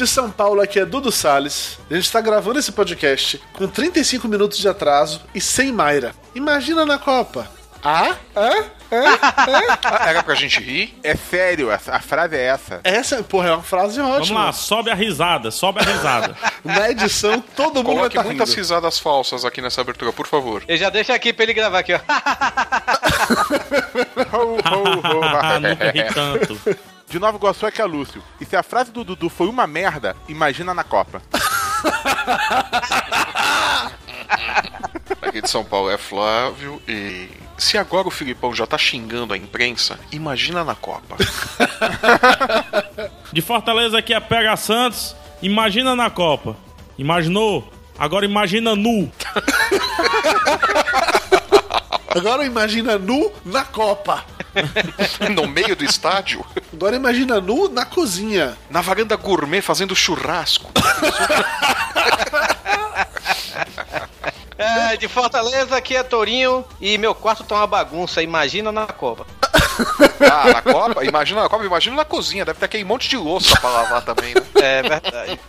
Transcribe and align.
De 0.00 0.06
São 0.06 0.30
Paulo, 0.30 0.62
aqui 0.62 0.80
é 0.80 0.86
Dudu 0.86 1.12
Salles. 1.12 1.78
A 1.90 1.94
gente 1.94 2.06
está 2.06 2.22
gravando 2.22 2.58
esse 2.58 2.72
podcast 2.72 3.38
com 3.52 3.68
35 3.68 4.26
minutos 4.28 4.56
de 4.56 4.66
atraso 4.66 5.20
e 5.34 5.42
sem 5.42 5.70
Mayra. 5.70 6.14
Imagina 6.34 6.86
na 6.86 6.98
Copa. 6.98 7.46
Ah? 7.84 8.14
Hã? 8.34 8.50
Hã? 8.90 9.18
Ah, 9.84 10.08
Era 10.08 10.22
pra 10.22 10.34
gente 10.34 10.58
rir? 10.58 10.98
É 11.02 11.14
sério, 11.14 11.70
a, 11.70 11.74
a 11.74 12.00
frase 12.00 12.34
é 12.34 12.46
essa. 12.46 12.80
Essa, 12.82 13.22
porra, 13.22 13.50
é 13.50 13.52
uma 13.52 13.62
frase 13.62 14.00
Vamos 14.00 14.20
ótima. 14.22 14.44
lá, 14.46 14.52
sobe 14.54 14.90
a 14.90 14.94
risada, 14.94 15.50
sobe 15.50 15.80
a 15.80 15.82
risada. 15.82 16.34
Na 16.64 16.90
edição, 16.90 17.38
todo 17.54 17.84
mundo 17.84 17.86
vai 17.88 17.94
Coloque 17.96 18.16
estar 18.16 18.24
muitas 18.24 18.48
rindo. 18.48 18.58
risadas 18.58 18.98
falsas 18.98 19.44
aqui 19.44 19.60
nessa 19.60 19.82
abertura, 19.82 20.14
por 20.14 20.26
favor. 20.26 20.64
Eu 20.66 20.78
já 20.78 20.88
deixo 20.88 21.12
aqui 21.12 21.30
pra 21.30 21.42
ele 21.42 21.52
gravar 21.52 21.80
aqui, 21.80 21.92
ó. 21.92 22.00
Ho, 24.32 24.56
ho, 24.56 24.56
ho. 24.56 25.60
Nunca 25.60 25.90
ri 25.90 26.04
tanto. 26.14 26.58
De 27.10 27.18
Nova 27.18 27.36
Iguaçu 27.36 27.66
é 27.66 27.72
que 27.72 27.82
é 27.82 27.84
Lúcio. 27.84 28.22
E 28.40 28.44
se 28.44 28.54
a 28.54 28.62
frase 28.62 28.92
do 28.92 29.02
Dudu 29.02 29.28
foi 29.28 29.48
uma 29.48 29.66
merda, 29.66 30.14
imagina 30.28 30.72
na 30.72 30.84
Copa. 30.84 31.20
Aqui 35.20 35.42
de 35.42 35.50
São 35.50 35.64
Paulo 35.64 35.90
é 35.90 35.98
Flávio 35.98 36.80
e. 36.88 37.28
Se 37.58 37.76
agora 37.76 38.06
o 38.06 38.12
Filipão 38.12 38.54
já 38.54 38.64
tá 38.66 38.78
xingando 38.78 39.34
a 39.34 39.36
imprensa, 39.36 39.98
imagina 40.12 40.62
na 40.64 40.76
Copa. 40.76 41.16
De 43.32 43.42
Fortaleza 43.42 43.98
aqui 43.98 44.14
é 44.14 44.20
Pega 44.20 44.56
Santos. 44.56 45.14
Imagina 45.42 45.94
na 45.94 46.08
Copa. 46.10 46.56
Imaginou? 46.96 47.70
Agora 47.98 48.24
imagina 48.24 48.74
nu. 48.74 49.10
Agora 52.08 52.44
imagina 52.44 52.98
nu 52.98 53.30
na 53.44 53.64
Copa. 53.64 54.24
no 55.34 55.46
meio 55.46 55.74
do 55.76 55.84
estádio, 55.84 56.44
Agora 56.72 56.96
imagina 56.96 57.40
nu 57.40 57.68
na 57.68 57.84
cozinha. 57.84 58.56
na 58.70 58.80
varanda 58.80 59.16
gourmet 59.16 59.60
fazendo 59.62 59.94
churrasco. 59.94 60.70
É, 64.60 64.96
de 64.98 65.08
Fortaleza 65.08 65.74
aqui 65.74 65.96
é 65.96 66.02
Torinho 66.02 66.62
e 66.80 66.98
meu 66.98 67.14
quarto 67.14 67.42
tá 67.44 67.54
uma 67.54 67.66
bagunça. 67.66 68.22
Imagina 68.22 68.70
na 68.70 68.86
Copa. 68.86 69.26
Ah, 70.20 70.52
na 70.52 70.60
Copa? 70.62 71.02
Imagina 71.02 71.40
na 71.40 71.48
Copa, 71.48 71.64
imagina 71.64 71.96
na 71.96 72.04
cozinha. 72.04 72.44
Deve 72.44 72.58
ter 72.58 72.66
aquele 72.66 72.84
monte 72.84 73.08
de 73.08 73.16
louça 73.16 73.58
pra 73.58 73.70
lavar 73.70 74.04
também, 74.04 74.34
né? 74.34 74.42
É 74.54 74.82
verdade. 74.82 75.40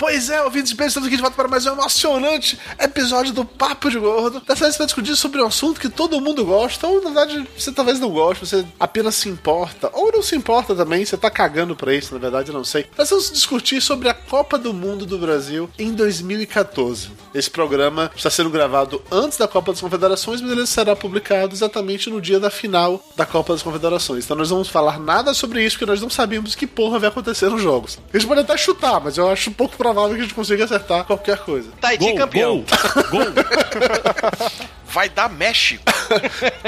Pois 0.00 0.30
é, 0.30 0.42
ouvintes 0.42 0.70
de 0.70 0.76
peso, 0.76 0.88
estamos 0.88 1.06
aqui 1.08 1.16
de 1.16 1.22
volta 1.22 1.36
para 1.36 1.48
mais 1.48 1.66
um 1.66 1.72
emocionante 1.72 2.58
episódio 2.78 3.32
do 3.34 3.44
Papo 3.44 3.90
de 3.90 3.98
Gordo. 3.98 4.40
Dessa 4.40 4.64
vez 4.64 4.76
para 4.76 4.86
discutir 4.86 5.14
sobre 5.16 5.42
um 5.42 5.46
assunto 5.46 5.78
que 5.78 5.90
todo 5.90 6.20
mundo 6.20 6.44
gosta, 6.44 6.86
ou 6.86 7.02
na 7.02 7.10
verdade 7.10 7.46
você 7.56 7.70
talvez 7.70 8.00
não 8.00 8.08
goste, 8.10 8.46
você 8.46 8.64
apenas 8.78 9.14
se 9.14 9.28
importa, 9.28 9.90
ou 9.92 10.10
não 10.12 10.22
se 10.22 10.34
importa 10.36 10.74
também, 10.74 11.04
você 11.04 11.16
tá 11.16 11.30
cagando 11.30 11.76
pra 11.76 11.94
isso, 11.94 12.14
na 12.14 12.20
verdade, 12.20 12.50
não 12.52 12.64
sei. 12.64 12.86
Nós 12.96 13.10
vamos 13.10 13.30
discutir 13.30 13.80
sobre 13.82 14.08
a 14.08 14.14
Copa 14.14 14.58
do 14.58 14.72
Mundo 14.72 15.04
do 15.04 15.18
Brasil 15.18 15.68
em 15.78 15.92
2014. 15.92 17.10
Esse 17.34 17.50
programa 17.50 18.10
está 18.16 18.30
sendo 18.30 18.49
gravado 18.50 19.02
antes 19.10 19.38
da 19.38 19.46
Copa 19.48 19.72
das 19.72 19.80
Confederações, 19.80 20.40
mas 20.40 20.50
ele 20.50 20.66
será 20.66 20.94
publicado 20.96 21.54
exatamente 21.54 22.10
no 22.10 22.20
dia 22.20 22.38
da 22.40 22.50
final 22.50 23.02
da 23.16 23.24
Copa 23.26 23.52
das 23.52 23.62
Confederações. 23.62 24.24
Então 24.24 24.36
nós 24.36 24.50
não 24.50 24.56
vamos 24.56 24.68
falar 24.68 24.98
nada 24.98 25.32
sobre 25.34 25.64
isso, 25.64 25.76
porque 25.76 25.90
nós 25.90 26.00
não 26.00 26.10
sabemos 26.10 26.54
que 26.54 26.66
porra 26.66 26.98
vai 26.98 27.08
acontecer 27.08 27.48
nos 27.48 27.62
jogos. 27.62 27.98
A 28.12 28.16
gente 28.18 28.26
pode 28.26 28.40
até 28.40 28.56
chutar, 28.56 29.00
mas 29.00 29.16
eu 29.16 29.28
acho 29.28 29.50
pouco 29.52 29.76
provável 29.76 30.10
que 30.14 30.20
a 30.20 30.22
gente 30.22 30.34
consiga 30.34 30.64
acertar 30.64 31.04
qualquer 31.04 31.38
coisa. 31.38 31.70
Tahiti 31.80 32.04
Gol, 32.04 32.14
campeão. 32.16 32.64
gol, 33.10 33.24
gol. 33.24 34.70
Vai 34.92 35.08
dar 35.08 35.28
México. 35.28 35.84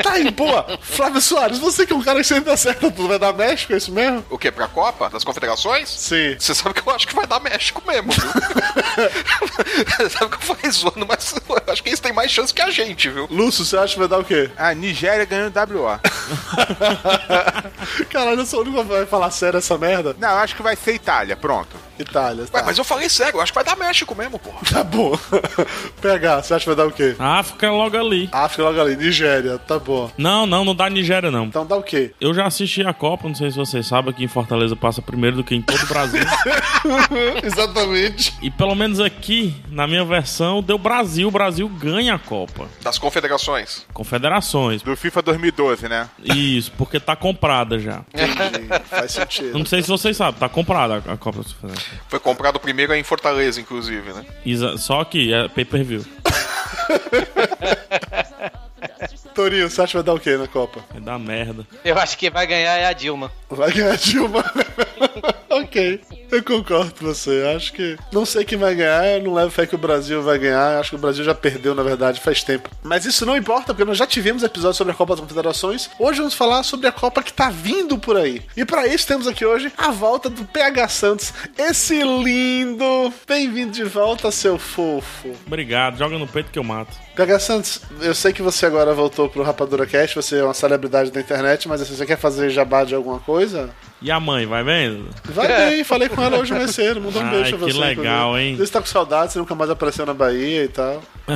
Tá 0.02 0.12
aí, 0.12 0.30
boa! 0.30 0.78
Flávio 0.80 1.20
Soares, 1.20 1.58
você 1.58 1.84
que 1.84 1.92
é 1.92 1.96
um 1.96 2.02
cara 2.02 2.20
que 2.20 2.26
sempre 2.26 2.50
acerta 2.52 2.90
tudo, 2.90 3.08
vai 3.08 3.18
dar 3.18 3.32
México, 3.32 3.72
é 3.72 3.76
isso 3.76 3.92
mesmo? 3.92 4.24
O 4.30 4.38
quê? 4.38 4.50
Pra 4.50 4.68
Copa? 4.68 5.10
Das 5.10 5.24
Confederações? 5.24 5.88
Sim. 5.88 6.36
Você 6.38 6.54
sabe 6.54 6.80
que 6.80 6.88
eu 6.88 6.94
acho 6.94 7.06
que 7.06 7.14
vai 7.14 7.26
dar 7.26 7.40
México 7.40 7.82
mesmo, 7.86 8.12
viu? 8.12 8.30
Sabe 10.10 10.30
que 10.30 10.36
eu 10.36 10.40
falei 10.40 10.70
zoando, 10.70 11.06
mas 11.06 11.34
eu 11.48 11.72
acho 11.72 11.82
que 11.82 11.88
eles 11.88 12.00
têm 12.00 12.12
mais 12.12 12.30
chance 12.30 12.54
que 12.54 12.62
a 12.62 12.70
gente, 12.70 13.10
viu? 13.10 13.26
Lúcio, 13.30 13.64
você 13.64 13.76
acha 13.76 13.94
que 13.94 13.98
vai 13.98 14.08
dar 14.08 14.18
o 14.18 14.24
quê? 14.24 14.50
A 14.56 14.72
Nigéria 14.74 15.24
ganhou 15.24 15.48
o 15.48 15.80
WO. 15.82 16.00
Caralho, 18.10 18.40
eu 18.40 18.46
sou 18.46 18.60
o 18.60 18.62
único 18.62 18.82
que 18.82 18.88
vai 18.90 19.06
falar 19.06 19.30
sério 19.30 19.58
essa 19.58 19.76
merda. 19.76 20.14
Não, 20.18 20.30
eu 20.30 20.38
acho 20.38 20.54
que 20.54 20.62
vai 20.62 20.76
ser 20.76 20.94
Itália, 20.94 21.36
pronto. 21.36 21.76
Itália. 21.98 22.46
Tá, 22.46 22.58
Ué, 22.58 22.64
mas 22.66 22.78
eu 22.78 22.84
falei 22.84 23.08
sério, 23.08 23.36
eu 23.36 23.40
acho 23.40 23.52
que 23.52 23.56
vai 23.56 23.64
dar 23.64 23.76
México 23.76 24.14
mesmo, 24.14 24.38
porra. 24.38 24.58
tá 24.70 24.84
bom. 24.84 25.18
PH, 26.00 26.42
você 26.42 26.54
acha 26.54 26.64
que 26.64 26.74
vai 26.74 26.76
dar 26.76 26.86
o 26.86 26.92
quê? 26.92 27.14
África 27.18 27.66
é 27.66 27.70
logo 27.70 27.96
ali. 27.96 28.28
África 28.32 28.62
logo 28.62 28.80
ali, 28.80 28.96
Nigéria, 28.96 29.58
tá 29.58 29.78
bom. 29.78 30.10
Não, 30.16 30.46
não, 30.46 30.64
não 30.64 30.74
dá 30.74 30.88
Nigéria, 30.88 31.30
não. 31.30 31.44
Então 31.46 31.66
dá 31.66 31.76
o 31.76 31.82
quê? 31.82 32.12
Eu 32.20 32.32
já 32.34 32.46
assisti 32.46 32.82
a 32.82 32.92
Copa, 32.92 33.28
não 33.28 33.34
sei 33.34 33.50
se 33.50 33.56
vocês 33.56 33.86
sabem, 33.86 34.10
aqui 34.10 34.24
em 34.24 34.28
Fortaleza 34.28 34.74
passa 34.76 35.00
primeiro 35.02 35.36
do 35.36 35.44
que 35.44 35.54
em 35.54 35.62
todo 35.62 35.82
o 35.82 35.86
Brasil. 35.86 36.22
Exatamente. 37.42 38.34
e 38.42 38.50
pelo 38.50 38.74
menos 38.74 39.00
aqui, 39.00 39.54
na 39.70 39.86
minha 39.86 40.04
versão, 40.04 40.62
deu 40.62 40.78
Brasil. 40.78 41.28
O 41.28 41.30
Brasil 41.30 41.68
ganha 41.68 42.14
a 42.14 42.18
Copa. 42.18 42.66
Das 42.82 42.98
Confederações. 42.98 43.86
Confederações. 43.92 44.82
Do 44.82 44.96
FIFA 44.96 45.22
2012, 45.22 45.88
né? 45.88 46.08
Isso, 46.22 46.72
porque 46.76 46.98
tá 46.98 47.14
comprada 47.16 47.78
já. 47.78 48.02
Entendi. 48.12 48.68
Faz 48.88 49.12
sentido. 49.12 49.58
não 49.58 49.66
sei 49.66 49.82
se 49.82 49.88
vocês 49.88 50.16
sabem, 50.16 50.38
tá 50.38 50.48
comprada 50.48 50.96
a 50.96 51.16
Copa 51.16 51.38
das 51.42 51.52
Confederações. 51.52 51.81
Foi 52.08 52.18
comprado 52.20 52.58
primeiro 52.60 52.94
em 52.94 53.02
Fortaleza, 53.02 53.60
inclusive, 53.60 54.12
né? 54.12 54.24
Isa- 54.44 54.76
Só 54.76 55.04
que 55.04 55.32
é 55.32 55.48
pay-per-view. 55.48 56.04
Torinho, 59.34 59.70
você 59.70 59.80
acha 59.80 59.90
que 59.92 59.96
vai 59.96 60.02
dar 60.04 60.14
o 60.14 60.20
quê 60.20 60.36
na 60.36 60.46
Copa? 60.46 60.84
Vai 60.90 61.00
dar 61.00 61.18
merda. 61.18 61.66
Eu 61.84 61.98
acho 61.98 62.18
que 62.18 62.28
vai 62.30 62.46
ganhar 62.46 62.76
é 62.76 62.86
a 62.86 62.92
Dilma. 62.92 63.32
Vai 63.54 63.72
ganhar 63.72 63.96
Dilma. 63.98 64.44
ok. 65.50 66.00
Eu 66.30 66.42
concordo 66.42 66.94
com 66.98 67.04
você. 67.06 67.52
Acho 67.54 67.72
que. 67.74 67.96
Não 68.10 68.24
sei 68.24 68.42
quem 68.44 68.56
vai 68.56 68.74
ganhar, 68.74 69.06
eu 69.06 69.22
não 69.22 69.34
levo 69.34 69.50
fé 69.50 69.66
que 69.66 69.74
o 69.74 69.78
Brasil 69.78 70.22
vai 70.22 70.38
ganhar. 70.38 70.78
Acho 70.80 70.90
que 70.90 70.96
o 70.96 70.98
Brasil 70.98 71.22
já 71.24 71.34
perdeu, 71.34 71.74
na 71.74 71.82
verdade, 71.82 72.20
faz 72.20 72.42
tempo. 72.42 72.70
Mas 72.82 73.04
isso 73.04 73.26
não 73.26 73.36
importa, 73.36 73.74
porque 73.74 73.84
nós 73.84 73.98
já 73.98 74.06
tivemos 74.06 74.42
episódios 74.42 74.78
sobre 74.78 74.94
a 74.94 74.96
Copa 74.96 75.12
das 75.14 75.20
Confederações. 75.20 75.90
Hoje 75.98 76.18
vamos 76.20 76.32
falar 76.34 76.62
sobre 76.62 76.86
a 76.86 76.92
Copa 76.92 77.22
que 77.22 77.32
tá 77.32 77.50
vindo 77.50 77.98
por 77.98 78.16
aí. 78.16 78.40
E 78.56 78.64
para 78.64 78.86
isso 78.86 79.06
temos 79.06 79.26
aqui 79.26 79.44
hoje 79.44 79.70
a 79.76 79.90
volta 79.90 80.30
do 80.30 80.44
PH 80.46 80.88
Santos. 80.88 81.34
Esse 81.58 82.02
lindo. 82.02 83.12
Bem-vindo 83.28 83.72
de 83.72 83.84
volta, 83.84 84.30
seu 84.30 84.58
fofo. 84.58 85.32
Obrigado, 85.46 85.98
joga 85.98 86.16
no 86.18 86.26
peito 86.26 86.50
que 86.50 86.58
eu 86.58 86.64
mato. 86.64 86.96
PH 87.14 87.38
Santos, 87.40 87.80
eu 88.00 88.14
sei 88.14 88.32
que 88.32 88.40
você 88.40 88.64
agora 88.64 88.94
voltou 88.94 89.28
pro 89.28 89.42
Rapadura 89.42 89.84
Cast, 89.86 90.16
você 90.16 90.38
é 90.38 90.44
uma 90.44 90.54
celebridade 90.54 91.10
da 91.10 91.20
internet, 91.20 91.68
mas 91.68 91.82
assim, 91.82 91.94
você 91.94 92.06
quer 92.06 92.16
fazer 92.16 92.48
jabá 92.48 92.84
de 92.84 92.94
alguma 92.94 93.18
coisa? 93.18 93.41
E 94.00 94.10
a 94.10 94.18
mãe, 94.18 94.46
vai 94.46 94.64
vendo? 94.64 95.08
Vai 95.26 95.46
bem, 95.46 95.84
falei 95.84 96.08
com 96.08 96.20
ela 96.20 96.38
hoje 96.38 96.52
mais 96.52 96.72
cedo, 96.72 97.00
mandou 97.00 97.22
um 97.22 97.24
Ai, 97.26 97.30
beijo 97.30 97.56
pra 97.56 97.66
que 97.68 97.72
você. 97.72 97.78
legal, 97.78 98.30
inclusive. 98.30 98.50
hein? 98.50 98.56
Você 98.56 98.72
tá 98.72 98.80
com 98.80 98.86
saudade, 98.86 99.32
você 99.32 99.38
nunca 99.38 99.54
mais 99.54 99.70
apareceu 99.70 100.04
na 100.04 100.12
Bahia 100.14 100.64
e 100.64 100.68
tal. 100.68 101.00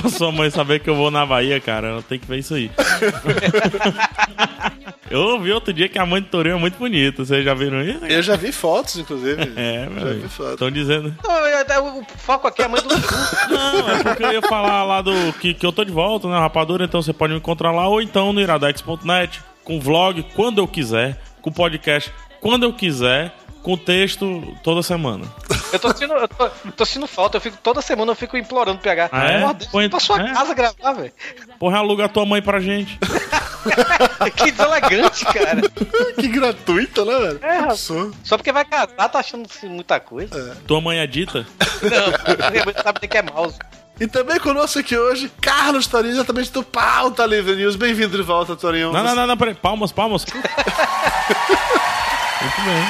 pra 0.00 0.10
sua 0.10 0.30
mãe 0.30 0.50
saber 0.50 0.80
que 0.80 0.90
eu 0.90 0.94
vou 0.94 1.10
na 1.10 1.24
Bahia, 1.24 1.58
cara, 1.58 1.88
ela 1.88 2.02
tem 2.02 2.18
que 2.18 2.26
ver 2.26 2.38
isso 2.38 2.54
aí. 2.54 2.70
eu 5.10 5.20
ouvi 5.20 5.52
outro 5.52 5.72
dia 5.72 5.88
que 5.88 5.98
a 5.98 6.06
mãe 6.06 6.20
do 6.20 6.28
Torinho 6.28 6.56
é 6.56 6.58
muito 6.58 6.78
bonita, 6.78 7.24
vocês 7.24 7.44
já 7.44 7.54
viram 7.54 7.82
isso? 7.82 8.04
Eu 8.04 8.22
já 8.22 8.36
vi 8.36 8.52
fotos, 8.52 8.96
inclusive. 8.98 9.52
É, 9.56 9.84
já 9.84 9.90
meu 9.90 10.04
vi 10.04 10.10
amigo. 10.10 10.28
fotos. 10.28 10.52
Estão 10.52 10.70
dizendo. 10.70 11.14
Não, 11.24 11.46
eu- 11.46 11.66
eu- 11.66 11.84
o 12.00 12.06
foco 12.18 12.46
aqui 12.46 12.62
é 12.62 12.64
a 12.64 12.68
mãe 12.68 12.80
do. 12.82 12.88
Não, 12.88 13.90
é 13.90 14.02
porque 14.02 14.24
eu 14.24 14.32
ia 14.32 14.42
falar 14.42 14.84
lá 14.84 15.00
do 15.00 15.12
que, 15.40 15.54
que 15.54 15.64
eu 15.64 15.72
tô 15.72 15.84
de 15.84 15.92
volta, 15.92 16.28
né, 16.28 16.38
Rapadura, 16.38 16.84
então 16.84 17.00
você 17.02 17.12
pode 17.12 17.32
me 17.32 17.38
encontrar 17.38 17.72
lá, 17.72 17.86
ou 17.88 18.00
então 18.02 18.32
no 18.32 18.40
iradex.net, 18.40 19.40
com 19.64 19.80
vlog 19.80 20.22
quando 20.34 20.58
eu 20.58 20.68
quiser, 20.68 21.18
com 21.42 21.50
podcast 21.50 22.12
quando 22.40 22.64
eu 22.64 22.72
quiser, 22.72 23.34
com 23.62 23.76
texto 23.76 24.54
toda 24.62 24.82
semana. 24.82 25.24
Eu 25.72 25.78
tô 25.78 25.88
sentindo, 25.88 26.12
eu 26.12 26.28
tô, 26.28 26.48
tô 26.76 26.84
sentindo 26.84 27.06
falta, 27.06 27.38
eu 27.38 27.40
fico 27.40 27.56
toda 27.62 27.80
semana 27.80 28.12
eu 28.12 28.16
fico 28.16 28.36
implorando 28.36 28.78
PH. 28.78 29.08
Ah, 29.10 29.24
é? 29.24 29.54
Põe- 29.72 29.88
pra 29.88 29.98
sua 29.98 30.20
é? 30.20 30.32
casa 30.32 30.54
gravar, 30.54 30.92
velho. 30.92 31.12
Porra, 31.58 31.78
aluga 31.78 32.04
a 32.04 32.08
tua 32.08 32.26
mãe 32.26 32.42
pra 32.42 32.60
gente. 32.60 32.98
Que 34.36 34.50
deselegante, 34.50 35.24
cara. 35.24 35.62
que 36.20 36.28
gratuita, 36.28 37.02
né, 37.04 37.18
velho? 37.18 37.40
É, 37.42 37.58
rapaz. 37.60 37.80
Só. 37.80 38.10
Só 38.22 38.36
porque 38.36 38.52
vai 38.52 38.62
casar, 38.64 39.08
tá 39.08 39.18
achando 39.18 39.46
assim, 39.50 39.68
muita 39.70 39.98
coisa. 39.98 40.54
Tua 40.66 40.82
mãe 40.82 40.98
é 40.98 41.06
dita? 41.06 41.46
Não, 41.82 42.50
minha 42.50 42.64
mãe 42.64 42.74
sabe 42.82 43.08
que 43.08 43.16
é 43.16 43.22
mouse. 43.22 43.58
E 44.00 44.08
também 44.08 44.40
conosco 44.40 44.80
aqui 44.80 44.96
hoje, 44.98 45.30
Carlos 45.40 45.86
Torinho, 45.86 46.14
diretamente 46.14 46.50
do 46.50 46.64
Pauta 46.64 47.24
Livre 47.24 47.54
News. 47.54 47.76
Bem-vindo 47.76 48.16
de 48.16 48.24
volta, 48.24 48.56
Torinho. 48.56 48.92
Não, 48.92 49.04
não, 49.04 49.14
não, 49.14 49.26
não, 49.28 49.36
peraí. 49.36 49.54
Palmas, 49.54 49.92
palmas. 49.92 50.26
Muito 50.34 50.44
bem. 52.64 52.84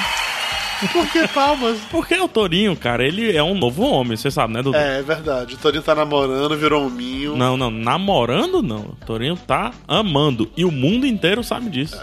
Por 0.92 1.06
que 1.12 1.28
palmas? 1.28 1.78
Porque 1.90 2.18
o 2.18 2.26
Torinho, 2.26 2.74
cara, 2.74 3.06
ele 3.06 3.36
é 3.36 3.42
um 3.42 3.54
novo 3.54 3.82
homem, 3.84 4.16
você 4.16 4.30
sabe, 4.30 4.54
né, 4.54 4.62
Dudu? 4.62 4.76
É, 4.76 5.00
é 5.00 5.02
verdade. 5.02 5.54
O 5.54 5.58
Torinho 5.58 5.82
tá 5.82 5.94
namorando, 5.94 6.56
virou 6.56 6.86
um 6.86 6.90
minho. 6.90 7.36
Não, 7.36 7.56
não, 7.56 7.70
namorando 7.70 8.62
não. 8.62 8.80
O 8.80 8.96
Torinho 9.06 9.36
tá 9.36 9.72
amando. 9.86 10.50
E 10.56 10.64
o 10.64 10.70
mundo 10.70 11.06
inteiro 11.06 11.44
sabe 11.44 11.68
disso. 11.68 12.00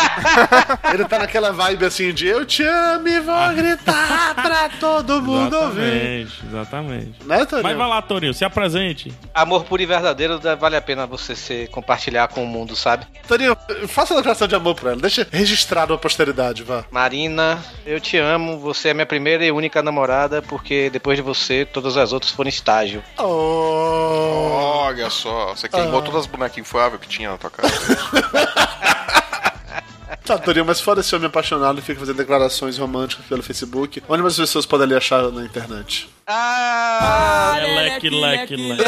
Ele 0.92 1.04
tá 1.04 1.18
naquela 1.18 1.52
vibe 1.52 1.84
assim 1.84 2.12
de 2.12 2.26
eu 2.26 2.44
te 2.44 2.62
amo 2.62 3.08
e 3.08 3.20
vou 3.20 3.34
Ah. 3.34 3.52
gritar 3.52 4.34
pra 4.34 4.68
todo 4.80 5.20
mundo 5.22 5.56
ouvir. 5.56 5.80
Exatamente, 5.82 6.46
exatamente. 6.46 7.24
Né, 7.26 7.44
Torinho? 7.44 7.62
Mas 7.68 7.76
vai 7.76 7.88
lá, 7.88 8.02
Torinho, 8.02 8.34
se 8.34 8.44
apresente. 8.44 9.12
Amor 9.34 9.64
puro 9.64 9.82
e 9.82 9.86
verdadeiro 9.86 10.40
vale 10.58 10.76
a 10.76 10.80
pena 10.82 11.06
você 11.06 11.34
se 11.36 11.68
compartilhar 11.72 12.28
com 12.28 12.42
o 12.42 12.46
mundo, 12.46 12.74
sabe? 12.76 13.06
Torinho, 13.26 13.56
faça 13.88 14.12
uma 14.14 14.20
declaração 14.20 14.48
de 14.48 14.54
amor 14.54 14.74
pra 14.74 14.92
ela. 14.92 15.00
Deixa 15.00 15.26
registrado 15.30 15.92
a 15.94 15.98
posteridade, 15.98 16.62
vá. 16.62 16.84
Marina, 16.90 17.58
eu 17.86 18.00
te 18.00 18.16
amo, 18.18 18.58
você 18.58 18.88
é 18.90 18.94
minha 18.94 19.06
primeira 19.06 19.44
e 19.44 19.50
única 19.52 19.82
namorada, 19.82 20.42
porque 20.42 20.90
depois 20.90 21.16
de 21.16 21.22
você, 21.22 21.64
todas 21.64 21.96
as 21.96 22.12
outras 22.12 22.32
foram 22.32 22.48
estágio. 22.48 23.02
Oh. 23.18 24.82
Olha 24.90 25.08
só, 25.10 25.54
você 25.54 25.68
queimou 25.68 26.02
todas 26.02 26.20
as 26.22 26.26
bonequinhas 26.26 26.66
infláveis 26.66 27.00
que 27.00 27.08
tinha 27.08 27.30
na 27.30 27.38
tua 27.38 27.50
casa. 27.50 27.70
Tá, 30.30 30.38
Torinho, 30.38 30.64
mas 30.64 30.80
fora 30.80 31.00
esse 31.00 31.12
homem 31.12 31.26
apaixonado 31.26 31.80
que 31.80 31.86
fica 31.88 31.98
fazendo 31.98 32.18
declarações 32.18 32.78
românticas 32.78 33.26
pelo 33.26 33.42
Facebook, 33.42 34.00
onde 34.08 34.22
mais 34.22 34.34
as 34.34 34.38
pessoas 34.38 34.64
podem 34.64 34.86
lhe 34.86 34.94
achar 34.94 35.24
na 35.32 35.44
internet? 35.44 36.08
Ah! 36.24 37.56
É 37.58 37.74
leque, 37.74 38.08
leque, 38.08 38.54
leque. 38.54 38.84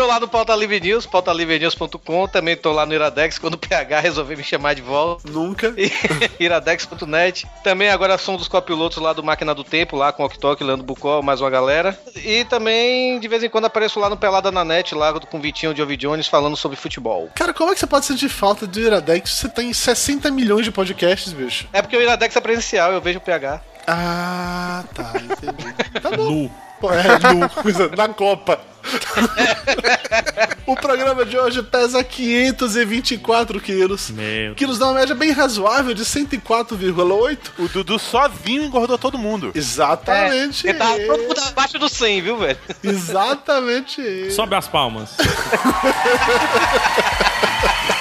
Tô 0.00 0.06
lá 0.06 0.18
no 0.18 0.26
Pauta 0.26 0.56
Livre 0.56 0.80
News, 0.80 1.04
pautalivrenews.com, 1.04 2.26
também 2.26 2.56
tô 2.56 2.72
lá 2.72 2.86
no 2.86 2.94
Iradex, 2.94 3.38
quando 3.38 3.52
o 3.52 3.58
PH 3.58 4.00
resolveu 4.00 4.34
me 4.34 4.42
chamar 4.42 4.74
de 4.74 4.80
volta. 4.80 5.30
Nunca. 5.30 5.74
Iradex.net. 6.40 7.46
Também 7.62 7.90
agora 7.90 8.16
sou 8.16 8.34
um 8.34 8.38
dos 8.38 8.48
copilotos 8.48 8.96
lá 8.96 9.12
do 9.12 9.22
Máquina 9.22 9.54
do 9.54 9.62
Tempo, 9.62 9.98
lá 9.98 10.10
com 10.10 10.22
o 10.22 10.26
Ok 10.26 10.66
Leandro 10.66 10.86
Bucol, 10.86 11.22
mais 11.22 11.42
uma 11.42 11.50
galera. 11.50 12.00
E 12.16 12.46
também, 12.46 13.20
de 13.20 13.28
vez 13.28 13.42
em 13.42 13.50
quando, 13.50 13.66
apareço 13.66 14.00
lá 14.00 14.08
no 14.08 14.16
Pelada 14.16 14.50
na 14.50 14.64
Net, 14.64 14.94
lá 14.94 15.12
com 15.20 15.36
o 15.36 15.40
Vitinho 15.42 15.74
de 15.74 15.82
Ovi 15.82 15.98
Jones, 15.98 16.26
falando 16.26 16.56
sobre 16.56 16.78
futebol. 16.78 17.28
Cara, 17.34 17.52
como 17.52 17.70
é 17.70 17.74
que 17.74 17.80
você 17.80 17.86
pode 17.86 18.06
sentir 18.06 18.30
falta 18.30 18.66
do 18.66 18.80
Iradex? 18.80 19.30
Você 19.30 19.50
tem 19.50 19.70
60 19.70 20.30
milhões 20.30 20.64
de 20.64 20.72
podcasts, 20.72 21.30
bicho. 21.34 21.68
É 21.74 21.82
porque 21.82 21.98
o 21.98 22.00
Iradex 22.00 22.34
é 22.34 22.40
presencial, 22.40 22.90
eu 22.90 23.02
vejo 23.02 23.18
o 23.18 23.22
PH. 23.22 23.60
Ah, 23.86 24.82
tá, 24.94 25.12
entendi. 25.16 25.74
Tá 26.00 26.10
bom. 26.16 26.30
Nu. 26.30 26.69
É, 26.88 27.62
coisa, 27.62 27.90
na 27.96 28.08
Copa. 28.08 28.60
o 30.66 30.74
programa 30.74 31.24
de 31.24 31.36
hoje 31.36 31.62
pesa 31.62 32.02
524 32.02 33.60
quilos. 33.60 34.10
Meu 34.10 34.54
Que 34.54 34.66
nos 34.66 34.78
dá 34.78 34.86
uma 34.86 34.94
média 34.94 35.14
bem 35.14 35.32
razoável 35.32 35.94
de 35.94 36.04
104,8. 36.04 37.38
O 37.58 37.68
Dudu 37.68 37.98
sozinho 37.98 38.64
engordou 38.64 38.96
todo 38.96 39.18
mundo. 39.18 39.52
Exatamente. 39.54 40.66
Ele 40.66 40.78
tá 40.78 40.96
ele. 40.96 41.06
todo 41.06 41.22
mundo 41.22 41.40
abaixo 41.46 41.78
do 41.78 41.88
100, 41.88 42.22
viu, 42.22 42.38
velho? 42.38 42.58
Exatamente. 42.82 44.30
Sobe 44.32 44.54
as 44.54 44.66
palmas. 44.66 45.10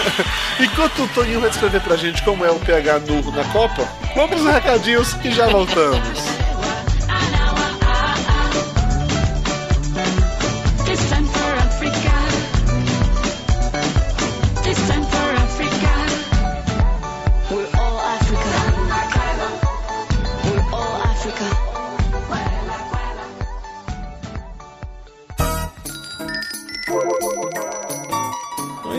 Enquanto 0.60 1.02
o 1.02 1.08
Toninho 1.08 1.40
vai 1.40 1.50
descrever 1.50 1.80
pra 1.80 1.96
gente 1.96 2.22
como 2.22 2.44
é 2.44 2.50
o 2.50 2.58
pH 2.58 3.00
nu 3.00 3.30
na 3.32 3.44
Copa, 3.52 3.88
vamos 4.14 4.44
aos 4.44 4.54
recadinhos 4.54 5.14
que 5.14 5.30
já 5.30 5.48
voltamos. 5.48 6.45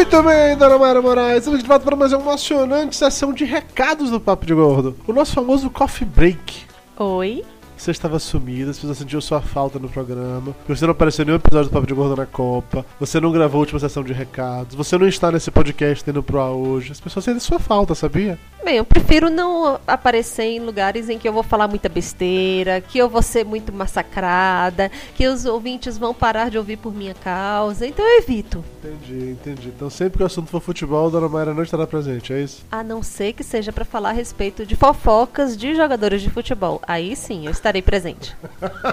Muito 0.00 0.22
bem, 0.22 0.56
dona 0.56 0.78
Mara 0.78 1.02
Moraes. 1.02 1.40
Estamos 1.40 1.60
de 1.60 1.68
volta 1.68 1.84
para 1.84 1.94
mais 1.94 2.10
uma 2.10 2.22
emocionante 2.22 2.96
sessão 2.96 3.34
de 3.34 3.44
recados 3.44 4.10
do 4.10 4.18
Papo 4.18 4.46
de 4.46 4.54
Gordo. 4.54 4.96
O 5.06 5.12
nosso 5.12 5.34
famoso 5.34 5.68
Coffee 5.68 6.06
Break. 6.06 6.62
Oi. 6.96 7.44
Você 7.80 7.92
estava 7.92 8.18
sumida, 8.18 8.72
as 8.72 8.78
pessoas 8.78 8.98
sentiam 8.98 9.22
sua 9.22 9.40
falta 9.40 9.78
no 9.78 9.88
programa. 9.88 10.54
Você 10.68 10.84
não 10.84 10.92
apareceu 10.92 11.22
em 11.22 11.26
nenhum 11.26 11.38
episódio 11.38 11.70
do 11.70 11.72
Papo 11.72 11.86
de 11.86 11.94
Gordo 11.94 12.14
na 12.14 12.26
Copa. 12.26 12.84
Você 13.00 13.18
não 13.18 13.32
gravou 13.32 13.56
a 13.56 13.60
última 13.60 13.80
sessão 13.80 14.04
de 14.04 14.12
recados. 14.12 14.74
Você 14.74 14.98
não 14.98 15.08
está 15.08 15.32
nesse 15.32 15.50
podcast 15.50 16.04
tendo 16.04 16.22
pro 16.22 16.40
hoje. 16.40 16.92
As 16.92 17.00
pessoas 17.00 17.24
sentem 17.24 17.40
sua 17.40 17.58
falta, 17.58 17.94
sabia? 17.94 18.38
Bem, 18.62 18.76
eu 18.76 18.84
prefiro 18.84 19.30
não 19.30 19.80
aparecer 19.86 20.42
em 20.42 20.60
lugares 20.60 21.08
em 21.08 21.18
que 21.18 21.26
eu 21.26 21.32
vou 21.32 21.42
falar 21.42 21.66
muita 21.66 21.88
besteira, 21.88 22.82
que 22.82 22.98
eu 22.98 23.08
vou 23.08 23.22
ser 23.22 23.42
muito 23.42 23.72
massacrada, 23.72 24.90
que 25.14 25.26
os 25.26 25.46
ouvintes 25.46 25.96
vão 25.96 26.12
parar 26.12 26.50
de 26.50 26.58
ouvir 26.58 26.76
por 26.76 26.94
minha 26.94 27.14
causa. 27.14 27.86
Então 27.86 28.04
eu 28.04 28.18
evito. 28.18 28.62
Entendi, 28.84 29.30
entendi. 29.30 29.68
Então 29.68 29.88
sempre 29.88 30.18
que 30.18 30.22
o 30.22 30.26
assunto 30.26 30.50
for 30.50 30.60
futebol, 30.60 31.06
a 31.06 31.10
dona 31.10 31.28
Mayra 31.28 31.54
não 31.54 31.62
estará 31.62 31.86
presente, 31.86 32.34
é 32.34 32.42
isso? 32.42 32.62
A 32.70 32.84
não 32.84 33.02
ser 33.02 33.32
que 33.32 33.42
seja 33.42 33.72
pra 33.72 33.84
falar 33.84 34.10
a 34.10 34.12
respeito 34.12 34.66
de 34.66 34.76
fofocas 34.76 35.56
de 35.56 35.74
jogadores 35.74 36.20
de 36.20 36.28
futebol. 36.28 36.82
Aí 36.86 37.16
sim, 37.16 37.46
eu 37.46 37.52
estarei 37.52 37.69
presente. 37.80 38.36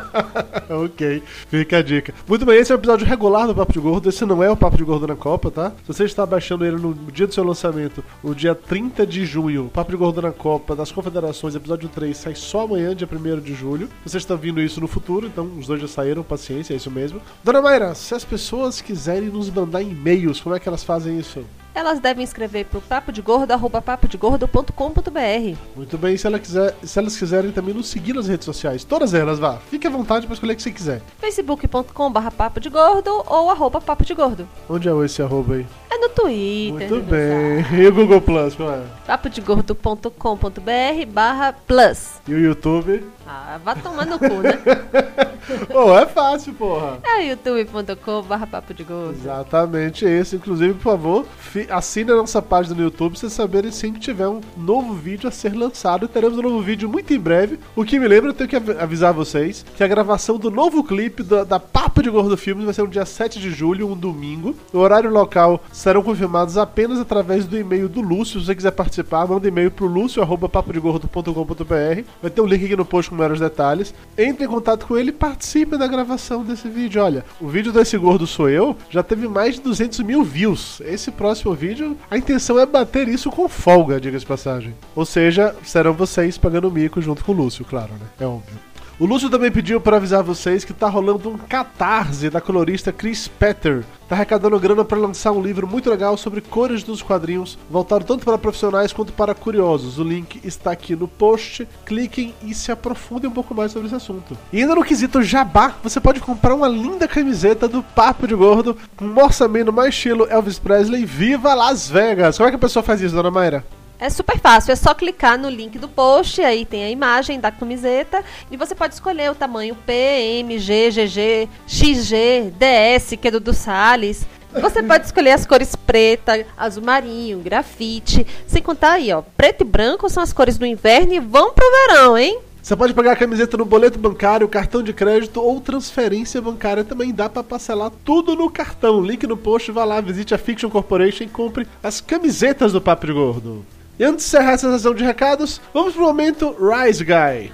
ok, 0.70 1.24
fica 1.50 1.78
a 1.78 1.82
dica. 1.82 2.14
Muito 2.28 2.46
bem, 2.46 2.60
esse 2.60 2.72
é 2.72 2.76
o 2.76 2.78
episódio 2.78 3.08
regular 3.08 3.48
do 3.48 3.56
Papo 3.56 3.74
de 3.74 3.80
Gordo. 3.80 4.10
Esse 4.10 4.26
não 4.26 4.44
é 4.44 4.52
o 4.52 4.56
Papo 4.56 4.78
de 4.78 4.84
Gordo 4.84 5.08
na 5.08 5.16
Copa, 5.16 5.50
tá? 5.50 5.72
Se 5.86 5.88
você 5.88 6.04
está 6.04 6.26
baixando 6.26 6.66
ele 6.66 6.78
no 6.78 6.94
dia 6.94 7.26
do 7.26 7.34
seu 7.34 7.44
lançamento, 7.44 8.04
o 8.22 8.36
dia 8.36 8.54
30 8.54 9.08
de 9.08 9.26
junho, 9.26 9.66
o 9.66 9.70
Papo 9.70 9.92
de 9.92 9.98
Gordo 9.98 10.22
na 10.22 10.32
Copa 10.32 10.76
das 10.76 10.92
Confederações, 10.92 11.56
episódio 11.56 11.90
3, 11.90 12.16
sai 12.16 12.36
só 12.36 12.62
amanhã, 12.62 12.96
dia 12.96 13.08
1 13.12 13.40
de 13.42 13.54
julho. 13.54 13.90
Você 14.06 14.18
está 14.18 14.36
vindo 14.36 14.62
isso 14.62 14.80
no 14.80 14.88
futuro, 14.88 15.28
então 15.28 15.50
os 15.58 15.66
dois 15.66 15.82
já 15.82 15.88
saíram, 15.88 16.24
paciência, 16.24 16.74
é 16.74 16.78
isso 16.78 16.92
mesmo. 16.92 17.22
Dona 17.44 17.62
Mayra, 17.62 17.96
se 17.96 18.14
as 18.14 18.24
pessoas 18.24 18.82
quiserem 18.82 19.30
nos 19.30 19.50
mandar 19.50 19.82
e-mails, 19.82 20.42
como 20.42 20.56
é 20.56 20.60
que 20.60 20.68
elas 20.68 20.84
fazem 20.84 21.18
isso? 21.18 21.44
Elas 21.78 22.00
devem 22.00 22.24
escrever 22.24 22.66
papodegordo, 22.90 23.54
arroba 23.54 23.80
papodegordo.com.br. 23.80 25.58
Muito 25.76 25.96
bem, 25.96 26.18
se, 26.18 26.26
ela 26.26 26.40
quiser, 26.40 26.76
se 26.82 26.98
elas 26.98 27.16
quiserem 27.16 27.52
também 27.52 27.72
nos 27.72 27.88
seguir 27.88 28.16
nas 28.16 28.28
redes 28.28 28.46
sociais, 28.46 28.84
todas 28.84 29.14
elas, 29.14 29.38
vá. 29.38 29.60
Fique 29.70 29.86
à 29.86 29.90
vontade 29.92 30.26
para 30.26 30.34
escolher 30.34 30.54
o 30.54 30.56
que 30.56 30.64
você 30.64 30.72
quiser. 30.72 31.04
facebook.com 31.20 32.12
barra 32.12 32.32
papo 32.32 32.60
de 32.60 32.68
gordo 32.68 33.24
ou 33.28 33.52
arroba 33.52 33.80
papo 33.80 34.04
de 34.04 34.16
gordo. 34.16 34.50
Onde 34.68 34.90
é 34.90 35.06
esse 35.06 35.22
arroba 35.22 35.54
aí? 35.54 35.68
É 35.92 36.00
no 36.00 36.10
Twitter. 36.10 36.90
Muito 36.90 37.06
bem. 37.06 37.64
E 37.80 37.88
o 37.88 37.94
Google 37.94 38.22
Plus, 38.22 38.56
qual 38.56 38.72
é? 38.72 38.82
papodegordo.com.br 39.06 41.06
barra 41.14 41.54
plus. 41.54 42.20
E 42.28 42.34
o 42.34 42.40
YouTube? 42.40 43.04
Ah, 43.28 43.60
vá 43.64 43.76
tomar 43.76 44.06
no 44.06 44.18
cu, 44.18 44.42
né? 44.42 44.54
Pô, 45.72 45.98
é 45.98 46.06
fácil, 46.06 46.54
porra. 46.54 47.00
É 47.06 47.30
youtube.com 47.30 48.22
barra 48.24 48.46
papo 48.48 48.74
de 48.74 48.84
gordo. 48.84 49.14
Exatamente 49.14 50.06
isso. 50.06 50.36
Inclusive, 50.36 50.74
por 50.74 50.82
favor, 50.84 51.26
assine 51.70 52.12
a 52.12 52.16
nossa 52.16 52.42
página 52.42 52.76
no 52.76 52.82
YouTube 52.84 53.12
pra 53.12 53.20
vocês 53.22 53.32
saberem 53.34 53.72
sempre 53.72 54.00
que 54.00 54.06
tiver 54.06 54.28
um 54.28 54.42
novo 54.58 54.94
vídeo 54.94 55.28
a 55.28 55.32
ser 55.32 55.56
lançado. 55.56 56.08
Teremos 56.08 56.38
um 56.38 56.42
novo 56.42 56.62
vídeo 56.62 56.90
muito 56.90 57.14
em 57.14 57.20
breve. 57.20 57.60
O 57.76 57.84
que 57.86 57.98
me 58.00 58.08
lembra, 58.08 58.30
eu 58.30 58.34
tenho 58.34 58.50
que 58.50 58.56
av- 58.58 58.78
avisar 58.82 59.14
vocês 59.14 59.66
que 59.76 59.84
a 59.84 59.88
gravação 59.88 60.38
do 60.38 60.52
novo 60.52 60.84
clipe 60.84 61.24
da, 61.24 61.44
da 61.46 61.60
Papo 61.60 62.04
de 62.04 62.10
Gordo 62.10 62.36
Filmes 62.38 62.66
vai 62.66 62.74
ser 62.74 62.82
no 62.82 62.88
dia 62.90 63.06
7 63.06 63.40
de 63.40 63.50
julho, 63.50 63.90
um 63.90 63.96
domingo. 63.96 64.54
O 64.74 64.80
horário 64.80 65.10
local 65.10 65.62
serão 65.72 66.04
confirmados 66.04 66.58
apenas 66.58 67.00
através 67.00 67.46
do 67.46 67.58
e-mail 67.58 67.88
do 67.88 68.02
Lúcio. 68.02 68.40
Se 68.42 68.48
você 68.48 68.56
quiser 68.56 68.72
participar, 68.72 69.26
manda 69.28 69.48
e-mail 69.48 69.72
pro 69.72 69.88
lúcio.papodegordo.com.br. 69.88 72.02
Vai 72.22 72.32
ter 72.32 72.42
um 72.42 72.46
link 72.46 72.66
aqui 72.66 72.76
no 72.76 72.86
post 72.86 73.10
com 73.10 73.16
maiores 73.18 73.40
detalhes. 73.40 73.94
Entre 74.18 74.46
em 74.46 74.48
contato 74.48 74.86
com 74.86 74.98
ele 74.98 75.10
e 75.10 75.14
participe 75.14 75.78
da 75.78 75.88
gravação 75.88 76.44
desse 76.44 76.68
vídeo. 76.68 77.04
Olha, 77.04 77.26
o 77.42 77.48
vídeo 77.48 77.72
desse 77.72 77.98
gordo 77.98 78.26
sou 78.26 78.50
eu 78.50 78.76
já 78.90 79.04
teve 79.04 79.28
mais 79.28 79.56
de 79.56 79.62
200 79.62 80.00
mil 80.00 80.24
views. 80.24 80.82
Esse 80.86 81.12
próximo 81.12 81.54
vídeo, 81.54 81.98
a 82.10 82.18
intenção 82.18 82.60
é 82.60 82.66
bater 82.66 83.08
isso 83.08 83.30
com 83.30 83.50
folga, 83.50 84.00
diga-se 84.00 84.26
passagem. 84.26 84.74
Ou 84.96 85.06
seja, 85.06 85.56
serão 85.64 85.94
vocês 85.94 86.38
pagando 86.38 86.72
mico 86.72 87.02
junto 87.02 87.24
com 87.24 87.32
o 87.32 87.36
Lúcio, 87.36 87.66
claro, 87.66 87.94
né? 87.94 88.08
É 88.20 88.26
óbvio. 88.26 88.68
O 89.00 89.06
Lúcio 89.06 89.30
também 89.30 89.52
pediu 89.52 89.80
para 89.80 89.98
avisar 89.98 90.24
vocês 90.24 90.66
que 90.66 90.74
tá 90.74 90.90
rolando 90.90 91.30
um 91.30 91.38
catarse 91.38 92.32
da 92.32 92.42
colorista 92.42 92.92
Chris 92.92 93.28
Petter. 93.28 93.86
Tá 94.10 94.16
arrecadando 94.16 94.60
grana 94.60 94.84
para 94.84 94.98
lançar 94.98 95.32
um 95.34 95.42
livro 95.42 95.68
muito 95.68 95.88
legal 95.88 96.18
sobre 96.18 96.42
cores 96.42 96.82
dos 96.82 97.04
quadrinhos, 97.04 97.60
voltado 97.70 98.06
tanto 98.06 98.26
para 98.26 98.40
profissionais 98.40 98.92
quanto 98.92 99.14
para 99.14 99.36
curiosos. 99.36 100.00
O 100.00 100.04
link 100.04 100.42
está 100.44 100.72
aqui 100.72 100.96
no 100.96 101.08
post. 101.08 101.68
Cliquem 101.86 102.34
e 102.42 102.56
se 102.56 102.72
aprofundem 102.72 103.30
um 103.30 103.34
pouco 103.34 103.54
mais 103.54 103.72
sobre 103.72 103.86
esse 103.86 103.96
assunto. 103.96 104.36
E 104.52 104.62
ainda 104.62 104.74
no 104.74 104.84
quesito 104.84 105.22
jabá, 105.22 105.76
você 105.84 106.00
pode 106.00 106.20
comprar 106.20 106.56
uma 106.56 106.68
linda 106.68 107.08
camiseta 107.08 107.68
do 107.68 107.84
Papo 107.84 108.28
de 108.28 108.34
Gordo 108.34 108.76
com 108.96 109.06
um 109.06 109.24
orçamento 109.24 109.72
mais 109.72 109.94
estilo 109.94 110.26
Elvis 110.28 110.58
Presley. 110.58 111.06
Viva 111.06 111.54
Las 111.54 111.88
Vegas! 111.88 112.36
Como 112.36 112.48
é 112.48 112.52
que 112.52 112.56
a 112.56 112.60
pessoa 112.60 112.82
faz 112.82 113.00
isso, 113.00 113.14
dona 113.14 113.30
Mayra? 113.30 113.64
É 114.00 114.12
super 114.12 114.40
fácil, 114.40 114.72
é 114.72 114.76
só 114.76 114.94
clicar 114.94 115.40
no 115.40 115.50
link 115.50 115.80
do 115.80 115.90
post, 115.90 116.40
aí 116.42 116.66
tem 116.66 116.84
a 116.84 116.90
imagem 116.90 117.40
da 117.40 117.50
camiseta 117.50 118.24
e 118.52 118.56
você 118.56 118.76
pode 118.76 118.94
escolher 118.94 119.32
o 119.32 119.36
tamanho 119.36 119.76
P, 119.76 119.92
M, 119.92 120.60
G, 120.60 120.92
GG, 120.92 121.50
XG, 121.66 122.54
DS, 122.60 123.18
que 123.20 123.28
é 123.28 123.32
do, 123.32 123.40
do 123.40 123.54
Salles. 123.54 124.28
Você 124.54 124.84
pode 124.84 125.06
escolher 125.06 125.32
as 125.32 125.48
cores 125.48 125.76
preta, 125.76 126.46
azul 126.56 126.84
marinho, 126.84 127.40
grafite, 127.40 128.26
sem 128.46 128.62
contar 128.62 128.94
aí, 128.94 129.12
ó, 129.12 129.24
preto 129.36 129.62
e 129.62 129.66
branco 129.66 130.08
são 130.10 130.22
as 130.22 130.32
cores 130.32 130.60
do 130.60 130.66
inverno 130.66 131.14
e 131.14 131.20
vão 131.20 131.52
pro 131.52 131.66
verão, 131.88 132.16
hein? 132.16 132.40
Você 132.62 132.76
pode 132.76 132.94
pagar 132.94 133.14
a 133.14 133.16
camiseta 133.16 133.58
no 133.58 133.66
boleto 133.66 133.98
bancário, 133.98 134.48
cartão 134.48 134.84
de 134.84 134.94
crédito 134.94 135.42
ou 135.42 135.62
transferência 135.62 136.42
bancária. 136.42 136.84
Também 136.84 137.14
dá 137.14 137.30
pra 137.30 137.42
parcelar 137.42 137.90
tudo 138.04 138.36
no 138.36 138.50
cartão. 138.50 139.02
Link 139.02 139.26
no 139.26 139.38
post, 139.38 139.72
vá 139.72 139.86
lá, 139.86 140.02
visite 140.02 140.36
a 140.36 140.38
Fiction 140.38 140.70
Corporation 140.70 141.24
e 141.24 141.30
compre 141.30 141.66
as 141.82 142.02
camisetas 142.02 142.74
do 142.74 142.82
Papo 142.82 143.08
de 143.08 143.14
Gordo. 143.14 143.66
E 144.00 144.04
antes 144.04 144.26
de 144.26 144.30
encerrar 144.30 144.52
essa 144.52 144.72
sessão 144.72 144.94
de 144.94 145.04
recados, 145.04 145.60
vamos 145.74 145.94
pro 145.94 146.04
momento 146.04 146.56
Rise 146.60 147.04
Guy. 147.04 147.52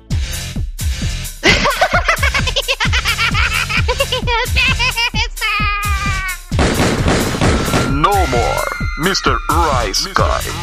No 7.89 8.11
more, 8.27 8.65
Mr. 8.99 9.37
Rice 9.49 10.09
Guy. 10.09 10.53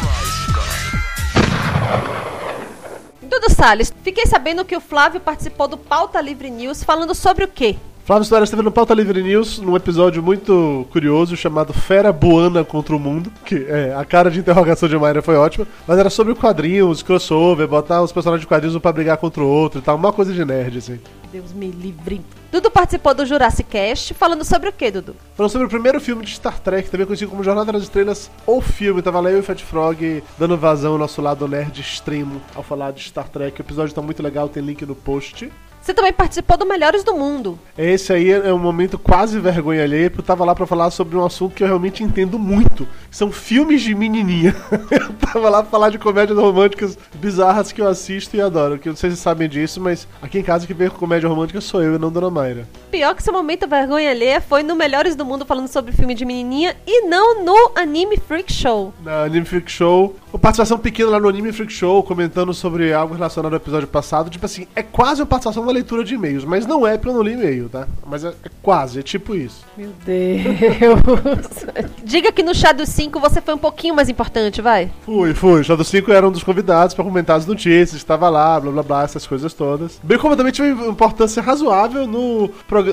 Dudu 3.23 3.49
Salles, 3.49 3.91
fiquei 4.03 4.27
sabendo 4.27 4.63
que 4.63 4.75
o 4.75 4.81
Flávio 4.81 5.19
participou 5.19 5.67
do 5.67 5.77
Pauta 5.77 6.21
Livre 6.21 6.51
News 6.51 6.83
falando 6.83 7.15
sobre 7.15 7.43
o 7.43 7.47
quê? 7.47 7.77
Flávio 8.03 8.25
Soares 8.25 8.49
esteve 8.49 8.63
no 8.63 8.71
Pauta 8.71 8.95
Livre 8.95 9.21
News 9.21 9.59
num 9.59 9.75
episódio 9.75 10.23
muito 10.23 10.87
curioso 10.91 11.37
chamado 11.37 11.71
Fera 11.71 12.11
Boana 12.11 12.63
contra 12.63 12.95
o 12.95 12.99
Mundo. 12.99 13.31
Que 13.45 13.65
é, 13.69 13.93
a 13.95 14.03
cara 14.03 14.31
de 14.31 14.39
interrogação 14.39 14.89
de 14.89 14.97
Mayra 14.97 15.21
foi 15.21 15.35
ótima. 15.35 15.67
Mas 15.87 15.99
era 15.99 16.09
sobre 16.09 16.33
quadrinhos, 16.33 17.03
crossover, 17.03 17.67
botar 17.67 18.01
os 18.01 18.11
personagens 18.11 18.41
de 18.41 18.47
quadrinhos 18.47 18.75
um 18.75 18.79
pra 18.79 18.91
brigar 18.91 19.17
contra 19.17 19.43
o 19.43 19.47
outro 19.47 19.79
e 19.79 19.83
tal. 19.83 19.95
Uma 19.95 20.11
coisa 20.11 20.33
de 20.33 20.43
nerd, 20.43 20.79
assim. 20.79 20.99
Deus 21.31 21.53
me 21.53 21.69
livre. 21.69 22.21
Dudu 22.51 22.71
participou 22.71 23.13
do 23.13 23.25
Jurassic 23.25 23.69
Cast 23.69 24.13
falando 24.15 24.43
sobre 24.43 24.67
o 24.67 24.73
quê, 24.73 24.89
Dudu? 24.91 25.15
Falando 25.37 25.51
sobre 25.51 25.67
o 25.67 25.69
primeiro 25.69 26.01
filme 26.01 26.25
de 26.25 26.31
Star 26.31 26.59
Trek, 26.59 26.89
também 26.89 27.05
conhecido 27.05 27.29
como 27.29 27.43
Jornada 27.43 27.71
das 27.71 27.83
Estrelas, 27.83 28.29
ou 28.45 28.59
filme. 28.59 29.01
Tava 29.01 29.19
lá 29.21 29.29
eu 29.31 29.37
e 29.37 29.39
o 29.41 29.43
Fat 29.43 29.61
Frog 29.63 30.23
dando 30.37 30.57
vazão 30.57 30.93
ao 30.93 30.97
nosso 30.97 31.21
lado 31.21 31.47
nerd 31.47 31.79
extremo 31.79 32.41
ao 32.55 32.63
falar 32.63 32.91
de 32.91 33.03
Star 33.03 33.29
Trek. 33.29 33.61
O 33.61 33.63
episódio 33.63 33.93
tá 33.93 34.01
muito 34.01 34.21
legal, 34.23 34.49
tem 34.49 34.61
link 34.63 34.85
no 34.85 34.95
post. 34.95 35.49
Você 35.81 35.95
também 35.95 36.13
participou 36.13 36.57
do 36.57 36.65
Melhores 36.65 37.03
do 37.03 37.15
Mundo. 37.15 37.57
Esse 37.75 38.13
aí 38.13 38.29
é 38.29 38.53
um 38.53 38.59
momento 38.59 38.99
quase 38.99 39.39
vergonha 39.39 39.83
alheia, 39.83 40.09
porque 40.09 40.21
eu 40.21 40.25
tava 40.25 40.45
lá 40.45 40.53
pra 40.53 40.67
falar 40.67 40.91
sobre 40.91 41.17
um 41.17 41.25
assunto 41.25 41.55
que 41.55 41.63
eu 41.63 41.67
realmente 41.67 42.03
entendo 42.03 42.37
muito. 42.37 42.87
São 43.09 43.31
filmes 43.31 43.81
de 43.81 43.95
menininha. 43.95 44.55
Eu 44.91 45.13
tava 45.13 45.49
lá 45.49 45.61
pra 45.61 45.71
falar 45.71 45.89
de 45.89 45.97
comédias 45.97 46.37
românticas 46.37 46.97
bizarras 47.15 47.71
que 47.71 47.81
eu 47.81 47.87
assisto 47.87 48.35
e 48.35 48.41
adoro. 48.41 48.77
Que 48.77 48.89
eu 48.89 48.91
não 48.91 48.97
sei 48.97 49.09
se 49.09 49.15
vocês 49.15 49.23
sabem 49.23 49.47
disso, 49.47 49.79
mas 49.79 50.07
aqui 50.21 50.37
em 50.37 50.43
casa 50.43 50.67
que 50.67 50.73
vem 50.73 50.89
com 50.89 50.97
comédia 50.97 51.29
romântica 51.29 51.61
sou 51.61 51.81
eu 51.81 51.95
e 51.95 51.97
não 51.97 52.11
Dona 52.11 52.29
Mayra. 52.29 52.67
Pior 52.91 53.15
que 53.15 53.23
seu 53.23 53.33
momento 53.33 53.67
vergonha 53.67 54.11
alheia 54.11 54.41
foi 54.41 54.63
no 54.63 54.75
Melhores 54.75 55.15
do 55.15 55.25
Mundo 55.25 55.45
falando 55.45 55.67
sobre 55.67 55.93
filme 55.93 56.13
de 56.13 56.25
menininha 56.25 56.75
e 56.85 57.07
não 57.07 57.43
no 57.43 57.71
Anime 57.75 58.17
Freak 58.17 58.51
Show. 58.51 58.93
Na 59.03 59.23
Anime 59.23 59.45
Freak 59.45 59.71
Show. 59.71 60.15
Uma 60.31 60.39
participação 60.39 60.77
pequena 60.77 61.11
lá 61.11 61.19
no 61.19 61.27
Anime 61.27 61.51
Freak 61.51 61.71
Show, 61.71 62.03
comentando 62.03 62.53
sobre 62.53 62.93
algo 62.93 63.13
relacionado 63.13 63.53
ao 63.53 63.57
episódio 63.57 63.87
passado. 63.87 64.29
Tipo 64.29 64.45
assim, 64.45 64.67
é 64.75 64.83
quase 64.83 65.21
uma 65.21 65.27
participação 65.27 65.65
na 65.71 65.75
leitura 65.75 66.03
de 66.03 66.13
e-mails, 66.15 66.43
mas 66.43 66.65
não 66.65 66.85
é 66.85 66.97
porque 66.97 67.09
eu 67.09 67.13
não 67.13 67.21
li 67.21 67.33
e-mail, 67.33 67.69
tá? 67.69 67.87
Mas 68.05 68.23
é, 68.25 68.29
é 68.29 68.49
quase, 68.61 68.99
é 68.99 69.01
tipo 69.01 69.35
isso. 69.35 69.63
Meu 69.77 69.89
Deus. 70.05 71.91
Diga 72.03 72.31
que 72.31 72.43
no 72.43 72.53
chá 72.53 72.71
dos 72.71 72.89
5 72.89 73.19
você 73.19 73.41
foi 73.41 73.53
um 73.53 73.57
pouquinho 73.57 73.95
mais 73.95 74.09
importante, 74.09 74.61
vai. 74.61 74.91
Fui, 75.05 75.33
fui. 75.33 75.61
O 75.61 75.63
Shadow 75.63 75.83
5 75.83 76.11
era 76.11 76.27
um 76.27 76.31
dos 76.31 76.43
convidados 76.43 76.93
pra 76.93 77.03
comentar 77.03 77.37
as 77.37 77.45
notícias, 77.45 77.93
estava 77.93 78.29
lá, 78.29 78.59
blá 78.59 78.71
blá 78.71 78.83
blá, 78.83 79.03
essas 79.03 79.25
coisas 79.25 79.53
todas. 79.53 79.99
Bem 80.03 80.17
como 80.17 80.33
eu 80.33 80.37
também 80.37 80.51
tive 80.51 80.71
uma 80.73 80.87
importância 80.87 81.41
razoável 81.41 82.05
no, 82.07 82.49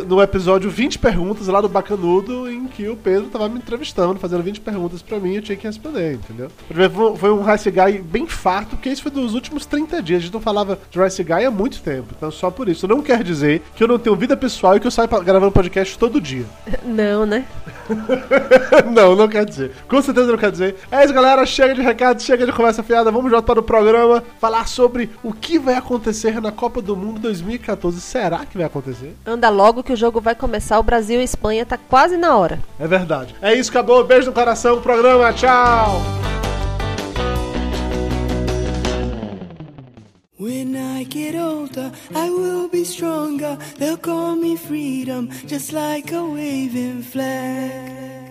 no 0.06 0.22
episódio 0.22 0.70
20 0.70 0.98
perguntas 0.98 1.46
lá 1.48 1.60
do 1.60 1.68
Bacanudo, 1.68 2.50
em 2.50 2.66
que 2.66 2.88
o 2.88 2.96
Pedro 2.96 3.28
tava 3.28 3.48
me 3.48 3.58
entrevistando, 3.58 4.18
fazendo 4.20 4.42
20 4.42 4.60
perguntas 4.60 5.02
pra 5.02 5.18
mim 5.18 5.32
e 5.32 5.36
eu 5.36 5.42
tinha 5.42 5.56
que 5.56 5.66
responder, 5.66 6.14
entendeu? 6.14 6.48
Foi- 6.92 7.16
Foi 7.16 7.30
um 7.32 7.42
Rice 7.42 7.70
Guy 7.70 7.98
bem 8.02 8.26
farto, 8.26 8.76
porque 8.76 8.88
isso 8.88 9.02
foi 9.02 9.10
dos 9.10 9.34
últimos 9.34 9.66
30 9.66 10.02
dias. 10.02 10.18
A 10.18 10.24
gente 10.24 10.34
não 10.34 10.40
falava 10.40 10.78
de 10.90 11.00
Rice 11.02 11.22
Guy 11.22 11.44
há 11.44 11.50
muito 11.50 11.80
tempo, 11.80 12.08
então 12.16 12.30
só 12.30 12.50
por 12.50 12.67
isso. 12.70 12.88
Não 12.88 13.02
quer 13.02 13.22
dizer 13.22 13.62
que 13.74 13.82
eu 13.82 13.88
não 13.88 13.98
tenho 13.98 14.16
vida 14.16 14.36
pessoal 14.36 14.76
e 14.76 14.80
que 14.80 14.86
eu 14.86 14.90
saio 14.90 15.08
gravando 15.08 15.52
podcast 15.52 15.98
todo 15.98 16.20
dia. 16.20 16.46
Não, 16.84 17.26
né? 17.26 17.44
não, 18.90 19.14
não 19.16 19.28
quer 19.28 19.44
dizer. 19.44 19.72
Com 19.88 20.00
certeza 20.02 20.30
não 20.30 20.38
quer 20.38 20.50
dizer. 20.50 20.76
É 20.90 21.04
isso, 21.04 21.14
galera. 21.14 21.44
Chega 21.46 21.74
de 21.74 21.80
recado, 21.80 22.22
chega 22.22 22.44
de 22.44 22.52
conversa 22.52 22.82
fiada. 22.82 23.10
Vamos 23.10 23.30
já 23.30 23.40
para 23.40 23.60
o 23.60 23.62
programa 23.62 24.22
falar 24.40 24.66
sobre 24.66 25.10
o 25.22 25.32
que 25.32 25.58
vai 25.58 25.74
acontecer 25.74 26.40
na 26.40 26.52
Copa 26.52 26.80
do 26.82 26.96
Mundo 26.96 27.20
2014. 27.20 28.00
Será 28.00 28.44
que 28.44 28.56
vai 28.56 28.66
acontecer? 28.66 29.14
Anda 29.26 29.48
logo 29.48 29.82
que 29.82 29.92
o 29.92 29.96
jogo 29.96 30.20
vai 30.20 30.34
começar. 30.34 30.78
O 30.78 30.82
Brasil 30.82 31.20
e 31.20 31.24
Espanha 31.24 31.64
tá 31.64 31.78
quase 31.78 32.16
na 32.16 32.36
hora. 32.36 32.58
É 32.78 32.86
verdade. 32.86 33.34
É 33.40 33.54
isso, 33.54 33.70
acabou. 33.70 34.04
Beijo 34.04 34.26
no 34.26 34.32
coração. 34.32 34.80
Programa. 34.80 35.32
Tchau. 35.32 36.37
When 40.38 40.76
I 40.76 41.02
get 41.02 41.34
older, 41.34 41.90
I 42.14 42.30
will 42.30 42.68
be 42.68 42.84
stronger. 42.84 43.58
They'll 43.76 43.96
call 43.96 44.36
me 44.36 44.54
freedom, 44.54 45.30
just 45.48 45.72
like 45.72 46.12
a 46.12 46.24
waving 46.24 47.02
flag. 47.02 48.30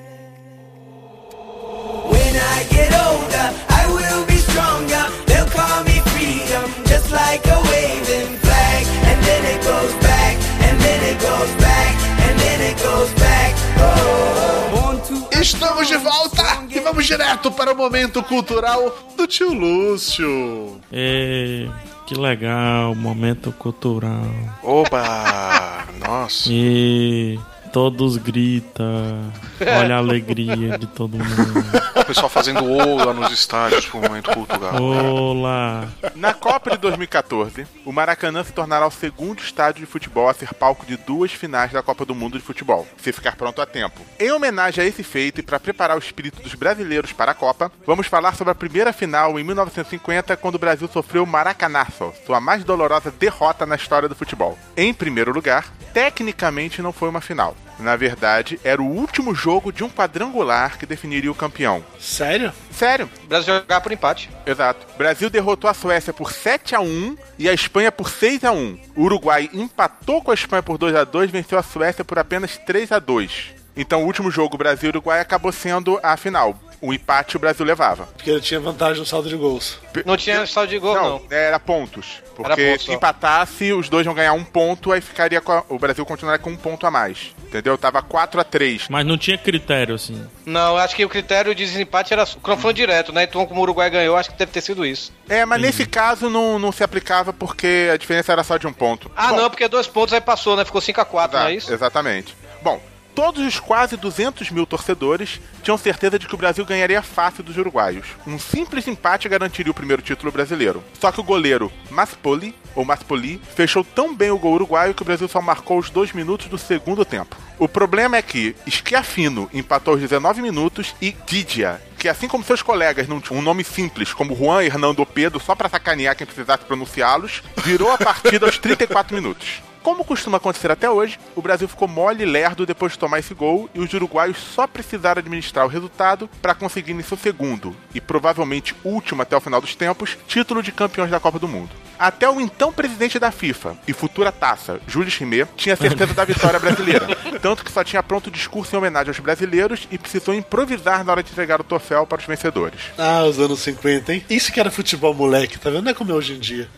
When 2.07 2.33
I 2.55 2.63
get 2.69 2.93
older, 2.95 3.47
I 3.67 3.83
will 3.91 4.25
be 4.25 4.37
stronger. 4.37 5.03
They'll 5.25 5.49
call 5.49 5.83
me 5.83 5.99
freedom, 6.15 6.71
just 6.85 7.11
like 7.11 7.45
a 7.45 7.59
waving 7.71 8.37
flag. 8.39 8.85
And 9.09 9.19
then 9.27 9.43
it 9.53 9.61
goes 9.61 9.93
back, 10.01 10.35
and 10.63 10.79
then 10.79 11.03
it 11.11 11.19
goes 11.19 11.51
back, 11.59 11.93
and 12.23 12.39
then 12.39 12.61
it 12.71 12.77
goes 12.77 13.11
back. 13.19 13.51
Oh, 13.79 15.37
Estamos 15.41 15.87
de 15.89 15.97
volta 15.97 16.65
e 16.71 16.79
vamos 16.79 17.05
direto 17.05 17.51
para 17.51 17.73
o 17.73 17.75
momento 17.75 18.23
cultural 18.23 18.97
do 19.17 19.27
tio 19.27 19.53
Lúcio. 19.53 20.79
E, 20.91 21.69
que 22.07 22.15
legal, 22.15 22.95
momento 22.95 23.51
cultural. 23.51 24.31
Oba! 24.63 25.85
Nossa. 25.99 26.49
E 26.49 27.37
Todos 27.71 28.17
gritam. 28.17 29.31
Olha 29.61 29.95
a 29.95 29.97
alegria 29.97 30.77
de 30.77 30.87
todo 30.87 31.17
mundo. 31.17 31.63
O 31.95 32.05
pessoal 32.05 32.29
fazendo 32.29 32.63
ola 32.65 33.13
nos 33.13 33.31
estádios 33.31 33.85
pro 33.85 34.01
momento 34.01 34.31
cultural. 34.31 34.81
Olá. 34.81 35.87
Na 36.15 36.33
Copa 36.33 36.71
de 36.71 36.77
2014, 36.77 37.67
o 37.85 37.91
Maracanã 37.91 38.43
se 38.43 38.53
tornará 38.53 38.87
o 38.87 38.91
segundo 38.91 39.39
estádio 39.39 39.85
de 39.85 39.91
futebol 39.91 40.29
a 40.29 40.33
ser 40.33 40.53
palco 40.53 40.85
de 40.85 40.97
duas 40.97 41.31
finais 41.31 41.71
da 41.71 41.83
Copa 41.83 42.05
do 42.05 42.15
Mundo 42.15 42.37
de 42.37 42.43
Futebol, 42.43 42.87
se 42.97 43.11
ficar 43.11 43.35
pronto 43.35 43.61
a 43.61 43.65
tempo. 43.65 44.01
Em 44.19 44.31
homenagem 44.31 44.83
a 44.83 44.87
esse 44.87 45.03
feito 45.03 45.39
e 45.39 45.43
para 45.43 45.59
preparar 45.59 45.97
o 45.97 45.99
espírito 45.99 46.41
dos 46.41 46.55
brasileiros 46.55 47.11
para 47.11 47.31
a 47.31 47.35
Copa, 47.35 47.71
vamos 47.85 48.07
falar 48.07 48.35
sobre 48.35 48.51
a 48.51 48.55
primeira 48.55 48.93
final 48.93 49.39
em 49.39 49.43
1950, 49.43 50.37
quando 50.37 50.55
o 50.55 50.59
Brasil 50.59 50.89
sofreu 50.91 51.23
o 51.23 51.27
Maracanazo, 51.27 52.13
sua 52.25 52.39
mais 52.39 52.63
dolorosa 52.63 53.11
derrota 53.11 53.65
na 53.65 53.75
história 53.75 54.07
do 54.07 54.15
futebol. 54.15 54.57
Em 54.75 54.93
primeiro 54.93 55.33
lugar, 55.33 55.67
tecnicamente 55.93 56.81
não 56.81 56.93
foi 56.93 57.09
uma 57.09 57.21
final. 57.21 57.55
Na 57.79 57.95
verdade, 57.95 58.59
era 58.63 58.81
o 58.81 58.85
último 58.85 59.35
jogo 59.35 59.71
de 59.71 59.83
um 59.83 59.89
quadrangular 59.89 60.77
que 60.77 60.85
definiria 60.85 61.31
o 61.31 61.35
campeão. 61.35 61.83
Sério? 61.99 62.51
Sério? 62.71 63.09
O 63.23 63.27
Brasil 63.27 63.55
jogar 63.55 63.81
por 63.81 63.91
empate. 63.91 64.29
Exato. 64.45 64.85
O 64.95 64.97
Brasil 64.97 65.29
derrotou 65.29 65.69
a 65.69 65.73
Suécia 65.73 66.11
por 66.13 66.31
7 66.31 66.75
a 66.75 66.79
1 66.81 67.17
e 67.37 67.47
a 67.47 67.53
Espanha 67.53 67.91
por 67.91 68.09
6 68.09 68.43
a 68.43 68.51
1. 68.51 68.79
O 68.95 69.03
Uruguai 69.03 69.49
empatou 69.53 70.21
com 70.21 70.31
a 70.31 70.33
Espanha 70.33 70.63
por 70.63 70.77
2 70.77 70.95
a 70.95 71.03
2 71.03 71.29
e 71.29 71.33
venceu 71.33 71.57
a 71.57 71.63
Suécia 71.63 72.03
por 72.03 72.17
apenas 72.17 72.57
3 72.57 72.91
a 72.91 72.99
2. 72.99 73.57
Então, 73.75 74.01
o 74.01 74.05
último 74.05 74.31
jogo 74.31 74.57
Brasil 74.57 74.87
e 74.87 74.89
Uruguai 74.89 75.19
acabou 75.19 75.51
sendo 75.51 75.99
a 76.01 76.17
final. 76.17 76.59
O 76.79 76.93
empate 76.93 77.35
o 77.35 77.39
Brasil 77.39 77.65
levava. 77.65 78.05
Porque 78.15 78.29
ele 78.29 78.39
tinha 78.41 78.59
vantagem 78.59 78.99
no 78.99 79.05
saldo 79.05 79.27
de 79.29 79.35
gols. 79.35 79.79
Não 80.05 80.15
tinha 80.15 80.45
saldo 80.45 80.69
de 80.69 80.77
gol, 80.77 80.93
não. 80.95 81.03
Não, 81.09 81.21
era 81.31 81.59
pontos. 81.59 82.21
Porque 82.35 82.51
Era 82.51 82.69
pontos, 82.71 82.85
se 82.85 82.91
empatasse, 82.93 83.73
os 83.73 83.89
dois 83.89 84.05
vão 84.05 84.13
ganhar 84.13 84.33
um 84.33 84.43
ponto, 84.43 84.91
aí 84.91 85.01
ficaria 85.01 85.41
com 85.41 85.51
a- 85.53 85.63
o 85.69 85.79
Brasil 85.79 86.05
continuaria 86.05 86.37
com 86.37 86.51
um 86.51 86.55
ponto 86.55 86.85
a 86.85 86.91
mais. 86.91 87.33
Entendeu? 87.47 87.75
Tava 87.79 88.01
4 88.03 88.39
a 88.39 88.43
3 88.43 88.87
Mas 88.89 89.05
não 89.05 89.17
tinha 89.17 89.37
critério, 89.39 89.95
assim. 89.95 90.23
Não, 90.45 90.73
eu 90.73 90.77
acho 90.77 90.95
que 90.95 91.03
o 91.03 91.09
critério 91.09 91.55
de 91.55 91.65
desempate 91.65 92.13
era 92.13 92.25
confronto 92.43 92.75
direto, 92.75 93.11
né? 93.11 93.23
Então, 93.23 93.43
como 93.47 93.59
o 93.59 93.63
Uruguai 93.63 93.89
ganhou, 93.89 94.15
acho 94.15 94.29
que 94.31 94.37
deve 94.37 94.51
ter 94.51 94.61
sido 94.61 94.85
isso. 94.85 95.11
É, 95.27 95.45
mas 95.45 95.59
nesse 95.59 95.85
caso 95.85 96.29
não, 96.29 96.59
não 96.59 96.71
se 96.71 96.83
aplicava 96.83 97.33
porque 97.33 97.89
a 97.91 97.97
diferença 97.97 98.31
era 98.33 98.43
só 98.43 98.57
de 98.57 98.67
um 98.67 98.73
ponto. 98.73 99.09
Ah, 99.15 99.29
Bom, 99.29 99.37
não, 99.37 99.49
porque 99.49 99.67
dois 99.67 99.87
pontos 99.87 100.13
aí 100.13 100.21
passou, 100.21 100.55
né? 100.55 100.63
Ficou 100.63 100.79
5x4, 100.81 101.33
não 101.33 101.39
Tá, 101.45 101.51
é 101.51 101.55
isso? 101.55 101.73
Exatamente. 101.73 102.35
Bom, 102.61 102.79
todos 103.17 103.43
os 103.43 103.59
quase 103.59 103.97
200 103.97 104.51
mil 104.51 104.67
torcedores 104.67 105.41
tinham 105.63 105.75
certeza 105.75 106.19
de 106.19 106.27
que 106.27 106.35
o 106.35 106.37
Brasil 106.37 106.63
ganharia 106.63 107.01
fácil 107.01 107.43
dos 107.43 107.57
uruguaios. 107.57 108.05
Um 108.27 108.37
simples 108.37 108.87
empate 108.87 109.27
garantiria 109.27 109.71
o 109.71 109.73
primeiro 109.73 110.03
título 110.03 110.31
brasileiro. 110.31 110.83
Só 110.99 111.11
que 111.11 111.19
o 111.19 111.23
goleiro 111.23 111.71
Maspoli, 111.89 112.53
ou 112.75 112.85
Maspoli, 112.85 113.41
fechou 113.55 113.83
tão 113.83 114.15
bem 114.15 114.29
o 114.29 114.37
gol 114.37 114.53
uruguaio 114.53 114.93
que 114.93 115.01
o 115.01 115.05
Brasil 115.05 115.27
só 115.27 115.41
marcou 115.41 115.79
os 115.79 115.89
dois 115.89 116.13
minutos 116.13 116.45
do 116.45 116.59
segundo 116.59 117.03
tempo. 117.03 117.35
O 117.57 117.67
problema 117.67 118.17
é 118.17 118.21
que 118.21 118.55
Schiaffino 118.69 119.49
empatou 119.51 119.95
aos 119.95 120.01
19 120.01 120.43
minutos 120.43 120.93
e 121.01 121.15
Didia, 121.25 121.81
que 121.97 122.07
assim 122.07 122.27
como 122.27 122.43
seus 122.43 122.61
colegas 122.61 123.07
não 123.07 123.19
tinham 123.19 123.39
um 123.39 123.43
nome 123.43 123.63
simples 123.63 124.13
como 124.13 124.35
Juan 124.35 124.63
Hernando 124.63 125.03
Pedro 125.07 125.39
só 125.39 125.55
pra 125.55 125.69
sacanear 125.69 126.15
quem 126.15 126.27
precisasse 126.27 126.65
pronunciá-los, 126.65 127.41
virou 127.63 127.91
a 127.91 127.97
partida 127.97 128.45
aos 128.45 128.59
34 128.59 129.15
minutos. 129.15 129.63
Como 129.87 130.03
costuma 130.03 130.35
acontecer 130.35 130.69
até 130.69 130.89
hoje, 130.89 131.17
o 131.33 131.41
Brasil 131.41 131.65
ficou 131.65 131.87
mole 131.87 132.21
e 132.21 132.25
lerdo 132.25 132.65
depois 132.65 132.91
de 132.91 132.99
tomar 132.99 133.19
esse 133.19 133.33
gol 133.33 133.69
e 133.73 133.79
os 133.79 133.93
uruguaios 133.93 134.37
só 134.37 134.67
precisaram 134.67 135.19
administrar 135.19 135.65
o 135.65 135.69
resultado 135.69 136.29
para 136.41 136.53
conseguirem 136.53 137.01
seu 137.01 137.15
segundo 137.15 137.73
e 137.95 138.01
provavelmente 138.01 138.75
último 138.83 139.21
até 139.21 139.37
o 139.37 139.39
final 139.39 139.61
dos 139.61 139.75
tempos 139.75 140.17
título 140.27 140.61
de 140.61 140.73
campeões 140.73 141.09
da 141.09 141.21
Copa 141.21 141.39
do 141.39 141.47
Mundo. 141.47 141.86
Até 141.99 142.29
o 142.29 142.39
então 142.39 142.71
presidente 142.71 143.19
da 143.19 143.31
FIFA 143.31 143.77
e 143.87 143.93
futura 143.93 144.31
taça, 144.31 144.79
Jules 144.87 145.15
Rimet, 145.17 145.49
tinha 145.55 145.75
certeza 145.75 146.13
da 146.13 146.23
vitória 146.25 146.59
brasileira, 146.59 147.07
tanto 147.41 147.63
que 147.63 147.71
só 147.71 147.83
tinha 147.83 148.03
pronto 148.03 148.27
o 148.27 148.31
discurso 148.31 148.75
em 148.75 148.77
homenagem 148.77 149.09
aos 149.09 149.19
brasileiros 149.19 149.87
e 149.91 149.97
precisou 149.97 150.33
improvisar 150.33 151.03
na 151.03 151.11
hora 151.11 151.23
de 151.23 151.31
entregar 151.31 151.59
o 151.59 151.63
troféu 151.63 152.05
para 152.05 152.19
os 152.19 152.25
vencedores. 152.25 152.79
Ah, 152.97 153.23
os 153.23 153.39
anos 153.39 153.59
50, 153.59 154.13
hein? 154.13 154.25
Isso 154.29 154.51
que 154.51 154.59
era 154.59 154.69
futebol 154.69 155.13
moleque, 155.13 155.57
tá 155.57 155.69
vendo? 155.69 155.83
Não 155.83 155.91
é 155.91 155.93
como 155.93 156.11
é 156.11 156.15
hoje 156.15 156.33
em 156.33 156.39
dia. 156.39 156.69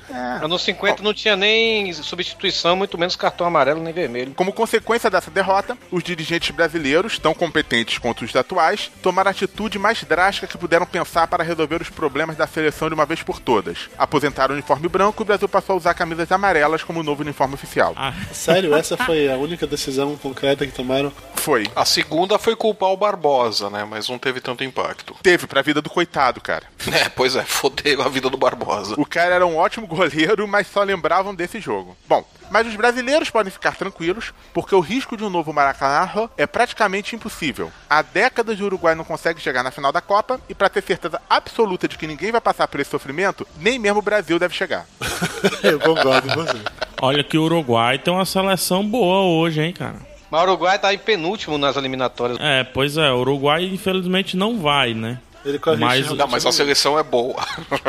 Anos 0.42 0.62
50 0.64 1.04
não 1.04 1.14
tinha 1.14 1.36
nem 1.36 1.92
substituição, 1.94 2.76
muito 2.76 2.98
menos 2.98 3.16
cartão 3.16 3.46
amarelo 3.46 3.82
nem 3.82 3.94
vermelho. 3.94 4.34
Como 4.36 4.54
consequência 4.54 5.10
dessa 5.10 5.30
derrota, 5.30 5.78
os 5.92 6.04
dirigentes 6.04 6.52
brasileiros, 6.52 7.20
tão 7.20 7.34
competentes 7.34 7.98
quanto 7.98 8.24
os 8.24 8.36
atuais, 8.36 8.92
tomaram 9.02 9.30
a 9.30 9.32
atitude 9.32 9.78
mais 9.78 10.04
drástica 10.04 10.48
que 10.48 10.58
puderam 10.58 10.86
pensar 10.86 11.28
para 11.28 11.44
resolver 11.44 11.82
os 11.82 11.90
problemas 11.90 12.38
da 12.38 12.48
seleção 12.48 12.88
de 12.88 12.94
uma 12.94 13.06
vez 13.06 13.22
por 13.22 13.40
todas. 13.40 13.90
Aposentaram 13.98 14.54
o 14.54 14.58
uniforme 14.58 14.88
branco 14.88 15.09
e 15.18 15.22
o 15.22 15.26
Brasil 15.26 15.50
passou 15.50 15.74
a 15.74 15.78
usar 15.78 15.94
camisas 15.94 16.32
amarelas 16.32 16.84
como 16.84 17.04
novo 17.04 17.22
uniforme 17.22 17.54
oficial. 17.56 17.96
Sério, 18.32 18.76
essa 18.76 18.96
foi 19.06 19.32
a 19.32 19.36
única 19.38 19.66
decisão 19.68 20.16
concreta 20.18 20.66
que 20.66 20.74
tomaram. 20.74 21.12
Foi. 21.36 21.68
A 21.76 21.86
segunda 21.86 22.38
foi 22.38 22.56
culpar 22.56 22.90
o 22.90 22.98
Barbosa, 22.98 23.70
né? 23.70 23.86
Mas 23.90 24.10
não 24.10 24.18
teve 24.20 24.42
tanto 24.42 24.64
impacto. 24.64 25.16
Teve 25.22 25.48
pra 25.48 25.62
vida 25.62 25.82
do 25.82 25.90
coitado, 25.90 26.42
cara. 26.42 26.64
É, 27.00 27.08
pois 27.08 27.36
é, 27.36 27.44
fodeu 27.44 28.02
a 28.02 28.10
vida 28.10 28.30
do 28.30 28.38
Barbosa. 28.38 28.96
O 28.98 29.06
cara 29.06 29.36
era 29.36 29.46
um 29.46 29.56
ótimo 29.56 29.86
goleiro, 29.88 30.48
mas 30.48 30.68
só 30.68 30.82
lembravam 30.84 31.36
desse 31.36 31.60
jogo. 31.60 31.96
Bom, 32.08 32.26
mas 32.50 32.68
os 32.68 32.76
brasileiros 32.76 33.30
podem 33.30 33.52
ficar 33.52 33.76
tranquilos, 33.76 34.34
porque 34.54 34.76
o 34.76 34.80
risco 34.80 35.16
de 35.16 35.24
um 35.24 35.30
novo 35.30 35.54
Maracanã 35.54 36.30
é 36.38 36.48
praticamente 36.48 37.16
impossível. 37.16 37.72
Há 37.90 38.02
décadas 38.02 38.60
o 38.60 38.66
Uruguai 38.66 38.96
não 38.96 39.04
consegue 39.04 39.42
chegar 39.42 39.64
na 39.64 39.72
final 39.72 39.92
da 39.92 40.02
Copa, 40.02 40.40
e 40.50 40.56
para 40.56 40.70
ter 40.70 40.84
certeza 40.84 41.22
absoluta 41.30 41.88
de 41.88 41.98
que 41.98 42.08
ninguém 42.08 42.32
vai 42.32 42.42
passar 42.42 42.68
por 42.68 42.80
esse 42.80 42.90
sofrimento, 42.90 43.48
nem 43.58 43.80
mesmo 43.80 44.00
o 44.00 44.04
Brasil 44.04 44.40
deve 44.40 44.54
chegar. 44.54 44.86
Eu 45.64 45.80
concordo 45.80 46.28
com 46.30 46.36
você. 46.36 46.58
Olha 47.02 47.24
que 47.24 47.38
o 47.38 47.44
Uruguai 47.44 47.98
tem 47.98 48.14
uma 48.14 48.26
seleção 48.26 48.86
boa 48.86 49.22
hoje, 49.22 49.62
hein, 49.62 49.74
cara. 49.74 49.96
Mas 50.30 50.42
o 50.42 50.44
Uruguai 50.44 50.78
tá 50.78 50.94
em 50.94 50.98
penúltimo 50.98 51.58
nas 51.58 51.76
eliminatórias. 51.76 52.38
É, 52.40 52.64
pois 52.64 52.98
é, 52.98 53.12
o 53.12 53.20
Uruguai 53.20 53.66
infelizmente 53.66 54.38
não 54.38 54.60
vai, 54.60 54.94
né? 54.94 55.20
Ele 55.46 55.58
corre 55.60 55.78
Mas- 55.78 56.00
risco 56.02 56.16
Não, 56.16 56.28
mas 56.28 56.46
a 56.46 56.52
seleção 56.52 56.98
é 57.00 57.04
boa. 57.04 57.36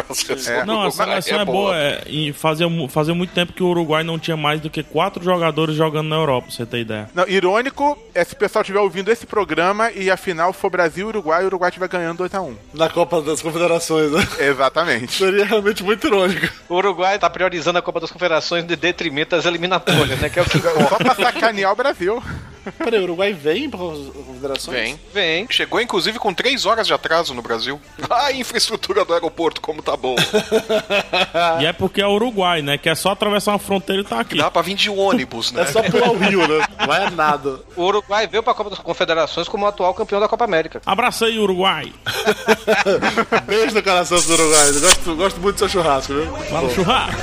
A 0.09 0.15
seleção 0.15 0.61
do 0.61 0.67
Não, 0.67 0.83
a 0.83 0.91
seleção 0.91 1.41
é, 1.41 1.45
boa. 1.45 1.77
É, 1.77 2.03
e 2.07 2.33
fazia, 2.33 2.67
fazia 2.89 3.15
muito 3.15 3.33
tempo 3.33 3.53
que 3.53 3.63
o 3.63 3.67
Uruguai 3.69 4.03
não 4.03 4.19
tinha 4.19 4.37
mais 4.37 4.61
do 4.61 4.71
que 4.71 4.83
quatro 4.83 5.23
jogadores 5.23 5.75
jogando 5.75 6.09
na 6.09 6.17
Europa, 6.17 6.47
pra 6.49 6.57
você 6.57 6.67
ter 6.67 6.81
ideia. 6.81 7.11
Não, 7.15 7.27
irônico 7.29 7.99
é 8.15 8.25
se 8.25 8.35
o 8.35 8.37
pessoal 8.37 8.63
estiver 8.63 8.81
ouvindo 8.81 9.11
esse 9.11 9.27
programa 9.27 9.91
e 9.91 10.11
a 10.11 10.17
final 10.17 10.53
for 10.53 10.71
Brasil 10.71 11.07
e 11.07 11.09
Uruguai 11.11 11.41
e 11.43 11.45
o 11.45 11.47
Uruguai 11.47 11.71
estiver 11.71 11.89
ganhando 11.89 12.23
2x1. 12.25 12.55
Na 12.75 12.89
Copa 12.89 13.21
das 13.23 13.43
Confederações, 13.43 14.11
né? 14.13 14.27
Exatamente. 14.39 15.13
Seria 15.19 15.45
realmente 15.45 15.83
muito 15.83 16.07
irônico. 16.07 16.49
O 16.69 16.77
Uruguai 16.77 17.19
tá 17.19 17.29
priorizando 17.29 17.79
a 17.79 17.83
Copa 17.83 18.01
das 18.01 18.11
Confederações 18.11 18.65
de 18.67 18.77
detrimento 18.77 19.37
das 19.37 19.45
eliminatórias, 19.47 20.19
né? 20.21 20.29
Que 20.29 20.39
é 20.39 20.43
o 20.43 20.45
que 20.45 20.59
Só 20.59 20.97
pra 20.97 21.15
sacanear 21.15 21.73
o 21.73 21.77
Brasil. 21.77 22.23
Peraí, 22.79 23.01
o 23.01 23.05
Uruguai 23.05 23.33
vem 23.33 23.69
para 23.71 23.81
as 23.81 23.99
confederações? 24.27 24.75
Vem. 24.75 25.01
vem. 25.13 25.47
Chegou, 25.51 25.81
inclusive, 25.81 26.19
com 26.19 26.33
três 26.35 26.67
horas 26.67 26.87
de 26.87 26.93
atraso 26.93 27.35
no 27.35 27.43
Brasil. 27.43 27.81
Ah, 28.11 28.27
a 28.27 28.33
infraestrutura 28.33 29.05
do 29.05 29.15
aeroporto, 29.15 29.61
como 29.61 29.81
tá 29.81 29.97
bom. 29.97 30.17
E 31.61 31.67
é 31.67 31.73
porque 31.73 32.01
é 32.03 32.07
o 32.07 32.11
Uruguai, 32.11 32.61
né? 32.61 32.77
Que 32.77 32.89
é 32.89 32.95
só 32.95 33.11
atravessar 33.11 33.53
uma 33.53 33.59
fronteira 33.59 34.03
e 34.03 34.05
tá 34.05 34.19
aqui. 34.19 34.37
Dá 34.37 34.51
pra 34.51 34.63
vir 34.63 34.75
de 34.75 34.91
ônibus, 34.91 35.53
né? 35.53 35.63
É 35.63 35.67
só 35.67 35.83
pular 35.83 36.11
o 36.11 36.19
rio, 36.19 36.47
né? 36.47 36.67
Vai 36.87 37.07
é 37.07 37.11
nada. 37.11 37.61
O 37.77 37.85
Uruguai 37.85 38.27
veio 38.27 38.43
pra 38.43 38.53
Copa 38.53 38.71
das 38.71 38.79
Confederações 38.81 39.49
como 39.49 39.67
atual 39.67 39.95
campeão 39.95 40.19
da 40.21 40.29
Copa 40.29 40.45
América. 40.45 40.83
Abraça 40.85 41.27
aí, 41.27 41.39
Uruguai. 41.39 41.93
Beijo 43.47 43.75
no 43.75 43.83
coração 43.83 44.21
do 44.21 44.33
Uruguai. 44.33 44.69
Eu 44.69 44.81
Gosto, 44.81 45.17
gosto 45.17 45.41
muito 45.41 45.55
do 45.57 45.59
seu 45.61 45.69
churrasco, 45.69 46.15
viu? 46.15 46.37
Fala 46.51 46.67
o 46.67 46.75
churrasco. 46.75 47.21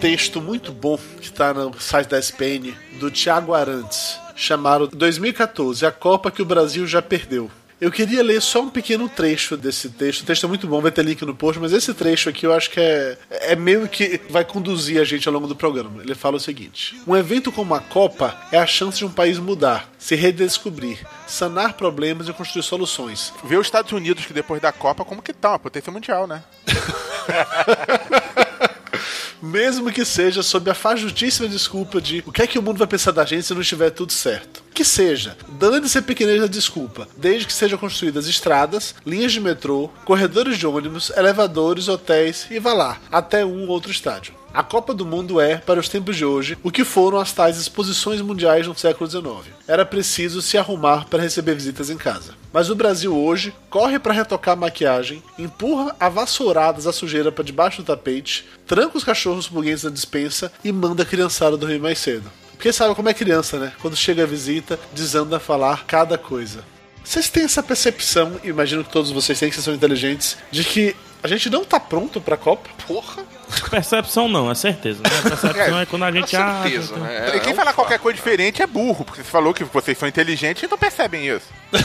Texto 0.00 0.40
muito 0.40 0.72
bom 0.72 0.98
que 1.20 1.26
está 1.26 1.52
no 1.52 1.78
site 1.78 2.08
da 2.08 2.18
SPN, 2.18 2.74
do 2.98 3.10
Thiago 3.10 3.52
Arantes, 3.52 4.18
chamado 4.34 4.88
2014, 4.88 5.84
a 5.84 5.92
Copa 5.92 6.30
que 6.30 6.40
o 6.40 6.44
Brasil 6.44 6.86
já 6.86 7.02
perdeu. 7.02 7.50
Eu 7.78 7.90
queria 7.90 8.22
ler 8.22 8.40
só 8.40 8.62
um 8.62 8.70
pequeno 8.70 9.08
trecho 9.08 9.56
desse 9.56 9.88
texto. 9.90 10.20
O 10.20 10.24
texto 10.24 10.44
é 10.44 10.48
muito 10.48 10.66
bom, 10.66 10.80
vai 10.82 10.90
ter 10.90 11.02
link 11.02 11.22
no 11.22 11.34
post, 11.34 11.60
mas 11.60 11.72
esse 11.72 11.92
trecho 11.94 12.28
aqui 12.28 12.46
eu 12.46 12.52
acho 12.52 12.70
que 12.70 12.80
é, 12.80 13.16
é 13.30 13.56
meio 13.56 13.88
que 13.88 14.20
vai 14.28 14.44
conduzir 14.44 15.00
a 15.00 15.04
gente 15.04 15.26
ao 15.26 15.32
longo 15.34 15.46
do 15.46 15.56
programa. 15.56 16.02
Ele 16.02 16.14
fala 16.14 16.36
o 16.36 16.40
seguinte: 16.40 17.00
Um 17.06 17.16
evento 17.16 17.50
como 17.50 17.74
a 17.74 17.80
Copa 17.80 18.38
é 18.52 18.58
a 18.58 18.66
chance 18.66 18.98
de 18.98 19.04
um 19.06 19.10
país 19.10 19.38
mudar, 19.38 19.90
se 19.98 20.14
redescobrir, 20.14 20.98
sanar 21.26 21.74
problemas 21.74 22.28
e 22.28 22.32
construir 22.34 22.62
soluções. 22.62 23.32
Ver 23.44 23.58
os 23.58 23.66
Estados 23.66 23.92
Unidos 23.92 24.26
que 24.26 24.34
depois 24.34 24.60
da 24.60 24.72
Copa, 24.72 25.04
como 25.04 25.22
que 25.22 25.32
tá? 25.32 25.50
Uma 25.50 25.58
potência 25.58 25.90
mundial, 25.90 26.26
né? 26.26 26.42
Mesmo 29.42 29.90
que 29.90 30.04
seja 30.04 30.42
sob 30.42 30.70
a 30.70 30.74
fajutíssima 30.74 31.48
desculpa 31.48 32.00
de 32.00 32.22
o 32.26 32.32
que 32.32 32.42
é 32.42 32.46
que 32.46 32.58
o 32.58 32.62
mundo 32.62 32.78
vai 32.78 32.86
pensar 32.86 33.10
da 33.10 33.24
gente 33.24 33.46
se 33.46 33.54
não 33.54 33.62
estiver 33.62 33.90
tudo 33.90 34.12
certo. 34.12 34.62
Que 34.74 34.84
seja, 34.84 35.36
dane-se 35.48 35.98
a 35.98 36.02
pequenez 36.02 36.40
da 36.40 36.46
desculpa, 36.46 37.08
desde 37.16 37.46
que 37.46 37.52
sejam 37.52 37.78
construídas 37.78 38.26
estradas, 38.26 38.94
linhas 39.04 39.32
de 39.32 39.40
metrô, 39.40 39.88
corredores 40.04 40.58
de 40.58 40.66
ônibus, 40.66 41.10
elevadores, 41.16 41.88
hotéis 41.88 42.46
e 42.50 42.58
vá 42.58 42.72
lá, 42.72 43.00
até 43.10 43.44
um 43.44 43.62
ou 43.62 43.68
outro 43.68 43.90
estádio. 43.90 44.39
A 44.52 44.64
Copa 44.64 44.92
do 44.92 45.06
Mundo 45.06 45.40
é, 45.40 45.58
para 45.58 45.78
os 45.78 45.88
tempos 45.88 46.16
de 46.16 46.24
hoje, 46.24 46.58
o 46.64 46.72
que 46.72 46.82
foram 46.82 47.20
as 47.20 47.32
tais 47.32 47.56
exposições 47.56 48.20
mundiais 48.20 48.66
no 48.66 48.76
século 48.76 49.08
XIX. 49.08 49.54
Era 49.66 49.86
preciso 49.86 50.42
se 50.42 50.58
arrumar 50.58 51.06
para 51.08 51.22
receber 51.22 51.54
visitas 51.54 51.88
em 51.88 51.96
casa. 51.96 52.34
Mas 52.52 52.68
o 52.68 52.74
Brasil 52.74 53.16
hoje 53.16 53.54
corre 53.70 54.00
para 54.00 54.12
retocar 54.12 54.54
a 54.54 54.60
maquiagem, 54.60 55.22
empurra 55.38 55.94
a 56.00 56.08
vassouradas 56.08 56.88
a 56.88 56.92
sujeira 56.92 57.30
para 57.30 57.44
debaixo 57.44 57.82
do 57.82 57.86
tapete, 57.86 58.44
tranca 58.66 58.98
os 58.98 59.04
cachorros 59.04 59.48
pulguentes 59.48 59.84
na 59.84 59.90
dispensa 59.90 60.50
e 60.64 60.72
manda 60.72 61.04
a 61.04 61.06
criançada 61.06 61.56
dormir 61.56 61.78
mais 61.78 62.00
cedo. 62.00 62.28
Porque 62.56 62.72
sabe 62.72 62.94
como 62.96 63.08
é 63.08 63.14
criança, 63.14 63.56
né? 63.56 63.72
Quando 63.80 63.96
chega 63.96 64.24
a 64.24 64.26
visita, 64.26 64.80
desanda 64.92 65.36
a 65.36 65.40
falar 65.40 65.86
cada 65.86 66.18
coisa. 66.18 66.64
Vocês 67.04 67.30
têm 67.30 67.44
essa 67.44 67.62
percepção, 67.62 68.40
imagino 68.42 68.82
que 68.82 68.90
todos 68.90 69.12
vocês 69.12 69.38
têm, 69.38 69.48
que 69.48 69.54
vocês 69.54 69.64
são 69.64 69.74
inteligentes, 69.74 70.36
de 70.50 70.64
que 70.64 70.94
a 71.22 71.28
gente 71.28 71.48
não 71.48 71.64
tá 71.64 71.78
pronto 71.78 72.20
pra 72.20 72.36
Copa? 72.36 72.68
Porra! 72.86 73.24
Percepção 73.70 74.28
não, 74.28 74.50
é 74.50 74.54
certeza. 74.54 75.02
Né? 75.02 75.10
Percepção 75.22 75.78
é, 75.80 75.86
quando 75.86 76.04
a 76.04 76.12
gente 76.12 76.36
Com 76.36 76.42
acha. 76.42 76.62
certeza, 76.62 76.92
então- 76.94 77.02
né? 77.04 77.36
E 77.36 77.40
quem 77.40 77.50
É 77.50 77.52
um 77.52 77.56
falar 77.56 77.72
qualquer 77.72 77.98
coisa 77.98 78.16
diferente 78.16 78.62
é 78.62 78.66
burro, 78.66 79.04
porque 79.04 79.22
você 79.22 79.30
falou 79.30 79.52
que 79.54 79.64
vocês 79.64 79.96
são 79.98 80.08
inteligentes 80.08 80.62
e 80.62 80.68
não 80.68 80.78
percebem 80.78 81.26
isso. 81.28 81.46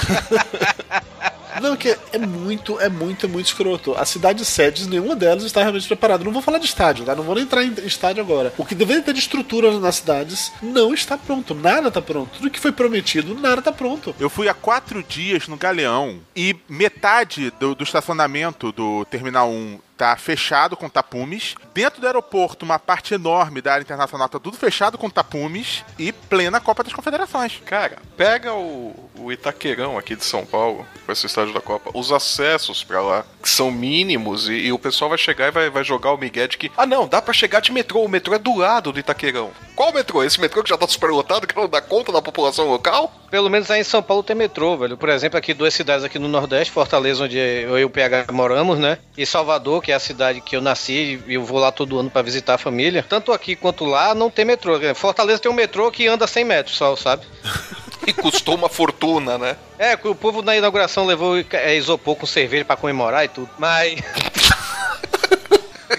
Não, 1.61 1.75
que 1.77 1.97
é 2.11 2.17
muito, 2.17 2.77
é 2.81 2.89
muito, 2.89 3.25
é 3.25 3.29
muito 3.29 3.45
escroto. 3.45 3.95
As 3.97 4.09
cidades 4.09 4.45
sedes, 4.47 4.87
nenhuma 4.87 5.15
delas 5.15 5.43
está 5.45 5.61
realmente 5.61 5.87
preparada. 5.87 6.21
Não 6.23 6.31
vou 6.33 6.41
falar 6.41 6.57
de 6.57 6.65
estádio, 6.65 7.05
tá? 7.05 7.15
Não 7.15 7.23
vou 7.23 7.33
nem 7.33 7.45
entrar 7.45 7.63
em 7.63 7.73
estádio 7.85 8.21
agora. 8.21 8.53
O 8.57 8.65
que 8.65 8.75
deveria 8.75 9.01
ter 9.01 9.13
de 9.13 9.19
estrutura 9.19 9.71
nas 9.79 9.95
cidades 9.95 10.51
não 10.61 10.93
está 10.93 11.17
pronto. 11.17 11.55
Nada 11.55 11.87
está 11.87 12.01
pronto. 12.01 12.31
Tudo 12.37 12.49
que 12.49 12.59
foi 12.59 12.73
prometido, 12.73 13.33
nada 13.35 13.59
está 13.59 13.71
pronto. 13.71 14.13
Eu 14.19 14.29
fui 14.29 14.49
há 14.49 14.53
quatro 14.53 15.01
dias 15.01 15.47
no 15.47 15.55
Galeão 15.55 16.19
e 16.35 16.55
metade 16.67 17.51
do, 17.57 17.73
do 17.73 17.85
estacionamento 17.85 18.73
do 18.73 19.05
Terminal 19.05 19.49
1 19.49 19.79
tá 19.97 20.15
fechado 20.15 20.75
com 20.77 20.89
tapumes. 20.89 21.55
Dentro 21.73 22.01
do 22.01 22.07
aeroporto, 22.07 22.65
uma 22.65 22.79
parte 22.79 23.13
enorme 23.13 23.61
da 23.61 23.73
área 23.73 23.83
internacional 23.83 24.29
tá 24.29 24.39
tudo 24.39 24.57
fechado 24.57 24.97
com 24.97 25.09
tapumes 25.09 25.83
e 25.97 26.11
plena 26.11 26.59
Copa 26.59 26.83
das 26.83 26.93
Confederações. 26.93 27.61
Cara, 27.65 27.97
pega 28.15 28.53
o, 28.53 29.09
o 29.17 29.31
Itaquerão 29.31 29.97
aqui 29.97 30.15
de 30.15 30.23
São 30.23 30.45
Paulo, 30.45 30.85
com 31.05 31.11
esse 31.11 31.25
estádio 31.25 31.53
da 31.53 31.61
Copa, 31.61 31.91
os 31.93 32.11
acessos 32.11 32.83
pra 32.83 33.01
lá, 33.01 33.25
que 33.41 33.49
são 33.49 33.71
mínimos, 33.71 34.49
e, 34.49 34.53
e 34.53 34.71
o 34.71 34.79
pessoal 34.79 35.09
vai 35.09 35.17
chegar 35.17 35.47
e 35.47 35.51
vai, 35.51 35.69
vai 35.69 35.83
jogar 35.83 36.11
o 36.11 36.17
migué 36.17 36.47
de 36.47 36.57
que, 36.57 36.71
ah 36.77 36.85
não, 36.85 37.07
dá 37.07 37.21
pra 37.21 37.33
chegar 37.33 37.59
de 37.59 37.71
metrô, 37.71 38.03
o 38.03 38.09
metrô 38.09 38.33
é 38.33 38.39
do 38.39 38.55
lado 38.55 38.91
do 38.91 38.99
Itaquerão. 38.99 39.51
Qual 39.75 39.91
metrô? 39.91 40.23
Esse 40.23 40.39
metrô 40.39 40.63
que 40.63 40.69
já 40.69 40.77
tá 40.77 40.87
superlotado, 40.87 41.45
que 41.45 41.55
não 41.55 41.67
dá 41.67 41.81
conta 41.81 42.11
da 42.11 42.21
população 42.21 42.67
local? 42.69 43.13
Pelo 43.29 43.49
menos 43.49 43.69
aí 43.69 43.81
em 43.81 43.83
São 43.83 44.01
Paulo 44.01 44.23
tem 44.23 44.35
metrô, 44.35 44.77
velho. 44.77 44.95
Por 44.95 45.09
exemplo, 45.09 45.37
aqui 45.37 45.53
duas 45.53 45.73
cidades 45.73 46.05
aqui 46.05 46.17
no 46.17 46.29
Nordeste, 46.29 46.71
Fortaleza, 46.71 47.25
onde 47.25 47.37
eu 47.37 47.77
e 47.77 47.83
o 47.83 47.89
PH 47.89 48.31
moramos, 48.31 48.79
né? 48.79 48.97
E 49.17 49.25
Salvador, 49.25 49.81
que 49.85 49.91
é 49.91 49.95
a 49.95 49.99
cidade 49.99 50.41
que 50.41 50.55
eu 50.55 50.61
nasci 50.61 51.21
e 51.27 51.35
eu 51.35 51.43
vou 51.43 51.59
lá 51.59 51.71
todo 51.71 51.99
ano 51.99 52.09
pra 52.09 52.23
visitar 52.23 52.55
a 52.55 52.57
família. 52.57 53.05
Tanto 53.07 53.31
aqui 53.31 53.55
quanto 53.55 53.85
lá 53.85 54.15
não 54.15 54.31
tem 54.31 54.43
metrô. 54.43 54.79
Fortaleza 54.95 55.37
tem 55.37 55.51
um 55.51 55.53
metrô 55.53 55.91
que 55.91 56.07
anda 56.07 56.25
100 56.25 56.43
metros 56.43 56.75
só, 56.75 56.95
sabe? 56.95 57.23
E 58.07 58.13
custou 58.13 58.53
uma 58.53 58.69
fortuna, 58.69 59.35
né? 59.35 59.57
É, 59.79 59.97
o 60.03 60.13
povo 60.13 60.43
na 60.43 60.55
inauguração 60.55 61.07
levou 61.07 61.43
é, 61.53 61.75
isopor 61.75 62.15
com 62.15 62.27
cerveja 62.27 62.63
pra 62.63 62.75
comemorar 62.75 63.25
e 63.25 63.27
tudo. 63.27 63.49
Mas. 63.57 63.95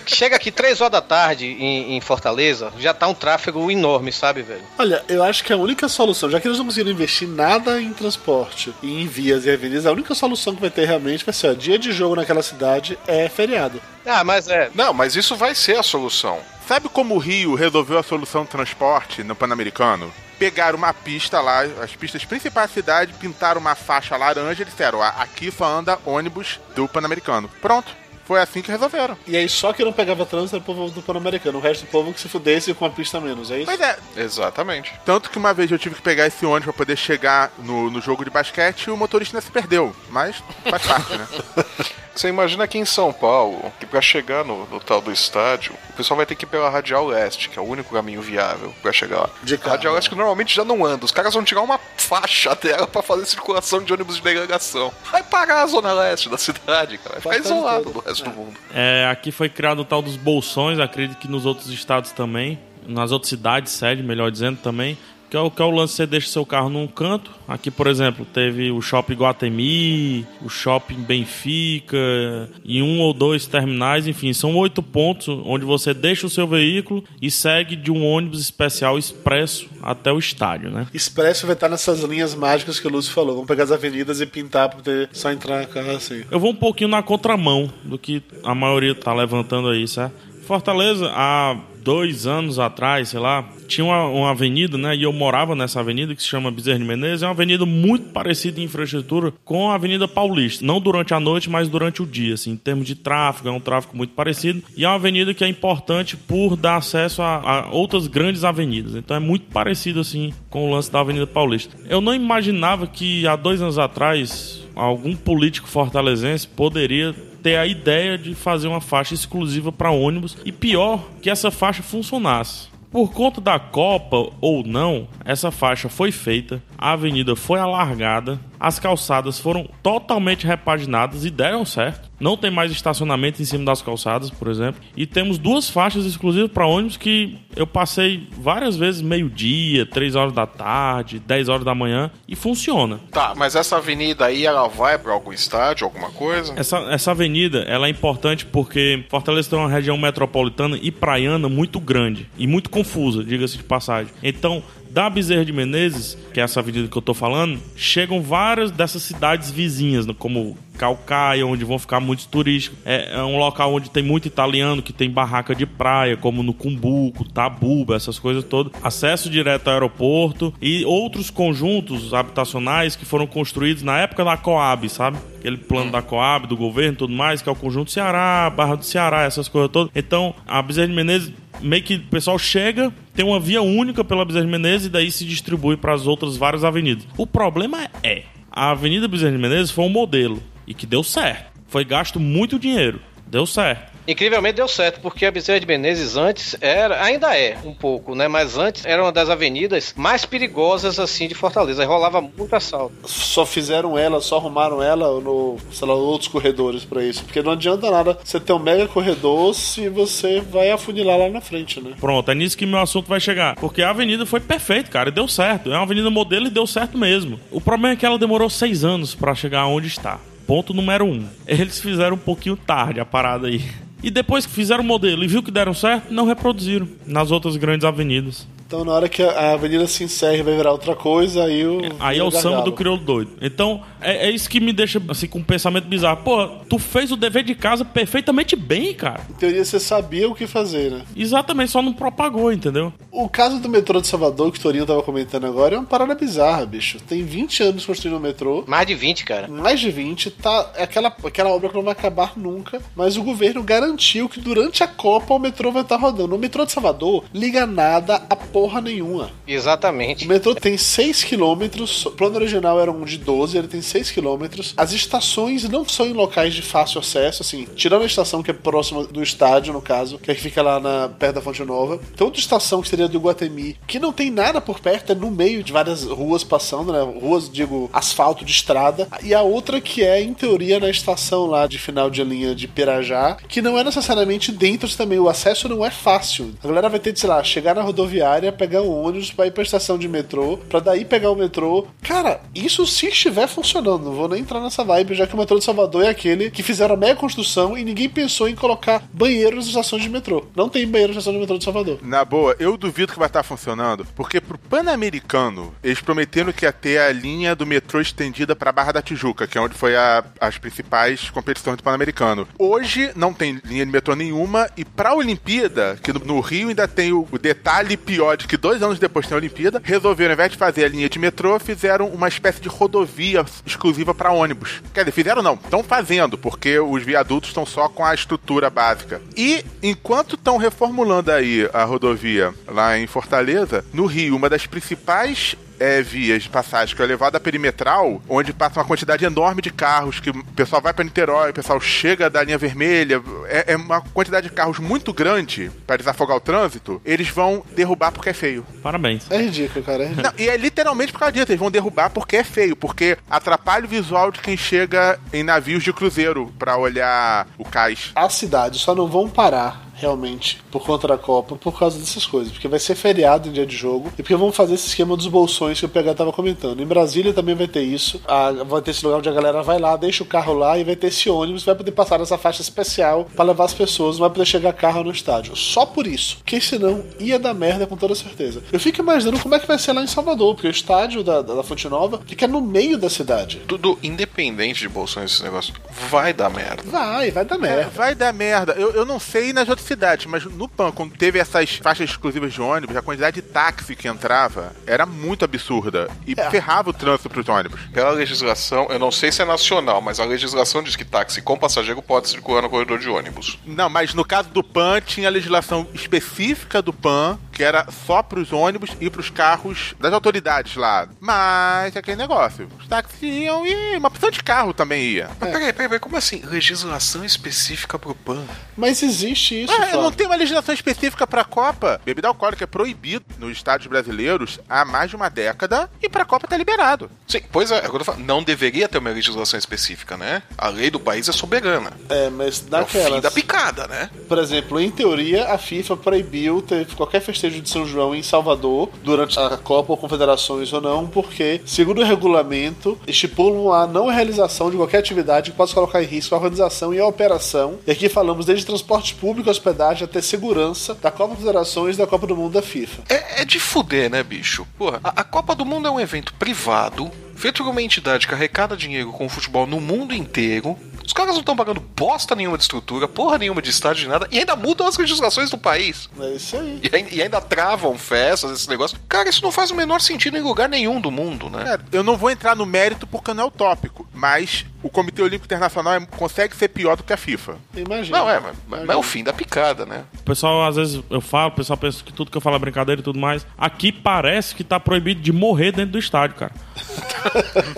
Chega 0.07 0.37
aqui 0.37 0.51
3 0.51 0.81
horas 0.81 0.93
da 0.93 1.01
tarde 1.01 1.47
em, 1.47 1.97
em 1.97 2.01
Fortaleza, 2.01 2.73
já 2.79 2.93
tá 2.95 3.07
um 3.09 3.15
tráfego 3.15 3.71
enorme, 3.71 4.13
sabe, 4.13 4.43
velho? 4.43 4.63
Olha, 4.79 5.05
eu 5.09 5.23
acho 5.23 5.45
que 5.45 5.53
a 5.53 5.57
única 5.57 5.89
solução, 5.89 6.31
já 6.31 6.41
que 6.41 6.47
eles 6.49 6.59
não 6.59 6.65
conseguiram 6.65 6.91
investir 6.91 7.29
nada 7.29 7.81
em 7.81 7.93
transporte 7.93 8.75
e 8.83 9.03
em 9.03 9.07
vias 9.07 9.47
e 9.47 9.51
avenidas, 9.51 9.87
a 9.87 9.93
única 9.93 10.15
solução 10.15 10.55
que 10.55 10.61
vai 10.61 10.71
ter 10.71 10.87
realmente 10.87 11.25
vai 11.25 11.35
ser, 11.35 11.51
ó, 11.51 11.55
dia 11.55 11.79
de 11.79 11.93
jogo 11.93 12.17
naquela 12.17 12.43
cidade 12.43 12.99
é 13.07 13.29
feriado. 13.29 13.81
Ah, 14.05 14.23
mas 14.23 14.49
é. 14.49 14.71
Não, 14.75 14.93
mas 14.93 15.17
isso 15.17 15.35
vai 15.37 15.55
ser 15.55 15.79
a 15.79 15.83
solução. 15.83 16.41
Sabe 16.67 16.89
como 16.89 17.15
o 17.15 17.19
Rio 17.19 17.55
resolveu 17.55 17.99
a 17.99 18.03
solução 18.03 18.43
de 18.45 18.51
transporte 18.51 19.23
no 19.23 19.37
Pan-Americano? 19.37 20.13
Pegaram 20.39 20.77
uma 20.77 20.93
pista 20.93 21.41
lá, 21.41 21.63
as 21.83 21.95
pistas 21.97 22.25
principais 22.25 22.69
da 22.69 22.75
cidade, 22.75 23.15
pintaram 23.15 23.61
uma 23.61 23.75
faixa 23.75 24.17
laranja 24.17 24.63
e 24.63 24.67
disseram: 24.67 25.01
"Ah, 25.01 25.15
aqui 25.21 25.51
só 25.51 25.65
anda 25.65 25.99
ônibus 26.05 26.61
do 26.75 26.87
Pan-Americano. 26.87 27.49
Pronto. 27.63 27.95
Foi 28.27 28.41
assim 28.41 28.61
que 28.61 28.71
resolveram. 28.71 29.17
E 29.27 29.37
aí 29.37 29.49
só 29.49 29.73
que 29.73 29.85
não 29.85 29.93
pegava 29.93 30.27
trânsito 30.27 30.57
era 30.57 30.63
o 30.63 30.67
povo 30.67 30.91
do 30.91 31.01
Pan-Americano, 31.01 31.59
o 31.59 31.61
resto 31.61 31.87
do 31.87 31.91
povo 31.91 32.13
que 32.13 32.21
se 32.21 32.29
fudesse 32.29 32.75
com 32.75 32.85
a 32.85 32.91
pista 32.91 33.21
menos, 33.21 33.51
é 33.51 33.59
isso? 33.59 33.67
Pois 33.67 33.81
é. 33.81 33.97
Exatamente. 34.17 34.93
Tanto 35.05 35.31
que 35.31 35.39
uma 35.39 35.55
vez 35.55 35.71
eu 35.71 35.79
tive 35.79 35.95
que 35.95 36.03
pegar 36.03 36.27
esse 36.27 36.45
ônibus 36.45 36.65
pra 36.65 36.73
poder 36.73 36.97
chegar 36.97 37.53
no, 37.59 37.91
no 37.91 38.01
jogo 38.01 38.25
de 38.25 38.31
basquete 38.31 38.85
e 38.85 38.91
o 38.91 38.97
motorista 38.97 39.37
ainda 39.37 39.47
se 39.47 39.53
perdeu. 39.53 39.95
Mas 40.11 40.43
faz 40.69 40.83
parte, 40.87 41.17
né? 41.17 41.27
Você 42.17 42.29
imagina 42.29 42.65
aqui 42.65 42.79
em 42.79 42.85
São 42.87 43.13
Paulo, 43.13 43.71
que 43.79 43.85
pra 43.85 44.01
chegar 44.01 44.43
no, 44.43 44.65
no 44.67 44.81
tal 44.81 45.03
do 45.03 45.13
estádio, 45.13 45.75
o 45.91 45.93
pessoal 45.93 46.17
vai 46.17 46.25
ter 46.25 46.35
que 46.35 46.45
ir 46.45 46.49
pela 46.49 46.71
Radial 46.71 47.07
Leste, 47.07 47.51
que 47.51 47.59
é 47.59 47.63
o 47.63 47.67
único 47.67 47.95
caminho 47.95 48.23
viável 48.23 48.73
pra 48.81 48.91
chegar 48.91 49.19
lá. 49.21 49.31
De 49.43 49.59
carro, 49.59 49.73
Radial 49.73 49.95
Leste 49.95 50.09
que 50.09 50.17
normalmente 50.17 50.57
já 50.57 50.65
não 50.65 50.83
anda. 50.83 51.05
Os 51.05 51.13
caras 51.13 51.35
vão 51.35 51.45
tirar 51.45 51.61
uma 51.61 51.79
faixa 51.99 52.55
dela 52.57 52.87
pra 52.87 53.03
fazer 53.03 53.27
circulação 53.27 53.83
de 53.83 53.93
ônibus 53.93 54.17
de 54.17 54.23
delegação. 54.23 54.91
Vai 55.13 55.23
parar 55.23 55.63
a 55.63 55.67
zona 55.67 55.93
leste 55.93 56.31
da 56.31 56.39
cidade, 56.39 56.97
cara. 56.97 57.21
Vai 57.21 57.21
ficar 57.21 57.51
Bastante 57.51 57.55
isolado 57.55 57.85
todo. 57.85 57.93
do 57.93 58.01
resto 58.01 58.25
do 58.25 58.31
mundo. 58.31 58.57
É, 58.73 59.07
aqui 59.13 59.31
foi 59.31 59.51
criado 59.51 59.81
o 59.81 59.85
tal 59.85 60.01
dos 60.01 60.17
bolsões, 60.17 60.79
acredito 60.79 61.19
que 61.19 61.29
nos 61.29 61.45
outros 61.45 61.69
estados 61.69 62.13
também, 62.13 62.59
nas 62.87 63.13
outras 63.13 63.29
cidades, 63.29 63.73
sede, 63.73 64.03
melhor 64.03 64.31
dizendo 64.31 64.59
também. 64.63 64.97
Que 65.29 65.37
é, 65.37 65.41
o, 65.41 65.51
que 65.51 65.61
é 65.61 65.65
o 65.65 65.71
lance, 65.71 65.95
você 65.95 66.07
deixa 66.07 66.29
seu 66.29 66.47
carro 66.47 66.69
num 66.69 66.87
canto. 66.87 67.33
Aqui, 67.49 67.71
por 67.71 67.87
exemplo, 67.87 68.25
teve 68.25 68.71
o 68.71 68.81
Shopping 68.81 69.15
Guatemi, 69.15 70.27
o 70.43 70.49
Shopping 70.49 71.03
Benfica, 71.03 72.49
e 72.65 72.81
um 72.81 73.01
ou 73.01 73.13
dois 73.13 73.47
terminais, 73.47 74.07
enfim, 74.07 74.33
são 74.33 74.55
oito 74.57 74.83
pontos 74.83 75.29
onde 75.45 75.65
você 75.65 75.93
deixa 75.93 76.27
o 76.27 76.31
seu 76.31 76.47
veículo 76.47 77.05
e 77.21 77.31
segue 77.31 77.75
de 77.75 77.91
um 77.91 78.05
ônibus 78.05 78.41
especial 78.41 78.99
expresso 78.99 79.69
até 79.83 80.13
o 80.13 80.19
estádio, 80.19 80.71
né? 80.71 80.87
Expresso 80.95 81.47
vai 81.47 81.55
estar 81.55 81.69
nessas 81.69 82.03
linhas 82.03 82.35
mágicas 82.35 82.79
que 82.79 82.87
o 82.87 82.91
Lúcio 82.91 83.13
falou. 83.13 83.35
Vamos 83.35 83.49
pegar 83.49 83.65
as 83.65 83.73
avenidas 83.73 84.21
e 84.21 84.27
pintar 84.27 84.69
pra 84.69 84.79
poder 84.79 85.09
só 85.13 85.33
entrar 85.33 85.61
na 85.61 85.67
carro 85.67 85.91
assim. 85.91 86.25
Eu 86.31 86.39
vou 86.39 86.51
um 86.51 86.57
pouquinho 86.57 86.89
na 86.89 87.03
contramão 87.03 87.71
do 87.85 87.99
que 87.99 88.23
a 88.45 88.55
maioria 88.55 88.95
tá 88.95 89.13
levantando 89.13 89.69
aí, 89.69 89.87
certo? 89.89 90.15
Fortaleza, 90.43 91.11
há 91.13 91.57
dois 91.87 92.27
anos 92.27 92.59
atrás, 92.59 93.11
sei 93.11 93.21
lá, 93.21 93.49
tinha 93.69 93.85
uma, 93.85 94.09
uma 94.09 94.31
avenida, 94.31 94.77
né? 94.77 94.97
E 94.97 95.05
eu 95.05 95.13
morava 95.13 95.55
nessa 95.55 95.79
avenida 95.79 96.17
que 96.17 96.23
se 96.23 96.29
chama 96.29 96.51
Bezerra 96.51 96.81
de 96.81 96.85
Menezes. 96.85 97.23
É 97.23 97.27
uma 97.27 97.33
avenida 97.33 97.65
muito 97.65 98.09
parecida 98.09 98.61
em 98.61 98.65
infraestrutura 98.65 99.33
com 99.45 99.71
a 99.71 99.77
Avenida 99.77 100.09
Paulista. 100.09 100.67
Não 100.67 100.81
durante 100.81 101.15
a 101.15 101.21
noite, 101.21 101.49
mas 101.49 101.69
durante 101.69 102.03
o 102.03 102.07
dia, 102.07 102.35
assim. 102.35 102.51
Em 102.51 102.57
termos 102.57 102.89
de 102.89 102.97
tráfego, 102.97 103.51
é 103.51 103.53
um 103.53 103.61
tráfego 103.61 103.97
muito 103.97 104.15
parecido. 104.15 104.65
E 104.77 104.85
é 104.85 104.89
uma 104.89 104.97
avenida 104.97 105.33
que 105.33 105.45
é 105.45 105.49
importante 105.49 106.17
por 106.17 106.57
dar 106.57 106.75
acesso 106.75 107.23
a, 107.23 107.37
a 107.37 107.71
outras 107.71 108.09
grandes 108.09 108.43
avenidas. 108.43 108.97
Então 108.97 109.17
é 109.17 109.21
muito 109.21 109.47
parecido, 109.53 110.01
assim, 110.01 110.35
com 110.51 110.69
o 110.69 110.75
lance 110.75 110.91
da 110.91 110.99
Avenida 110.99 111.27
Paulista. 111.27 111.77
Eu 111.89 112.01
não 112.01 112.13
imaginava 112.13 112.89
que 112.89 113.29
há 113.29 113.37
dois 113.37 113.63
anos 113.63 113.79
atrás 113.79 114.66
algum 114.77 115.17
político 115.17 115.67
fortalezense 115.67 116.47
poderia 116.47 117.15
ter 117.43 117.57
a 117.57 117.67
ideia 117.67 118.19
de 118.19 118.35
fazer 118.35 118.69
uma 118.69 118.81
faixa 118.81 119.15
exclusiva 119.15 119.73
para 119.73 119.91
ônibus 119.91 120.37
e 120.45 120.53
pior, 120.53 121.09
que 121.23 121.31
essa 121.31 121.51
faixa 121.51 121.83
funcionasse. 121.83 122.69
Por 122.91 123.13
conta 123.13 123.41
da 123.41 123.59
Copa 123.59 124.31
ou 124.41 124.63
não, 124.65 125.09
essa 125.25 125.51
faixa 125.51 125.89
foi 125.89 126.13
feita, 126.13 126.63
a 126.79 126.93
avenida 126.93 127.35
foi 127.35 127.59
alargada, 127.59 128.41
as 128.59 128.79
calçadas 128.79 129.39
foram 129.39 129.69
totalmente 129.83 130.47
repaginadas 130.47 131.25
e 131.25 131.31
deram 131.31 131.65
certo. 131.65 132.11
Não 132.19 132.37
tem 132.37 132.51
mais 132.51 132.73
estacionamento 132.73 133.43
em 133.43 133.45
cima 133.45 133.65
das 133.65 133.83
calçadas, 133.83 134.31
por 134.31 134.49
exemplo. 134.49 134.81
E 134.97 135.07
temos 135.07 135.37
duas 135.39 135.69
faixas 135.69 136.07
exclusivas 136.07 136.51
para 136.51 136.67
ônibus 136.67 136.97
que 136.97 137.39
eu 137.55 137.67
passei 137.67 138.27
várias 138.39 138.77
vezes 138.77 139.03
meio-dia, 139.03 139.85
3 139.85 140.15
horas 140.15 140.33
da 140.33 140.47
tarde, 140.47 141.19
10 141.19 141.49
horas 141.49 141.65
da 141.65 141.75
manhã 141.75 142.11
e 142.27 142.35
funciona. 142.35 143.01
Tá, 143.11 143.35
mas 143.37 143.55
essa 143.55 143.77
avenida 143.77 144.27
aí, 144.27 144.47
ela 144.47 144.67
vai 144.67 144.99
pra 144.99 145.13
algum 145.13 145.33
estádio, 145.33 145.85
alguma 145.85 146.11
coisa? 146.11 146.55
Essa, 146.57 146.79
essa 146.91 147.11
avenida 147.11 147.61
ela 147.69 147.87
é 147.87 147.91
importante 147.91 148.47
porque 148.47 149.05
Fortaleza 149.11 149.51
tem 149.51 149.59
uma 149.59 149.69
região 149.69 149.99
metropolitana 149.99 150.79
e 150.81 150.91
praiana 150.91 151.49
muito 151.49 151.79
grande 151.79 152.29
e 152.39 152.47
muito 152.47 152.71
confusa, 152.71 153.23
diga-se 153.23 153.59
de 153.59 153.65
passagem. 153.65 154.13
Então, 154.23 154.63
da 154.97 155.11
Bezerra 155.11 155.45
de 155.45 155.53
Menezes, 155.53 156.17
que 156.33 156.41
é 156.41 156.43
essa 156.43 156.61
avenida 156.61 156.89
que 156.89 156.97
eu 156.97 157.03
tô 157.03 157.13
falando, 157.13 157.61
chegam 157.77 158.23
várias 158.23 158.71
dessas 158.71 159.03
cidades 159.03 159.51
vizinhas, 159.51 160.07
né, 160.07 160.15
como 160.19 160.57
Calcaia, 160.77 161.47
onde 161.47 161.65
vão 161.65 161.79
ficar 161.79 162.01
muitos 162.01 162.27
turísticos. 162.27 162.79
É, 162.85 163.17
é 163.17 163.23
um 163.23 163.39
local 163.39 163.75
onde 163.75 163.91
tem 163.91 164.03
muito 164.03 164.27
italiano, 164.27 164.83
que 164.83 164.93
tem 164.93 165.11
barraca 165.11 165.55
de 165.55 165.67
praia, 165.67 166.17
como 166.17 166.43
no 166.43 166.55
Cumbuco, 166.55 167.25
Tabuba, 167.25 167.97
essas 167.97 168.19
coisas 168.19 168.45
todas. 168.45 168.73
Acesso 168.83 169.31
direto 169.31 169.69
ao 169.69 169.75
aeroporto 169.75 170.53
e 170.61 170.85
outros 170.85 171.31
conjuntos 171.31 172.13
habitacionais 172.13 172.95
que 172.95 173.05
foram 173.05 173.27
construídos 173.27 173.83
na 173.83 173.99
época 173.99 174.25
da 174.25 174.37
Coab, 174.37 174.89
sabe? 174.89 175.19
Aquele 175.39 175.57
plano 175.57 175.91
da 175.91 176.03
Coab, 176.03 176.47
do 176.47 176.57
governo 176.57 176.93
e 176.93 176.97
tudo 176.97 177.13
mais, 177.13 177.43
que 177.43 177.49
é 177.49 177.53
o 177.53 177.57
conjunto 177.57 177.91
Ceará, 177.91 178.51
Barra 178.51 178.77
do 178.77 178.85
Ceará, 178.85 179.23
essas 179.23 179.49
coisas 179.49 179.71
todas. 179.71 179.91
Então, 179.95 180.35
a 180.47 180.61
Bezerra 180.63 180.89
de 180.89 180.95
Menezes 180.95 181.33
meio 181.61 181.83
que 181.83 181.97
o 181.97 182.03
pessoal 182.03 182.39
chega, 182.39 182.93
tem 183.15 183.25
uma 183.25 183.41
via 183.41 183.63
única 183.63 184.05
pela 184.05 184.25
Bezerra 184.25 184.45
de 184.45 184.51
Menezes 184.51 184.87
e 184.87 184.91
daí 184.91 185.11
se 185.11 185.25
distribui 185.25 185.77
para 185.77 185.95
as 185.95 186.07
outras 186.07 186.37
várias 186.37 186.65
avenidas. 186.65 187.07
O 187.17 187.27
problema 187.27 187.89
é, 188.03 188.25
a 188.51 188.71
Avenida 188.71 189.09
Bezerra 189.09 189.33
de 189.33 189.39
Menezes 189.39 189.71
foi 189.71 189.85
um 189.85 189.91
modelo 189.91 190.43
e 190.67 190.75
que 190.75 190.87
deu 190.87 191.03
certo. 191.03 191.53
Foi 191.69 191.85
gasto 191.85 192.19
muito 192.21 192.59
dinheiro, 192.59 193.01
deu 193.27 193.47
certo. 193.47 193.97
Incrivelmente 194.09 194.55
deu 194.55 194.69
certo, 194.69 195.01
porque 195.01 195.27
a 195.27 195.33
Bezerra 195.33 195.59
de 195.59 195.67
Menezes 195.67 196.17
antes 196.17 196.57
era, 196.61 197.03
ainda 197.03 197.37
é 197.37 197.59
um 197.65 197.75
pouco, 197.75 198.15
né? 198.15 198.29
Mas 198.29 198.57
antes 198.57 198.85
era 198.87 199.03
uma 199.03 199.11
das 199.11 199.29
avenidas 199.29 199.93
mais 199.97 200.25
perigosas 200.25 201.01
assim 201.01 201.27
de 201.27 201.35
Fortaleza. 201.35 201.83
Aí 201.83 201.89
rolava 201.89 202.21
muito 202.21 202.55
assalto. 202.55 202.95
Só 203.05 203.45
fizeram 203.45 203.99
ela, 203.99 204.21
só 204.21 204.37
arrumaram 204.37 204.81
ela 204.81 205.21
no, 205.21 205.57
sei 205.73 205.89
lá, 205.89 205.95
outros 205.95 206.29
corredores 206.29 206.85
pra 206.85 207.05
isso. 207.05 207.25
Porque 207.25 207.43
não 207.43 207.53
adianta 207.53 207.91
nada 207.91 208.17
você 208.23 208.39
ter 208.39 208.53
um 208.53 208.61
mega 208.61 208.87
corredor 208.87 209.53
se 209.55 209.89
você 209.89 210.41
vai 210.41 210.71
afunilar 210.71 211.19
lá 211.19 211.29
na 211.29 211.41
frente, 211.41 211.81
né? 211.81 211.95
Pronto, 211.99 212.31
é 212.31 212.35
nisso 212.35 212.57
que 212.57 212.65
meu 212.65 212.79
assunto 212.79 213.09
vai 213.09 213.19
chegar. 213.19 213.57
Porque 213.57 213.83
a 213.83 213.91
avenida 213.91 214.25
foi 214.25 214.39
perfeita, 214.39 214.89
cara, 214.89 215.09
e 215.09 215.13
deu 215.13 215.27
certo. 215.27 215.73
É 215.73 215.75
uma 215.75 215.83
avenida 215.83 216.09
modelo 216.11 216.47
e 216.47 216.51
deu 216.51 216.67
certo 216.67 216.97
mesmo. 216.97 217.41
O 217.51 217.61
problema 217.61 217.95
é 217.95 217.97
que 217.97 218.07
ela 218.07 218.19
demorou 218.19 218.49
seis 218.49 218.85
anos 218.85 219.17
pra 219.17 219.35
chegar 219.35 219.67
onde 219.67 219.89
está. 219.89 220.21
Ponto 220.47 220.73
número 220.73 221.05
um. 221.05 221.27
Eles 221.47 221.81
fizeram 221.81 222.15
um 222.15 222.19
pouquinho 222.19 222.57
tarde 222.57 223.01
a 223.01 223.05
parada 223.05 223.49
aí. 223.49 223.63
E 224.03 224.11
depois 224.11 224.47
que 224.47 224.53
fizeram 224.53 224.85
o 224.85 224.87
modelo 224.87 225.25
e 225.25 225.27
viu 225.27 225.43
que 225.43 225.51
deram 225.51 225.75
certo, 225.75 226.13
não 226.13 226.27
reproduziram 226.27 226.89
nas 227.07 227.31
outras 227.31 227.57
grandes 227.57 227.85
avenidas. 227.85 228.47
Então 228.67 228.85
na 228.85 228.93
hora 228.93 229.09
que 229.09 229.23
a 229.23 229.53
avenida 229.53 229.87
se 229.87 230.03
encerra 230.03 230.39
e 230.39 230.43
vai 230.43 230.57
virar 230.57 230.73
outra 230.73 230.97
coisa, 230.97 231.45
aí 231.45 231.65
o. 231.65 231.81
Aí 232.01 232.19
é 232.19 232.25
o 232.25 232.31
samba 232.33 232.63
do 232.63 232.73
crioulo 232.73 233.01
doido. 233.01 233.31
Então, 233.41 233.81
é, 234.01 234.29
é, 234.29 234.31
isso 234.31 234.49
que 234.49 234.59
me 234.59 234.73
deixa 234.73 235.01
assim 235.09 235.29
com 235.29 235.39
um 235.39 235.43
pensamento 235.43 235.87
bizarro. 235.87 236.25
Pô, 236.25 236.49
tu 236.69 236.79
fez 236.79 237.13
o 237.13 237.17
dever 237.17 237.45
de 237.45 237.55
casa 237.55 237.85
perfeitamente 237.85 238.57
bem, 238.57 238.93
cara. 238.93 239.21
Em 239.31 239.35
teoria 239.35 239.65
você 239.65 239.79
sabia 239.79 240.29
o 240.29 240.35
que 240.35 240.49
fazer, 240.49 240.91
né? 240.91 241.03
Exatamente, 241.15 241.71
só 241.71 241.81
não 241.81 241.93
propagou, 241.93 242.53
entendeu? 242.53 242.93
O 243.13 243.29
caso 243.29 243.61
do 243.61 243.69
metrô 243.69 244.01
de 244.01 244.09
Salvador, 244.09 244.51
que 244.51 244.59
o 244.59 244.63
Torinho 244.63 244.85
tava 244.85 245.03
comentando 245.03 245.47
agora, 245.47 245.77
é 245.77 245.79
uma 245.79 245.87
parada 245.87 246.15
bizarra, 246.15 246.67
bicho. 246.67 246.99
Tem 247.01 247.23
20 247.23 247.63
anos 247.63 247.87
construindo 247.87 248.17
o 248.17 248.21
metrô. 248.21 248.65
Mais 248.67 248.87
de 248.87 248.95
20, 248.95 249.25
cara. 249.25 249.49
Mais 249.49 249.79
de 249.79 249.91
20, 249.91 250.31
tá. 250.33 250.73
É 250.75 250.83
aquela, 250.83 251.15
aquela 251.25 251.51
obra 251.51 251.69
que 251.69 251.75
não 251.77 251.85
vai 251.85 251.93
acabar 251.93 252.33
nunca. 252.37 252.81
Mas 252.97 253.17
o 253.17 253.23
governo 253.23 253.63
garantiu 253.63 254.29
que 254.29 254.41
durante 254.41 254.83
a 254.83 254.89
Copa 254.89 255.35
o 255.35 255.39
metrô 255.39 255.71
vai 255.71 255.83
estar 255.83 255.97
rodando. 255.97 256.35
O 256.35 256.39
metrô 256.39 256.65
de 256.65 256.73
Salvador 256.73 257.25
liga 257.33 257.65
nada 257.65 258.23
a 258.29 258.35
porra 258.57 258.81
nenhuma. 258.81 259.29
Exatamente. 259.47 260.25
O 260.25 260.29
metrô 260.29 260.55
tem 260.55 260.79
6 260.79 261.25
km, 261.25 261.85
o 262.07 262.11
plano 262.13 262.37
original 262.37 262.81
era 262.81 262.91
um 262.91 263.05
de 263.05 263.19
12, 263.19 263.59
ele 263.59 263.69
tem 263.69 263.83
6 263.83 264.11
km. 264.11 264.47
As 264.79 264.93
estações 264.93 265.69
não 265.69 265.87
são 265.87 266.07
em 266.07 266.15
locais 266.15 266.55
de 266.55 266.63
fácil 266.63 267.01
acesso, 267.01 267.43
assim, 267.43 267.69
tirando 267.77 268.01
a 268.01 268.07
estação 268.07 268.43
que 268.43 268.51
é 268.51 268.55
próxima 268.55 269.05
do 269.05 269.23
estádio, 269.23 269.75
no 269.75 269.83
caso, 269.83 270.19
que 270.19 270.31
é 270.31 270.35
que 270.35 270.41
fica 270.41 270.63
lá 270.63 270.81
na, 270.81 271.07
perto 271.07 271.35
da 271.35 271.43
Fonte 271.43 271.63
Nova. 271.65 272.01
Tem 272.17 272.25
outra 272.25 272.41
estação 272.41 272.81
que 272.81 272.89
seria 272.89 273.07
do 273.07 273.19
Iguatemi, 273.19 273.77
que 273.87 273.99
não 273.99 274.11
tem 274.11 274.31
nada 274.31 274.59
por 274.59 274.81
perto, 274.81 275.13
é 275.13 275.15
no 275.15 275.31
meio 275.31 275.63
de 275.63 275.71
várias 275.71 276.05
ruas 276.05 276.43
passando, 276.43 276.95
né? 276.95 277.03
Ruas, 277.03 277.51
digo, 277.51 277.91
asfalto 277.93 278.43
de 278.43 278.53
estrada. 278.53 279.07
E 279.23 279.35
a 279.35 279.43
outra 279.43 279.83
que 279.83 280.03
é, 280.03 280.23
em 280.23 280.33
teoria, 280.33 280.81
na 280.81 280.89
estação 280.89 281.45
lá 281.45 281.67
de 281.67 281.79
final 281.79 282.09
de 282.09 282.25
linha 282.25 282.55
de 282.55 282.67
Pirajá, 282.67 283.37
que 283.47 283.61
não 283.61 283.79
é 283.79 283.85
necessariamente 283.85 284.51
dentro 284.51 284.89
também. 284.97 285.19
O 285.19 285.29
acesso 285.29 285.69
não 285.69 285.85
é 285.85 285.91
fácil. 285.91 286.55
A 286.65 286.69
galera 286.69 286.89
vai 286.89 286.99
ter 286.99 287.13
de, 287.13 287.21
sei 287.21 287.29
lá, 287.29 287.45
chegar 287.45 287.75
na 287.75 287.83
rodoviária, 287.83 288.46
pegar 288.53 288.83
um 288.83 288.91
ônibus 289.05 289.31
pra 289.33 289.47
ir 289.47 289.51
pra 289.51 289.63
estação 289.63 289.99
de 289.99 290.09
metrô, 290.09 290.59
pra 290.69 290.81
daí 290.81 291.05
pegar 291.05 291.31
o 291.31 291.37
metrô. 291.37 291.87
Cara, 292.03 292.41
isso 292.55 292.87
se 292.87 293.07
estiver 293.07 293.47
funcionando, 293.49 294.05
não 294.05 294.13
vou 294.13 294.29
nem 294.29 294.41
entrar 294.41 294.61
nessa 294.61 294.85
vibe, 294.85 295.15
já 295.15 295.27
que 295.27 295.35
o 295.35 295.39
metrô 295.39 295.59
de 295.59 295.65
Salvador 295.65 296.05
é 296.05 296.09
aquele 296.09 296.51
que 296.51 296.63
fizeram 296.63 296.95
a 296.95 296.99
mega 296.99 297.17
construção 297.17 297.77
e 297.77 297.85
ninguém 297.85 298.09
pensou 298.09 298.49
em 298.49 298.55
colocar 298.55 299.03
banheiros 299.13 299.57
nas 299.59 299.67
estações 299.69 300.03
de 300.03 300.09
metrô. 300.09 300.47
Não 300.55 300.69
tem 300.69 300.87
banheiro 300.87 301.13
na 301.13 301.19
estação 301.19 301.33
de 301.33 301.39
metrô 301.41 301.59
de 301.59 301.65
Salvador. 301.65 301.99
Na 302.03 302.25
boa, 302.25 302.55
eu 302.59 302.77
duvido 302.77 303.13
que 303.13 303.19
vai 303.19 303.27
estar 303.29 303.43
funcionando, 303.43 304.07
porque 304.15 304.41
pro 304.41 304.59
Pan-Americano, 304.59 305.75
eles 305.85 306.01
prometeram 306.01 306.53
que 306.53 306.65
ia 306.65 306.73
ter 306.73 306.99
a 306.99 307.13
linha 307.13 307.55
do 307.55 307.67
metrô 307.67 308.01
estendida 308.01 308.57
pra 308.57 308.73
Barra 308.73 308.93
da 308.93 309.03
Tijuca, 309.03 309.47
que 309.47 309.59
é 309.59 309.61
onde 309.61 309.75
foi 309.75 309.95
a- 309.97 310.25
as 310.41 310.59
principais 310.59 311.31
competições 311.31 311.77
do 311.77 311.83
Pan-Americano. 311.83 312.49
Hoje 312.59 313.11
não 313.15 313.33
tem 313.33 313.61
linha 313.65 313.85
de 313.85 313.93
metrô 313.93 314.15
nenhuma, 314.15 314.69
e 314.77 314.85
pra 314.85 315.15
Olimpíada, 315.15 315.99
que 316.03 316.13
no, 316.13 316.21
no 316.21 316.41
Rio 316.41 316.69
ainda 316.69 316.89
tem 316.89 317.13
o, 317.13 317.27
o 317.31 317.39
detalhe 317.39 317.97
pior 317.97 318.36
de 318.37 318.47
que 318.47 318.57
dois 318.57 318.83
anos 318.83 318.99
depois 318.99 319.27
tem 319.27 319.35
a 319.35 319.39
Olimpíada, 319.39 319.81
resolveram, 319.83 320.31
ao 320.31 320.35
invés 320.35 320.53
de 320.53 320.59
fazer 320.59 320.85
a 320.85 320.89
linha 320.89 321.09
de 321.09 321.19
metrô, 321.19 321.59
fizeram 321.59 322.09
uma 322.09 322.29
espécie 322.29 322.61
de 322.61 322.69
rodovia 322.69 323.45
exclusiva 323.65 324.15
pra 324.15 324.33
ônibus. 324.33 324.83
Quer 324.93 325.01
dizer, 325.01 325.13
fizeram 325.13 325.43
não, 325.43 325.55
estão 325.55 325.83
fazendo, 325.83 326.37
porque 326.37 326.79
os 326.79 327.03
viadutos 327.03 327.51
estão 327.51 327.67
só 327.67 327.89
com 327.89 328.05
a 328.05 328.15
estrutura 328.15 328.71
básica. 328.71 329.21
E 329.37 329.65
enquanto 329.83 330.35
estão 330.35 330.57
reformulando 330.57 331.31
aí 331.31 331.69
a 331.73 331.85
rodovia 331.85 332.55
lá 332.67 332.99
em 332.99 333.07
Fortaleza, 333.07 333.85
no 333.93 334.07
Rio, 334.07 334.37
uma 334.37 334.49
das 334.49 334.67
principais 334.67 335.57
é, 335.79 336.03
vias 336.03 336.43
de 336.43 336.49
passagem, 336.49 336.95
que 336.95 337.03
é 337.03 337.05
a 337.05 337.09
elevada 337.09 337.41
perimetral, 337.41 338.21
onde 338.29 338.53
passa 338.53 338.81
uma 338.81 338.87
quantidade 338.87 339.25
enorme 339.25 339.63
de 339.63 339.71
carros, 339.71 340.21
que 340.21 340.31
o 340.31 340.45
pessoal 340.55 340.83
vai 340.83 340.93
para 340.93 341.05
Niterói, 341.05 341.51
o 341.51 341.55
pessoal 341.55 341.81
chega 341.81 342.29
da 342.29 342.43
linha 342.43 342.59
vermelha, 342.59 343.23
é, 343.47 343.73
é 343.73 343.77
uma 343.77 344.01
quantidade 344.01 344.49
de 344.49 344.55
carros 344.55 344.79
muito 344.79 345.13
grande 345.13 345.71
para 345.87 345.97
desafogar 345.97 346.37
o 346.37 346.41
trânsito, 346.41 347.01
eles 347.05 347.29
vão 347.29 347.65
derrubar 347.75 348.13
porque 348.13 348.31
é 348.31 348.35
feio. 348.35 348.67
Parabéns. 348.83 349.31
É 349.31 349.39
ridículo, 349.39 349.85
cara. 349.85 350.05
É 350.05 350.07
ridículo. 350.09 350.29
Não, 350.29 350.45
e 350.45 350.49
é 350.49 350.57
literalmente 350.57 351.13
por 351.13 351.21
causa 351.21 351.33
disso, 351.33 351.51
eles 351.51 351.61
vão 351.61 351.71
derrubar 351.71 352.11
porque 352.11 352.37
é 352.37 352.45
feio, 352.45 352.77
porque 352.77 353.17
atrapalha 353.31 353.85
o 353.85 353.89
visual 353.89 354.31
de 354.31 354.41
quem 354.41 354.57
chega 354.57 355.19
em 355.33 355.43
navios 355.43 355.83
de 355.83 355.93
cruzeiro 355.93 356.53
para 356.59 356.77
olhar 356.77 357.47
o 357.59 357.65
cais. 357.65 358.13
As 358.15 358.35
cidades 358.35 358.81
só 358.81 358.95
não 358.95 359.07
vão 359.07 359.29
parar 359.29 359.86
realmente 359.97 360.61
por 360.71 360.85
conta 360.85 361.09
da 361.09 361.19
Copa 361.19 361.57
por 361.57 361.79
causa 361.79 361.99
dessas 361.99 362.27
coisas, 362.27 362.53
porque 362.53 362.69
vai 362.69 362.79
ser 362.79 362.95
feriado 362.95 363.49
em 363.49 363.53
dia 363.53 363.67
de 363.67 363.77
jogo 363.77 364.13
e 364.19 364.23
porque 364.23 364.37
vão 364.37 364.53
fazer 364.53 364.75
esse 364.75 364.89
esquema 364.89 365.17
dos 365.17 365.27
bolsões 365.27 365.81
que 365.81 365.87
o 365.87 365.89
PH 365.89 366.15
tava 366.15 366.33
comentando. 366.33 366.83
Em 366.83 366.87
Brasília 366.87 367.33
também 367.33 367.55
vai 367.55 367.67
ter 367.67 367.83
isso, 367.83 368.21
ah, 368.27 368.53
vai 368.67 368.83
ter 368.83 368.91
esse 368.91 369.05
lugar 369.05 369.19
onde 369.19 369.29
a 369.29 369.33
galera 369.33 369.63
vai 369.63 369.79
lá, 369.79 369.97
deixa 369.97 370.23
o 370.23 370.27
carro 370.27 370.53
lá 370.53 370.79
e 370.79 370.85
vai 370.85 370.95
ter 370.95 371.09
esse 371.09 371.29
ônibus, 371.29 371.65
vai 371.65 371.75
poder 371.75 371.93
passar 371.93 372.19
nessa 372.19 372.39
faixa 372.39 372.63
especial 372.63 373.27
para 373.35 373.45
levar 373.45 373.65
as 373.65 373.75
pessoas, 373.75 374.17
não 374.17 374.27
vai 374.27 374.31
poder 374.31 374.47
chegar 374.47 374.73
carro 374.73 375.03
no 375.03 375.11
estádio. 375.11 375.57
Só 375.57 375.87
por 375.87 376.07
isso, 376.07 376.39
porque 376.39 376.61
senão 376.61 377.05
ia 377.19 377.39
dar 377.39 377.55
merda 377.55 377.87
com 377.87 377.97
toda 377.97 378.15
certeza. 378.15 378.63
Eu 378.71 378.79
fico 378.79 379.01
imaginando 379.01 379.41
como 379.41 379.55
é 379.55 379.59
que 379.59 379.67
vai 379.67 379.79
ser 379.79 379.93
lá 379.93 380.03
em 380.03 380.07
Salvador, 380.07 380.55
porque 380.55 380.69
o 380.69 380.71
estádio 380.71 381.23
da, 381.23 381.41
da, 381.41 381.55
da 381.55 381.63
Fonte 381.63 381.89
Nova 381.89 382.21
fica 382.27 382.47
no 382.47 382.61
meio 382.61 382.99
da 382.99 383.09
cidade. 383.09 383.63
Tudo 383.67 383.99
independente 384.03 384.81
de 384.81 384.89
bolsões 384.89 385.33
esse 385.33 385.43
negócio. 385.43 385.75
Vai 386.11 386.33
dar 386.33 386.51
merda. 386.51 386.83
Vai, 386.85 387.31
vai 387.31 387.45
dar 387.45 387.59
merda. 387.59 387.91
Vai 387.95 388.15
dar 388.15 388.33
merda. 388.33 388.73
Eu, 388.73 388.93
eu 388.93 389.05
não 389.05 389.19
sei 389.19 389.53
nas 389.53 389.69
outras 389.69 389.86
cidades, 389.87 390.27
mas 390.27 390.45
no 390.45 390.69
PAN, 390.69 390.93
quando 390.93 391.17
teve 391.17 391.39
essas 391.39 391.77
faixas 391.77 392.11
exclusivas 392.11 392.53
de 392.53 392.61
ônibus, 392.61 392.97
a 392.97 393.03
quantidade 393.03 393.41
de 393.41 393.43
táxi 393.43 393.97
que 393.97 394.09
entrava 394.09 394.73
era 394.87 395.07
muito 395.07 395.45
absurda 395.45 396.09
e 396.27 396.35
ferrava 396.35 396.91
o 396.91 396.93
trânsito 396.93 397.31
pros 397.31 397.49
ônibus. 397.49 397.81
Pela 397.93 398.11
legislação, 398.11 398.89
eu 398.91 398.99
não 398.99 399.11
sei 399.11 399.33
se 399.33 399.43
é 399.43 399.45
nacional, 399.45 400.01
mas 400.01 400.21
a 400.21 400.25
legislação 400.25 400.83
diz 400.83 400.97
que 400.97 401.05
táxi 401.05 401.41
com 401.41 401.57
passageiro 401.57 402.03
pode 402.03 402.29
circular 402.29 402.63
no 402.63 402.71
corredor 402.71 402.99
de 402.99 403.09
ônibus. 403.09 403.59
Não, 403.65 403.89
mas 403.89 404.15
no 404.15 404.25
caso 404.25 404.49
do 404.51 404.63
PAN, 404.63 405.01
tinha 405.01 405.29
a 405.29 405.31
legislação 405.31 405.87
específica 405.95 406.83
do 406.83 406.93
PAN, 406.93 407.39
que 407.53 407.63
era 407.63 407.87
só 408.07 408.23
pros 408.23 408.53
ônibus 408.53 408.91
e 409.01 409.09
pros 409.09 409.31
carros 409.31 409.95
das 409.99 410.13
autoridades 410.13 410.77
lá. 410.77 411.09
Mas 411.21 411.97
é 411.97 411.99
aquele 411.99 412.17
negócio. 412.17 412.69
Os 412.79 412.87
táxis 412.87 413.23
iam 413.23 413.67
e 413.67 413.97
uma 413.97 414.09
opção 414.09 414.31
de 414.31 414.43
carro 414.43 414.75
também 414.75 415.03
ia. 415.03 415.31
Mas 415.41 415.51
peraí, 415.51 415.73
peraí, 415.73 415.89
peraí, 415.89 416.01
como 416.01 416.17
assim? 416.17 416.43
Legislação 416.45 417.25
específica 417.25 417.99
pro 417.99 418.15
PAN? 418.15 418.45
Mas 418.77 419.03
existe 419.03 419.65
isso, 419.65 419.76
Ah, 419.77 419.87
Flávio. 419.87 420.03
não 420.03 420.13
tem 420.13 420.27
uma 420.27 420.37
legislação 420.37 420.75
específica 420.75 421.27
pra 421.27 421.45
Copa. 421.45 422.01
Bebida 422.05 422.29
alcoólica 422.29 422.65
é 422.65 422.67
proibido 422.67 423.25
nos 423.39 423.53
estádios 423.53 423.89
brasileiros 423.89 424.59
há 424.69 424.85
mais 424.85 425.11
de 425.11 425.17
uma 425.17 425.29
década 425.29 425.91
e 426.03 426.09
pra 426.09 426.25
Copa 426.25 426.47
tá 426.47 426.57
liberado. 426.57 427.11
Sim, 427.27 427.41
pois 427.53 427.71
é, 427.71 427.79
agora 427.85 428.01
eu 428.01 428.05
falo, 428.05 428.21
não 428.21 428.43
deveria 428.43 428.89
ter 428.89 428.99
uma 428.99 429.11
legislação 429.11 429.59
específica, 429.59 430.17
né? 430.17 430.43
A 430.57 430.69
lei 430.69 430.91
do 430.91 431.01
país 431.01 431.29
é 431.29 431.33
soberana. 431.33 431.93
É, 432.09 432.31
mas 432.31 432.65
É 432.71 432.81
o 432.81 432.87
fim 432.87 433.21
da 433.21 433.31
picada, 433.31 433.87
né? 433.87 434.11
Por 434.29 434.39
exemplo, 434.39 434.81
em 434.81 434.91
teoria, 434.91 435.53
a 435.53 435.59
FIFA 435.59 435.97
proibiu 435.97 436.63
ter 436.63 436.87
qualquer 436.95 437.21
festejo 437.21 437.61
de 437.61 437.69
São 437.69 437.87
João 437.87 438.15
em 438.15 438.23
Salvador 438.23 438.91
durante 439.03 439.39
a 439.39 439.57
Copa 439.57 439.93
ou 439.93 439.97
Confederações 439.97 440.73
ou 440.73 440.81
não, 440.81 441.07
porque, 441.07 441.61
segundo 441.67 442.01
o 442.01 442.05
regulamento, 442.05 442.99
estipulam 443.07 443.73
a 443.73 443.87
não 443.87 444.09
realização 444.09 444.71
de 444.71 444.77
qualquer 444.77 444.99
atividade 444.99 445.51
que 445.51 445.57
possa 445.57 445.75
colocar 445.75 446.03
em 446.03 446.07
risco 446.07 446.35
a 446.35 446.39
organização 446.39 446.93
e 446.95 447.01
a 447.01 447.07
operação. 447.07 447.79
E 447.87 447.91
aqui 447.91 448.09
falamos 448.09 448.47
desde 448.47 448.65
transporte 448.67 449.15
público, 449.15 449.51
hospedagem 449.67 450.05
até 450.05 450.23
segurança 450.23 450.95
da 450.95 451.11
Copa 451.11 451.35
Confederações 451.35 451.97
e 451.97 451.99
da 451.99 452.07
Copa 452.07 452.27
do 452.27 452.37
Mundo 452.37 452.53
da 452.53 452.63
FIFA. 452.63 453.03
É, 453.09 453.43
é 453.43 453.45
de 453.45 453.59
fuder, 453.59 454.09
né, 454.09 454.23
bicho? 454.23 454.67
Porra, 454.79 455.01
a, 455.03 455.21
a 455.21 455.25
Copa 455.25 455.55
do 455.55 455.65
Mundo 455.65 455.89
é 455.89 455.91
um 455.91 455.99
evento 455.99 456.33
privado, 456.35 457.11
feito 457.35 457.65
por 457.65 457.71
uma 457.71 457.83
entidade 457.83 458.27
que 458.27 458.35
arrecada 458.35 458.77
dinheiro 458.77 459.13
com 459.13 459.27
o 459.27 459.29
futebol 459.29 459.67
no 459.67 459.81
mundo 459.81 460.15
inteiro. 460.15 460.77
Os 461.05 461.13
caras 461.13 461.33
não 461.33 461.41
estão 461.41 461.57
pagando 461.57 461.81
bosta 461.81 462.35
nenhuma 462.35 462.57
de 462.57 462.65
estrutura, 462.65 463.07
porra 463.07 463.39
nenhuma 463.39 463.63
de 463.63 463.71
estádio, 463.71 464.05
de 464.05 464.09
nada, 464.09 464.29
e 464.31 464.39
ainda 464.39 464.57
mudam 464.57 464.87
as 464.87 464.97
legislações 464.97 465.51
do 465.51 465.59
país. 465.59 466.09
É 466.19 466.31
isso 466.31 466.57
aí. 466.57 466.81
E, 466.83 467.17
e 467.17 467.23
ainda 467.23 467.41
travam 467.41 467.97
festas, 467.97 468.51
esse 468.51 468.69
negócio. 468.69 468.99
Cara, 469.09 469.29
isso 469.29 469.43
não 469.43 469.53
faz 469.53 469.71
o 469.71 469.75
menor 469.75 470.01
sentido 470.01 470.37
em 470.37 470.43
lugar 470.43 470.69
nenhum 470.69 471.01
do 471.01 471.11
mundo, 471.11 471.49
né? 471.49 471.75
É, 471.75 471.97
eu 471.97 472.03
não 472.03 472.17
vou 472.17 472.31
entrar 472.31 472.57
no 472.57 472.67
mérito 472.67 473.07
porque 473.07 473.33
não 473.33 473.45
é 473.45 473.47
utópico, 473.47 474.06
mas 474.17 474.65
o 474.83 474.89
Comitê 474.89 475.23
Olímpico 475.23 475.45
Internacional 475.45 475.95
é- 475.95 476.07
consegue 476.07 476.57
ser 476.57 476.69
pior 476.69 476.97
do 476.97 477.03
que 477.03 477.13
a 477.13 477.17
FIFA. 477.17 477.57
Imagina. 477.77 478.19
Não, 478.19 478.29
é, 478.31 478.41
mas, 478.41 478.57
mas 478.67 478.89
é 478.89 478.97
o 478.97 479.03
fim 479.03 479.23
da 479.23 479.33
picada, 479.33 479.85
né? 479.85 480.05
O 480.19 480.23
pessoal, 480.23 480.67
às 480.67 480.77
vezes, 480.77 481.03
eu 481.11 481.21
falo, 481.21 481.49
o 481.49 481.57
pessoal 481.57 481.77
pensa 481.77 482.03
que 482.03 482.13
tudo 482.13 482.31
que 482.31 482.37
eu 482.37 482.41
falo 482.41 482.57
é 482.57 482.59
brincadeira 482.59 483.01
e 483.01 483.05
tudo 483.05 483.19
mais. 483.19 483.47
Aqui 483.59 483.93
parece 483.93 484.55
que 484.55 484.65
tá 484.65 484.81
proibido 484.81 485.21
de 485.21 485.33
morrer 485.33 485.73
dentro 485.73 485.93
do 485.93 485.99
estádio, 485.99 486.37
cara. 486.37 486.53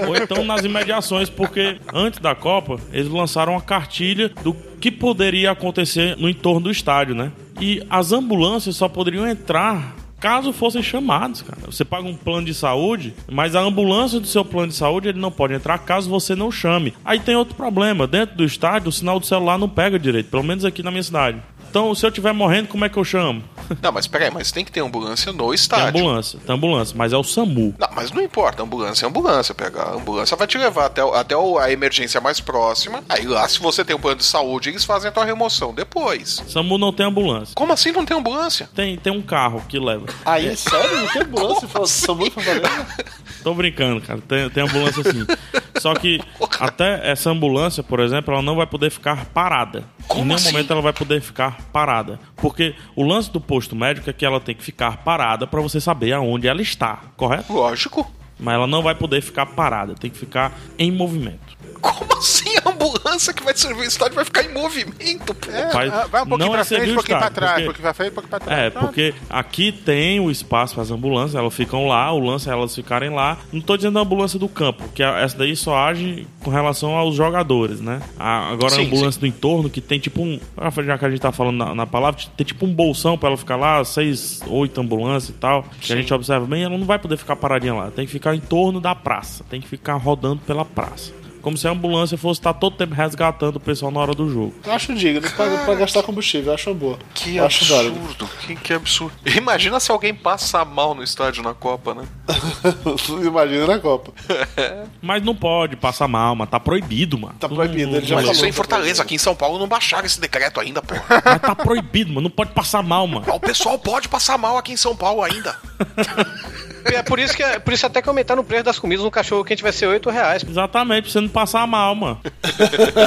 Ou 0.07 0.17
então 0.17 0.45
nas 0.45 0.65
imediações, 0.65 1.29
porque 1.29 1.81
antes 1.93 2.21
da 2.21 2.35
Copa, 2.35 2.79
eles 2.93 3.11
lançaram 3.11 3.53
uma 3.53 3.61
cartilha 3.63 4.29
do 4.29 4.55
que 4.81 4.91
poderia 4.91 5.51
acontecer 5.51 6.17
no 6.17 6.29
entorno 6.29 6.61
do 6.61 6.71
estádio, 6.71 7.15
né? 7.15 7.33
E 7.61 7.85
as 7.91 8.13
ambulâncias 8.13 8.77
só 8.77 8.89
poderiam 8.89 9.27
entrar 9.27 9.97
caso 10.19 10.53
fossem 10.53 10.83
chamados, 10.83 11.43
cara. 11.43 11.63
Você 11.67 11.85
paga 11.85 12.09
um 12.09 12.17
plano 12.17 12.47
de 12.47 12.55
saúde, 12.55 13.15
mas 13.31 13.55
a 13.55 13.61
ambulância 13.61 14.21
do 14.21 14.27
seu 14.27 14.45
plano 14.45 14.69
de 14.69 14.75
saúde 14.75 15.09
ele 15.09 15.21
não 15.21 15.31
pode 15.31 15.55
entrar 15.55 15.79
caso 15.79 16.11
você 16.11 16.35
não 16.35 16.51
chame. 16.51 16.95
Aí 17.05 17.21
tem 17.21 17.37
outro 17.37 17.55
problema, 17.55 18.07
dentro 18.07 18.37
do 18.37 18.45
estádio 18.45 18.89
o 18.89 18.93
sinal 18.93 19.21
do 19.21 19.27
celular 19.27 19.59
não 19.59 19.69
pega 19.69 19.99
direito, 19.99 20.31
pelo 20.31 20.43
menos 20.43 20.65
aqui 20.65 20.83
na 20.83 20.91
minha 20.91 21.03
cidade. 21.03 21.41
Então, 21.69 21.95
se 21.95 22.05
eu 22.05 22.09
estiver 22.09 22.33
morrendo, 22.33 22.69
como 22.69 22.85
é 22.85 22.89
que 22.89 22.97
eu 22.97 23.05
chamo? 23.05 23.43
Não, 23.83 23.93
mas 23.93 24.07
peraí, 24.07 24.31
mas 24.31 24.51
tem 24.51 24.65
que 24.65 24.73
ter 24.73 24.81
ambulância 24.81 25.31
no 25.33 25.47
Tem 25.47 25.55
estádio. 25.55 26.01
ambulância, 26.01 26.39
tem 26.45 26.55
ambulância, 26.57 26.95
mas 26.97 27.13
é 27.13 27.17
o 27.17 27.23
SAMU. 27.23 27.75
Não, 27.79 27.89
mas 27.95 28.11
não 28.11 28.23
importa, 28.23 28.63
ambulância 28.63 29.05
é 29.05 29.09
ambulância. 29.09 29.55
Pega, 29.55 29.83
a 29.83 29.95
ambulância 29.95 30.37
vai 30.37 30.47
te 30.47 30.57
levar 30.57 30.87
até, 30.87 31.05
o- 31.05 31.13
até 31.15 31.35
a 31.35 31.71
emergência 31.71 32.21
mais 32.21 32.41
próxima. 32.41 33.03
Aí 33.09 33.27
lá, 33.27 33.47
se 33.49 33.59
você 33.61 33.85
tem 33.85 33.95
um 33.95 34.01
plano 34.01 34.17
de 34.17 34.25
saúde, 34.25 34.71
eles 34.71 34.85
fazem 34.85 35.09
a 35.09 35.13
tua 35.13 35.25
remoção 35.25 35.75
depois. 35.75 36.43
SAMU 36.49 36.79
não 36.79 36.93
tem 36.93 37.05
ambulância. 37.07 37.55
Como 37.55 37.73
assim 37.73 37.93
não 37.93 38.05
tem 38.05 38.17
ambulância? 38.17 38.69
Tem, 38.75 38.97
tem 38.97 39.13
um 39.13 39.21
carro 39.23 39.63
que 39.69 39.79
leva. 39.79 40.07
Aí, 40.25 40.57
sério? 40.57 40.97
Não 41.01 41.09
tem 41.09 41.23
ambulância 41.23 41.69
falando 41.69 41.89
SAMU 41.89 42.27
em 42.27 42.31
Fortaleza? 42.31 42.87
Tô 43.45 43.55
brincando, 43.55 44.01
cara. 44.01 44.21
Tem, 44.27 44.49
tem 44.51 44.63
ambulância 44.65 45.03
sim. 45.05 45.25
Só 45.79 45.95
que 45.95 46.21
até 46.59 47.11
essa 47.11 47.31
ambulância, 47.31 47.83
por 47.83 48.01
exemplo, 48.01 48.33
ela 48.33 48.43
não 48.43 48.57
vai 48.57 48.67
poder 48.67 48.91
ficar 48.91 49.27
parada. 49.27 49.85
Como 50.07 50.23
em 50.23 50.25
nenhum 50.25 50.37
assim? 50.37 50.53
momento 50.53 50.73
ela 50.73 50.83
vai 50.83 50.93
poder 50.93 51.21
ficar 51.21 51.59
parada. 51.73 52.19
Porque 52.37 52.75
o 52.97 53.05
lance 53.05 53.31
do 53.31 53.41
posto 53.41 53.77
médico 53.77 54.09
é 54.09 54.13
que 54.13 54.25
ela 54.25 54.41
tem 54.41 54.55
que 54.55 54.63
ficar 54.63 54.99
parada 54.99 55.47
pra 55.47 55.61
você 55.61 55.81
saber 55.81 56.13
aonde 56.13 56.49
ela 56.49 56.63
está, 56.63 57.01
correto? 57.17 57.53
Lógico. 57.53 58.11
Mas 58.39 58.55
ela 58.55 58.67
não 58.67 58.83
vai 58.83 58.95
poder 58.95 59.21
ficar 59.21 59.47
parada, 59.47 59.95
tem 59.95 60.11
que 60.11 60.19
ficar 60.19 60.53
em 60.79 60.93
movimento. 60.93 61.57
Como 61.81 62.17
assim 62.17 62.48
a 62.65 62.69
ambulância 62.71 63.33
que 63.33 63.43
vai 63.43 63.57
servir 63.57 63.81
o 63.83 63.85
estádio 63.85 64.15
vai 64.15 64.25
ficar 64.25 64.43
em 64.43 64.53
movimento, 64.53 65.35
pô? 65.35 65.51
Faz- 65.73 65.93
Ah, 65.93 66.07
Vai 66.11 66.23
um 66.23 66.27
pouquinho 66.27 66.39
não 66.39 66.51
pra 66.53 66.61
é 66.61 66.65
frente, 66.65 66.91
um 66.91 66.95
pouquinho 66.95 67.19
pra 67.19 67.31
trás, 67.31 67.51
um 67.51 67.55
porque- 67.55 67.65
pouquinho 67.65 67.83
pra 67.83 67.95
frente, 67.95 68.11
um 68.11 68.15
pouquinho 68.15 68.31
pra 68.31 68.41
trás. 68.41 68.61
É, 68.61 68.71
Pronto. 68.71 68.85
porque 68.87 69.15
aqui 69.29 69.73
tem 69.73 70.21
o 70.21 70.31
espaço 70.31 70.75
para 70.75 70.83
as 70.83 70.91
ambulâncias, 70.91 71.35
elas 71.35 71.55
ficam 71.55 71.87
lá, 71.87 72.13
o 72.13 72.19
lance 72.19 72.49
é 72.49 72.53
elas 72.53 72.75
ficarem 72.75 73.11
lá. 73.11 73.39
Não 73.53 73.61
tô 73.61 73.77
dizendo 73.77 73.99
a 73.99 74.03
ambulância 74.03 74.39
do 74.39 74.49
campo, 74.49 74.85
que 74.95 75.03
essa 75.03 75.37
daí 75.37 75.55
só 75.57 75.77
age 75.77 76.27
com 76.43 76.51
relação 76.51 76.95
aos 76.97 77.15
jogadores, 77.15 77.81
né? 77.81 78.01
A- 78.19 78.51
agora 78.53 78.71
Sim, 78.75 78.83
a 78.83 78.87
ambulância 78.87 79.21
do 79.21 79.27
entorno, 79.27 79.69
que 79.71 79.81
tem 79.81 79.99
tipo 79.99 80.23
um. 80.23 80.39
Já 80.85 80.99
que 80.99 81.05
a 81.05 81.11
gente 81.11 81.21
tá 81.21 81.33
falando 81.33 81.57
na, 81.57 81.75
na 81.75 81.87
palavra, 81.87 82.21
tem 82.37 82.47
tipo 82.47 82.65
um 82.67 82.73
bolsão 82.73 83.17
para 83.19 83.29
ela 83.31 83.37
ficar 83.37 83.57
lá, 83.57 83.85
seis, 83.85 84.41
oito 84.47 84.81
ambulâncias 84.81 85.31
e 85.31 85.39
tal, 85.39 85.65
que 85.81 85.93
a 85.93 85.97
gente 85.97 86.13
observa 86.15 86.47
bem, 86.47 86.63
ela 86.65 86.77
não 86.79 86.87
vai 86.87 86.99
poder 86.99 87.17
ficar 87.17 87.37
paradinha 87.37 87.75
lá, 87.75 87.91
tem 87.91 88.07
que 88.07 88.13
ficar 88.13 88.35
em 88.35 88.41
torno 88.41 88.81
da 88.81 88.95
praça, 88.95 89.45
tem 89.51 89.61
que 89.61 89.69
ficar 89.69 89.95
rodando 89.97 90.41
pela 90.47 90.65
praça. 90.65 91.13
Como 91.43 91.57
se 91.57 91.67
a 91.67 91.71
ambulância 91.71 92.17
fosse 92.19 92.41
estar 92.41 92.55
todo 92.55 92.77
tempo 92.77 92.95
resgatando 92.95 93.57
o 93.57 93.61
pessoal 93.61 93.91
na 93.91 94.01
hora 94.01 94.15
do 94.15 94.29
jogo. 94.31 94.55
Eu 94.65 94.73
acho 94.73 94.95
digno 94.95 95.21
pra, 95.31 95.65
pra 95.65 95.75
gastar 95.75 96.03
combustível, 96.03 96.49
eu 96.49 96.55
acho 96.55 96.71
uma 96.71 96.77
boa. 96.77 96.99
Que 97.15 97.37
Eu 97.37 97.47
acho 97.47 97.75
absurdo, 97.75 98.29
que, 98.47 98.57
que 98.57 98.73
absurdo. 98.73 99.15
Imagina 99.27 99.79
se 99.81 99.91
alguém 99.91 100.15
passa 100.15 100.65
mal 100.65 100.95
no 100.95 101.03
estádio 101.03 101.43
na 101.43 101.55
Copa, 101.55 101.95
né? 101.95 102.05
Imagina 103.25 103.67
na 103.67 103.79
Copa. 103.79 104.13
Mas 105.03 105.23
não 105.23 105.35
pode 105.35 105.77
passar 105.77 106.09
mal, 106.09 106.35
mas 106.35 106.49
tá 106.49 106.59
proibido, 106.59 107.19
mano. 107.19 107.35
Tá 107.39 107.49
proibido, 107.49 107.97
ele 107.97 108.07
já 108.07 108.17
Mas 108.17 108.25
falou. 108.25 108.33
isso 108.35 108.45
é 108.45 108.49
em 108.49 108.53
Fortaleza, 108.53 109.03
aqui 109.03 109.15
em 109.15 109.19
São 109.19 109.35
Paulo 109.35 109.59
não 109.59 109.69
baixaram 109.69 110.07
esse 110.07 110.21
decreto 110.21 110.61
ainda, 110.61 110.83
pô. 110.83 110.95
Mas 111.09 111.41
tá 111.41 111.55
proibido, 111.55 112.11
mano. 112.13 112.23
Não 112.23 112.31
pode 112.31 112.53
passar 112.53 112.83
mal, 112.83 113.07
mano. 113.07 113.25
O 113.33 113.41
pessoal 113.41 113.79
pode 113.79 114.09
passar 114.09 114.37
mal 114.39 114.57
aqui 114.59 114.73
em 114.73 114.77
São 114.77 114.95
Paulo 114.97 115.23
ainda. 115.23 115.57
É 116.85 117.03
por 117.03 117.19
isso 117.19 117.37
que 117.37 117.43
é 117.43 117.59
por 117.59 117.73
isso 117.73 117.87
até 117.87 118.01
que 118.03 118.09
aumentaram 118.09 118.43
o 118.43 118.45
preço 118.45 118.65
das 118.65 118.79
comidas 118.79 119.05
no 119.05 119.11
cachorro 119.11 119.45
quente 119.45 119.63
vai 119.63 119.73
ser 119.73 119.87
8 119.87 120.11
reais. 120.11 120.45
Exatamente, 120.49 121.03
pra 121.03 121.13
você 121.13 121.21
não 121.21 121.29
passar 121.29 121.67
mal, 121.67 121.95
mano. 121.95 122.21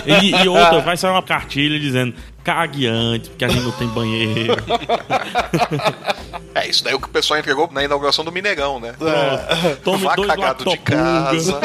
E, 0.06 0.44
e 0.44 0.48
outra, 0.48 0.80
vai 0.80 0.98
sair 0.98 1.12
uma 1.12 1.22
cartilha 1.22 1.80
dizendo 1.80 2.14
cague 2.44 2.88
antes, 2.88 3.30
porque 3.30 3.46
a 3.46 3.48
gente 3.48 3.64
não 3.64 3.72
tem 3.72 3.88
banheiro. 3.88 4.56
É, 6.54 6.68
isso 6.68 6.84
daí 6.84 6.92
é 6.94 6.96
o 6.96 7.00
que 7.00 7.08
o 7.08 7.10
pessoal 7.12 7.40
entregou 7.40 7.70
na 7.72 7.82
inauguração 7.82 8.26
do 8.26 8.32
Mineirão, 8.32 8.78
né? 8.78 8.94
Tome 9.86 10.04
Vá 10.04 10.16
dois 10.16 10.28
cagado 10.28 10.66
de 10.66 10.78
casa. 10.78 11.60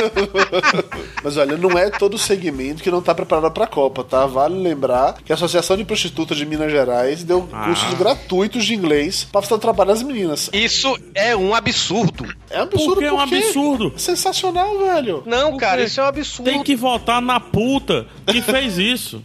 Mas 1.25 1.37
olha, 1.37 1.57
não 1.57 1.77
é 1.77 1.91
todo 1.91 2.17
segmento 2.17 2.83
que 2.85 2.91
não 2.91 3.03
tá 3.03 3.13
preparado 3.13 3.51
pra 3.51 3.67
Copa, 3.67 4.05
tá? 4.05 4.27
Vale 4.27 4.55
lembrar 4.63 5.15
que 5.25 5.33
a 5.33 5.35
Associação 5.35 5.77
de 5.77 5.85
Prostitutas 5.85 6.39
de 6.39 6.47
Minas 6.47 6.71
Gerais 6.71 7.25
deu 7.25 7.49
Ah. 7.53 7.65
cursos 7.65 7.95
gratuitos 7.95 8.65
de 8.65 8.75
inglês 8.75 9.25
pra 9.25 9.41
facilitar 9.43 9.59
o 9.59 9.61
trabalho 9.75 9.91
das 9.91 10.03
meninas. 10.05 10.49
Isso 10.53 10.97
é 11.15 11.35
um 11.37 11.53
absurdo. 11.53 12.25
É 12.51 12.61
um 12.61 12.63
absurdo, 12.63 12.95
Por 12.95 12.99
que 12.99 13.05
é 13.05 13.13
um 13.13 13.21
absurdo? 13.21 13.95
Sensacional, 13.97 14.79
velho. 14.79 15.23
Não, 15.27 15.57
cara, 15.57 15.83
isso 15.83 16.01
é 16.01 16.05
um 16.05 16.07
absurdo. 16.07 16.51
Tem 16.51 16.63
que 16.63 16.77
votar 16.77 17.21
na 17.21 17.41
puta 17.41 18.07
que 18.27 18.41
fez 18.41 18.79
isso. 18.79 19.23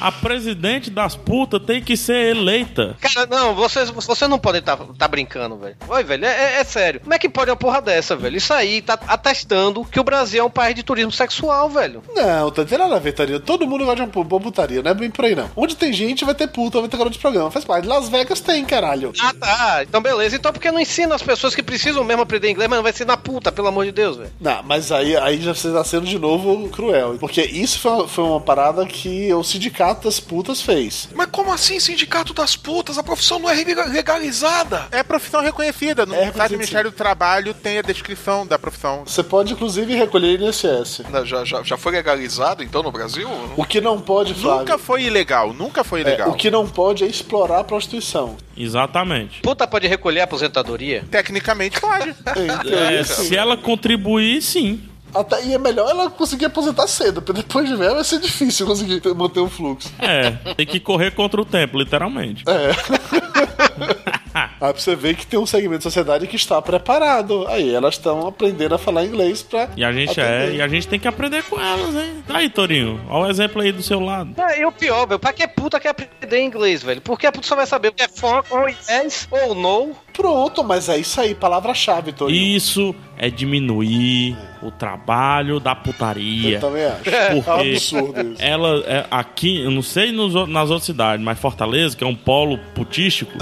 A 0.00 0.12
presidente 0.12 0.90
das 0.90 1.16
putas 1.16 1.62
tem 1.62 1.82
que 1.82 1.96
ser 1.96 2.36
eleita. 2.36 2.94
Cara, 3.00 3.26
não, 3.26 3.54
vocês, 3.54 3.88
vocês 3.88 4.28
não 4.28 4.38
podem 4.38 4.58
estar 4.58 4.76
tá, 4.76 5.08
brincando, 5.08 5.56
velho. 5.56 5.76
Oi, 5.88 6.04
velho, 6.04 6.26
é, 6.26 6.60
é- 6.60 6.64
sério. 6.64 7.00
Como 7.00 7.14
é 7.14 7.18
que 7.18 7.28
pode 7.28 7.50
uma 7.50 7.56
porra 7.56 7.80
dessa, 7.80 8.14
velho? 8.14 8.36
Isso 8.36 8.52
aí 8.52 8.82
tá 8.82 8.98
atestando 9.08 9.84
que 9.84 9.98
o 9.98 10.04
Brasil 10.04 10.42
é 10.42 10.44
um 10.44 10.50
país 10.50 10.74
de 10.74 10.82
turismo 10.82 11.10
sexual, 11.10 11.70
velho. 11.70 12.02
Não, 12.14 12.50
tá 12.50 12.64
tem 12.64 12.76
nada 12.76 12.96
a 12.96 12.98
ver, 12.98 13.12
Taria. 13.12 13.40
Todo 13.40 13.66
mundo 13.66 13.84
gosta 13.84 14.06
de 14.06 14.18
uma 14.18 14.40
putaria, 14.40 14.82
não 14.82 14.90
é 14.90 14.94
bem 14.94 15.10
por 15.10 15.24
aí, 15.24 15.34
não. 15.34 15.50
Onde 15.56 15.74
tem 15.74 15.92
gente, 15.92 16.24
vai 16.24 16.34
ter 16.34 16.48
puta, 16.48 16.80
vai 16.80 16.88
ter 16.88 16.96
garoto 16.96 17.16
de 17.16 17.20
programa. 17.22 17.50
Faz 17.50 17.64
parte. 17.64 17.88
Las 17.88 18.08
Vegas 18.08 18.40
tem, 18.40 18.64
caralho. 18.64 19.12
Ah, 19.20 19.32
tá. 19.32 19.82
Então, 19.84 20.02
beleza. 20.02 20.36
Então, 20.36 20.52
por 20.52 20.60
que 20.60 20.70
não 20.70 20.80
ensina 20.80 21.14
as 21.14 21.22
pessoas 21.22 21.54
que 21.54 21.62
precisam 21.64 22.04
mesmo 22.04 22.22
aprender 22.22 22.50
inglês, 22.50 22.68
mas 22.68 22.76
não 22.76 22.82
vai 22.82 22.92
ensinar 22.92 23.16
puta, 23.16 23.50
pelo 23.50 23.68
amor 23.68 23.84
de 23.84 23.92
Deus, 23.92 24.16
velho? 24.16 24.30
Não, 24.40 24.62
mas 24.62 24.92
aí, 24.92 25.16
aí 25.16 25.40
já 25.40 25.54
você 25.54 25.72
tá 25.72 25.82
sendo 25.84 26.06
de 26.06 26.18
novo 26.18 26.68
cruel. 26.68 27.16
Porque 27.18 27.42
isso 27.42 27.78
foi 27.80 27.90
uma, 27.92 28.08
foi 28.08 28.24
uma 28.24 28.40
parada 28.40 28.84
que 28.86 29.32
o 29.34 29.42
sindicato 29.42 30.04
das 30.04 30.20
putas 30.20 30.60
fez. 30.60 31.08
Mas 31.14 31.28
como 31.30 31.52
assim, 31.52 31.80
sindicato 31.80 32.32
das 32.34 32.56
putas? 32.56 32.98
A 32.98 33.02
profissão 33.02 33.38
não 33.38 33.48
é 33.50 33.54
legalizada. 33.54 34.86
É 34.90 35.02
profissão 35.02 35.40
reconhecida. 35.42 36.06
No 36.06 36.14
É 36.14 36.30
site 36.32 36.50
do. 36.50 36.54
Ministério 36.58 36.90
do 36.90 36.96
Trabalho 36.96 37.54
tem 37.54 37.78
a 37.78 37.82
descrição 37.82 38.46
da 38.46 38.58
profissão. 38.58 39.02
Você 39.06 39.22
pode, 39.22 39.52
inclusive, 39.52 39.94
recolher 39.94 40.40
INSS. 40.40 41.02
Não, 41.10 41.24
Já, 41.24 41.44
já, 41.44 41.62
já 41.62 41.76
foi 41.76 41.92
legalizado, 41.92 42.62
então, 42.62 42.82
no 42.82 42.92
Brasil? 42.92 43.28
O 43.56 43.64
que 43.64 43.80
não 43.80 44.00
pode, 44.00 44.34
Flávio. 44.34 44.60
Nunca 44.60 44.78
foi 44.78 45.02
ilegal, 45.04 45.52
nunca 45.54 45.82
foi 45.84 46.00
é, 46.00 46.02
ilegal. 46.02 46.30
o 46.30 46.34
que 46.34 46.50
não 46.50 46.66
pode 46.68 47.04
é 47.04 47.06
explorar 47.06 47.60
a 47.60 47.64
prostituição. 47.64 48.36
Exatamente. 48.56 49.40
Puta 49.40 49.66
pode 49.66 49.86
recolher 49.86 50.20
a 50.20 50.24
aposentadoria? 50.24 51.04
Tecnicamente 51.10 51.53
pode. 51.80 52.10
Em 52.10 52.14
teoria, 52.62 53.00
É, 53.00 53.04
sim. 53.04 53.24
se 53.24 53.36
ela 53.36 53.56
contribuir, 53.56 54.40
sim. 54.42 54.82
Até, 55.14 55.44
e 55.46 55.54
é 55.54 55.58
melhor 55.58 55.88
ela 55.88 56.10
conseguir 56.10 56.46
aposentar 56.46 56.88
cedo, 56.88 57.22
porque 57.22 57.40
depois 57.40 57.68
de 57.68 57.76
velho 57.76 57.94
vai 57.94 58.02
ser 58.02 58.18
difícil 58.18 58.66
conseguir 58.66 59.00
ter- 59.00 59.14
manter 59.14 59.38
um 59.38 59.48
fluxo. 59.48 59.88
É, 60.00 60.32
tem 60.54 60.66
que 60.66 60.80
correr 60.80 61.12
contra 61.12 61.40
o 61.40 61.44
tempo, 61.44 61.78
literalmente. 61.78 62.42
Aí 62.48 62.74
pra 64.58 64.72
você 64.72 64.96
ver 64.96 65.14
que 65.14 65.24
tem 65.26 65.38
um 65.38 65.46
segmento 65.46 65.78
da 65.78 65.82
sociedade 65.82 66.26
que 66.26 66.34
está 66.36 66.60
preparado. 66.60 67.46
Aí 67.48 67.72
elas 67.72 67.94
estão 67.94 68.26
aprendendo 68.26 68.74
a 68.74 68.78
falar 68.78 69.04
inglês 69.04 69.42
pra. 69.42 69.68
E 69.76 69.84
a 69.84 69.92
gente 69.92 70.18
é, 70.20 70.38
atender. 70.42 70.56
e 70.56 70.62
a 70.62 70.66
gente 70.68 70.88
tem 70.88 70.98
que 70.98 71.06
aprender 71.06 71.42
com 71.44 71.60
elas, 71.60 71.94
hein? 71.94 72.24
Tá 72.26 72.38
aí, 72.38 72.50
Torinho. 72.50 73.00
Olha 73.08 73.26
o 73.28 73.30
exemplo 73.30 73.62
aí 73.62 73.70
do 73.70 73.82
seu 73.82 74.00
lado. 74.00 74.34
É, 74.40 74.60
e 74.60 74.64
o 74.66 74.72
pior, 74.72 75.06
velho, 75.06 75.20
pra 75.20 75.32
que 75.32 75.46
puta 75.46 75.78
quer 75.78 75.90
aprender 75.90 76.42
inglês, 76.42 76.82
velho? 76.82 77.00
Porque 77.00 77.26
a 77.26 77.32
puta 77.32 77.46
só 77.46 77.54
vai 77.54 77.66
saber 77.66 77.88
o 77.88 77.92
que 77.92 78.02
é 78.02 78.08
fuck, 78.08 78.52
ou 78.52 78.68
yes, 78.68 79.28
ou 79.30 79.54
no. 79.54 79.96
Pronto, 80.14 80.62
mas 80.64 80.88
é 80.88 80.96
isso 80.96 81.20
aí, 81.20 81.34
palavra-chave, 81.34 82.12
Torinho. 82.12 82.56
Isso 82.56 82.94
é 83.18 83.28
diminuir 83.28 84.36
o 84.62 84.70
trabalho 84.70 85.58
da 85.60 85.74
putaria. 85.74 86.54
Eu 86.54 86.60
também 86.60 86.84
acho. 86.86 87.02
Porque 87.02 87.10
É 87.10 87.34
um 87.34 87.60
absurdo 87.72 88.20
isso. 88.32 88.42
ela 88.42 88.82
é 88.86 89.06
aqui, 89.10 89.62
eu 89.62 89.70
não 89.70 89.82
sei 89.82 90.12
nos 90.12 90.32
nas 90.48 90.70
outras 90.70 90.84
cidades, 90.86 91.24
mas 91.24 91.38
Fortaleza, 91.38 91.96
que 91.96 92.04
é 92.04 92.06
um 92.06 92.14
polo 92.14 92.58
putístico, 92.74 93.32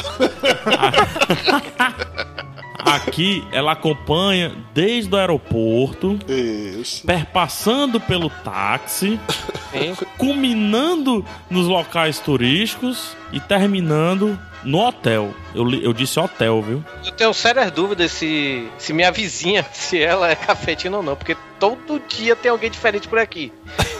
a- 0.78 1.92
aqui 2.96 3.44
ela 3.52 3.72
acompanha 3.72 4.52
desde 4.74 5.14
o 5.14 5.18
aeroporto, 5.18 6.18
Isso. 6.28 7.06
perpassando 7.06 8.00
pelo 8.00 8.28
táxi, 8.28 9.20
culminando 10.18 11.24
nos 11.50 11.66
locais 11.66 12.18
turísticos 12.18 13.16
e 13.32 13.38
terminando 13.40 14.38
no 14.64 14.78
hotel. 14.78 15.34
Eu, 15.54 15.70
eu 15.74 15.92
disse 15.92 16.18
hotel, 16.18 16.62
viu? 16.62 16.84
Eu 17.04 17.12
tenho 17.12 17.34
sérias 17.34 17.70
dúvidas 17.70 18.12
se, 18.12 18.68
se 18.78 18.92
minha 18.92 19.10
vizinha, 19.10 19.64
se 19.72 20.00
ela 20.02 20.30
é 20.30 20.34
cafetina 20.34 20.96
ou 20.96 21.02
não, 21.02 21.16
porque 21.16 21.36
todo 21.62 22.02
dia 22.08 22.34
tem 22.34 22.50
alguém 22.50 22.68
diferente 22.68 23.06
por 23.06 23.20
aqui. 23.20 23.52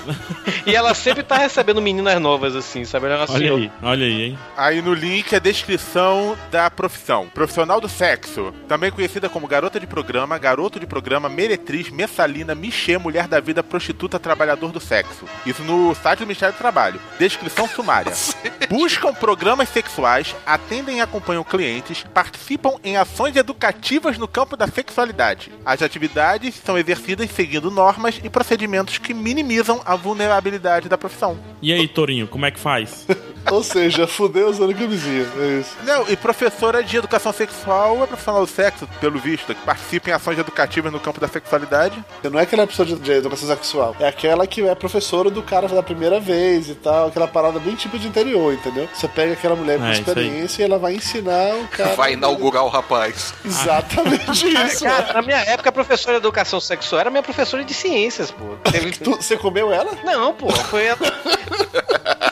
e 0.67 0.75
ela 0.75 0.95
sempre 0.95 1.23
tá 1.23 1.37
recebendo 1.37 1.81
meninas 1.81 2.21
novas, 2.21 2.57
assim, 2.57 2.85
sabe? 2.85 3.07
Ela 3.07 3.15
é 3.15 3.19
Olha 3.19 3.39
senhora. 3.39 3.63
aí, 3.63 3.73
olha 3.81 4.05
aí, 4.05 4.23
hein? 4.23 4.39
Aí 4.57 4.83
no 4.83 4.93
link 4.93 5.33
a 5.33 5.39
descrição 5.39 6.37
da 6.51 6.69
profissão. 6.69 7.29
Profissional 7.33 7.81
do 7.81 7.89
sexo, 7.89 8.53
também 8.67 8.91
conhecida 8.91 9.29
como 9.29 9.47
garota 9.47 9.79
de 9.79 9.87
programa, 9.87 10.37
garoto 10.39 10.81
de 10.81 10.89
programa, 10.89 11.29
meretriz, 11.29 11.89
messalina, 11.89 12.53
michê, 12.53 12.99
mulher 12.99 13.29
da 13.29 13.39
vida, 13.39 13.63
prostituta, 13.63 14.19
trabalhador 14.19 14.73
do 14.73 14.81
sexo. 14.81 15.25
Isso 15.47 15.63
no 15.63 15.95
site 15.95 16.19
do 16.19 16.27
Ministério 16.27 16.57
do 16.57 16.59
Trabalho. 16.59 17.01
Descrição 17.17 17.69
sumária. 17.69 18.13
Buscam 18.69 19.15
programas 19.15 19.69
sexuais, 19.69 20.35
atendem 20.45 20.99
e 20.99 21.01
acompanham 21.01 21.45
clientes, 21.45 22.05
participam 22.13 22.75
em 22.83 22.97
ações 22.97 23.37
educativas 23.37 24.19
no 24.19 24.27
campo 24.27 24.57
da 24.57 24.67
sexualidade. 24.67 25.53
As 25.65 25.81
atividades 25.81 26.57
são 26.65 26.77
exercidas 26.77 27.31
seguindo 27.31 27.52
normas 27.61 28.21
e 28.23 28.29
procedimentos 28.31 28.99
que 28.99 29.13
minimizam 29.15 29.81
a 29.85 29.97
vulnerabilidade 29.97 30.89
da 30.89 30.97
profissão. 30.99 31.37
E 31.61 31.73
aí, 31.73 31.87
Torinho, 31.89 32.27
como 32.29 32.47
é 32.47 32.51
que 32.51 32.59
faz? 32.59 33.07
Ou 33.51 33.63
seja, 33.63 34.07
fudeu 34.07 34.49
usando 34.49 34.73
camisinha. 34.73 35.27
É 35.37 35.61
isso. 35.61 35.77
Não, 35.85 36.09
e 36.09 36.17
professora 36.17 36.83
de 36.83 36.97
educação 36.97 37.33
sexual 37.33 38.03
é 38.03 38.07
profissional 38.07 38.41
do 38.45 38.51
sexo, 38.51 38.89
pelo 39.01 39.19
visto, 39.19 39.53
que 39.53 39.61
participa 39.63 40.11
em 40.11 40.13
ações 40.13 40.39
educativas 40.39 40.93
no 40.93 41.01
campo 41.01 41.21
da 41.21 41.27
sexualidade. 41.27 42.03
Não 42.23 42.39
é 42.39 42.45
aquela 42.45 42.67
pessoa 42.69 42.87
de, 42.87 42.95
de 42.95 43.11
educação 43.11 43.49
sexual. 43.49 43.97
É 43.99 44.07
aquela 44.07 44.47
que 44.47 44.63
é 44.63 44.75
professora 44.77 45.29
do 45.29 45.43
cara 45.43 45.67
da 45.67 45.83
primeira 45.83 46.21
vez 46.21 46.69
e 46.69 46.75
tal. 46.77 47.09
Aquela 47.09 47.27
parada 47.27 47.59
bem 47.59 47.75
tipo 47.75 47.99
de 47.99 48.07
interior, 48.07 48.55
entendeu? 48.55 48.89
Você 48.95 49.09
pega 49.09 49.33
aquela 49.33 49.57
mulher 49.57 49.79
com 49.79 49.87
É, 49.87 49.93
experiência 49.93 50.63
e 50.63 50.65
ela 50.65 50.79
vai 50.79 50.95
ensinar 50.95 51.57
o 51.57 51.67
cara. 51.69 51.95
Vai 51.97 52.13
inaugurar 52.13 52.65
o 52.65 52.69
rapaz. 52.69 53.35
Exatamente 53.45 54.47
isso. 54.67 54.85
Cara, 54.85 55.15
na 55.15 55.23
minha 55.23 55.39
época, 55.41 55.69
a 55.69 55.73
professora 55.73 56.13
de 56.13 56.23
educação 56.25 56.61
sexual 56.61 57.01
era 57.01 57.11
minha 57.11 57.23
professora 57.23 57.42
de 57.65 57.75
ciências, 57.75 58.31
pô. 58.31 58.57
Teve- 58.71 58.93
Você 59.17 59.37
comeu 59.37 59.73
ela? 59.73 59.93
Não, 60.05 60.33
pô. 60.33 60.51
Foi 60.51 60.89
a... 60.89 60.97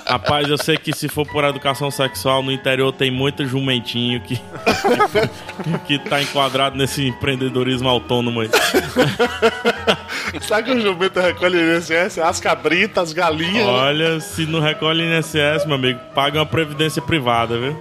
Rapaz, 0.08 0.48
eu 0.48 0.58
sei 0.58 0.76
que 0.76 0.92
se 0.92 1.06
for 1.08 1.24
por 1.24 1.44
educação 1.44 1.88
sexual, 1.90 2.42
no 2.42 2.50
interior 2.50 2.90
tem 2.92 3.12
muito 3.12 3.46
jumentinho 3.46 4.20
que, 4.20 4.36
que, 4.36 5.78
que 5.98 6.08
tá 6.08 6.20
enquadrado 6.20 6.76
nesse 6.76 7.06
empreendedorismo 7.06 7.88
autônomo 7.88 8.40
aí. 8.40 8.50
Sabe 10.42 10.64
que 10.64 10.76
o 10.76 10.80
jumento 10.80 11.20
recolhe 11.20 11.58
INSS? 11.76 12.18
As 12.18 12.40
cabritas, 12.40 13.04
as 13.10 13.12
galinhas. 13.12 13.64
né? 13.66 13.72
Olha, 13.72 14.20
se 14.20 14.46
não 14.46 14.58
recolhe 14.60 15.04
INSS, 15.04 15.64
meu 15.66 15.76
amigo, 15.76 16.00
paga 16.12 16.40
uma 16.40 16.46
previdência 16.46 17.00
privada, 17.00 17.56
viu? 17.58 17.76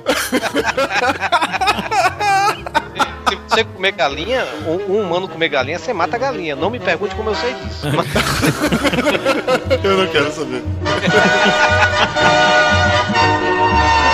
Você 3.60 3.66
comer 3.66 3.91
galinha, 3.91 4.47
um, 4.66 4.93
um 4.93 5.01
humano 5.01 5.28
comer 5.28 5.49
galinha, 5.49 5.78
você 5.78 5.91
mata 5.91 6.16
a 6.16 6.20
galinha. 6.20 6.55
Não 6.55 6.70
me 6.70 6.80
pergunte 6.80 7.14
como 7.14 7.32
eu 7.32 7.36
sei 7.36 7.53
disso. 7.55 7.88
Eu 9.84 9.97
não 9.97 10.07
quero 10.07 10.32
saber. 10.32 10.64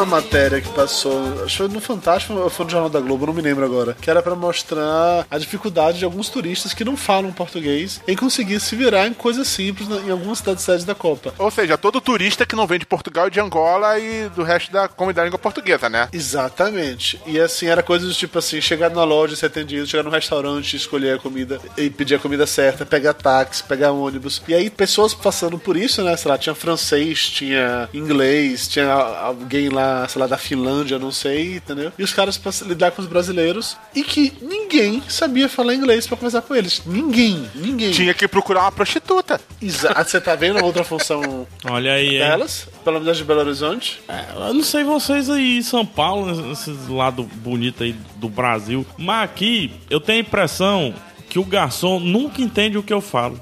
Vocês 0.00 0.08
viram 0.08 0.16
a 0.16 0.20
matéria 0.20 0.60
que 0.60 0.68
passou, 0.70 1.44
acho 1.44 1.68
que 1.68 1.74
no 1.74 1.80
Fantástico 1.80 2.34
ou 2.34 2.48
foi 2.48 2.64
no 2.64 2.70
Jornal 2.70 2.88
da 2.88 3.00
Globo, 3.00 3.26
não 3.26 3.34
me 3.34 3.42
lembro 3.42 3.64
agora, 3.64 3.96
que 4.00 4.10
era 4.10 4.22
pra 4.22 4.34
mostrar 4.34 5.26
a 5.30 5.38
dificuldade 5.38 5.98
de 5.98 6.04
alguns 6.04 6.28
turistas 6.28 6.72
que 6.72 6.84
não 6.84 6.96
falam 6.96 7.32
português 7.32 8.00
em 8.06 8.16
conseguir 8.16 8.60
se 8.60 8.74
virar 8.76 9.06
em 9.06 9.12
coisas 9.12 9.46
simples 9.48 9.88
em 9.88 10.10
algumas 10.10 10.38
cidades 10.38 10.64
sedes 10.64 10.84
da 10.84 10.94
Copa. 10.94 11.34
Ou 11.38 11.50
seja, 11.50 11.76
todo 11.76 12.00
turista 12.00 12.46
que 12.46 12.56
não 12.56 12.66
vem 12.66 12.78
de 12.78 12.86
Portugal 12.86 13.28
e 13.28 13.30
de 13.30 13.40
Angola 13.40 13.98
e 13.98 14.28
do 14.30 14.42
resto 14.42 14.72
da 14.72 14.88
comunidade 14.88 15.26
língua 15.26 15.38
portuguesa, 15.38 15.88
né? 15.88 16.08
Exatamente. 16.12 17.20
E 17.26 17.38
assim, 17.38 17.66
era 17.66 17.82
coisas 17.82 18.16
tipo 18.16 18.38
assim, 18.38 18.60
chegar 18.60 18.90
na 18.90 19.04
loja, 19.04 19.36
ser 19.36 19.46
atendido, 19.46 19.86
chegar 19.86 20.02
no 20.02 20.10
restaurante, 20.10 20.76
escolher 20.76 21.16
a 21.16 21.18
comida 21.18 21.60
e 21.76 21.90
pedir 21.90 22.14
a 22.14 22.18
comida 22.18 22.46
certa, 22.46 22.86
pegar 22.86 23.14
táxi, 23.14 23.64
pegar 23.64 23.92
ônibus. 23.92 24.42
E 24.48 24.54
aí, 24.54 24.70
pessoas 24.70 25.12
passando 25.12 25.58
por 25.58 25.76
isso, 25.76 26.02
né? 26.02 26.16
Sei 26.16 26.30
lá, 26.30 26.38
tinha 26.38 26.54
francês, 26.54 27.28
tinha 27.28 27.88
inglês, 27.92 28.68
tinha 28.68 28.90
alguém 28.92 29.68
lá, 29.68 29.89
sei 30.08 30.20
lá, 30.20 30.26
da 30.26 30.38
Finlândia, 30.38 30.98
não 30.98 31.12
sei, 31.12 31.56
entendeu? 31.56 31.92
E 31.98 32.02
os 32.02 32.12
caras 32.12 32.36
pra 32.36 32.52
se 32.52 32.64
lidar 32.64 32.90
com 32.90 33.02
os 33.02 33.08
brasileiros 33.08 33.76
e 33.94 34.02
que 34.02 34.32
ninguém 34.40 35.02
sabia 35.08 35.48
falar 35.48 35.74
inglês 35.74 36.06
pra 36.06 36.16
conversar 36.16 36.42
com 36.42 36.54
eles. 36.54 36.82
Ninguém, 36.86 37.48
ninguém. 37.54 37.90
Tinha 37.92 38.14
que 38.14 38.26
procurar 38.28 38.62
uma 38.62 38.72
prostituta. 38.72 39.40
Exato. 39.60 40.10
Você 40.10 40.20
tá 40.20 40.34
vendo 40.34 40.58
a 40.58 40.64
outra 40.64 40.84
função 40.84 41.46
Olha 41.64 41.92
aí, 41.92 42.14
hein? 42.14 42.18
delas? 42.18 42.68
Pelo 42.84 43.00
menos 43.00 43.16
de 43.18 43.24
Belo 43.24 43.40
Horizonte? 43.40 44.00
Eu 44.34 44.54
não 44.54 44.62
sei 44.62 44.84
vocês 44.84 45.28
aí 45.28 45.58
em 45.58 45.62
São 45.62 45.84
Paulo, 45.84 46.52
esses 46.52 46.88
lados 46.88 47.26
bonitos 47.26 47.82
aí 47.82 47.94
do 48.16 48.28
Brasil, 48.28 48.86
mas 48.96 49.24
aqui 49.24 49.72
eu 49.88 50.00
tenho 50.00 50.18
a 50.18 50.22
impressão 50.22 50.94
que 51.30 51.38
o 51.38 51.44
garçom 51.44 51.98
nunca 52.00 52.42
entende 52.42 52.76
o 52.76 52.82
que 52.82 52.92
eu 52.92 53.00
falo. 53.00 53.40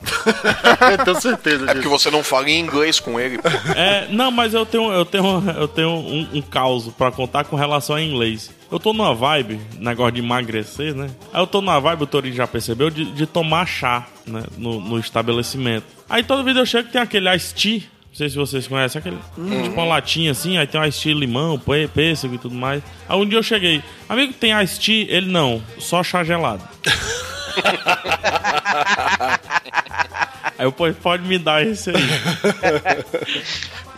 eu 0.99 0.99
tenho 1.05 1.21
certeza 1.21 1.65
É 1.71 1.73
porque 1.75 1.89
você 1.89 2.11
não 2.11 2.23
fala 2.23 2.49
em 2.51 2.61
inglês 2.61 3.01
com 3.01 3.19
ele. 3.19 3.39
pô. 3.39 3.49
É, 3.75 4.07
não, 4.11 4.31
mas 4.31 4.53
eu 4.55 4.65
tenho, 4.67 4.93
eu 4.93 5.05
tenho, 5.05 5.43
eu 5.57 5.67
tenho 5.67 5.89
um, 5.91 6.29
um 6.35 6.43
caos 6.43 6.89
pra 6.97 7.11
contar 7.11 7.45
com 7.45 7.57
relação 7.57 7.97
a 7.97 8.03
inglês. 8.03 8.51
Eu 8.71 8.79
tô 8.79 8.93
numa 8.93 9.15
vibe, 9.15 9.59
negócio 9.79 10.13
de 10.13 10.21
emagrecer, 10.21 10.95
né? 10.95 11.09
Aí 11.33 11.41
eu 11.41 11.47
tô 11.47 11.61
numa 11.63 11.81
vibe, 11.81 12.03
o 12.03 12.07
Torinho 12.07 12.35
já 12.35 12.47
percebeu, 12.47 12.91
de, 12.91 13.07
de 13.07 13.25
tomar 13.27 13.65
chá, 13.67 14.07
né? 14.27 14.43
No, 14.59 14.79
no 14.79 14.99
estabelecimento. 14.99 15.87
Aí 16.11 16.23
toda 16.23 16.43
vez 16.43 16.55
eu 16.57 16.67
chego 16.67 16.91
tem 16.91 17.01
aquele 17.01 17.35
iced 17.35 17.55
tea. 17.81 17.89
Não 18.11 18.15
sei 18.15 18.29
se 18.31 18.37
vocês 18.37 18.67
conhecem, 18.67 18.99
aquele 18.99 19.17
tipo 19.63 19.75
uma 19.75 19.85
latinha 19.85 20.33
assim, 20.33 20.59
aí 20.59 20.67
tem 20.67 20.81
um 20.81 20.85
iced 20.85 21.03
tea 21.03 21.15
limão, 21.15 21.59
pê- 21.59 21.89
pêssego 21.89 22.35
e 22.35 22.39
tudo 22.39 22.55
mais. 22.55 22.83
Aí 23.09 23.17
um 23.17 23.25
dia 23.27 23.39
eu 23.39 23.43
cheguei, 23.43 23.83
amigo, 24.09 24.33
tem 24.35 24.53
iced 24.61 24.85
tea? 24.85 25.17
Ele 25.17 25.31
não, 25.31 25.63
só 25.79 26.03
chá 26.03 26.23
gelado. 26.25 26.63
Aí 30.59 30.67
eu, 30.67 30.73
pode 30.73 31.23
me 31.23 31.39
dar 31.39 31.65
esse 31.65 31.91
aí. 31.91 31.97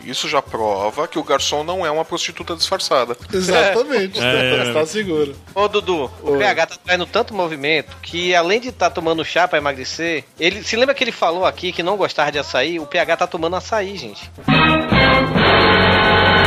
Isso 0.05 0.29
já 0.29 0.43
prova 0.43 1.09
que 1.09 1.19
o 1.19 1.25
garçom 1.25 1.65
não 1.65 1.85
é 1.85 1.91
uma 1.91 2.05
prostituta 2.05 2.55
disfarçada. 2.55 3.17
Exatamente. 3.33 4.21
É. 4.21 4.73
Tá 4.73 4.85
seguro. 4.85 5.35
Ô, 5.55 5.67
Dudu, 5.69 6.11
o. 6.23 6.37
PH 6.37 6.67
tá 6.67 6.77
trazendo 6.85 7.07
tanto 7.07 7.35
movimento 7.35 7.97
que, 8.03 8.35
além 8.35 8.61
de 8.61 8.69
estar 8.69 8.91
tomando 8.91 9.25
chá 9.25 9.49
pra 9.49 9.59
emagrecer, 9.59 10.25
ele 10.39 10.63
se 10.63 10.77
lembra 10.77 10.95
que 10.95 11.03
ele 11.03 11.13
falou 11.13 11.47
aqui 11.47 11.73
que 11.73 11.83
não 11.83 11.97
gostava 11.97 12.31
de 12.31 12.39
açaí? 12.39 12.79
O 12.79 12.87
PH 12.87 13.17
tá 13.17 13.27
tomando 13.27 13.57
açaí, 13.57 13.97
gente. 13.97 14.31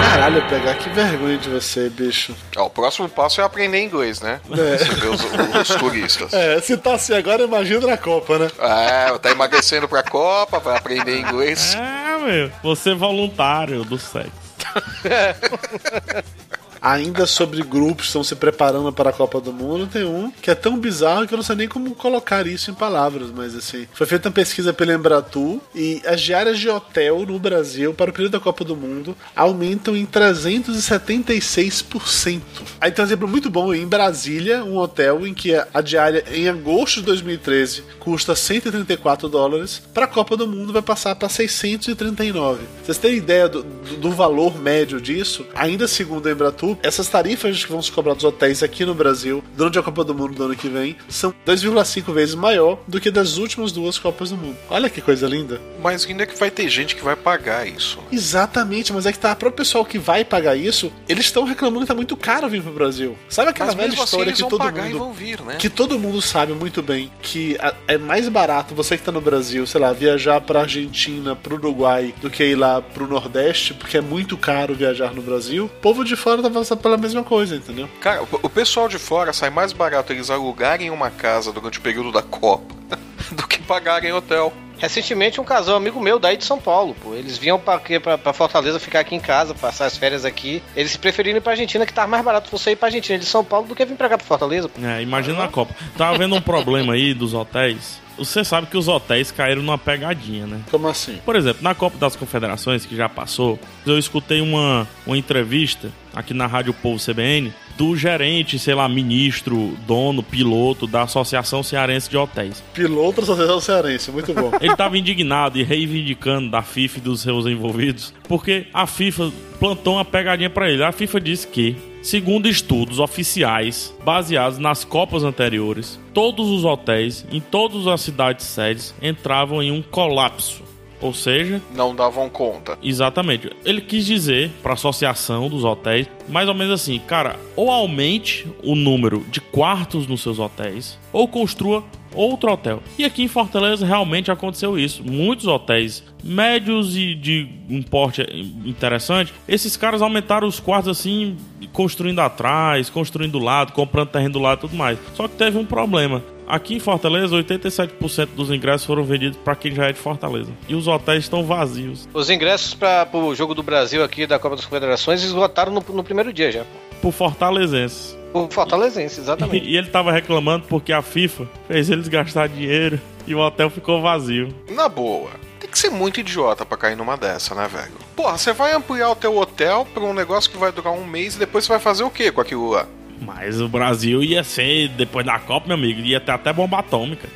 Caralho, 0.04 0.48
pegar 0.48 0.76
que 0.76 0.90
vergonha 0.90 1.38
de 1.38 1.50
você, 1.50 1.90
bicho. 1.90 2.36
Ó, 2.58 2.66
o 2.66 2.70
próximo 2.70 3.08
passo 3.08 3.42
é 3.42 3.44
aprender 3.44 3.82
inglês, 3.82 4.22
né? 4.22 4.40
É. 4.52 4.78
Você 4.78 4.96
vê 4.96 5.08
os, 5.08 5.22
os 5.24 5.76
turistas. 5.76 6.34
É, 6.34 6.60
se 6.62 6.76
tá 6.78 6.96
assim 6.96 7.14
agora, 7.14 7.44
imagina 7.44 7.88
na 7.88 7.98
Copa, 7.98 8.38
né? 8.38 8.52
É, 8.60 9.18
tá 9.18 9.32
emagrecendo 9.32 9.88
pra 9.88 10.04
Copa, 10.04 10.60
vai 10.60 10.78
aprender 10.78 11.20
inglês. 11.20 11.76
É, 11.76 12.18
meu, 12.18 12.52
você 12.62 12.92
é 12.92 12.96
voluntário 12.96 13.84
do 13.86 13.98
sexo. 13.98 14.32
Ainda 16.84 17.26
sobre 17.26 17.64
grupos 17.64 18.02
que 18.02 18.08
estão 18.10 18.24
se 18.26 18.36
preparando 18.36 18.92
para 18.92 19.10
a 19.10 19.14
Copa 19.14 19.40
do 19.40 19.54
Mundo, 19.54 19.88
tem 19.88 20.04
um 20.04 20.30
que 20.30 20.52
é 20.52 20.56
tão 20.56 20.78
bizarro 20.78 21.26
que 21.26 21.34
eu 21.34 21.38
não 21.38 21.44
sei 21.44 21.56
nem 21.56 21.66
como 21.68 21.96
colocar 21.96 22.46
isso 22.46 22.70
em 22.70 22.74
palavras, 22.74 23.30
mas 23.34 23.56
assim, 23.56 23.88
foi 23.94 24.06
feita 24.06 24.28
uma 24.28 24.34
pesquisa 24.36 24.74
pela 24.74 24.94
Embratur 24.94 25.62
e 25.74 26.02
as 26.06 26.20
diárias 26.20 26.60
de 26.60 26.68
hotel 26.68 27.26
no 27.26 27.40
Brasil 27.40 27.94
para 27.94 28.10
o 28.12 28.14
período 28.14 28.34
da 28.34 28.40
Copa 28.42 28.66
do 28.66 28.76
Mundo 28.76 29.16
aumentam 29.34 29.96
em 29.96 30.06
376%. 30.06 32.42
Aí 32.82 32.92
tem 32.92 33.04
um 33.04 33.08
exemplo 33.08 33.28
muito 33.28 33.50
bom 33.50 33.74
em 33.74 33.88
Brasília, 33.88 34.64
um 34.64 34.78
hotel 34.78 35.26
em 35.26 35.34
que 35.34 35.54
a 35.74 35.82
diária 35.82 36.24
em 36.34 36.50
agosto 36.50 37.00
de 37.00 37.06
2013 37.08 37.84
custa 38.00 38.36
134 38.36 39.30
dólares, 39.30 39.82
para 39.94 40.06
a 40.06 40.08
Copa 40.08 40.36
do 40.36 40.48
Mundo 40.48 40.74
vai 40.74 40.82
passar 40.82 41.16
para 41.16 41.30
639. 41.30 42.64
Vocês 42.84 42.98
terem 42.98 43.18
ideia 43.18 43.48
do, 43.48 43.64
do- 43.64 43.98
do 43.98 44.12
valor 44.12 44.60
médio 44.60 45.00
disso? 45.00 45.46
Ainda 45.56 45.88
segundo 45.88 46.28
a 46.28 46.32
Embratur, 46.32 46.73
essas 46.82 47.08
tarifas 47.08 47.64
que 47.66 47.72
vão 47.72 47.82
se 47.82 47.92
cobrar 47.92 48.14
dos 48.14 48.24
hotéis 48.24 48.64
aqui 48.64 48.86
no 48.86 48.94
Brasil 48.96 49.44
durante 49.56 49.78
a 49.78 49.84
Copa 49.84 50.04
do 50.04 50.14
Mundo 50.16 50.34
do 50.36 50.44
ano 50.46 50.56
que 50.56 50.68
vem 50.68 50.96
são 51.10 51.34
2,5 51.46 52.12
vezes 52.14 52.36
maior 52.36 52.80
do 52.88 53.00
que 53.00 53.12
das 53.12 53.38
últimas 53.38 53.72
duas 53.72 53.98
Copas 54.00 54.30
do 54.30 54.38
Mundo. 54.38 54.58
Olha 54.70 54.90
que 54.90 55.02
coisa 55.02 55.28
linda. 55.28 55.60
Mas 55.82 56.06
ainda 56.06 56.26
que 56.26 56.38
vai 56.40 56.50
ter 56.50 56.68
gente 56.70 56.96
que 56.96 57.04
vai 57.04 57.16
pagar 57.16 57.68
isso. 57.68 57.98
né? 57.98 58.04
Exatamente, 58.12 58.92
mas 58.94 59.06
é 59.06 59.12
que 59.12 59.20
tá, 59.20 59.36
para 59.36 59.50
o 59.50 59.52
pessoal 59.52 59.86
que 59.86 59.98
vai 60.00 60.24
pagar 60.26 60.56
isso, 60.56 60.92
eles 61.08 61.26
estão 61.26 61.44
reclamando 61.44 61.82
que 61.82 61.88
tá 61.88 61.96
muito 61.96 62.16
caro 62.18 62.50
vir 62.50 62.62
pro 62.62 62.72
Brasil. 62.72 63.18
Sabe 63.30 63.50
aquela 63.52 63.68
Mas 63.68 63.76
velha 63.76 63.94
assim 63.94 64.04
história 64.04 64.30
eles 64.30 64.42
que 64.42 64.50
todo 64.50 64.72
mundo 64.72 65.12
vir, 65.14 65.42
né? 65.42 65.56
que 65.58 65.70
todo 65.70 66.00
mundo 66.00 66.22
sabe 66.22 66.54
muito 66.54 66.82
bem 66.82 67.12
que 67.22 67.58
a- 67.60 67.74
é 67.88 67.98
mais 67.98 68.28
barato 68.30 68.74
você 68.76 68.98
que 68.98 69.04
tá 69.04 69.12
no 69.12 69.22
Brasil, 69.22 69.66
sei 69.68 69.80
lá, 69.82 69.92
viajar 69.94 70.42
pra 70.42 70.62
Argentina, 70.62 71.36
pro 71.36 71.56
Uruguai, 71.56 72.14
do 72.22 72.30
que 72.30 72.44
ir 72.44 72.56
lá 72.56 72.82
pro 72.82 73.08
Nordeste, 73.08 73.74
porque 73.74 73.98
é 73.98 74.02
muito 74.02 74.38
caro 74.38 74.74
viajar 74.74 75.14
no 75.14 75.22
Brasil. 75.22 75.66
O 75.66 75.70
povo 75.82 76.04
de 76.04 76.16
fora 76.16 76.42
tá 76.42 76.50
passando 76.64 76.80
pela 76.82 76.98
mesma 76.98 77.24
coisa, 77.24 77.56
entendeu? 77.56 77.88
Cara, 78.02 78.24
o- 78.24 78.50
pessoal 78.50 78.88
de 78.88 78.98
fora 78.98 79.32
sai 79.34 79.50
mais 79.50 79.74
barato 79.74 80.12
eles 80.14 80.30
alugarem 80.30 80.90
uma 80.90 81.10
casa 81.12 81.52
durante 81.52 81.80
o 81.80 81.82
período 81.82 82.12
da 82.12 82.22
Copa 82.22 82.74
do 83.32 83.48
que 83.48 83.62
pagarem 83.62 84.12
hotel. 84.14 84.52
Recentemente, 84.78 85.40
um 85.40 85.46
casal 85.46 85.78
amigo 85.78 86.02
meu 86.02 86.20
daí 86.20 86.36
de 86.36 86.44
São 86.44 86.60
Paulo, 86.60 86.94
pô. 87.02 87.14
Eles 87.14 87.38
vinham 87.38 87.58
pra, 87.60 87.80
quê? 87.80 88.00
pra, 88.02 88.18
pra 88.18 88.34
Fortaleza 88.34 88.80
ficar 88.80 89.00
aqui 89.00 89.16
em 89.16 89.20
casa, 89.20 89.54
passar 89.54 89.86
as 89.86 89.96
férias 89.96 90.26
aqui. 90.26 90.62
Eles 90.76 90.98
preferiram 90.98 91.38
ir 91.38 91.42
pra 91.42 91.54
Argentina, 91.54 91.86
que 91.86 91.94
tava 91.94 92.08
mais 92.08 92.24
barato 92.24 92.50
você 92.52 92.72
ir 92.72 92.76
pra 92.76 92.88
Argentina 92.90 93.18
de 93.18 93.26
São 93.26 93.46
Paulo 93.46 93.68
do 93.68 93.76
que 93.76 93.86
vir 93.86 93.96
pra 93.96 94.10
cá 94.10 94.18
pra 94.18 94.26
Fortaleza. 94.28 94.68
pô. 94.68 94.86
É, 94.86 95.02
imagina 95.02 95.44
a 95.44 95.48
Copa. 95.48 95.74
Tava 95.98 96.18
vendo 96.18 96.36
um 96.36 96.42
problema 96.42 96.94
aí 96.94 97.14
dos 97.14 97.34
hotéis. 97.34 98.02
Você 98.18 98.44
sabe 98.44 98.68
que 98.68 98.78
os 98.78 98.88
hotéis 98.88 99.32
caíram 99.32 99.62
numa 99.62 99.78
pegadinha, 99.78 100.46
né? 100.46 100.62
Como 100.70 100.88
assim? 100.88 101.18
Por 101.26 101.36
exemplo, 101.36 101.64
na 101.64 101.74
Copa 101.74 101.98
das 101.98 102.16
Confederações, 102.16 102.86
que 102.86 102.96
já 102.96 103.10
passou, 103.10 103.60
eu 103.86 103.98
escutei 103.98 104.42
uma, 104.42 104.88
uma 105.06 105.18
entrevista 105.18 105.90
aqui 106.14 106.34
na 106.34 106.48
Rádio 106.48 106.74
Povo 106.74 107.04
CBN 107.04 107.52
do 107.78 107.96
gerente, 107.96 108.60
sei 108.60 108.76
lá, 108.76 108.88
ministro, 108.88 109.76
dono, 109.88 110.22
piloto 110.22 110.86
da 110.86 111.04
Associação 111.04 111.64
Cearense 111.64 112.10
de 112.10 112.18
Hotéis. 112.18 112.64
Piloto 112.74 113.18
da 113.18 113.24
Associação 113.24 113.60
Cearense, 113.60 114.12
muito 114.12 114.34
bom. 114.34 114.52
Ele 114.62 114.72
estava 114.72 114.98
indignado 114.98 115.58
e 115.58 115.64
reivindicando 115.64 116.50
da 116.50 116.62
FIFA 116.62 117.00
e 117.00 117.02
dos 117.02 117.22
seus 117.22 117.46
envolvidos, 117.46 118.14
porque 118.28 118.68
a 118.74 118.86
FIFA 118.86 119.32
plantou 119.60 119.96
uma 119.96 120.06
pegadinha 120.06 120.50
para 120.50 120.70
ele. 120.70 120.84
A 120.84 120.92
FIFA 120.92 121.22
disse 121.22 121.48
que, 121.48 121.76
segundo 122.04 122.50
estudos 122.50 123.00
oficiais 123.00 123.96
baseados 124.04 124.60
nas 124.60 124.84
Copas 124.84 125.24
anteriores, 125.24 125.98
todos 126.14 126.50
os 126.50 126.66
hotéis 126.66 127.26
em 127.32 127.40
todas 127.40 127.88
as 127.88 128.02
cidades 128.02 128.46
sedes 128.46 128.94
entravam 129.02 129.64
em 129.64 129.72
um 129.72 129.82
colapso. 129.82 130.63
Ou 131.04 131.14
seja, 131.14 131.62
Não 131.76 131.94
davam 131.94 132.30
conta. 132.30 132.78
Exatamente. 132.82 133.52
Ele 133.66 133.82
quis 133.82 134.06
dizer 134.06 134.50
para 134.64 134.72
a 134.72 134.74
associação 134.74 135.50
dos 135.50 135.66
hotéis, 135.66 136.08
mais 136.30 136.48
ou 136.48 136.54
menos 136.54 136.74
assim, 136.74 136.98
cara, 136.98 137.36
ou 137.58 137.70
aumente 137.70 138.48
o 138.64 138.74
número 138.74 139.26
de 139.30 139.42
quartos 139.42 140.08
nos 140.08 140.22
seus 140.22 140.40
hotéis, 140.40 140.98
ou 141.12 141.28
construa 141.28 141.84
outro 142.16 142.52
hotel. 142.52 142.82
E 142.98 143.04
aqui 143.04 143.24
em 143.24 143.28
Fortaleza 143.28 143.86
realmente 143.86 144.32
aconteceu 144.32 144.80
isso. 144.80 145.04
Muitos 145.04 145.46
hotéis 145.46 146.04
médios 146.24 146.96
e 146.96 147.14
de 147.14 147.50
um 147.70 147.82
porte 147.82 148.22
interessante, 148.66 149.34
esses 149.48 149.76
caras 149.76 150.02
aumentaram 150.02 150.48
os 150.48 150.60
quartos 150.60 150.90
assim, 150.90 151.36
construindo 151.74 152.20
atrás, 152.20 152.90
construindo 152.90 153.34
do 153.34 153.40
lado, 153.40 153.74
comprando 153.74 154.10
terreno 154.10 154.34
do 154.34 154.40
lado 154.40 154.60
e 154.60 154.62
tudo 154.62 154.76
mais. 154.76 154.98
Só 155.16 155.28
que 155.28 155.36
teve 155.36 155.58
um 155.58 155.66
problema. 155.66 156.24
Aqui 156.48 156.76
em 156.76 156.80
Fortaleza, 156.80 157.36
87% 157.36 158.30
dos 158.36 158.52
ingressos 158.52 158.86
foram 158.86 159.04
vendidos 159.04 159.38
para 159.44 159.56
quem 159.56 159.74
já 159.74 159.88
é 159.88 159.94
de 159.94 160.00
Fortaleza. 160.00 160.52
E 160.68 160.76
os 160.76 160.88
hotéis 160.88 161.24
estão 161.24 161.44
vazios. 161.44 162.08
Os 162.14 162.30
ingressos 162.30 162.74
para 162.74 163.08
o 163.14 163.34
jogo 163.34 163.54
do 163.54 163.64
Brasil 163.64 164.04
aqui 164.04 164.28
da 164.28 164.38
Copa 164.38 164.56
das 164.56 164.66
Confederações 164.66 165.24
esgotaram 165.24 165.72
no, 165.72 165.84
no 165.90 166.04
primeiro 166.04 166.34
dia 166.34 166.52
já. 166.52 166.64
Por 167.02 167.12
fortalezenses. 167.12 168.18
O 168.34 168.48
Fortalezense, 168.50 169.20
exatamente. 169.20 169.64
E 169.70 169.78
ele 169.78 169.88
tava 169.88 170.12
reclamando 170.12 170.66
porque 170.68 170.92
a 170.92 171.02
FIFA 171.02 171.48
fez 171.68 171.90
eles 171.90 172.08
gastar 172.08 172.50
dinheiro 172.50 173.00
e 173.28 173.36
o 173.36 173.40
hotel 173.40 173.70
ficou 173.70 174.02
vazio. 174.02 174.50
Na 174.70 174.90
boa. 174.90 175.30
Tem 175.60 175.70
que 175.70 175.78
ser 175.78 175.90
muito 175.90 176.20
idiota 176.20 176.66
pra 176.66 176.78
cair 176.78 176.98
numa 176.98 177.16
dessa, 177.16 177.54
né, 177.54 177.68
velho? 177.68 177.94
Porra, 178.16 178.38
você 178.38 178.52
vai 178.52 178.74
ampliar 178.74 179.12
o 179.12 179.16
teu 179.16 179.38
hotel 179.38 179.88
pra 179.94 180.04
um 180.04 180.14
negócio 180.14 180.50
que 180.50 180.58
vai 180.58 180.72
durar 180.72 180.94
um 180.94 181.06
mês 181.06 181.36
e 181.36 181.40
depois 181.40 181.64
você 181.64 181.70
vai 181.74 181.80
fazer 181.80 182.04
o 182.04 182.10
quê 182.10 182.32
com 182.32 182.42
aquilo 182.42 182.70
lá? 182.70 182.88
Mas 183.26 183.60
o 183.62 183.68
Brasil 183.68 184.24
ia 184.24 184.44
ser, 184.44 184.90
depois 184.90 185.26
da 185.26 185.40
Copa, 185.40 185.68
meu 185.68 185.78
amigo, 185.78 186.02
ia 186.02 186.20
ter 186.20 186.32
até 186.32 186.52
bomba 186.52 186.80
atômica. 186.80 187.28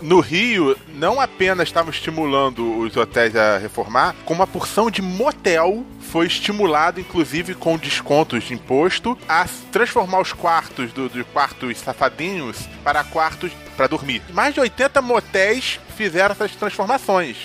No 0.00 0.20
Rio, 0.20 0.76
não 0.94 1.20
apenas 1.20 1.68
estavam 1.68 1.90
estimulando 1.90 2.78
os 2.80 2.96
hotéis 2.96 3.34
a 3.34 3.56
reformar, 3.56 4.14
como 4.24 4.42
a 4.42 4.46
porção 4.46 4.90
de 4.90 5.00
motel 5.00 5.86
foi 6.00 6.26
estimulado, 6.26 7.00
inclusive 7.00 7.54
com 7.54 7.78
descontos 7.78 8.44
de 8.44 8.54
imposto, 8.54 9.16
a 9.28 9.46
transformar 9.70 10.20
os 10.20 10.32
quartos 10.32 10.92
do, 10.92 11.08
de 11.08 11.24
quartos 11.24 11.78
safadinhos 11.78 12.68
para 12.84 13.02
quartos 13.04 13.52
para 13.76 13.86
dormir. 13.86 14.22
Mais 14.32 14.52
de 14.52 14.60
80 14.60 15.00
motéis 15.00 15.80
fizeram 15.96 16.32
essas 16.32 16.54
transformações. 16.54 17.36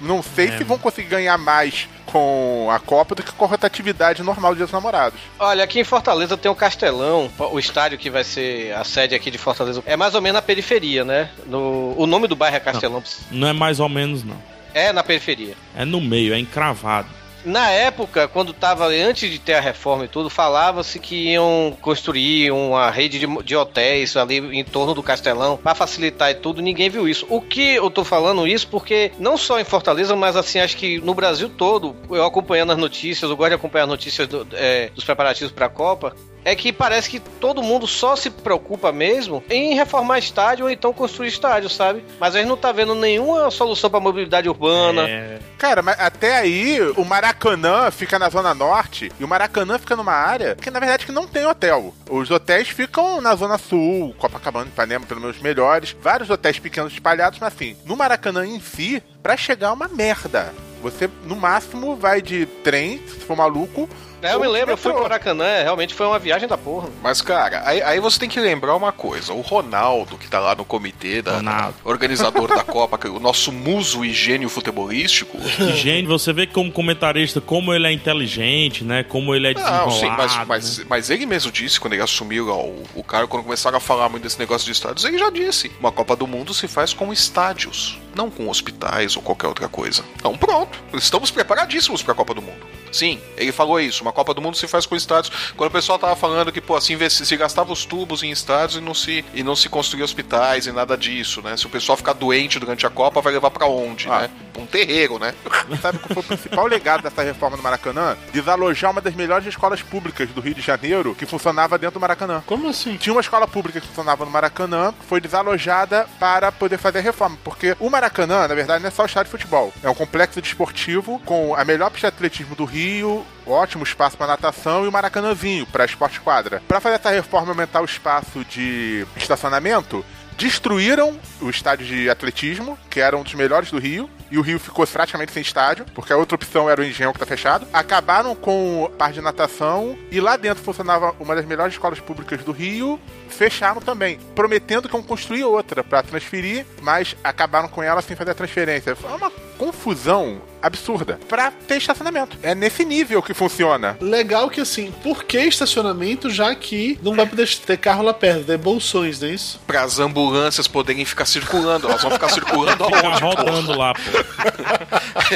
Não 0.00 0.22
sei 0.22 0.48
É. 0.48 0.58
se 0.58 0.64
vão 0.64 0.78
conseguir 0.78 1.08
ganhar 1.08 1.36
mais 1.38 1.88
com 2.06 2.68
a 2.70 2.78
Copa 2.78 3.14
do 3.14 3.22
que 3.22 3.32
com 3.32 3.44
a 3.44 3.48
rotatividade 3.48 4.22
normal 4.22 4.54
dos 4.54 4.70
namorados. 4.70 5.18
Olha, 5.38 5.64
aqui 5.64 5.80
em 5.80 5.84
Fortaleza 5.84 6.36
tem 6.36 6.50
o 6.50 6.54
Castelão, 6.54 7.30
o 7.38 7.58
estádio 7.58 7.98
que 7.98 8.08
vai 8.10 8.22
ser 8.24 8.72
a 8.74 8.84
sede 8.84 9.14
aqui 9.14 9.30
de 9.30 9.38
Fortaleza. 9.38 9.82
É 9.86 9.96
mais 9.96 10.14
ou 10.14 10.20
menos 10.22 10.34
na 10.36 10.42
periferia, 10.42 11.04
né? 11.04 11.30
No, 11.46 11.94
o 11.96 12.06
nome 12.06 12.28
do 12.28 12.36
bairro 12.36 12.56
é 12.56 12.60
Castelão. 12.60 13.02
Não 13.30 13.48
é 13.48 13.52
mais 13.52 13.80
ou 13.80 13.88
menos, 13.88 14.22
não. 14.22 14.36
É 14.72 14.92
na 14.92 15.02
periferia. 15.02 15.54
É 15.76 15.84
no 15.84 16.00
meio, 16.00 16.34
é 16.34 16.38
encravado. 16.38 17.08
Na 17.46 17.70
época, 17.70 18.26
quando 18.26 18.52
tava 18.52 18.86
antes 18.88 19.30
de 19.30 19.38
ter 19.38 19.54
a 19.54 19.60
reforma 19.60 20.04
e 20.04 20.08
tudo, 20.08 20.28
falava-se 20.28 20.98
que 20.98 21.30
iam 21.30 21.76
construir 21.80 22.50
uma 22.50 22.90
rede 22.90 23.20
de, 23.20 23.26
de 23.44 23.54
hotéis 23.54 24.16
ali 24.16 24.38
em 24.38 24.64
torno 24.64 24.92
do 24.94 25.02
Castelão 25.02 25.56
para 25.56 25.72
facilitar 25.72 26.28
e 26.30 26.34
tudo. 26.34 26.60
Ninguém 26.60 26.90
viu 26.90 27.08
isso. 27.08 27.24
O 27.30 27.40
que 27.40 27.76
eu 27.76 27.88
tô 27.88 28.02
falando 28.02 28.48
isso 28.48 28.66
porque 28.66 29.12
não 29.20 29.36
só 29.36 29.60
em 29.60 29.64
Fortaleza, 29.64 30.16
mas 30.16 30.34
assim 30.34 30.58
acho 30.58 30.76
que 30.76 30.98
no 31.00 31.14
Brasil 31.14 31.48
todo, 31.48 31.94
eu 32.10 32.24
acompanhando 32.24 32.72
as 32.72 32.78
notícias, 32.78 33.30
eu 33.30 33.36
gosto 33.36 33.50
de 33.50 33.54
acompanhar 33.54 33.84
as 33.84 33.90
notícias 33.90 34.26
do- 34.26 34.46
é, 34.52 34.90
dos 34.92 35.04
preparativos 35.04 35.52
para 35.52 35.66
a 35.66 35.70
Copa. 35.70 36.16
É 36.46 36.54
que 36.54 36.72
parece 36.72 37.10
que 37.10 37.18
todo 37.18 37.60
mundo 37.60 37.88
só 37.88 38.14
se 38.14 38.30
preocupa 38.30 38.92
mesmo 38.92 39.42
em 39.50 39.74
reformar 39.74 40.20
estádio 40.20 40.66
ou 40.66 40.70
então 40.70 40.92
construir 40.92 41.26
estádio, 41.26 41.68
sabe? 41.68 42.04
Mas 42.20 42.36
a 42.36 42.38
gente 42.38 42.46
não 42.46 42.56
tá 42.56 42.70
vendo 42.70 42.94
nenhuma 42.94 43.50
solução 43.50 43.90
para 43.90 43.98
mobilidade 43.98 44.48
urbana. 44.48 45.08
É, 45.08 45.40
Cara, 45.58 45.82
mas 45.82 45.98
até 45.98 46.36
aí 46.36 46.80
o 46.96 47.04
Maracanã 47.04 47.90
fica 47.90 48.16
na 48.16 48.28
zona 48.28 48.54
norte 48.54 49.10
e 49.18 49.24
o 49.24 49.28
Maracanã 49.28 49.76
fica 49.76 49.96
numa 49.96 50.12
área 50.12 50.54
que 50.54 50.70
na 50.70 50.78
verdade 50.78 51.04
que 51.04 51.10
não 51.10 51.26
tem 51.26 51.44
hotel. 51.44 51.92
Os 52.08 52.30
hotéis 52.30 52.68
ficam 52.68 53.20
na 53.20 53.34
zona 53.34 53.58
sul, 53.58 54.14
Copacabana, 54.16 54.68
Ipanema, 54.68 55.04
pelo 55.04 55.22
menos 55.22 55.40
melhores. 55.40 55.96
Vários 56.00 56.30
hotéis 56.30 56.60
pequenos 56.60 56.92
espalhados, 56.92 57.40
mas 57.40 57.52
assim, 57.52 57.76
no 57.84 57.96
Maracanã 57.96 58.46
em 58.46 58.60
si, 58.60 59.02
pra 59.20 59.36
chegar 59.36 59.70
é 59.70 59.72
uma 59.72 59.88
merda. 59.88 60.54
Você, 60.80 61.10
no 61.24 61.34
máximo, 61.34 61.96
vai 61.96 62.22
de 62.22 62.46
trem, 62.62 62.98
se 63.08 63.18
for 63.20 63.36
maluco. 63.36 63.88
É, 64.26 64.34
eu 64.34 64.40
me 64.40 64.48
lembro, 64.48 64.72
eu 64.72 64.76
fui 64.76 64.92
pro. 64.92 65.02
Maracanã, 65.02 65.44
é, 65.44 65.62
realmente 65.62 65.94
foi 65.94 66.06
uma 66.06 66.18
viagem 66.18 66.48
da 66.48 66.58
porra. 66.58 66.88
Mas, 67.02 67.20
cara, 67.22 67.62
aí, 67.64 67.82
aí 67.82 68.00
você 68.00 68.18
tem 68.18 68.28
que 68.28 68.40
lembrar 68.40 68.74
uma 68.76 68.92
coisa: 68.92 69.32
o 69.32 69.40
Ronaldo, 69.40 70.18
que 70.18 70.28
tá 70.28 70.38
lá 70.40 70.54
no 70.54 70.64
comitê, 70.64 71.22
da, 71.22 71.72
organizador 71.84 72.48
da 72.48 72.62
Copa, 72.64 72.98
que 72.98 73.06
é 73.06 73.10
o 73.10 73.20
nosso 73.20 73.52
muso 73.52 74.04
e 74.04 74.12
gênio 74.12 74.48
futebolístico. 74.48 75.38
Gente, 75.74 76.06
você 76.06 76.32
vê 76.32 76.46
como 76.46 76.70
comentarista, 76.72 77.40
como 77.40 77.72
ele 77.72 77.86
é 77.86 77.92
inteligente, 77.92 78.84
né? 78.84 79.02
Como 79.02 79.34
ele 79.34 79.48
é 79.48 79.54
desenrolado. 79.54 79.86
Não, 79.86 79.92
sim, 79.92 80.10
mas, 80.10 80.36
né? 80.36 80.44
mas, 80.46 80.84
mas 80.84 81.10
ele 81.10 81.26
mesmo 81.26 81.52
disse, 81.52 81.78
quando 81.78 81.92
ele 81.94 82.02
assumiu 82.02 82.48
ó, 82.48 82.64
o, 82.64 82.84
o 82.96 83.04
cara, 83.04 83.26
quando 83.26 83.44
começaram 83.44 83.76
a 83.78 83.80
falar 83.80 84.08
muito 84.08 84.22
desse 84.22 84.38
negócio 84.38 84.64
de 84.64 84.72
estádios, 84.72 85.04
ele 85.04 85.18
já 85.18 85.30
disse: 85.30 85.70
uma 85.78 85.92
Copa 85.92 86.16
do 86.16 86.26
Mundo 86.26 86.52
se 86.52 86.66
faz 86.66 86.92
com 86.92 87.12
estádios, 87.12 87.98
não 88.16 88.30
com 88.30 88.48
hospitais 88.48 89.16
ou 89.16 89.22
qualquer 89.22 89.46
outra 89.46 89.68
coisa. 89.68 90.02
Então, 90.16 90.36
pronto, 90.36 90.78
estamos 90.94 91.30
preparadíssimos 91.30 92.02
pra 92.02 92.14
Copa 92.14 92.32
do 92.34 92.42
Mundo. 92.42 92.66
Sim, 92.90 93.20
ele 93.36 93.52
falou 93.52 93.78
isso. 93.78 94.02
Uma 94.02 94.12
Copa 94.12 94.32
do 94.32 94.40
Mundo 94.40 94.56
se 94.56 94.66
faz 94.66 94.86
com 94.86 94.96
estádios. 94.96 95.52
Quando 95.56 95.68
o 95.68 95.72
pessoal 95.72 95.98
tava 95.98 96.16
falando 96.16 96.50
que, 96.50 96.60
pô, 96.60 96.76
assim, 96.76 96.96
se, 97.10 97.36
gastava 97.36 97.72
os 97.72 97.84
tubos 97.84 98.22
em 98.22 98.30
estádios 98.30 98.78
e 98.78 98.80
não 98.80 98.94
se, 98.94 99.24
e 99.34 99.42
não 99.42 99.54
se 99.54 99.68
construía 99.68 100.04
hospitais 100.04 100.66
e 100.66 100.72
nada 100.72 100.96
disso, 100.96 101.42
né? 101.42 101.56
Se 101.56 101.66
o 101.66 101.68
pessoal 101.68 101.96
ficar 101.96 102.14
doente 102.14 102.58
durante 102.58 102.86
a 102.86 102.90
Copa, 102.90 103.20
vai 103.20 103.32
levar 103.34 103.50
pra 103.50 103.66
onde, 103.66 104.08
Ah. 104.10 104.20
né? 104.20 104.30
Pra 104.52 104.62
um 104.62 104.66
terreiro, 104.66 105.18
né? 105.18 105.34
Sabe 105.82 105.98
qual 105.98 106.14
foi 106.14 106.22
o 106.22 106.24
principal 106.26 106.66
legado 106.66 107.02
dessa 107.02 107.22
reforma 107.22 107.56
do 107.58 107.62
Maracanã? 107.62 108.16
Desalojar 108.32 108.90
uma 108.92 109.00
das 109.02 109.14
melhores 109.14 109.46
escolas 109.46 109.82
públicas 109.82 110.28
do 110.30 110.40
Rio 110.40 110.54
de 110.54 110.62
Janeiro 110.62 111.14
que 111.14 111.26
funcionava 111.26 111.76
dentro 111.76 111.94
do 111.94 112.00
Maracanã. 112.00 112.42
Como 112.46 112.68
assim? 112.68 112.96
Tinha 112.96 113.12
uma 113.12 113.20
escola 113.20 113.46
pública 113.46 113.80
que 113.80 113.86
funcionava 113.86 114.24
no 114.24 114.30
Maracanã, 114.30 114.94
que 114.98 115.04
foi 115.06 115.20
desalojada 115.20 116.06
para 116.18 116.50
poder 116.50 116.78
fazer 116.78 116.98
a 117.00 117.02
reforma. 117.02 117.36
Porque 117.44 117.76
o 117.78 117.90
Maracanã, 117.90 118.05
na 118.48 118.54
verdade, 118.54 118.82
não 118.82 118.88
é 118.88 118.90
só 118.90 119.02
o 119.02 119.06
estádio 119.06 119.32
de 119.32 119.38
futebol. 119.38 119.72
É 119.82 119.90
um 119.90 119.94
complexo 119.94 120.40
desportivo 120.40 121.20
com 121.24 121.54
a 121.54 121.64
melhor 121.64 121.90
pista 121.90 122.10
de 122.10 122.16
atletismo 122.16 122.54
do 122.54 122.64
Rio, 122.64 123.24
ótimo 123.46 123.84
espaço 123.84 124.16
para 124.16 124.28
natação 124.28 124.84
e 124.84 124.88
o 124.88 124.92
Maracanãzinho 124.92 125.66
para 125.66 125.84
esporte 125.84 126.20
quadra. 126.20 126.62
Para 126.66 126.80
fazer 126.80 126.96
essa 126.96 127.10
reforma 127.10 127.48
e 127.48 127.50
aumentar 127.50 127.80
o 127.80 127.84
espaço 127.84 128.44
de 128.44 129.06
estacionamento, 129.16 130.04
destruíram 130.36 131.18
o 131.40 131.48
estádio 131.48 131.86
de 131.86 132.10
atletismo, 132.10 132.78
que 132.90 133.00
era 133.00 133.16
um 133.16 133.22
dos 133.22 133.34
melhores 133.34 133.70
do 133.70 133.78
Rio, 133.78 134.10
e 134.30 134.38
o 134.38 134.42
Rio 134.42 134.58
ficou 134.58 134.86
praticamente 134.86 135.32
sem 135.32 135.40
estádio, 135.40 135.86
porque 135.94 136.12
a 136.12 136.16
outra 136.16 136.34
opção 136.34 136.68
era 136.68 136.80
o 136.80 136.84
Engenhão 136.84 137.12
que 137.12 137.18
tá 137.18 137.26
fechado. 137.26 137.66
Acabaram 137.72 138.34
com 138.34 138.84
o 138.84 138.90
par 138.90 139.12
de 139.12 139.20
natação 139.20 139.96
e 140.10 140.20
lá 140.20 140.36
dentro 140.36 140.62
funcionava 140.62 141.14
uma 141.20 141.34
das 141.34 141.46
melhores 141.46 141.74
escolas 141.74 142.00
públicas 142.00 142.42
do 142.42 142.52
Rio. 142.52 143.00
Fecharam 143.36 143.80
também, 143.80 144.18
prometendo 144.34 144.88
que 144.88 144.94
iam 144.94 145.02
construir 145.02 145.44
outra 145.44 145.84
para 145.84 146.02
transferir, 146.02 146.64
mas 146.80 147.14
acabaram 147.22 147.68
com 147.68 147.82
ela 147.82 148.00
sem 148.00 148.16
fazer 148.16 148.30
a 148.30 148.34
transferência. 148.34 148.96
Foi 148.96 149.10
uma 149.10 149.30
confusão 149.58 150.40
absurda 150.62 151.18
para 151.28 151.50
ter 151.50 151.76
estacionamento. 151.76 152.36
É 152.42 152.54
nesse 152.54 152.84
nível 152.84 153.22
que 153.22 153.34
funciona. 153.34 153.96
Legal 154.00 154.48
que 154.50 154.60
assim, 154.60 154.92
por 155.02 155.24
que 155.24 155.38
estacionamento 155.38 156.30
já 156.30 156.54
que 156.54 156.98
não 157.02 157.14
vai 157.14 157.26
poder 157.26 157.48
ter 157.48 157.76
carro 157.76 158.02
lá 158.02 158.14
perto? 158.14 158.50
É 158.50 158.56
bolsões, 158.56 159.20
não 159.20 159.28
é 159.28 159.32
isso? 159.32 159.60
Para 159.66 159.82
as 159.82 159.98
ambulâncias 159.98 160.66
poderem 160.66 161.04
ficar 161.04 161.26
circulando. 161.26 161.88
Elas 161.88 162.02
vão 162.02 162.10
ficar 162.10 162.28
circulando 162.30 162.84
aonde? 162.84 163.20
rodando 163.20 163.78
lá, 163.78 163.92
pô. 163.94 164.00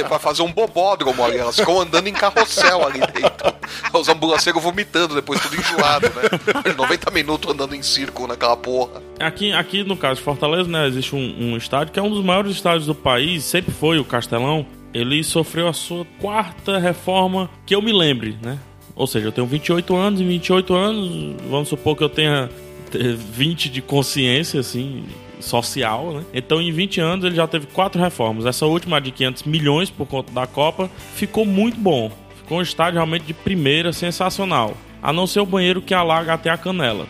Vai 0.09 0.18
fazer 0.18 0.42
um 0.42 0.53
bobódromo 0.53 1.24
ali. 1.24 1.38
Elas 1.38 1.57
ficam 1.57 1.80
andando 1.80 2.07
em 2.07 2.12
carrossel 2.12 2.86
ali 2.86 3.01
dentro. 3.01 3.49
Os 3.92 4.08
ambulanceiros 4.08 4.62
vomitando 4.62 5.14
depois, 5.14 5.40
tudo 5.40 5.56
enjoado, 5.56 6.06
né? 6.08 6.74
90 6.76 7.11
minutos 7.11 7.52
andando 7.52 7.74
em 7.74 7.82
círculo 7.82 8.28
naquela 8.28 8.56
porra. 8.56 9.02
Aqui, 9.18 9.52
aqui 9.52 9.84
no 9.84 9.96
caso 9.96 10.16
de 10.16 10.22
Fortaleza, 10.22 10.68
né, 10.68 10.86
existe 10.86 11.14
um, 11.14 11.52
um 11.52 11.56
estádio 11.56 11.92
que 11.92 11.98
é 11.98 12.02
um 12.02 12.11
dos 12.11 12.24
maiores 12.24 12.52
estádios 12.52 12.86
do 12.86 12.94
país, 12.94 13.44
sempre 13.44 13.72
foi 13.72 13.98
o 13.98 14.04
Castelão. 14.04 14.66
Ele 14.92 15.22
sofreu 15.22 15.68
a 15.68 15.72
sua 15.72 16.04
quarta 16.20 16.78
reforma 16.78 17.48
que 17.64 17.74
eu 17.74 17.80
me 17.80 17.92
lembre, 17.92 18.36
né? 18.42 18.58
Ou 18.96 19.06
seja, 19.06 19.28
eu 19.28 19.32
tenho 19.32 19.46
28 19.46 19.96
anos, 19.96 20.20
e 20.20 20.24
28 20.24 20.74
anos, 20.74 21.36
vamos 21.48 21.68
supor 21.68 21.96
que 21.96 22.02
eu 22.02 22.08
tenha 22.08 22.50
eh, 22.92 23.16
20 23.32 23.70
de 23.70 23.80
consciência, 23.80 24.61
assim, 24.61 25.04
social, 25.40 26.12
né? 26.12 26.24
Então, 26.34 26.61
em 26.61 26.72
20 26.72 27.00
anos, 27.00 27.24
ele 27.24 27.34
já 27.34 27.46
teve 27.46 27.66
quatro 27.66 28.00
reformas. 28.00 28.46
Essa 28.46 28.66
última 28.66 29.00
de 29.00 29.11
500 29.11 29.44
milhões 29.44 29.90
por 29.90 30.06
conta 30.06 30.32
da 30.32 30.46
Copa 30.46 30.90
ficou 31.14 31.46
muito 31.46 31.78
bom. 31.78 32.11
Ficou 32.51 32.59
um 32.59 32.62
estádio 32.62 32.94
realmente 32.94 33.26
de 33.26 33.32
primeira, 33.32 33.92
sensacional. 33.92 34.76
A 35.01 35.12
não 35.12 35.24
ser 35.24 35.38
o 35.38 35.46
banheiro 35.46 35.80
que 35.80 35.94
alaga 35.94 36.34
até 36.34 36.51
a 36.51 36.59
canela. 36.59 37.07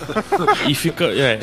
e 0.66 0.74
fica. 0.74 1.04
É. 1.04 1.38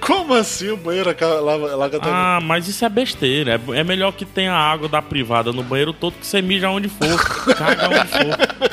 Como 0.00 0.34
assim 0.34 0.70
o 0.70 0.76
banheiro 0.76 1.08
acaba- 1.08 1.38
lava, 1.38 1.76
laga 1.76 2.00
também? 2.00 2.12
Ah, 2.12 2.40
mas 2.42 2.66
isso 2.66 2.84
é 2.84 2.88
besteira. 2.88 3.52
É, 3.68 3.78
é 3.78 3.84
melhor 3.84 4.10
que 4.10 4.24
tenha 4.24 4.52
água 4.52 4.88
da 4.88 5.00
privada 5.00 5.52
no 5.52 5.62
banheiro 5.62 5.92
todo 5.92 6.14
que 6.14 6.26
você 6.26 6.42
mija 6.42 6.68
onde 6.70 6.88
for. 6.88 7.06
Caga 7.54 7.88
onde 7.88 8.08
for. 8.08 8.70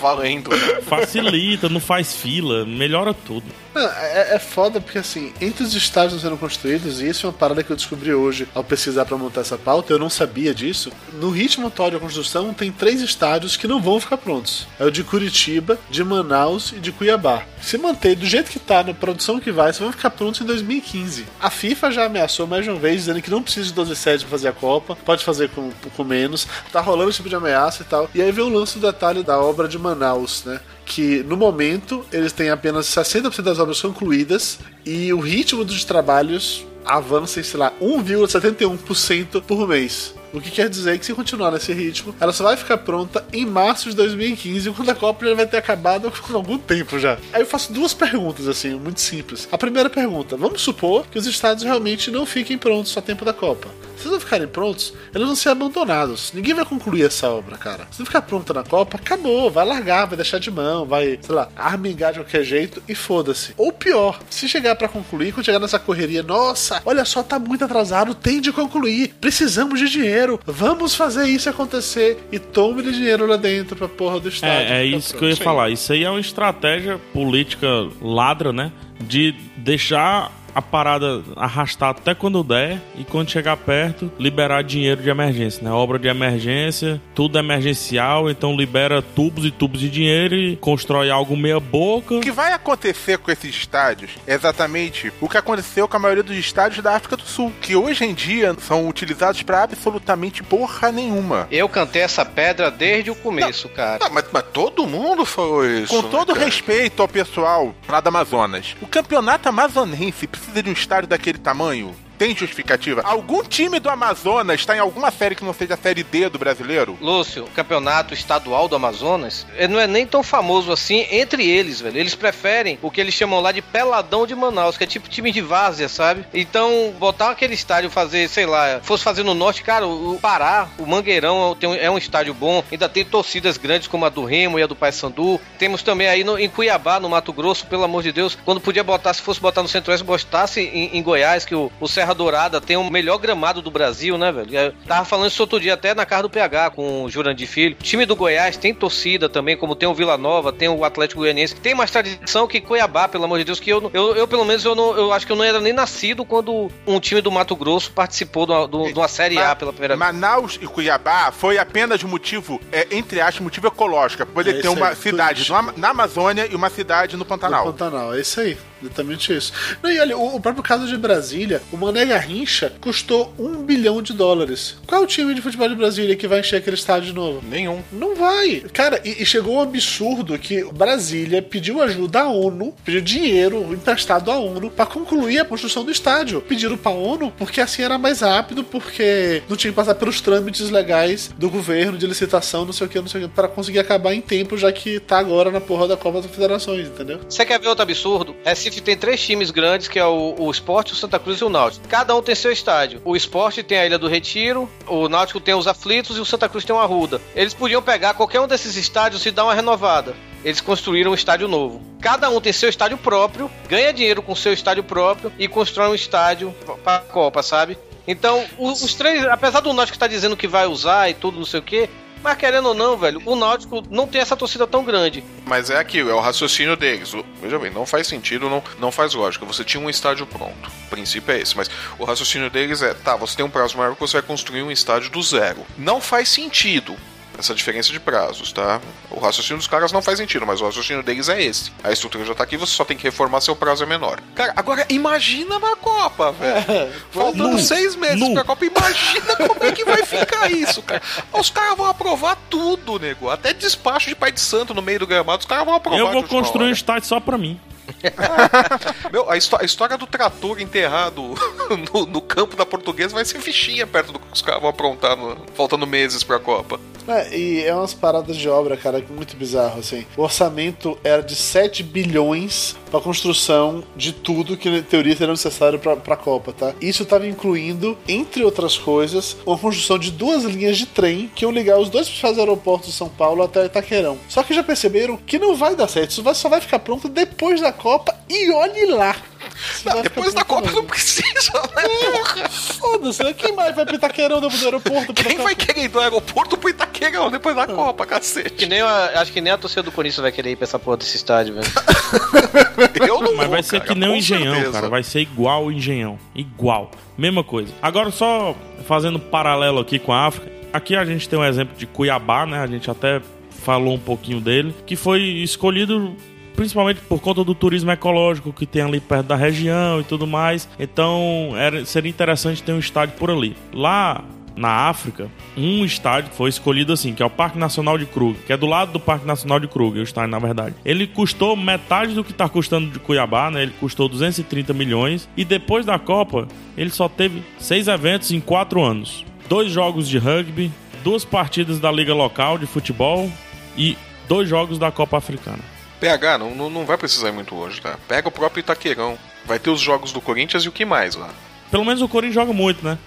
Valendo. 0.00 0.50
Facilita, 0.82 1.68
não 1.68 1.80
faz 1.80 2.14
fila, 2.14 2.64
melhora 2.64 3.14
tudo. 3.14 3.44
É, 3.74 4.36
é 4.36 4.38
foda 4.38 4.80
porque 4.80 4.98
assim, 4.98 5.32
entre 5.40 5.62
os 5.62 5.74
estádios 5.74 6.22
sendo 6.22 6.36
construídos, 6.36 7.00
e 7.00 7.08
isso 7.08 7.26
é 7.26 7.28
uma 7.28 7.36
parada 7.36 7.62
que 7.62 7.70
eu 7.70 7.76
descobri 7.76 8.12
hoje 8.12 8.48
ao 8.54 8.64
pesquisar 8.64 9.04
pra 9.04 9.18
montar 9.18 9.42
essa 9.42 9.58
pauta, 9.58 9.92
eu 9.92 9.98
não 9.98 10.08
sabia 10.08 10.54
disso. 10.54 10.90
No 11.14 11.30
ritmo 11.30 11.66
atual 11.66 11.90
de 11.90 11.98
construção, 11.98 12.54
tem 12.54 12.72
três 12.72 13.02
estádios 13.02 13.56
que 13.56 13.66
não 13.66 13.80
vão 13.80 14.00
ficar 14.00 14.16
prontos: 14.16 14.66
é 14.80 14.84
o 14.84 14.90
de 14.90 15.04
Curitiba, 15.04 15.78
de 15.90 16.02
Manaus 16.02 16.72
e 16.72 16.76
de 16.76 16.90
Cuiabá. 16.90 17.42
Se 17.60 17.76
manter 17.76 18.14
do 18.14 18.24
jeito 18.24 18.50
que 18.50 18.58
tá, 18.58 18.82
na 18.82 18.94
produção 18.94 19.40
que 19.40 19.52
vai, 19.52 19.72
só 19.72 19.84
vão 19.84 19.92
ficar 19.92 20.10
prontos 20.10 20.40
em 20.40 20.44
2015. 20.44 21.26
A 21.40 21.50
FIFA 21.50 21.90
já 21.90 22.04
ameaçou 22.06 22.46
mais 22.46 22.64
de 22.64 22.70
uma 22.70 22.78
vez, 22.78 23.00
dizendo 23.00 23.20
que 23.20 23.30
não 23.30 23.42
precisa 23.42 23.66
de 23.66 23.74
12 23.74 23.96
sedes 23.96 24.22
pra 24.22 24.30
fazer 24.30 24.48
a 24.48 24.52
Copa, 24.52 24.96
pode 25.04 25.24
fazer 25.24 25.50
com, 25.50 25.70
com 25.94 26.04
menos. 26.04 26.46
Tá 26.72 26.80
rolando 26.80 27.10
esse 27.10 27.16
tipo 27.16 27.28
de 27.28 27.34
ameaça 27.34 27.82
e 27.82 27.86
tal. 27.86 28.08
E 28.14 28.22
aí 28.22 28.30
vem 28.32 28.44
o 28.44 28.48
lance 28.48 28.78
do 28.78 28.86
detalhe 28.86 29.22
da 29.22 29.38
obra 29.38 29.68
de 29.68 29.78
Manaus, 29.86 30.44
né? 30.44 30.60
que 30.84 31.22
no 31.24 31.36
momento 31.36 32.04
eles 32.12 32.32
têm 32.32 32.48
apenas 32.48 32.86
60% 32.86 33.42
das 33.42 33.58
obras 33.58 33.80
concluídas 33.80 34.58
e 34.84 35.12
o 35.12 35.18
ritmo 35.18 35.64
dos 35.64 35.84
trabalhos 35.84 36.64
avança 36.84 37.40
em, 37.40 37.42
sei 37.42 37.58
lá, 37.58 37.72
1,71% 37.82 39.42
por 39.42 39.66
mês. 39.66 40.14
O 40.36 40.40
que 40.40 40.50
quer 40.50 40.68
dizer 40.68 40.98
que 40.98 41.06
se 41.06 41.14
continuar 41.14 41.50
nesse 41.50 41.72
ritmo, 41.72 42.14
ela 42.20 42.30
só 42.30 42.44
vai 42.44 42.58
ficar 42.58 42.76
pronta 42.76 43.24
em 43.32 43.46
março 43.46 43.88
de 43.88 43.96
2015, 43.96 44.70
quando 44.72 44.90
a 44.90 44.94
Copa 44.94 45.24
já 45.24 45.34
vai 45.34 45.46
ter 45.46 45.56
acabado 45.56 46.12
com 46.12 46.36
algum 46.36 46.58
tempo 46.58 46.98
já. 46.98 47.16
Aí 47.32 47.40
eu 47.40 47.46
faço 47.46 47.72
duas 47.72 47.94
perguntas, 47.94 48.46
assim, 48.46 48.74
muito 48.74 49.00
simples. 49.00 49.48
A 49.50 49.56
primeira 49.56 49.88
pergunta: 49.88 50.36
vamos 50.36 50.60
supor 50.60 51.06
que 51.06 51.18
os 51.18 51.24
estados 51.24 51.64
realmente 51.64 52.10
não 52.10 52.26
fiquem 52.26 52.58
prontos 52.58 52.94
a 52.98 53.00
tempo 53.00 53.24
da 53.24 53.32
Copa. 53.32 53.68
Se 53.96 54.08
não 54.08 54.20
ficarem 54.20 54.46
prontos, 54.46 54.92
eles 55.14 55.26
vão 55.26 55.34
ser 55.34 55.48
abandonados. 55.48 56.30
Ninguém 56.34 56.52
vai 56.52 56.66
concluir 56.66 57.04
essa 57.06 57.30
obra, 57.30 57.56
cara. 57.56 57.88
Se 57.90 57.98
não 57.98 58.06
ficar 58.06 58.20
pronta 58.22 58.52
na 58.52 58.62
Copa, 58.62 58.98
acabou. 58.98 59.50
Vai 59.50 59.64
largar, 59.64 60.06
vai 60.06 60.16
deixar 60.16 60.38
de 60.38 60.50
mão, 60.50 60.84
vai, 60.84 61.18
sei 61.20 61.34
lá, 61.34 61.48
armingar 61.56 62.12
de 62.12 62.18
qualquer 62.20 62.44
jeito 62.44 62.82
e 62.86 62.94
foda-se. 62.94 63.54
Ou 63.56 63.72
pior, 63.72 64.20
se 64.28 64.46
chegar 64.48 64.76
pra 64.76 64.86
concluir, 64.86 65.32
quando 65.32 65.46
chegar 65.46 65.58
nessa 65.58 65.78
correria, 65.78 66.22
nossa, 66.22 66.82
olha 66.84 67.06
só, 67.06 67.22
tá 67.22 67.38
muito 67.38 67.64
atrasado, 67.64 68.14
tem 68.14 68.40
de 68.40 68.52
concluir. 68.52 69.14
Precisamos 69.18 69.80
de 69.80 69.88
dinheiro. 69.88 70.25
Vamos 70.46 70.94
fazer 70.94 71.26
isso 71.28 71.48
acontecer. 71.48 72.18
E 72.30 72.38
tome 72.38 72.82
dinheiro 72.82 73.26
lá 73.26 73.36
dentro 73.36 73.76
pra 73.76 73.88
porra 73.88 74.20
do 74.20 74.28
estádio. 74.28 74.72
É, 74.72 74.82
é 74.82 74.84
isso 74.84 75.10
que 75.10 75.16
eu 75.16 75.28
pronto. 75.28 75.38
ia 75.38 75.44
falar. 75.44 75.70
Isso 75.70 75.92
aí 75.92 76.04
é 76.04 76.10
uma 76.10 76.20
estratégia 76.20 76.98
política 77.12 77.66
ladra, 78.00 78.52
né? 78.52 78.72
De 79.00 79.34
deixar 79.56 80.32
a 80.56 80.62
parada 80.62 81.22
arrastar 81.36 81.90
até 81.90 82.14
quando 82.14 82.42
der 82.42 82.80
e 82.96 83.04
quando 83.04 83.30
chegar 83.30 83.58
perto, 83.58 84.10
liberar 84.18 84.64
dinheiro 84.64 85.02
de 85.02 85.10
emergência, 85.10 85.62
né? 85.62 85.70
Obra 85.70 85.98
de 85.98 86.08
emergência, 86.08 86.98
tudo 87.14 87.38
emergencial, 87.38 88.30
então 88.30 88.56
libera 88.56 89.02
tubos 89.02 89.44
e 89.44 89.50
tubos 89.50 89.80
de 89.80 89.90
dinheiro 89.90 90.34
e 90.34 90.56
constrói 90.56 91.10
algo 91.10 91.36
meia 91.36 91.60
boca. 91.60 92.14
O 92.14 92.20
que 92.22 92.30
vai 92.30 92.54
acontecer 92.54 93.18
com 93.18 93.30
esses 93.30 93.54
estádios 93.54 94.12
é 94.26 94.32
exatamente 94.32 95.12
o 95.20 95.28
que 95.28 95.36
aconteceu 95.36 95.86
com 95.86 95.98
a 95.98 96.00
maioria 96.00 96.22
dos 96.22 96.36
estádios 96.36 96.82
da 96.82 96.96
África 96.96 97.18
do 97.18 97.26
Sul, 97.26 97.52
que 97.60 97.76
hoje 97.76 98.06
em 98.06 98.14
dia 98.14 98.56
são 98.58 98.88
utilizados 98.88 99.42
pra 99.42 99.64
absolutamente 99.64 100.42
porra 100.42 100.90
nenhuma. 100.90 101.46
Eu 101.50 101.68
cantei 101.68 102.00
essa 102.00 102.24
pedra 102.24 102.70
desde 102.70 103.10
o 103.10 103.14
começo, 103.14 103.68
cara. 103.68 103.98
Ah, 104.02 104.08
mas, 104.10 104.24
mas 104.32 104.44
todo 104.54 104.86
mundo 104.86 105.26
falou 105.26 105.66
isso. 105.68 105.94
Com 105.94 106.00
né, 106.00 106.08
todo 106.10 106.32
cara? 106.32 106.46
respeito 106.46 107.02
ao 107.02 107.08
pessoal 107.08 107.74
lá 107.86 108.00
do 108.00 108.08
Amazonas, 108.08 108.74
o 108.80 108.86
campeonato 108.86 109.50
amazonense 109.50 110.26
precisa 110.26 110.45
de 110.52 110.70
um 110.70 110.72
estádio 110.72 111.08
daquele 111.08 111.38
tamanho? 111.38 111.94
Tem 112.18 112.34
justificativa? 112.34 113.02
Algum 113.04 113.42
time 113.42 113.78
do 113.78 113.88
Amazonas 113.90 114.60
está 114.60 114.74
em 114.76 114.78
alguma 114.80 115.10
série 115.10 115.34
que 115.34 115.44
não 115.44 115.52
seja 115.52 115.74
a 115.74 115.76
série 115.76 116.02
D 116.02 116.28
do 116.28 116.38
brasileiro? 116.38 116.96
Lúcio, 117.00 117.44
o 117.44 117.50
campeonato 117.50 118.14
estadual 118.14 118.68
do 118.68 118.76
Amazonas 118.76 119.46
ele 119.56 119.68
não 119.72 119.80
é 119.80 119.86
nem 119.86 120.06
tão 120.06 120.22
famoso 120.22 120.72
assim 120.72 121.06
entre 121.10 121.46
eles, 121.48 121.80
velho. 121.80 121.98
Eles 121.98 122.14
preferem 122.14 122.78
o 122.82 122.90
que 122.90 123.00
eles 123.00 123.14
chamam 123.14 123.40
lá 123.40 123.52
de 123.52 123.60
Peladão 123.62 124.26
de 124.26 124.34
Manaus, 124.34 124.76
que 124.78 124.84
é 124.84 124.86
tipo 124.86 125.08
time 125.08 125.30
de 125.30 125.40
várzea, 125.40 125.88
sabe? 125.88 126.24
Então, 126.32 126.94
botar 126.98 127.30
aquele 127.30 127.54
estádio, 127.54 127.90
fazer, 127.90 128.28
sei 128.28 128.46
lá, 128.46 128.80
fosse 128.82 129.04
fazer 129.04 129.22
no 129.22 129.34
norte, 129.34 129.62
cara, 129.62 129.86
o 129.86 130.18
Pará, 130.20 130.68
o 130.78 130.86
Mangueirão 130.86 131.56
um- 131.62 131.74
é 131.74 131.90
um 131.90 131.98
estádio 131.98 132.32
bom, 132.34 132.62
ainda 132.70 132.88
tem 132.88 133.04
torcidas 133.04 133.56
grandes 133.56 133.88
como 133.88 134.04
a 134.04 134.08
do 134.08 134.24
Remo 134.24 134.58
e 134.58 134.62
a 134.62 134.66
do 134.66 134.74
Paysandu. 134.76 135.40
Temos 135.58 135.82
também 135.82 136.08
aí 136.08 136.24
no- 136.24 136.38
em 136.38 136.48
Cuiabá, 136.48 136.98
no 137.00 137.08
Mato 137.08 137.32
Grosso, 137.32 137.66
pelo 137.66 137.84
amor 137.84 138.02
de 138.02 138.12
Deus, 138.12 138.36
quando 138.44 138.60
podia 138.60 138.82
botar, 138.84 139.12
se 139.14 139.22
fosse 139.22 139.40
botar 139.40 139.62
no 139.62 139.68
Centro-Oeste, 139.68 140.04
botasse 140.06 140.60
em, 140.60 140.96
em 140.96 141.02
Goiás, 141.02 141.44
que 141.44 141.54
o, 141.54 141.70
o 141.80 141.88
Serra 141.88 142.05
Dourada 142.14 142.60
tem 142.60 142.76
o 142.76 142.90
melhor 142.90 143.18
gramado 143.18 143.60
do 143.62 143.70
Brasil, 143.70 144.16
né, 144.18 144.30
velho? 144.32 144.54
Eu 144.54 144.72
tava 144.86 145.04
falando 145.04 145.28
isso 145.30 145.42
outro 145.42 145.60
dia 145.60 145.74
até 145.74 145.94
na 145.94 146.04
casa 146.06 146.22
do 146.22 146.30
PH 146.30 146.70
com 146.70 147.04
o 147.04 147.08
Jurandir 147.10 147.48
Filho. 147.48 147.76
O 147.78 147.82
time 147.82 148.04
do 148.06 148.14
Goiás 148.16 148.56
tem 148.56 148.74
torcida 148.74 149.28
também, 149.28 149.56
como 149.56 149.74
tem 149.74 149.88
o 149.88 149.94
Vila 149.94 150.16
Nova, 150.16 150.52
tem 150.52 150.68
o 150.68 150.84
Atlético 150.84 151.20
Goianiense, 151.20 151.54
que 151.54 151.60
tem 151.60 151.74
mais 151.74 151.90
tradição 151.90 152.46
que 152.46 152.60
Cuiabá, 152.60 153.08
pelo 153.08 153.24
amor 153.24 153.38
de 153.38 153.44
Deus, 153.44 153.60
que 153.60 153.70
eu, 153.70 153.90
eu, 153.94 154.14
eu 154.16 154.28
pelo 154.28 154.44
menos, 154.44 154.64
eu, 154.64 154.74
não, 154.74 154.96
eu 154.96 155.12
acho 155.12 155.26
que 155.26 155.32
eu 155.32 155.36
não 155.36 155.44
era 155.44 155.60
nem 155.60 155.72
nascido 155.72 156.24
quando 156.24 156.70
um 156.86 157.00
time 157.00 157.20
do 157.20 157.30
Mato 157.30 157.54
Grosso 157.56 157.90
participou 157.92 158.46
de 158.46 158.52
uma, 158.52 158.66
do- 158.68 158.92
de 158.92 158.98
uma 158.98 159.08
Série 159.08 159.38
A 159.38 159.54
pela 159.56 159.72
primeira 159.72 159.96
vez. 159.96 159.98
Manaus 160.12 160.58
e 160.60 160.66
Cuiabá 160.66 161.32
foi 161.32 161.58
apenas 161.58 162.02
motivo, 162.02 162.60
é, 162.72 162.86
entre 162.90 163.20
aspas, 163.20 163.40
motivo 163.40 163.66
ecológico. 163.66 164.24
pra 164.24 164.34
Poder 164.34 164.56
É 164.58 164.60
ter 164.60 164.68
uma 164.68 164.88
aí, 164.88 164.96
cidade 164.96 165.52
Ama- 165.52 165.74
na 165.76 165.90
Amazônia 165.90 166.46
e 166.50 166.54
uma 166.54 166.68
cidade 166.70 167.16
no 167.16 167.24
Pantanal. 167.24 167.66
No 167.66 167.72
Pantanal, 167.72 168.14
é 168.14 168.20
isso 168.20 168.40
aí. 168.40 168.56
Exatamente 168.82 169.34
isso. 169.34 169.52
Não, 169.82 169.90
e 169.90 169.98
olha, 169.98 170.16
o, 170.16 170.36
o 170.36 170.40
próprio 170.40 170.62
caso 170.62 170.86
de 170.86 170.96
Brasília, 170.96 171.62
o 171.72 171.76
Mané 171.76 172.04
Garrincha 172.04 172.72
custou 172.80 173.32
um 173.38 173.62
bilhão 173.62 174.02
de 174.02 174.12
dólares. 174.12 174.76
Qual 174.86 175.00
é 175.00 175.04
o 175.04 175.06
time 175.06 175.34
de 175.34 175.42
futebol 175.42 175.68
de 175.68 175.74
Brasília 175.74 176.16
que 176.16 176.28
vai 176.28 176.40
encher 176.40 176.56
aquele 176.56 176.76
estádio 176.76 177.08
de 177.08 177.14
novo? 177.14 177.42
Nenhum. 177.48 177.82
Não 177.92 178.14
vai. 178.14 178.60
Cara, 178.72 179.00
e, 179.04 179.22
e 179.22 179.26
chegou 179.26 179.56
um 179.56 179.60
absurdo 179.60 180.38
que 180.38 180.64
Brasília 180.72 181.42
pediu 181.42 181.80
ajuda 181.82 182.20
à 182.20 182.28
ONU, 182.28 182.74
pediu 182.84 183.00
dinheiro 183.00 183.72
emprestado 183.72 184.30
à 184.30 184.38
ONU 184.38 184.70
pra 184.70 184.86
concluir 184.86 185.40
a 185.40 185.44
construção 185.44 185.84
do 185.84 185.90
estádio. 185.90 186.40
Pediram 186.40 186.76
pra 186.76 186.90
ONU 186.90 187.32
porque 187.36 187.60
assim 187.60 187.82
era 187.82 187.98
mais 187.98 188.20
rápido, 188.20 188.62
porque 188.64 189.42
não 189.48 189.56
tinha 189.56 189.72
que 189.72 189.76
passar 189.76 189.94
pelos 189.94 190.20
trâmites 190.20 190.70
legais 190.70 191.30
do 191.38 191.48
governo 191.50 191.98
de 191.98 192.06
licitação, 192.06 192.64
não 192.64 192.72
sei 192.72 192.86
o 192.86 192.90
que, 192.90 193.00
não 193.00 193.08
sei 193.08 193.24
o 193.24 193.28
que, 193.28 193.34
pra 193.34 193.48
conseguir 193.48 193.78
acabar 193.78 194.14
em 194.14 194.20
tempo, 194.20 194.56
já 194.56 194.70
que 194.72 195.00
tá 195.00 195.18
agora 195.18 195.50
na 195.50 195.60
porra 195.60 195.88
da 195.88 195.96
Copa 195.96 196.20
das 196.20 196.30
Federações, 196.30 196.86
entendeu? 196.88 197.20
Você 197.28 197.44
quer 197.44 197.60
ver 197.60 197.68
outro 197.68 197.82
absurdo? 197.82 198.36
Recife 198.66 198.80
tem 198.80 198.96
três 198.96 199.24
times 199.24 199.52
grandes, 199.52 199.86
que 199.86 199.96
é 199.98 200.04
o, 200.04 200.34
o 200.38 200.50
Sport, 200.50 200.90
o 200.90 200.96
Santa 200.96 201.18
Cruz 201.20 201.38
e 201.40 201.44
o 201.44 201.48
Náutico. 201.48 201.86
Cada 201.86 202.16
um 202.16 202.20
tem 202.22 202.34
seu 202.34 202.50
estádio. 202.50 203.00
O 203.04 203.14
Sport 203.14 203.58
tem 203.62 203.78
a 203.78 203.86
Ilha 203.86 203.96
do 203.98 204.08
Retiro, 204.08 204.68
o 204.88 205.08
Náutico 205.08 205.38
tem 205.38 205.54
os 205.54 205.68
Aflitos 205.68 206.16
e 206.16 206.20
o 206.20 206.24
Santa 206.24 206.48
Cruz 206.48 206.64
tem 206.64 206.74
o 206.74 206.78
Arruda. 206.80 207.20
Eles 207.36 207.54
podiam 207.54 207.80
pegar 207.80 208.14
qualquer 208.14 208.40
um 208.40 208.48
desses 208.48 208.74
estádios 208.76 209.24
e 209.24 209.30
dar 209.30 209.44
uma 209.44 209.54
renovada. 209.54 210.16
Eles 210.44 210.60
construíram 210.60 211.12
um 211.12 211.14
estádio 211.14 211.46
novo. 211.46 211.80
Cada 212.00 212.28
um 212.28 212.40
tem 212.40 212.52
seu 212.52 212.68
estádio 212.68 212.98
próprio, 212.98 213.48
ganha 213.68 213.92
dinheiro 213.92 214.20
com 214.20 214.34
seu 214.34 214.52
estádio 214.52 214.82
próprio 214.82 215.32
e 215.38 215.46
constrói 215.46 215.88
um 215.88 215.94
estádio 215.94 216.52
para 216.82 216.96
a 216.96 217.00
Copa, 217.00 217.42
sabe? 217.44 217.78
Então, 218.08 218.44
o- 218.58 218.70
os, 218.72 218.94
três, 218.94 219.24
apesar 219.26 219.60
do 219.60 219.72
Náutico 219.72 219.94
estar 219.96 220.06
dizendo 220.08 220.36
que 220.36 220.46
vai 220.48 220.66
usar 220.66 221.08
e 221.08 221.14
tudo, 221.14 221.38
não 221.38 221.46
sei 221.46 221.60
o 221.60 221.62
quê, 221.62 221.88
mas 222.22 222.36
querendo 222.36 222.68
ou 222.68 222.74
não, 222.74 222.96
velho, 222.96 223.22
o 223.24 223.36
Náutico 223.36 223.82
não 223.90 224.06
tem 224.06 224.20
essa 224.20 224.36
torcida 224.36 224.66
tão 224.66 224.84
grande. 224.84 225.24
Mas 225.44 225.70
é 225.70 225.78
aquilo, 225.78 226.10
é 226.10 226.14
o 226.14 226.20
raciocínio 226.20 226.76
deles. 226.76 227.12
Veja 227.40 227.58
bem, 227.58 227.70
não 227.70 227.86
faz 227.86 228.06
sentido, 228.06 228.50
não, 228.50 228.62
não 228.78 228.90
faz 228.90 229.14
lógica. 229.14 229.46
Você 229.46 229.64
tinha 229.64 229.82
um 229.82 229.90
estádio 229.90 230.26
pronto. 230.26 230.70
O 230.86 230.90
princípio 230.90 231.32
é 231.32 231.40
esse. 231.40 231.56
Mas 231.56 231.70
o 231.98 232.04
raciocínio 232.04 232.50
deles 232.50 232.82
é: 232.82 232.94
tá, 232.94 233.16
você 233.16 233.36
tem 233.36 233.44
um 233.44 233.50
prazo 233.50 233.76
maior 233.76 233.94
que 233.94 234.00
você 234.00 234.14
vai 234.18 234.22
construir 234.22 234.62
um 234.62 234.70
estádio 234.70 235.10
do 235.10 235.22
zero. 235.22 235.64
Não 235.76 236.00
faz 236.00 236.28
sentido. 236.28 236.96
Essa 237.38 237.54
diferença 237.54 237.92
de 237.92 238.00
prazos, 238.00 238.50
tá? 238.52 238.80
O 239.10 239.20
raciocínio 239.20 239.58
dos 239.58 239.66
caras 239.66 239.92
não 239.92 240.00
faz 240.00 240.18
sentido, 240.18 240.46
mas 240.46 240.60
o 240.60 240.64
raciocínio 240.64 241.02
deles 241.02 241.28
é 241.28 241.42
esse. 241.42 241.70
A 241.84 241.92
estrutura 241.92 242.24
já 242.24 242.34
tá 242.34 242.42
aqui, 242.44 242.56
você 242.56 242.72
só 242.74 242.84
tem 242.84 242.96
que 242.96 243.02
reformar, 243.04 243.40
seu 243.42 243.54
prazo 243.54 243.82
é 243.82 243.86
menor. 243.86 244.18
Cara, 244.34 244.54
agora 244.56 244.86
imagina 244.88 245.58
na 245.58 245.76
Copa, 245.76 246.32
velho. 246.32 246.92
Faltando 247.12 247.48
Nu. 247.50 247.58
seis 247.58 247.94
meses 247.94 248.20
Nu. 248.20 248.32
pra 248.32 248.42
Copa, 248.44 248.64
imagina 248.64 249.36
como 249.36 249.64
é 249.64 249.72
que 249.72 249.84
vai 249.84 250.02
ficar 250.04 250.50
isso, 250.50 250.80
cara. 250.82 251.02
Os 251.34 251.50
caras 251.50 251.76
vão 251.76 251.86
aprovar 251.86 252.36
tudo, 252.48 252.98
nego. 252.98 253.28
Até 253.28 253.52
despacho 253.52 254.08
de 254.08 254.14
pai 254.16 254.32
de 254.32 254.40
santo 254.40 254.72
no 254.72 254.80
meio 254.80 254.98
do 255.00 255.06
gramado, 255.06 255.40
os 255.40 255.46
caras 255.46 255.64
vão 255.66 255.74
aprovar. 255.74 255.98
Eu 255.98 256.10
vou 256.12 256.22
construir 256.24 256.68
um 256.68 256.72
estádio 256.72 257.06
só 257.08 257.20
pra 257.20 257.36
mim. 257.36 257.60
Meu, 259.12 259.30
a, 259.30 259.34
a 259.34 259.64
história 259.64 259.96
do 259.96 260.06
trator 260.06 260.60
enterrado 260.60 261.34
no, 261.94 262.06
no 262.06 262.20
campo 262.20 262.56
da 262.56 262.66
portuguesa 262.66 263.14
vai 263.14 263.24
ser 263.24 263.40
fichinha 263.40 263.86
perto 263.86 264.12
do 264.12 264.18
que 264.18 264.26
os 264.32 264.42
caras 264.42 264.60
vão 264.60 264.70
aprontar, 264.70 265.16
no- 265.16 265.36
faltando 265.54 265.86
meses 265.86 266.22
pra 266.24 266.38
Copa. 266.38 266.80
É, 267.08 267.36
e 267.36 267.62
é 267.62 267.74
umas 267.74 267.94
paradas 267.94 268.36
de 268.36 268.48
obra, 268.48 268.76
cara, 268.76 269.02
muito 269.08 269.36
bizarro, 269.36 269.80
assim. 269.80 270.04
O 270.16 270.22
orçamento 270.22 270.98
era 271.04 271.22
de 271.22 271.36
7 271.36 271.82
bilhões 271.82 272.76
pra 272.90 273.00
construção 273.00 273.84
de 273.96 274.12
tudo 274.12 274.56
que, 274.56 274.70
na 274.70 274.82
teoria, 274.82 275.14
seria 275.14 275.32
necessário 275.32 275.78
pra, 275.78 275.96
pra 275.96 276.16
Copa, 276.16 276.52
tá? 276.52 276.74
Isso 276.80 277.04
tava 277.04 277.26
incluindo, 277.26 277.96
entre 278.08 278.44
outras 278.44 278.76
coisas, 278.76 279.36
uma 279.46 279.58
construção 279.58 279.98
de 279.98 280.10
duas 280.10 280.44
linhas 280.44 280.76
de 280.76 280.86
trem 280.86 281.30
que 281.34 281.44
iam 281.44 281.52
ligar 281.52 281.78
os 281.78 281.88
dois 281.88 282.08
principais 282.08 282.38
aeroportos 282.38 282.90
de 282.90 282.94
São 282.94 283.08
Paulo 283.08 283.42
até 283.42 283.64
Itaquerão. 283.64 284.18
Só 284.28 284.42
que 284.42 284.54
já 284.54 284.62
perceberam 284.62 285.16
que 285.16 285.38
não 285.38 285.54
vai 285.54 285.76
dar 285.76 285.88
certo, 285.88 286.10
isso 286.10 286.34
só 286.34 286.48
vai 286.48 286.60
ficar 286.60 286.78
pronto 286.80 287.08
depois 287.08 287.60
da 287.60 287.72
Copa 287.72 288.14
e 288.28 288.50
olhe 288.50 288.86
lá. 288.86 289.16
Ficar 289.54 290.02
Depois 290.02 290.34
da 290.34 290.44
Copa 290.44 290.70
não 290.70 290.84
precisa, 290.84 291.52
né? 291.74 291.82
porra? 291.82 292.48
Foda-se, 292.48 293.22
né? 293.22 293.32
Quem 293.32 293.52
mais 293.54 293.74
vai 293.74 293.84
pro 293.86 293.94
Itaquerão 293.96 294.40
depois 294.40 294.60
do 294.60 294.64
aeroporto? 294.66 295.14
Quem 295.14 295.38
vai 295.38 295.54
querer 295.54 295.84
ir 295.84 295.88
do 295.88 296.00
aeroporto 296.00 296.56
pro 296.56 296.68
Itaquerão 296.70 297.30
depois 297.30 297.54
da 297.56 297.66
Copa, 297.66 298.04
cacete? 298.06 298.50
Que 298.50 298.66
nem 298.66 298.80
a- 298.80 299.12
acho 299.20 299.32
que 299.32 299.40
nem 299.40 299.52
a 299.52 299.58
torcida 299.58 299.82
do 299.82 299.92
Corinthians 299.92 300.20
vai 300.22 300.32
querer 300.32 300.52
ir 300.52 300.56
pra 300.56 300.64
essa 300.64 300.78
porra 300.78 300.96
desse 300.98 301.16
estádio, 301.16 301.54
velho. 301.54 301.66
Eu 303.08 303.20
não 303.20 303.34
Mas 303.36 303.46
vou, 303.46 303.48
vai 303.50 303.62
ser 303.62 303.80
cara, 303.80 303.92
que 303.92 303.98
nem 303.98 304.08
o 304.10 304.16
Engenhão, 304.16 304.54
certeza. 304.54 304.72
cara. 304.72 304.88
Vai 304.88 305.02
ser 305.02 305.20
igual 305.20 305.64
o 305.66 305.72
Engenhão. 305.72 306.18
Igual. 306.34 306.90
Mesma 307.16 307.42
coisa. 307.44 307.72
Agora, 307.80 308.10
só 308.10 308.54
fazendo 308.86 309.18
paralelo 309.18 309.80
aqui 309.80 309.98
com 309.98 310.12
a 310.12 310.26
África. 310.26 310.50
Aqui 310.72 310.94
a 310.94 311.04
gente 311.04 311.28
tem 311.28 311.38
um 311.38 311.44
exemplo 311.44 311.76
de 311.76 311.86
Cuiabá, 311.86 312.44
né? 312.46 312.58
A 312.60 312.66
gente 312.66 312.90
até 312.90 313.20
falou 313.64 313.94
um 313.94 313.98
pouquinho 313.98 314.40
dele. 314.40 314.74
Que 314.86 314.94
foi 314.96 315.20
escolhido 315.22 316.14
principalmente 316.56 317.00
por 317.02 317.20
conta 317.20 317.44
do 317.44 317.54
turismo 317.54 317.90
ecológico 317.90 318.52
que 318.52 318.66
tem 318.66 318.82
ali 318.82 318.98
perto 318.98 319.26
da 319.26 319.36
região 319.36 320.00
e 320.00 320.04
tudo 320.04 320.26
mais. 320.26 320.68
Então, 320.80 321.52
era, 321.56 321.84
seria 321.84 322.10
interessante 322.10 322.62
ter 322.62 322.72
um 322.72 322.78
estádio 322.78 323.14
por 323.16 323.30
ali. 323.30 323.54
Lá 323.72 324.24
na 324.56 324.70
África, 324.88 325.28
um 325.54 325.84
estádio 325.84 326.32
foi 326.32 326.48
escolhido 326.48 326.92
assim, 326.92 327.12
que 327.12 327.22
é 327.22 327.26
o 327.26 327.30
Parque 327.30 327.58
Nacional 327.58 327.98
de 327.98 328.06
Kruger, 328.06 328.40
que 328.46 328.52
é 328.52 328.56
do 328.56 328.66
lado 328.66 328.92
do 328.92 328.98
Parque 328.98 329.26
Nacional 329.26 329.60
de 329.60 329.68
Kruger, 329.68 330.00
o 330.00 330.04
estádio, 330.04 330.30
na 330.30 330.38
verdade. 330.38 330.74
Ele 330.82 331.06
custou 331.06 331.54
metade 331.54 332.14
do 332.14 332.24
que 332.24 332.32
tá 332.32 332.48
custando 332.48 332.90
de 332.90 332.98
Cuiabá, 332.98 333.50
né? 333.50 333.62
Ele 333.62 333.74
custou 333.78 334.08
230 334.08 334.72
milhões. 334.72 335.28
E 335.36 335.44
depois 335.44 335.84
da 335.84 335.98
Copa, 335.98 336.48
ele 336.76 336.90
só 336.90 337.08
teve 337.08 337.42
seis 337.58 337.86
eventos 337.86 338.32
em 338.32 338.40
quatro 338.40 338.82
anos: 338.82 339.24
dois 339.46 339.70
jogos 339.70 340.08
de 340.08 340.16
rugby, 340.16 340.72
duas 341.04 341.24
partidas 341.24 341.78
da 341.78 341.92
Liga 341.92 342.14
Local 342.14 342.56
de 342.56 342.66
futebol 342.66 343.30
e 343.76 343.96
dois 344.26 344.48
jogos 344.48 344.78
da 344.78 344.90
Copa 344.90 345.18
Africana. 345.18 345.75
PH, 346.00 346.38
não, 346.38 346.54
não, 346.54 346.70
não 346.70 346.84
vai 346.86 346.96
precisar 346.96 347.28
ir 347.28 347.32
muito 347.32 347.54
longe, 347.54 347.80
tá? 347.80 347.96
Pega 348.08 348.28
o 348.28 348.32
próprio 348.32 348.60
Itaquerão. 348.60 349.18
Vai 349.44 349.58
ter 349.58 349.70
os 349.70 349.80
jogos 349.80 350.12
do 350.12 350.20
Corinthians 350.20 350.64
e 350.64 350.68
o 350.68 350.72
que 350.72 350.84
mais 350.84 351.14
lá? 351.14 351.30
Pelo 351.70 351.84
menos 351.84 352.02
o 352.02 352.08
Corinthians 352.08 352.34
joga 352.34 352.52
muito, 352.52 352.84
né? 352.84 352.98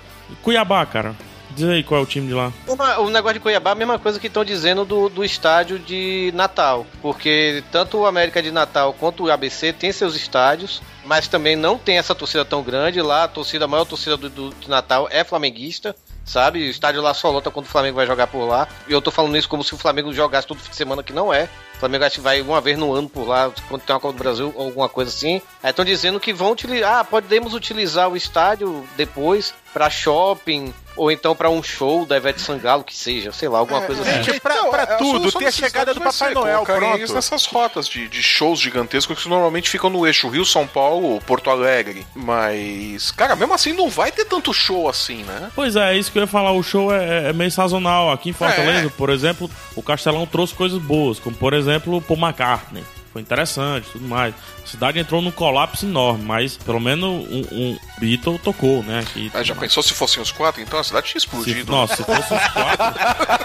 Cuiabá, 0.41 0.85
cara. 0.85 1.15
Diz 1.51 1.67
aí 1.67 1.83
qual 1.83 1.99
é 1.99 2.03
o 2.03 2.05
time 2.05 2.27
de 2.27 2.33
lá. 2.33 2.53
Uma- 2.67 2.99
o 2.99 3.09
negócio 3.09 3.33
de 3.33 3.39
Cuiabá 3.39 3.71
é 3.71 3.73
a 3.73 3.75
mesma 3.75 3.97
coisa 3.99 4.19
que 4.19 4.27
estão 4.27 4.45
dizendo 4.45 4.85
do, 4.85 5.09
do 5.09 5.25
estádio 5.25 5.79
de 5.79 6.31
Natal. 6.35 6.85
Porque 7.01 7.63
tanto 7.71 7.97
o 7.97 8.05
América 8.05 8.41
de 8.41 8.51
Natal 8.51 8.93
quanto 8.93 9.23
o 9.25 9.31
ABC 9.31 9.73
tem 9.73 9.91
seus 9.91 10.15
estádios, 10.15 10.81
mas 11.03 11.27
também 11.27 11.55
não 11.55 11.77
tem 11.77 11.97
essa 11.97 12.13
torcida 12.15 12.45
tão 12.45 12.61
grande. 12.61 13.01
Lá 13.01 13.23
a 13.23 13.27
torcida, 13.27 13.65
a 13.65 13.67
maior 13.67 13.85
torcida 13.85 14.15
do, 14.15 14.29
do- 14.29 14.53
de 14.55 14.69
Natal 14.69 15.07
é 15.11 15.23
flamenguista. 15.23 15.95
Sabe? 16.23 16.59
O 16.59 16.69
estádio 16.69 17.01
lá 17.01 17.11
só 17.15 17.31
lota 17.31 17.49
quando 17.49 17.65
o 17.65 17.69
Flamengo 17.69 17.95
vai 17.95 18.05
jogar 18.05 18.27
por 18.27 18.45
lá. 18.45 18.67
E 18.87 18.93
eu 18.93 19.01
tô 19.01 19.09
falando 19.09 19.35
isso 19.35 19.49
como 19.49 19.63
se 19.63 19.73
o 19.73 19.77
Flamengo 19.79 20.13
jogasse 20.13 20.45
todo 20.45 20.59
fim 20.59 20.69
de 20.69 20.75
semana, 20.75 21.01
que 21.01 21.11
não 21.11 21.33
é. 21.33 21.49
O 21.79 21.87
Flamengo 21.87 22.03
acho 22.03 22.15
que 22.15 22.21
vai 22.21 22.41
uma 22.41 22.59
vez 22.59 22.77
no 22.77 22.93
ano 22.93 23.07
por 23.07 23.25
lá, 23.25 23.49
quando 23.69 23.83
tem 23.83 23.93
uma 23.95 24.01
Copa 24.01 24.11
do 24.11 24.21
Brasil 24.21 24.51
ou 24.53 24.65
alguma 24.65 24.89
coisa 24.89 25.09
assim. 25.09 25.41
Aí 25.63 25.69
estão 25.69 25.85
dizendo 25.85 26.19
que 26.19 26.33
vão 26.33 26.51
utilizar. 26.51 26.99
Ah, 26.99 27.03
podemos 27.05 27.53
utilizar 27.53 28.09
o 28.09 28.17
estádio 28.17 28.85
depois 28.97 29.53
pra 29.71 29.89
shopping, 29.89 30.73
ou 30.99 31.09
então 31.11 31.35
pra 31.35 31.49
um 31.49 31.63
show 31.63 32.05
da 32.05 32.17
Ivete 32.17 32.41
Sangalo, 32.41 32.83
que 32.83 32.95
seja, 32.95 33.31
sei 33.31 33.47
lá, 33.47 33.59
alguma 33.59 33.81
coisa 33.81 34.01
assim. 34.01 34.23
Gente, 34.23 34.39
pra, 34.39 34.55
pra 34.65 34.81
é, 34.83 34.93
a 34.93 34.97
tudo, 34.97 35.31
tem 35.31 35.47
a 35.47 35.51
chegada 35.51 35.93
do 35.93 36.01
Papai 36.01 36.33
Noel, 36.33 36.63
pronto. 36.63 37.13
nessas 37.13 37.45
rotas 37.45 37.87
de, 37.87 38.07
de 38.07 38.21
shows 38.21 38.59
gigantescos 38.59 39.23
que 39.23 39.29
normalmente 39.29 39.69
ficam 39.69 39.89
no 39.89 40.05
eixo 40.05 40.27
Rio, 40.27 40.45
São 40.45 40.67
Paulo, 40.67 41.19
Porto 41.21 41.49
Alegre. 41.49 42.05
Mas, 42.13 43.11
cara, 43.11 43.35
mesmo 43.35 43.53
assim 43.53 43.73
não 43.73 43.89
vai 43.89 44.11
ter 44.11 44.25
tanto 44.25 44.53
show 44.53 44.89
assim, 44.89 45.23
né? 45.23 45.49
Pois 45.55 45.75
é, 45.75 45.93
é 45.93 45.97
isso 45.97 46.11
que 46.11 46.17
eu 46.17 46.23
ia 46.23 46.27
falar. 46.27 46.51
O 46.51 46.61
show 46.61 46.93
é, 46.93 47.29
é 47.29 47.33
meio 47.33 47.51
sazonal. 47.51 48.11
Aqui 48.11 48.29
em 48.29 48.33
Fortaleza, 48.33 48.87
É. 48.87 48.89
por 48.89 49.09
exemplo, 49.09 49.49
o 49.75 49.81
Castelão 49.81 50.25
trouxe 50.25 50.53
coisas 50.53 50.79
boas, 50.81 51.19
como 51.19 51.35
por 51.35 51.53
exemplo 51.53 51.95
o 51.97 52.01
Paul 52.01 52.19
McCartney. 52.19 52.83
Foi 53.11 53.21
interessante 53.21 53.89
tudo 53.91 54.07
mais. 54.07 54.35
A 54.63 54.67
cidade 54.67 54.99
entrou 54.99 55.21
num 55.21 55.31
colapso 55.31 55.85
enorme, 55.85 56.23
mas 56.23 56.57
pelo 56.57 56.79
menos 56.79 57.27
um, 57.27 57.43
um 57.51 57.77
Beatle 57.99 58.37
tocou, 58.37 58.83
né? 58.83 58.99
Aqui, 58.99 59.31
já 59.43 59.55
pensou 59.55 59.81
se 59.81 59.93
fossem 59.93 60.21
os 60.21 60.31
quatro? 60.31 60.61
Então 60.61 60.79
a 60.79 60.83
cidade 60.83 61.07
tinha 61.07 61.19
se, 61.19 61.25
explodido. 61.25 61.71
nossa, 61.71 61.95
se 61.95 62.03
fosse 62.03 62.33
os 62.33 62.47
quatro, 62.49 62.85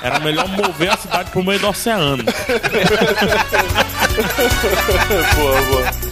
era 0.03 0.19
melhor 0.21 0.47
mover 0.49 0.91
a 0.91 0.97
cidade 0.97 1.31
pro 1.31 1.43
meio 1.43 1.59
do 1.59 1.69
oceano. 1.69 2.25
boa, 5.37 5.63
boa. 5.63 6.04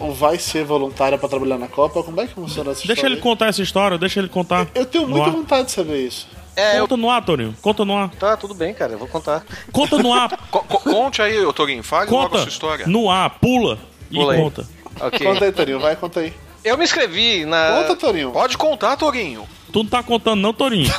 Ou 0.00 0.12
vai 0.12 0.38
ser 0.38 0.64
voluntária 0.64 1.16
pra 1.18 1.28
trabalhar 1.28 1.58
na 1.58 1.68
Copa? 1.68 2.02
Como 2.02 2.20
é 2.20 2.26
que 2.26 2.34
funciona 2.34 2.70
essa 2.72 2.80
Deixa 2.80 2.92
história? 2.94 3.14
ele 3.14 3.20
contar 3.20 3.46
essa 3.48 3.62
história, 3.62 3.98
deixa 3.98 4.20
ele 4.20 4.28
contar. 4.28 4.66
Eu 4.74 4.84
tenho 4.86 5.06
muita 5.08 5.26
ar. 5.26 5.32
vontade 5.32 5.66
de 5.66 5.72
saber 5.72 6.06
isso. 6.06 6.28
É, 6.54 6.78
eu... 6.78 6.82
Conta 6.88 6.96
no 6.96 7.10
ar, 7.10 7.24
Torinho. 7.24 7.54
Conta 7.60 7.84
no 7.84 7.96
ar. 7.96 8.10
Tá, 8.10 8.36
tudo 8.36 8.54
bem, 8.54 8.72
cara, 8.72 8.92
eu 8.92 8.98
vou 8.98 9.08
contar. 9.08 9.44
Conta 9.72 9.98
no 9.98 10.12
ar. 10.12 10.30
Co- 10.50 10.60
co- 10.64 10.80
conte 10.80 11.20
aí, 11.20 11.34
Torinho, 11.52 11.82
fale 11.82 12.10
logo 12.10 12.24
a 12.24 12.28
Conta 12.28 12.38
sua 12.42 12.48
história. 12.48 12.86
no 12.86 13.10
ar. 13.10 13.30
Pula. 13.38 13.78
Pula 14.10 14.34
e 14.34 14.36
aí. 14.36 14.42
conta. 14.42 14.66
Ok. 15.00 15.26
Conta 15.26 15.44
aí, 15.44 15.52
Torinho, 15.52 15.80
vai, 15.80 15.96
conta 15.96 16.20
aí. 16.20 16.32
Eu 16.64 16.76
me 16.78 16.84
inscrevi 16.84 17.44
na. 17.44 17.72
Conta, 17.82 17.96
Torinho. 17.96 18.30
Pode 18.32 18.56
contar, 18.56 18.96
Torinho. 18.96 19.46
Tu 19.72 19.78
não 19.80 19.86
tá 19.86 20.02
contando 20.02 20.40
não, 20.40 20.52
Torinho. 20.54 20.90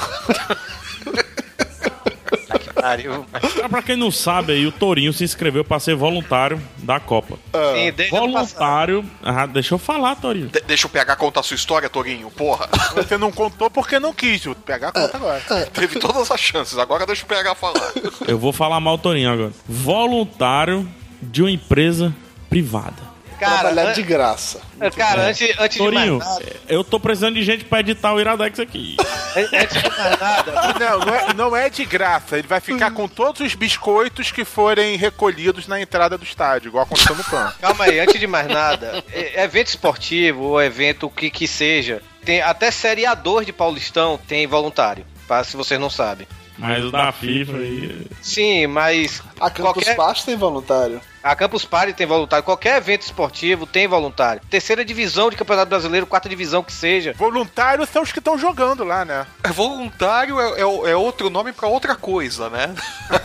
pariu. 2.81 3.25
Ah, 3.33 3.69
Pra 3.69 3.81
quem 3.81 3.95
não 3.95 4.11
sabe 4.11 4.53
aí, 4.53 4.65
o 4.65 4.71
Torinho 4.71 5.11
se 5.13 5.23
inscreveu 5.23 5.63
pra 5.65 5.79
ser 5.79 5.95
voluntário 5.95 6.61
da 6.77 6.99
Copa. 6.99 7.37
Sim, 7.73 7.91
desde 7.91 8.15
ano 8.15 8.31
Voluntário. 8.31 9.05
Ah, 9.23 9.45
deixa 9.45 9.73
eu 9.75 9.79
falar, 9.79 10.15
Torinho. 10.15 10.47
De- 10.47 10.61
deixa 10.61 10.87
o 10.87 10.89
PH 10.89 11.15
contar 11.15 11.39
a 11.41 11.43
sua 11.43 11.55
história, 11.55 11.89
Torinho, 11.89 12.29
porra. 12.31 12.67
Você 12.95 13.17
não 13.17 13.31
contou 13.31 13.69
porque 13.69 13.99
não 13.99 14.13
quis. 14.13 14.45
o 14.45 14.55
Pegar 14.55 14.89
a 14.89 14.91
conta 14.91 15.17
agora. 15.17 15.41
Teve 15.73 15.99
todas 15.99 16.29
as 16.31 16.39
chances, 16.39 16.77
agora 16.77 17.05
deixa 17.05 17.23
o 17.23 17.27
PH 17.27 17.55
falar. 17.55 17.91
Eu 18.27 18.37
vou 18.37 18.51
falar 18.53 18.79
mal 18.79 18.97
Torinho 18.97 19.29
agora. 19.31 19.51
Voluntário 19.67 20.87
de 21.21 21.41
uma 21.41 21.51
empresa 21.51 22.13
privada. 22.49 23.16
Cara, 23.39 23.59
Trabalhar 23.59 23.89
an- 23.89 23.93
de 23.93 24.01
graça. 24.03 24.61
cara 24.95 25.21
antes, 25.27 25.49
antes 25.59 25.77
de 25.77 25.83
Torinho, 25.83 26.17
mais 26.17 26.29
nada, 26.29 26.55
eu 26.67 26.83
tô 26.83 26.99
precisando 26.99 27.35
de 27.35 27.43
gente 27.43 27.63
pra 27.65 27.79
editar 27.81 28.13
o 28.13 28.19
Iradex 28.19 28.59
aqui. 28.59 28.97
an- 29.35 29.49
antes 29.61 29.81
de 29.81 29.89
mais 29.89 30.19
nada, 30.19 30.51
Não, 30.79 30.99
não 30.99 31.15
é, 31.15 31.33
não 31.33 31.55
é 31.55 31.69
de 31.69 31.85
graça. 31.85 32.37
Ele 32.37 32.47
vai 32.47 32.59
ficar 32.59 32.91
com 32.91 33.07
todos 33.07 33.41
os 33.41 33.53
biscoitos 33.55 34.31
que 34.31 34.43
forem 34.43 34.95
recolhidos 34.97 35.67
na 35.67 35.79
entrada 35.79 36.17
do 36.17 36.23
estádio, 36.23 36.69
igual 36.69 36.83
aconteceu 36.83 37.15
no 37.15 37.23
PAN. 37.23 37.53
Calma 37.61 37.85
aí, 37.85 37.99
antes 37.99 38.19
de 38.19 38.27
mais 38.27 38.47
nada, 38.47 39.03
é- 39.11 39.43
evento 39.43 39.67
esportivo 39.67 40.43
ou 40.43 40.61
evento 40.61 41.09
que 41.09 41.29
que 41.29 41.47
seja, 41.47 42.01
tem 42.25 42.41
até 42.41 42.71
série 42.71 43.03
A2 43.03 43.45
de 43.45 43.53
Paulistão 43.53 44.19
tem 44.27 44.47
voluntário, 44.47 45.05
pra, 45.27 45.43
se 45.43 45.55
vocês 45.55 45.79
não 45.79 45.89
sabem. 45.89 46.27
Mas 46.59 46.83
o 46.83 46.89
da 46.91 47.11
FIFA 47.11 47.57
aí. 47.57 48.07
Sim, 48.19 48.65
mas 48.65 49.21
A 49.39 49.49
Campus 49.49 49.73
qualquer 49.83 49.95
Party 49.95 50.25
tem 50.25 50.35
voluntário. 50.35 51.01
a 51.23 51.35
Campus 51.35 51.65
Party 51.65 51.93
tem 51.93 52.07
voluntário, 52.07 52.43
qualquer 52.43 52.77
evento 52.77 53.01
esportivo 53.03 53.65
tem 53.65 53.87
voluntário. 53.87 54.41
Terceira 54.49 54.83
divisão 54.85 55.29
de 55.29 55.35
Campeonato 55.35 55.69
Brasileiro, 55.69 56.05
quarta 56.07 56.27
divisão 56.29 56.63
que 56.63 56.71
seja. 56.73 57.13
Voluntários 57.17 57.89
são 57.89 58.01
os 58.03 58.11
que 58.11 58.19
estão 58.19 58.37
jogando 58.37 58.83
lá, 58.83 59.03
né? 59.05 59.25
É, 59.43 59.49
Voluntário 59.49 60.39
é, 60.39 60.59
é- 60.61 60.91
é 60.91 60.95
outro 60.95 61.29
nome 61.29 61.51
pra 61.53 61.67
outra 61.67 61.95
coisa, 61.95 62.49
né? 62.49 62.73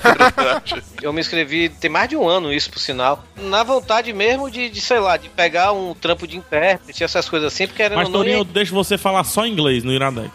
Verdade. 0.03 0.83
Eu 1.03 1.13
me 1.13 1.21
inscrevi 1.21 1.69
tem 1.69 1.91
mais 1.91 2.09
de 2.09 2.17
um 2.17 2.29
ano, 2.29 2.53
isso 2.53 2.71
por 2.71 2.79
sinal. 2.79 3.23
Na 3.37 3.63
vontade 3.63 4.13
mesmo 4.13 4.51
de, 4.51 4.69
de, 4.69 4.81
sei 4.81 4.99
lá, 5.01 5.17
de 5.17 5.29
pegar 5.29 5.73
um 5.73 5.95
trampo 5.95 6.27
de 6.27 6.37
intérprete, 6.37 7.03
essas 7.05 7.29
coisas 7.29 7.53
assim, 7.53 7.67
porque 7.67 7.83
era 7.83 7.97
Mas 7.97 8.09
ia 8.09 8.33
eu 8.35 8.45
deixo 8.45 8.75
você 8.75 8.97
falar 8.99 9.25
só 9.25 9.47
inglês 9.47 9.83
no 9.83 9.93
Iradex. 9.93 10.31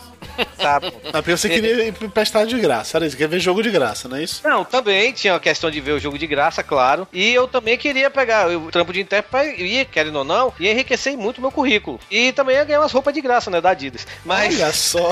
tá, 0.58 0.80
pô. 0.82 0.88
Ah, 1.08 1.14
porque 1.14 1.32
você 1.38 1.48
queria 1.50 1.86
ir 1.88 1.92
pra 1.94 2.24
estádio 2.24 2.56
de 2.58 2.62
graça. 2.62 2.98
Era 2.98 3.06
isso, 3.08 3.16
quer 3.16 3.28
ver 3.28 3.40
jogo 3.40 3.64
de 3.64 3.70
graça, 3.72 4.08
não 4.10 4.18
é 4.18 4.24
isso? 4.24 4.42
Não, 4.44 4.64
também 4.66 5.12
tinha 5.14 5.36
a 5.36 5.40
questão 5.40 5.67
de 5.72 5.82
ver 5.82 5.94
o 5.94 6.00
jogo 6.00 6.18
de 6.18 6.28
graça, 6.28 6.64
claro. 6.64 7.08
E 7.12 7.34
eu 7.34 7.48
também 7.48 7.78
queria 7.78 8.10
pegar 8.10 8.50
o 8.50 8.72
trampo 8.72 8.94
de 8.94 9.02
intérprete 9.02 9.28
pra 9.30 9.46
ir, 9.46 9.86
querendo 9.86 10.18
ou 10.18 10.24
não, 10.24 10.54
e 10.60 10.70
enriquecer 10.70 11.18
muito 11.18 11.42
meu 11.42 11.52
currículo. 11.52 12.00
E 12.10 12.32
também 12.32 12.56
ia 12.56 12.64
ganhar 12.64 12.82
umas 12.82 12.92
roupas 12.92 13.14
de 13.14 13.22
graça, 13.22 13.50
né, 13.50 13.60
da 13.60 13.72
Adidas. 13.72 14.08
Mas. 14.26 14.56
Olha 14.56 14.74
só. 14.74 15.10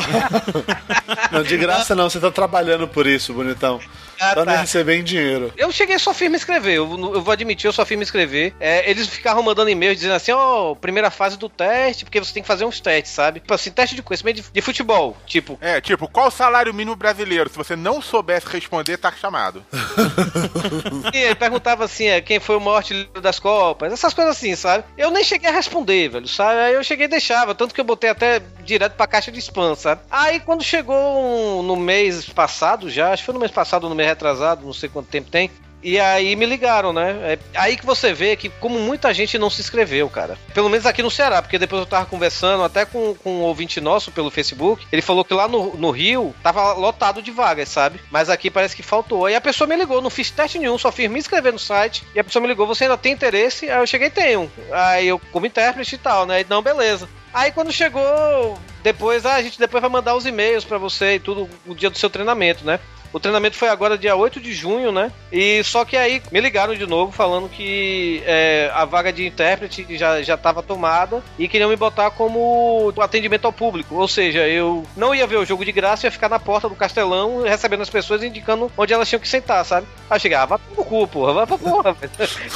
não, 1.32 1.44
de 1.44 1.58
graça 1.58 1.96
não, 1.96 2.10
você 2.10 2.20
tá 2.20 2.32
trabalhando 2.32 2.88
por 2.88 3.08
isso, 3.08 3.34
bonitão. 3.34 3.80
Ah, 4.20 4.36
não 4.36 4.46
tá. 4.46 4.62
receber 4.62 4.96
em 4.96 5.04
dinheiro. 5.04 5.54
Eu 5.58 5.72
cheguei 5.72 6.00
só 6.00 6.14
firme 6.14 6.36
a 6.36 6.38
escrever, 6.38 6.76
eu, 6.76 6.90
eu 7.14 7.22
vou 7.22 7.32
admitir, 7.32 7.68
eu 7.68 7.74
só 7.74 7.86
firme 7.86 8.04
a 8.04 8.06
escrever. 8.06 8.54
É, 8.60 8.90
eles 8.90 9.08
ficavam 9.08 9.44
mandando 9.44 9.70
e-mails 9.70 9.98
dizendo 9.98 10.14
assim, 10.14 10.32
ó, 10.32 10.74
primeira 10.76 11.12
fase 11.12 11.38
do 11.38 11.50
teste, 11.50 12.06
porque 12.06 12.20
você 12.20 12.34
tem 12.34 12.44
que 12.44 12.48
fazer 12.48 12.66
uns 12.66 12.80
testes, 12.80 13.12
sabe? 13.12 13.40
Tipo 13.40 13.54
assim, 13.54 13.72
teste 13.72 13.96
de 13.96 14.02
conhecimento 14.02 14.38
de, 14.38 14.52
de 14.52 14.62
futebol, 14.62 15.18
tipo. 15.26 15.58
É, 15.62 15.82
tipo, 15.82 16.08
qual 16.08 16.28
o 16.28 16.32
salário 16.32 16.74
mínimo 16.74 16.96
brasileiro? 16.96 17.50
Se 17.50 17.58
você 17.58 17.76
não 17.76 18.02
soubesse 18.02 18.48
responder, 18.48 18.98
tá 18.98 19.12
chamado. 19.12 19.66
E 21.14 21.18
ele 21.18 21.36
perguntava 21.36 21.86
assim, 21.86 22.06
é, 22.06 22.22
quem 22.22 22.40
foi 22.40 22.56
o 22.58 22.60
maior 22.62 22.78
artilheiro 22.78 23.22
das 23.22 23.40
Copas, 23.40 23.92
essas 23.94 24.14
coisas 24.14 24.36
assim, 24.36 24.56
sabe? 24.56 24.84
Eu 24.98 25.12
nem 25.12 25.24
cheguei 25.24 25.50
a 25.50 25.54
responder, 25.54 26.10
velho, 26.10 26.28
sabe? 26.28 26.60
Aí 26.60 26.74
eu 26.74 26.84
cheguei 26.84 27.06
e 27.06 27.10
deixava, 27.10 27.54
tanto 27.56 27.74
que 27.74 27.82
eu 27.82 27.86
botei 27.86 28.10
até 28.10 28.42
direto 28.64 28.94
pra 28.94 29.08
caixa 29.08 29.32
de 29.32 29.40
spam, 29.40 29.76
sabe? 29.76 30.02
Aí 30.10 30.40
quando 30.40 30.64
chegou 30.64 30.96
um- 30.96 31.64
no 31.64 31.76
mês 31.76 32.26
passado 32.30 32.90
já, 32.90 33.12
acho 33.12 33.22
que 33.22 33.26
foi 33.26 33.34
no 33.34 33.40
mês 33.40 33.52
passado, 33.52 33.88
no 33.90 33.96
mês 33.96 34.10
retrasado, 34.10 34.66
não 34.66 34.74
sei 34.74 34.90
quanto 34.90 35.08
tempo 35.08 35.30
tem. 35.30 35.50
E 35.86 36.00
aí 36.00 36.36
me 36.36 36.48
ligaram, 36.48 36.92
né? 36.92 37.34
É 37.34 37.40
aí 37.54 37.78
que 37.78 37.86
você 37.86 38.12
vê 38.12 38.36
que 38.36 38.50
como 38.50 38.80
muita 38.80 39.14
gente 39.14 39.38
não 39.38 39.52
se 39.52 39.62
inscreveu, 39.62 40.10
cara. 40.10 40.36
Pelo 40.52 40.68
menos 40.68 40.88
aqui 40.88 41.04
no 41.04 41.12
Ceará, 41.12 41.44
porque 41.44 41.60
depois 41.60 41.80
eu 41.80 41.86
tava 41.86 42.08
conversando 42.08 42.64
até 42.64 42.86
com, 42.86 43.14
com 43.14 43.34
um 43.34 43.42
ouvinte 43.42 43.80
nosso 43.80 44.12
pelo 44.12 44.32
Facebook. 44.32 44.84
Ele 44.92 45.04
falou 45.04 45.24
que 45.24 45.36
lá 45.36 45.48
no, 45.48 45.78
no 45.78 45.92
Rio 45.92 46.34
tava 46.42 46.74
lotado 46.74 47.22
de 47.22 47.30
vagas, 47.30 47.70
sabe? 47.70 48.02
Mas 48.10 48.32
aqui 48.32 48.50
parece 48.50 48.76
que 48.76 48.82
faltou. 48.82 49.28
Aí 49.28 49.36
a 49.36 49.42
pessoa 49.42 49.68
me 49.68 49.76
ligou, 49.76 50.02
não 50.02 50.10
fiz 50.10 50.32
teste 50.32 50.58
nenhum, 50.58 50.76
só 50.80 50.92
fiz 50.92 51.08
me 51.08 51.20
inscrever 51.20 51.54
no 51.54 51.60
site. 51.60 52.04
E 52.16 52.20
a 52.20 52.24
pessoa 52.24 52.42
me 52.42 52.48
ligou, 52.48 52.66
você 52.66 52.86
ainda 52.86 52.98
tem 52.98 53.14
interesse? 53.14 53.70
Aí 53.70 53.78
eu 53.78 53.86
cheguei, 53.86 54.10
tenho. 54.10 54.52
Aí 54.72 55.08
eu, 55.08 55.22
como 55.32 55.46
intérprete 55.46 55.94
e 55.94 56.00
tal, 56.00 56.26
né? 56.26 56.42
E, 56.42 56.48
Não, 56.50 56.64
beleza. 56.64 57.08
Aí 57.32 57.52
quando 57.52 57.72
chegou, 57.72 58.58
depois, 58.82 59.24
ah, 59.26 59.36
a 59.36 59.42
gente 59.44 59.60
depois 59.60 59.82
vai 59.82 59.90
mandar 59.90 60.16
os 60.16 60.26
e-mails 60.26 60.64
pra 60.64 60.80
você 60.80 61.16
e 61.16 61.20
tudo, 61.20 61.48
o 61.68 61.76
dia 61.76 61.90
do 61.90 61.98
seu 61.98 62.10
treinamento, 62.10 62.66
né? 62.66 62.80
O 63.16 63.20
treinamento 63.20 63.56
foi 63.56 63.70
agora 63.70 63.98
dia 63.98 64.14
8 64.14 64.42
de 64.42 64.54
junho, 64.54 64.92
né? 64.92 65.10
E 65.32 65.64
só 65.64 65.86
que 65.86 65.96
aí 65.96 66.22
me 66.34 66.42
ligaram 66.42 66.76
de 66.76 66.86
novo 66.86 67.14
falando 67.14 67.48
que 67.48 68.22
é, 68.26 68.70
a 68.74 68.84
vaga 68.84 69.14
de 69.14 69.26
intérprete 69.26 69.88
já, 69.92 70.22
já 70.22 70.36
tava 70.36 70.62
tomada 70.62 71.24
e 71.40 71.48
queriam 71.48 71.70
me 71.70 71.78
botar 71.78 72.12
como 72.12 72.94
atendimento 73.00 73.46
ao 73.46 73.54
público. 73.54 73.96
Ou 73.96 74.06
seja, 74.06 74.46
eu 74.46 74.86
não 74.98 75.16
ia 75.16 75.26
ver 75.26 75.38
o 75.38 75.46
jogo 75.46 75.64
de 75.64 75.72
graça, 75.72 76.06
ia 76.06 76.12
ficar 76.12 76.28
na 76.28 76.40
porta 76.40 76.68
do 76.68 76.76
castelão 76.76 77.44
recebendo 77.44 77.84
as 77.84 77.90
pessoas 77.90 78.22
indicando 78.22 78.70
onde 78.78 78.94
elas 78.94 79.08
tinham 79.08 79.22
que 79.22 79.30
sentar, 79.30 79.64
sabe? 79.64 79.88
Aí 80.10 80.20
cheguei, 80.20 80.38
ah, 80.38 80.46
vai 80.46 80.60
pro 80.60 80.84
cu, 80.84 81.08
porra, 81.08 81.32
vai 81.32 81.48
pra 81.48 81.58
porra, 81.58 81.94
velho. 81.96 82.12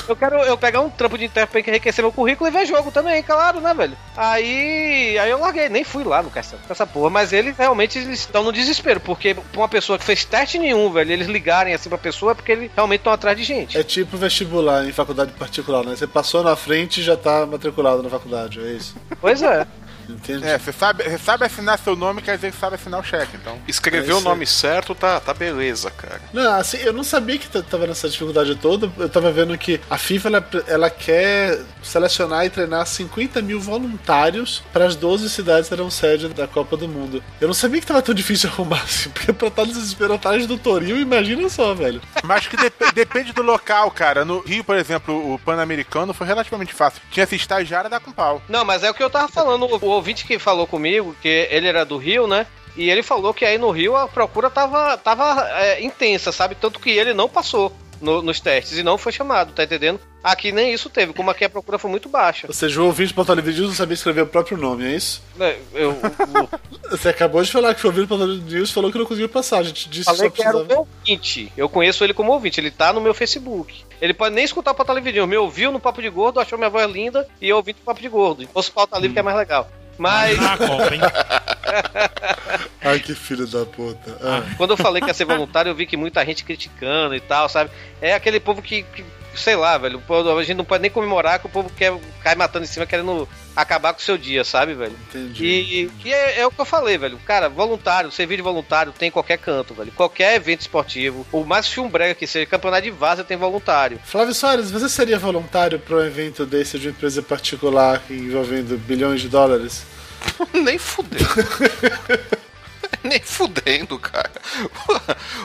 Eu 0.10 0.16
quero 0.18 0.36
eu 0.40 0.58
pegar 0.58 0.82
um 0.82 0.90
trampo 0.90 1.18
de 1.18 1.24
intérprete 1.24 1.64
pra 1.64 1.72
enriquecer 1.72 2.04
meu 2.04 2.12
currículo 2.12 2.50
e 2.50 2.52
ver 2.52 2.66
jogo 2.66 2.92
também, 2.92 3.24
claro, 3.24 3.62
né, 3.62 3.74
velho? 3.74 3.98
Aí, 4.18 5.18
aí 5.18 5.30
eu 5.30 5.40
larguei, 5.40 5.70
nem 5.70 5.86
fui 5.86 6.04
lá 6.04 6.22
no 6.22 6.30
castelo 6.30 6.62
com 6.68 6.74
essa 6.74 6.86
porra, 6.86 7.10
mas 7.10 7.32
eles 7.32 7.58
realmente 7.58 7.98
estão 8.12 8.44
no 8.44 8.52
desespero, 8.52 9.00
porque 9.00 9.34
pra 9.34 9.62
uma 9.62 9.70
pessoa 9.70 9.98
que 9.98 10.04
fez 10.04 10.26
teste 10.26 10.49
nenhum, 10.58 10.92
velho, 10.92 11.12
eles 11.12 11.28
ligarem 11.28 11.74
assim 11.74 11.90
pra 11.90 11.98
pessoa 11.98 12.32
é 12.32 12.36
porque 12.36 12.52
eles 12.52 12.72
realmente 12.76 13.02
estão 13.02 13.14
atrás 13.14 13.38
de 13.38 13.44
gente. 13.44 13.78
É 13.78 13.84
tipo 13.84 14.18
vestibular 14.18 14.88
em 14.88 14.92
faculdade 14.92 15.32
particular, 15.34 15.86
né? 15.86 15.96
Você 15.96 16.08
passou 16.08 16.44
na 16.44 16.56
frente 16.56 17.02
e 17.02 17.04
já 17.04 17.16
tá 17.16 17.46
matriculado 17.46 18.02
na 18.02 18.10
faculdade, 18.10 18.60
é 18.60 18.72
isso. 18.72 18.96
Pois 19.22 19.42
é. 19.42 19.68
Entendi. 20.14 20.46
É, 20.46 20.58
você 20.58 20.72
sabe, 20.72 21.04
você 21.04 21.18
sabe 21.18 21.46
assinar 21.46 21.78
seu 21.80 21.96
nome, 21.96 22.22
quer 22.22 22.36
dizer 22.36 22.52
que 22.52 22.58
sabe 22.58 22.76
assinar 22.76 23.00
o 23.00 23.04
cheque, 23.04 23.36
então. 23.36 23.58
Escrever 23.68 24.10
É 24.12 24.14
o 24.14 24.22
nome 24.22 24.46
certo, 24.46 24.94
tá, 24.96 25.20
tá 25.20 25.34
beleza, 25.34 25.90
cara. 25.92 26.22
Não, 26.34 26.54
assim, 26.56 26.78
eu 26.78 26.92
não 26.94 27.04
sabia 27.04 27.38
que 27.38 27.48
tava 27.64 27.88
nessa 27.88 28.10
dificuldade 28.10 28.56
toda. 28.56 28.92
Eu 28.98 29.10
tava 29.10 29.32
vendo 29.32 29.58
que 29.58 29.80
a 29.90 29.98
FIFA 29.98 30.28
ela, 30.30 30.50
ela 30.68 30.90
quer 30.90 31.60
selecionar 31.84 32.46
e 32.46 32.50
treinar 32.50 32.86
50 32.86 33.42
mil 33.42 33.60
voluntários 33.60 34.64
para 34.74 34.86
as 34.86 34.96
12 34.96 35.30
cidades 35.30 35.70
que 35.70 35.76
serão 35.76 35.90
sede 35.90 36.28
da 36.30 36.48
Copa 36.48 36.76
do 36.78 36.88
Mundo. 36.88 37.24
Eu 37.40 37.48
não 37.48 37.54
sabia 37.54 37.80
que 37.80 37.88
tava 37.88 38.02
tão 38.02 38.14
difícil 38.16 38.50
arrumar, 38.54 38.82
assim, 38.84 39.10
porque 39.10 39.32
pra 39.34 39.48
estar 39.50 39.66
desesperado 39.66 40.16
atrás 40.16 40.46
do 40.48 40.58
Torinho, 40.58 40.98
imagina 41.00 41.48
só, 41.50 41.74
velho. 41.74 42.02
Mas 42.24 42.48
que 42.48 42.58
dep- 42.58 42.80
depende 42.94 43.34
do 43.34 43.42
local, 43.42 43.92
cara. 43.92 44.26
No 44.26 44.40
Rio, 44.40 44.64
por 44.64 44.76
exemplo, 44.76 45.34
o 45.34 45.40
Pan-Americano 45.40 46.14
foi 46.14 46.26
relativamente 46.28 46.74
fácil. 46.74 47.02
Tinha 47.12 47.24
esse 47.24 47.36
estagiário 47.36 47.88
a 47.88 47.90
dar 47.90 48.00
com 48.00 48.12
pau. 48.12 48.42
Não, 48.50 48.64
mas 48.66 48.84
é 48.84 48.90
o 48.90 48.94
que 48.94 49.04
eu 49.04 49.10
tava 49.10 49.28
falando. 49.28 49.66
O 49.82 49.99
ouvinte 50.00 50.26
que 50.26 50.40
falou 50.40 50.66
comigo, 50.68 51.16
que 51.22 51.48
ele 51.52 51.68
era 51.68 51.86
do 51.86 51.98
Rio, 51.98 52.28
né? 52.28 52.46
E 52.76 52.90
ele 52.90 53.04
falou 53.04 53.34
que 53.34 53.46
aí 53.46 53.58
no 53.58 53.72
Rio 53.72 53.96
a 53.96 54.08
procura 54.08 54.50
tava, 54.50 54.98
tava 54.98 55.48
é, 55.60 55.82
intensa, 55.84 56.32
sabe? 56.32 56.56
Tanto 56.56 56.80
que 56.80 56.90
ele 56.90 57.14
não 57.14 57.28
passou 57.28 57.76
no- 58.02 58.22
nos 58.22 58.40
testes 58.40 58.78
e 58.78 58.84
não 58.84 58.98
foi 58.98 59.12
chamado, 59.12 59.52
tá 59.54 59.64
entendendo? 59.64 60.00
Aqui 60.24 60.52
nem 60.52 60.74
isso 60.74 60.90
teve, 60.90 61.14
como 61.14 61.30
aqui 61.32 61.46
a 61.46 61.50
procura 61.50 61.78
foi 61.80 61.90
muito 61.90 62.08
baixa. 62.10 62.46
Ou 62.48 62.54
seja, 62.54 62.82
o 62.82 62.86
ouvinte 62.86 63.14
do 63.14 63.16
Portal 63.16 63.36
Livre 63.36 63.62
não 63.62 63.74
sabia 63.74 63.94
escrever 63.94 64.22
o 64.22 64.28
próprio 64.28 64.58
nome, 64.58 64.86
é 64.86 64.96
isso? 64.96 65.22
É, 65.40 65.58
Eu, 65.74 65.98
Você 66.92 67.10
acabou 67.10 67.42
de 67.42 67.52
falar 67.52 67.74
que 67.76 67.86
o 67.86 67.88
ouvinte 67.90 68.06
do 68.06 68.10
Portal 68.10 68.28
Livre 68.28 68.56
News 68.56 68.72
falou 68.72 68.92
que 68.92 68.98
não 68.98 69.06
conseguiu 69.06 69.30
passar. 69.30 69.60
A 69.60 69.64
gente 69.64 69.88
disse 69.90 70.06
Falei 70.06 70.30
que 70.30 70.38
que 70.38 70.44
só 70.44 70.50
era 70.50 70.58
o 70.58 70.60
precisava. 70.62 70.86
meu 70.86 70.88
ouvinte. 71.06 71.54
Eu 71.56 71.70
conheço 71.70 72.04
ele 72.04 72.14
como 72.14 72.32
ouvinte. 72.32 72.60
Ele 72.60 72.72
tá 72.72 72.92
no 72.94 73.00
meu 73.02 73.14
Facebook. 73.14 73.84
Ele 74.02 74.14
pode 74.14 74.34
nem 74.36 74.44
escutar 74.44 74.72
o 74.72 74.76
Pauta 74.76 74.94
Livre. 74.94 75.26
Me 75.28 75.38
ouviu 75.38 75.72
no 75.72 75.80
Papo 75.80 76.02
de 76.02 76.10
Gordo, 76.10 76.40
achou 76.40 76.58
minha 76.58 76.70
voz 76.70 76.90
linda 76.92 77.28
e 77.42 77.48
eu 77.50 77.58
ouvi 77.58 77.74
no 77.74 77.80
Papo 77.86 78.02
de 78.02 78.10
Gordo. 78.10 78.48
Fosse 78.54 78.70
o 78.70 78.74
Pauta 78.74 78.98
Livre 78.98 79.14
que 79.14 79.20
é 79.20 79.24
mais 79.24 79.38
legal. 79.38 79.70
Mas 80.00 80.40
Ah, 80.40 80.58
hein? 80.94 81.02
Ai, 82.82 83.00
que 83.00 83.14
filho 83.14 83.46
da 83.46 83.66
puta. 83.66 84.18
Ah. 84.22 84.42
quando 84.58 84.72
eu 84.72 84.78
falei 84.78 85.02
que 85.02 85.10
ia 85.10 85.14
ser 85.14 85.26
voluntário, 85.26 85.70
eu 85.70 85.76
vi 85.76 85.86
que 85.86 85.98
muita 85.98 86.26
gente 86.26 86.46
criticando 86.46 87.14
e 87.14 87.20
tal, 87.20 87.50
sabe? 87.50 87.70
É 88.02 88.14
aquele 88.14 88.40
povo 88.40 88.62
que, 88.62 88.84
que, 88.84 89.04
sei 89.36 89.56
lá, 89.56 89.78
velho. 89.78 90.02
A 90.38 90.44
gente 90.44 90.58
não 90.58 90.66
pode 90.66 90.82
nem 90.82 90.92
comemorar 90.92 91.40
que 91.40 91.46
o 91.46 91.50
povo 91.50 91.70
quer, 91.76 91.94
cai 92.22 92.36
matando 92.36 92.66
em 92.66 92.68
cima 92.68 92.86
querendo 92.86 93.28
acabar 93.56 93.94
com 93.94 94.00
o 94.00 94.04
seu 94.04 94.18
dia, 94.18 94.44
sabe, 94.44 94.74
velho? 94.74 94.96
Entendi. 95.10 95.46
E, 95.46 95.92
e 96.06 96.14
é, 96.14 96.40
é 96.40 96.48
o 96.48 96.52
que 96.52 96.60
eu 96.60 96.66
falei, 96.66 96.98
velho. 96.98 97.20
Cara, 97.26 97.50
voluntário, 97.50 98.12
servir 98.12 98.38
de 98.38 98.42
voluntário 98.42 98.94
tem 98.98 99.10
em 99.10 99.12
qualquer 99.12 99.38
canto, 99.38 99.74
velho. 99.74 99.92
Qualquer 99.92 100.36
evento 100.36 100.62
esportivo, 100.62 101.26
o 101.32 101.44
mais 101.44 101.68
chumbrega 101.68 102.16
que 102.16 102.28
seja, 102.28 102.46
campeonato 102.46 102.84
de 102.84 102.92
vaza 102.92 103.24
tem 103.24 103.38
voluntário. 103.38 104.00
Flávio 104.04 104.34
Soares, 104.34 104.72
você 104.72 104.88
seria 104.90 105.20
voluntário 105.20 105.80
para 105.80 105.98
um 105.98 106.06
evento 106.06 106.46
desse 106.46 106.80
de 106.80 106.88
uma 106.88 106.92
empresa 106.92 107.22
particular 107.22 108.02
envolvendo 108.10 108.78
bilhões 108.78 109.22
de 109.22 109.30
dólares? 109.30 109.84
Nem 110.54 110.78
fudendo. 110.78 111.26
Nem 113.04 113.20
fudendo, 113.20 113.98
cara. 114.00 114.32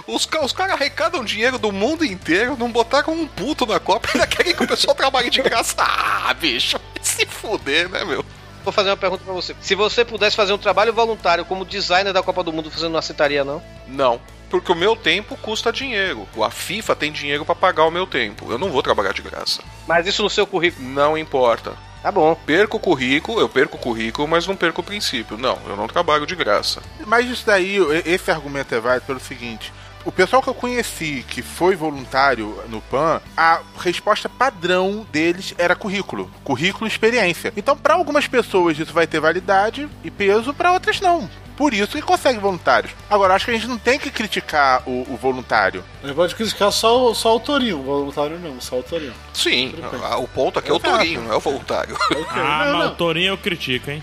Os, 0.07 0.29
os 0.43 0.53
caras 0.53 0.75
arrecadam 0.75 1.25
dinheiro 1.25 1.59
do 1.59 1.71
mundo 1.71 2.05
inteiro, 2.05 2.57
não 2.57 2.71
botaram 2.71 3.13
um 3.13 3.27
puto 3.27 3.67
na 3.67 3.79
Copa 3.79 4.09
e 4.09 4.11
ainda 4.15 4.27
querem 4.27 4.55
que 4.55 4.65
o 4.65 4.69
pessoal 4.69 4.95
trabalhe 4.95 5.31
de 5.31 5.43
graça. 5.43 5.75
Ah, 6.27 6.33
bicho, 6.33 6.81
se 7.03 7.27
fuder, 7.27 7.89
né, 7.91 8.03
meu? 8.03 8.25
Vou 8.65 8.73
fazer 8.73 8.89
uma 8.89 8.97
pergunta 8.97 9.23
pra 9.23 9.35
você. 9.35 9.55
Se 9.61 9.75
você 9.75 10.07
pudesse 10.07 10.35
fazer 10.35 10.55
um 10.55 10.59
trabalho 10.59 10.93
voluntário 10.93 11.45
como 11.45 11.67
designer 11.67 12.15
da 12.15 12.23
Copa 12.23 12.43
do 12.43 12.51
Mundo, 12.51 12.71
você 12.71 12.89
não 12.89 12.99
aceitaria, 12.99 13.45
não? 13.45 13.63
Não. 13.87 14.19
Porque 14.49 14.73
o 14.73 14.75
meu 14.75 14.97
tempo 14.97 15.37
custa 15.37 15.71
dinheiro. 15.71 16.27
A 16.43 16.51
FIFA 16.51 16.97
tem 16.97 17.13
dinheiro 17.13 17.45
pra 17.45 17.55
pagar 17.55 17.85
o 17.85 17.91
meu 17.91 18.07
tempo. 18.07 18.51
Eu 18.51 18.59
não 18.59 18.71
vou 18.71 18.83
trabalhar 18.83 19.13
de 19.13 19.21
graça. 19.21 19.63
Mas 19.87 20.07
isso 20.07 20.23
no 20.23 20.31
seu 20.31 20.47
currículo. 20.47 20.89
Não 20.89 21.19
importa. 21.19 21.77
Tá 22.05 22.13
bom. 22.13 22.35
Perco 22.35 22.77
o 22.77 22.81
currículo, 22.81 23.41
eu 23.41 23.49
perco 23.49 23.79
o 23.79 23.81
currículo, 23.81 24.29
mas 24.29 24.47
não 24.47 24.55
perco 24.55 24.83
o 24.83 24.85
princípio. 24.85 25.39
Não, 25.39 25.59
eu 25.67 25.75
não 25.75 25.87
trabalho 25.87 26.27
de 26.27 26.37
graça. 26.37 26.83
Mas 27.07 27.25
isso 27.31 27.47
daí, 27.47 27.79
esse 28.05 28.31
argumento 28.31 28.75
é 28.75 28.79
válido 28.79 29.07
pelo 29.07 29.19
seguinte. 29.19 29.73
O 30.05 30.13
pessoal 30.13 30.43
que 30.43 30.51
eu 30.51 30.55
conheci 30.55 31.25
que 31.27 31.41
foi 31.41 31.75
voluntário 31.75 32.63
no 32.69 32.83
PAN, 32.83 33.23
a 33.35 33.63
resposta 33.79 34.29
padrão 34.29 35.07
deles 35.11 35.55
era 35.57 35.75
currículo. 35.75 36.31
Currículo 36.45 36.87
e 36.87 36.89
experiência. 36.93 37.55
Então, 37.57 37.75
para 37.75 37.95
algumas 37.95 38.29
pessoas 38.29 38.79
isso 38.79 38.93
vai 38.93 39.07
ter 39.07 39.19
validade 39.19 39.89
e 40.05 40.11
peso, 40.11 40.53
para 40.53 40.73
outras 40.73 41.01
não. 41.01 41.27
Por 41.57 41.73
isso 41.73 41.93
que 41.93 42.03
consegue 42.03 42.39
voluntários. 42.41 42.93
Agora, 43.09 43.35
acho 43.35 43.45
que 43.45 43.51
a 43.53 43.55
gente 43.55 43.69
não 43.69 43.79
tem 43.79 43.99
que 43.99 44.11
criticar 44.11 44.83
o, 44.87 45.07
o 45.09 45.17
voluntário. 45.17 45.85
A 46.03 46.07
gente 46.09 46.17
pode 46.17 46.35
criticar 46.35 46.73
só, 46.73 47.11
o- 47.11 47.15
só 47.15 47.37
o 47.37 47.41
Torinho, 47.41 47.79
o 47.79 47.83
voluntário 47.85 48.39
não, 48.41 48.61
só 48.61 48.81
o 48.81 48.83
Torinho. 48.83 49.15
Sim, 49.33 49.73
a- 50.03 50.17
o 50.19 50.27
ponto 50.27 50.59
aqui 50.59 50.69
é 50.71 50.73
o 50.73 50.77
Exato. 50.77 50.97
Torinho, 50.97 51.23
não 51.23 51.33
é 51.33 51.37
o 51.37 51.41
voluntário. 51.41 51.97
Ah, 52.37 52.73
mas 52.75 52.87
o 52.89 52.95
Torinho 52.97 53.29
eu 53.33 53.39
critico, 53.39 53.91
hein? 53.91 54.03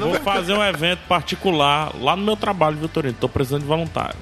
Vou 0.00 0.14
fazer 0.20 0.54
um 0.54 0.64
evento 0.64 1.00
particular 1.08 1.90
lá 2.00 2.16
no 2.16 2.22
meu 2.24 2.36
trabalho, 2.36 2.76
viu, 2.76 2.88
Torinho? 2.88 3.14
Tô 3.20 3.28
precisando 3.28 3.62
de 3.62 3.66
voluntário. 3.68 4.16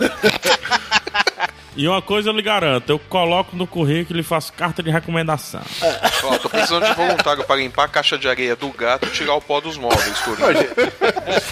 E 1.78 1.86
uma 1.86 2.02
coisa 2.02 2.30
eu 2.30 2.34
lhe 2.34 2.42
garanto, 2.42 2.90
eu 2.90 2.98
coloco 2.98 3.54
no 3.54 3.64
currículo 3.64 4.18
e 4.18 4.22
faço 4.24 4.52
carta 4.52 4.82
de 4.82 4.90
recomendação. 4.90 5.62
Ó, 6.24 6.36
tô 6.38 6.48
precisando 6.48 6.84
de 6.84 6.92
voluntário 6.92 7.44
para 7.44 7.54
limpar 7.54 7.84
a 7.84 7.88
caixa 7.88 8.18
de 8.18 8.28
areia 8.28 8.56
do 8.56 8.68
gato 8.70 9.06
e 9.06 9.10
tirar 9.12 9.34
o 9.34 9.40
pó 9.40 9.60
dos 9.60 9.76
móveis. 9.76 10.20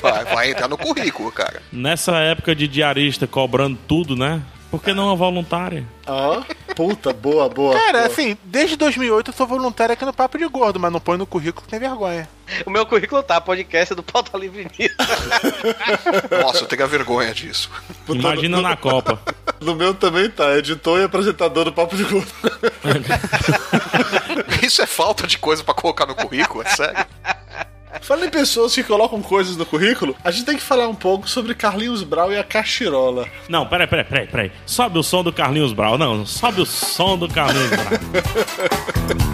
Vai, 0.02 0.24
vai 0.24 0.50
entrar 0.50 0.66
no 0.66 0.76
currículo, 0.76 1.30
cara. 1.30 1.62
Nessa 1.72 2.16
época 2.16 2.56
de 2.56 2.66
diarista 2.66 3.28
cobrando 3.28 3.78
tudo, 3.86 4.16
né? 4.16 4.42
Por 4.70 4.82
que 4.82 4.92
não 4.92 5.10
a 5.10 5.14
voluntária? 5.14 5.86
Ó, 6.06 6.42
puta, 6.74 7.12
boa, 7.12 7.48
boa. 7.48 7.74
Cara, 7.74 7.98
boa. 7.98 8.06
assim, 8.06 8.36
desde 8.44 8.76
2008 8.76 9.30
eu 9.30 9.34
sou 9.34 9.46
voluntário 9.46 9.92
aqui 9.92 10.04
no 10.04 10.12
Papo 10.12 10.38
de 10.38 10.46
Gordo, 10.46 10.80
mas 10.80 10.92
não 10.92 11.00
põe 11.00 11.16
no 11.16 11.26
currículo 11.26 11.64
que 11.64 11.70
tem 11.70 11.78
vergonha. 11.78 12.28
O 12.64 12.70
meu 12.70 12.84
currículo 12.84 13.22
tá, 13.22 13.40
podcast 13.40 13.94
do 13.94 14.02
Pauta 14.02 14.36
Livre. 14.36 14.68
Nossa, 16.42 16.64
eu 16.64 16.68
tenho 16.68 16.86
vergonha 16.88 17.32
disso. 17.32 17.70
Imagina 18.08 18.60
na 18.60 18.76
Copa. 18.76 19.20
No 19.60 19.74
meu 19.74 19.94
também 19.94 20.28
tá, 20.28 20.56
editor 20.56 21.00
e 21.00 21.04
apresentador 21.04 21.64
do 21.64 21.72
Papo 21.72 21.96
de 21.96 22.04
Gordo. 22.04 22.32
Isso 24.62 24.82
é 24.82 24.86
falta 24.86 25.26
de 25.26 25.38
coisa 25.38 25.62
pra 25.62 25.74
colocar 25.74 26.06
no 26.06 26.14
currículo, 26.14 26.62
é 26.62 26.68
sério? 26.70 27.06
Falando 28.00 28.26
em 28.26 28.30
pessoas 28.30 28.74
que 28.74 28.82
colocam 28.82 29.20
coisas 29.22 29.56
no 29.56 29.66
currículo, 29.66 30.16
a 30.22 30.30
gente 30.30 30.44
tem 30.44 30.56
que 30.56 30.62
falar 30.62 30.88
um 30.88 30.94
pouco 30.94 31.28
sobre 31.28 31.54
Carlinhos 31.54 32.02
Brau 32.02 32.32
e 32.32 32.38
a 32.38 32.44
Cachirola. 32.44 33.26
Não, 33.48 33.66
peraí, 33.66 33.86
peraí, 33.86 34.04
peraí, 34.04 34.26
peraí. 34.26 34.52
Sobe 34.64 34.98
o 34.98 35.02
som 35.02 35.22
do 35.22 35.32
Carlinhos 35.32 35.72
Brau. 35.72 35.98
Não, 35.98 36.24
sobe 36.26 36.60
o 36.60 36.66
som 36.66 37.16
do 37.18 37.28
Carlinhos 37.28 37.70
Brau. 37.70 39.16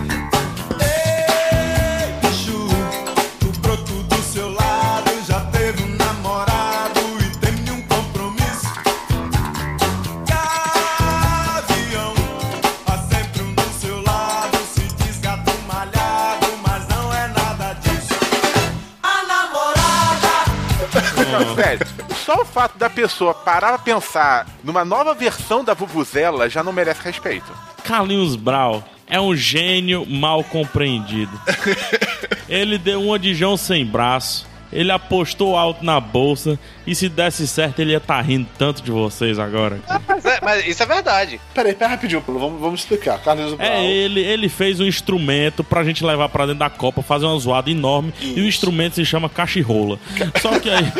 só 22.24 22.42
o 22.42 22.44
fato 22.44 22.78
da 22.78 22.88
pessoa 22.88 23.34
parar 23.34 23.70
pra 23.70 23.78
pensar 23.78 24.46
numa 24.62 24.84
nova 24.84 25.12
versão 25.14 25.64
da 25.64 25.74
Vuvuzela 25.74 26.48
já 26.48 26.62
não 26.62 26.72
merece 26.72 27.02
respeito. 27.02 27.52
Carlinhos 27.84 28.36
Brau 28.36 28.82
é 29.08 29.20
um 29.20 29.34
gênio 29.34 30.06
mal 30.06 30.44
compreendido. 30.44 31.32
Ele 32.48 32.78
deu 32.78 33.02
uma 33.02 33.18
de 33.18 33.34
João 33.34 33.56
sem 33.56 33.84
braço. 33.84 34.46
Ele 34.72 34.90
apostou 34.90 35.56
alto 35.56 35.84
na 35.84 36.00
bolsa. 36.00 36.58
E 36.86 36.94
se 36.94 37.08
desse 37.08 37.46
certo, 37.46 37.80
ele 37.80 37.92
ia 37.92 37.98
estar 37.98 38.20
rindo 38.22 38.48
tanto 38.58 38.82
de 38.82 38.90
vocês 38.90 39.38
agora. 39.38 39.78
mas, 40.08 40.24
é- 40.24 40.38
mas 40.42 40.66
isso 40.66 40.82
é 40.82 40.86
verdade. 40.86 41.40
Peraí, 41.54 41.74
pera 41.74 41.90
rapidinho, 41.90 42.22
vamos, 42.26 42.60
vamos 42.60 42.80
explicar. 42.80 43.18
Carlinhos 43.20 43.54
Brau. 43.54 43.68
É 43.68 43.84
ele, 43.84 44.20
ele 44.20 44.48
fez 44.48 44.80
um 44.80 44.84
instrumento 44.86 45.62
pra 45.62 45.84
gente 45.84 46.04
levar 46.04 46.28
pra 46.30 46.46
dentro 46.46 46.60
da 46.60 46.70
Copa, 46.70 47.02
fazer 47.02 47.26
uma 47.26 47.38
zoada 47.38 47.70
enorme. 47.70 48.12
E 48.20 48.40
o 48.40 48.46
instrumento 48.48 48.94
se 48.94 49.04
chama 49.04 49.28
cachirrola. 49.28 49.98
Só 50.40 50.58
que 50.58 50.70
aí. 50.70 50.84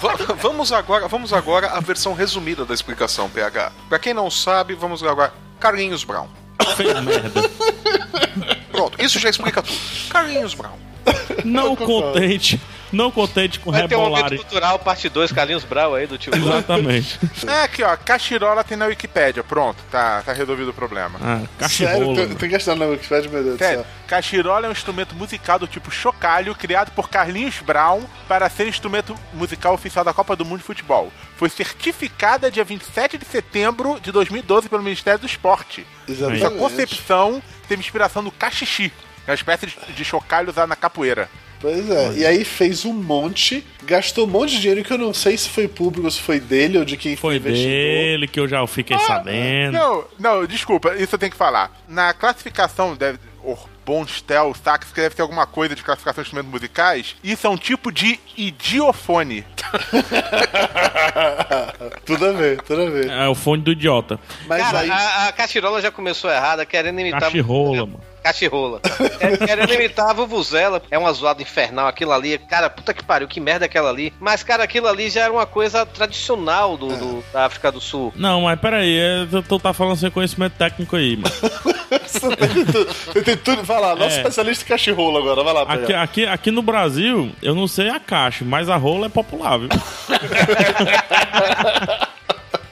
Va- 0.00 0.34
Vamos 0.40 0.72
agora, 0.72 1.08
vamos 1.08 1.32
agora 1.32 1.68
à 1.68 1.80
versão 1.80 2.12
resumida 2.14 2.64
da 2.64 2.74
explicação, 2.74 3.28
PH. 3.30 3.72
Pra 3.88 3.98
quem 3.98 4.12
não 4.14 4.30
sabe, 4.30 4.74
vamos 4.74 5.02
agora. 5.02 5.32
Carlinhos 5.58 6.04
Brown. 6.04 6.26
Fez 6.76 7.00
merda. 7.00 7.42
Pronto, 8.70 9.02
isso 9.02 9.18
já 9.18 9.28
explica 9.30 9.62
tudo. 9.62 9.78
Carlinhos 10.10 10.54
Brown. 10.54 10.76
Não 11.44 11.74
contente. 11.76 12.60
Não 12.92 13.10
contente 13.10 13.58
com 13.58 13.72
Vai 13.72 13.88
ter 13.88 13.96
um 13.96 14.00
momento 14.10 14.36
cultural, 14.36 14.78
parte 14.78 15.08
2, 15.08 15.32
Carlinhos 15.32 15.64
Brau 15.64 15.94
aí 15.94 16.06
do 16.06 16.18
tio. 16.18 16.34
Exatamente. 16.34 17.18
É 17.48 17.62
aqui, 17.62 17.82
ó, 17.82 17.96
Cachirola 17.96 18.62
tem 18.62 18.76
na 18.76 18.84
Wikipédia, 18.84 19.42
pronto, 19.42 19.82
tá, 19.90 20.22
tá 20.22 20.32
resolvido 20.32 20.68
o 20.70 20.74
problema. 20.74 21.18
Ah, 21.22 21.36
Sério, 21.36 21.48
cachirrola. 21.58 22.36
tem, 22.36 22.54
estar 22.54 22.76
na 22.76 22.84
Wikipedia, 22.84 23.30
meu 23.30 23.42
Deus 23.42 23.54
do 23.56 23.58
Sério, 23.58 23.80
céu. 23.80 23.86
cachirola 24.06 24.66
é 24.66 24.68
um 24.68 24.72
instrumento 24.72 25.14
musical 25.14 25.58
do 25.58 25.66
tipo 25.66 25.90
chocalho, 25.90 26.54
criado 26.54 26.90
por 26.92 27.08
Carlinhos 27.08 27.60
Brown 27.60 28.02
para 28.28 28.48
ser 28.50 28.68
instrumento 28.68 29.14
musical 29.32 29.72
oficial 29.72 30.04
da 30.04 30.12
Copa 30.12 30.36
do 30.36 30.44
Mundo 30.44 30.58
de 30.58 30.64
Futebol. 30.64 31.10
Foi 31.36 31.48
certificada 31.48 32.50
dia 32.50 32.62
27 32.62 33.16
de 33.16 33.24
setembro 33.24 33.98
de 34.00 34.12
2012 34.12 34.68
pelo 34.68 34.82
Ministério 34.82 35.18
do 35.18 35.26
Esporte. 35.26 35.86
Exatamente. 36.06 36.40
Sua 36.40 36.50
concepção 36.50 37.42
teve 37.66 37.80
inspiração 37.80 38.20
no 38.20 38.30
cachixi, 38.30 38.92
é 39.26 39.30
uma 39.30 39.34
espécie 39.34 39.66
de- 39.94 40.04
chocalho 40.04 40.50
usado 40.50 40.68
na 40.68 40.76
capoeira. 40.76 41.28
Pois 41.60 41.88
é, 41.88 42.12
e 42.14 42.26
aí 42.26 42.44
fez 42.44 42.84
um 42.84 42.92
monte, 42.92 43.64
gastou 43.84 44.26
um 44.26 44.30
monte 44.30 44.50
de 44.50 44.60
dinheiro 44.60 44.82
que 44.82 44.92
eu 44.92 44.98
não 44.98 45.14
sei 45.14 45.36
se 45.36 45.48
foi 45.48 45.68
público, 45.68 46.10
se 46.10 46.20
foi 46.20 46.40
dele 46.40 46.76
ou 46.78 46.84
de 46.84 46.96
quem 46.96 47.14
Foi 47.14 47.36
investigou. 47.36 47.70
dele 47.70 48.26
que 48.26 48.40
eu 48.40 48.48
já 48.48 48.66
fiquei 48.66 48.98
sabendo. 48.98 49.74
Não, 49.78 50.04
não, 50.18 50.44
desculpa, 50.46 50.96
isso 50.96 51.14
eu 51.14 51.18
tenho 51.20 51.30
que 51.30 51.38
falar. 51.38 51.70
Na 51.88 52.12
classificação, 52.12 52.96
deve. 52.96 53.18
Orbonstel, 53.44 54.54
sax, 54.62 54.92
que 54.92 55.00
deve 55.00 55.16
ter 55.16 55.22
alguma 55.22 55.48
coisa 55.48 55.74
de 55.74 55.82
classificação 55.82 56.22
de 56.22 56.28
instrumentos 56.28 56.52
musicais. 56.52 57.16
Isso 57.24 57.44
é 57.44 57.50
um 57.50 57.56
tipo 57.56 57.90
de 57.90 58.20
idiofone. 58.36 59.44
tudo 62.04 62.26
a 62.26 62.32
ver, 62.32 62.60
tudo 62.62 62.82
a 62.82 62.90
ver. 62.90 63.10
É 63.10 63.28
o 63.28 63.34
fone 63.34 63.62
do 63.62 63.72
idiota. 63.72 64.18
Mas 64.46 64.62
Cara, 64.62 64.78
aí. 64.80 64.90
a, 64.90 65.28
a 65.28 65.32
Cachirola 65.32 65.80
já 65.80 65.90
começou 65.90 66.30
errada, 66.30 66.64
querendo 66.64 67.00
imitar. 67.00 67.20
Cachirrola, 67.22 67.86
mano. 67.86 68.00
Cachirrola. 68.22 68.80
É, 69.20 69.36
querendo 69.36 69.72
imitar 69.74 70.10
a 70.10 70.12
Vuvuzela. 70.12 70.82
É 70.90 70.98
uma 70.98 71.12
zoada 71.12 71.42
infernal 71.42 71.86
aquilo 71.86 72.12
ali. 72.12 72.38
Cara, 72.38 72.68
puta 72.70 72.92
que 72.94 73.02
pariu, 73.04 73.28
que 73.28 73.40
merda 73.40 73.64
é 73.64 73.66
aquela 73.66 73.90
ali. 73.90 74.12
Mas, 74.20 74.42
cara, 74.42 74.62
aquilo 74.64 74.88
ali 74.88 75.08
já 75.10 75.22
era 75.22 75.32
uma 75.32 75.46
coisa 75.46 75.84
tradicional 75.86 76.76
do, 76.76 76.88
do- 76.96 77.24
da 77.32 77.46
África 77.46 77.70
do 77.72 77.80
Sul. 77.80 78.12
Não, 78.16 78.42
mas 78.42 78.58
peraí, 78.60 78.96
é, 78.98 79.26
tu- 79.48 79.58
tá 79.58 79.72
falando 79.72 79.96
sem 79.96 80.10
conhecimento 80.10 80.52
técnico 80.54 80.96
aí, 80.96 81.16
mano. 81.16 81.32
Você 82.06 82.36
tem 82.36 82.48
tudo, 82.64 82.86
tem 83.22 83.36
tudo. 83.36 83.62
Vai 83.64 83.78
lá, 83.80 83.94
nosso 83.94 84.14
É. 84.16 84.18
especialista 84.18 84.64
em 84.64 84.68
cachirrola 84.68 85.18
agora, 85.20 85.42
vai 85.44 85.52
lá, 85.52 85.62
Aqui, 85.62 85.92
aqui, 85.94 86.26
aqui 86.26 86.50
no 86.50 86.62
Brasil, 86.62 87.30
eu 87.42 87.54
não 87.54 87.68
sei 87.68 87.90
a 87.90 88.00
caixa, 88.00 88.44
mas 88.46 88.68
a 88.70 88.76
rola 88.76 89.06
é 89.06 89.10
popular, 89.10 89.58
viu? 89.58 89.68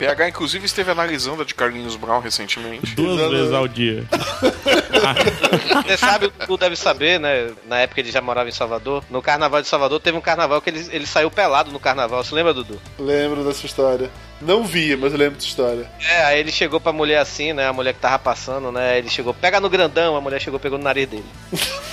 PH, 0.01 0.29
inclusive, 0.31 0.65
esteve 0.65 0.91
analisando 0.91 1.43
a 1.43 1.45
de 1.45 1.55
Carlinhos 1.55 1.95
Brown 1.95 2.21
recentemente. 2.21 2.95
Duas 2.95 3.31
vezes 3.31 3.53
ao 3.53 3.69
dia. 3.69 4.03
Você 5.85 5.97
sabe, 5.99 6.33
tu 6.47 6.57
deve 6.57 6.75
saber, 6.75 7.21
né? 7.21 7.51
Na 7.67 7.81
época 7.81 8.01
ele 8.01 8.11
já 8.11 8.23
morava 8.23 8.49
em 8.49 8.53
Salvador. 8.53 9.05
No 9.11 9.21
carnaval 9.21 9.61
de 9.61 9.69
Salvador 9.69 10.01
teve 10.01 10.17
um 10.17 10.23
carnaval 10.23 10.63
que 10.63 10.71
ele, 10.71 10.89
ele 10.91 11.07
saiu 11.07 11.31
pelado 11.31 11.71
no 11.71 11.79
carnaval. 11.79 12.25
Você 12.25 12.35
lembra, 12.35 12.55
Dudu? 12.55 12.81
Lembro 12.99 13.45
dessa 13.45 13.67
história. 13.67 14.11
Não 14.41 14.65
vi, 14.65 14.97
mas 14.97 15.13
eu 15.13 15.19
lembro 15.19 15.35
dessa 15.35 15.49
história. 15.49 15.91
É, 16.01 16.25
aí 16.25 16.41
ele 16.41 16.51
chegou 16.51 16.81
pra 16.81 16.95
mulher 16.95 17.19
assim, 17.19 17.53
né? 17.53 17.69
A 17.69 17.73
mulher 17.73 17.93
que 17.93 18.01
tava 18.01 18.19
passando, 18.19 18.73
né? 18.73 18.97
Ele 18.97 19.11
chegou, 19.11 19.35
pega 19.35 19.61
no 19.61 19.69
grandão, 19.69 20.17
a 20.17 20.21
mulher 20.21 20.41
chegou, 20.41 20.59
pegou 20.59 20.79
no 20.79 20.85
nariz 20.85 21.07
dele. 21.07 21.27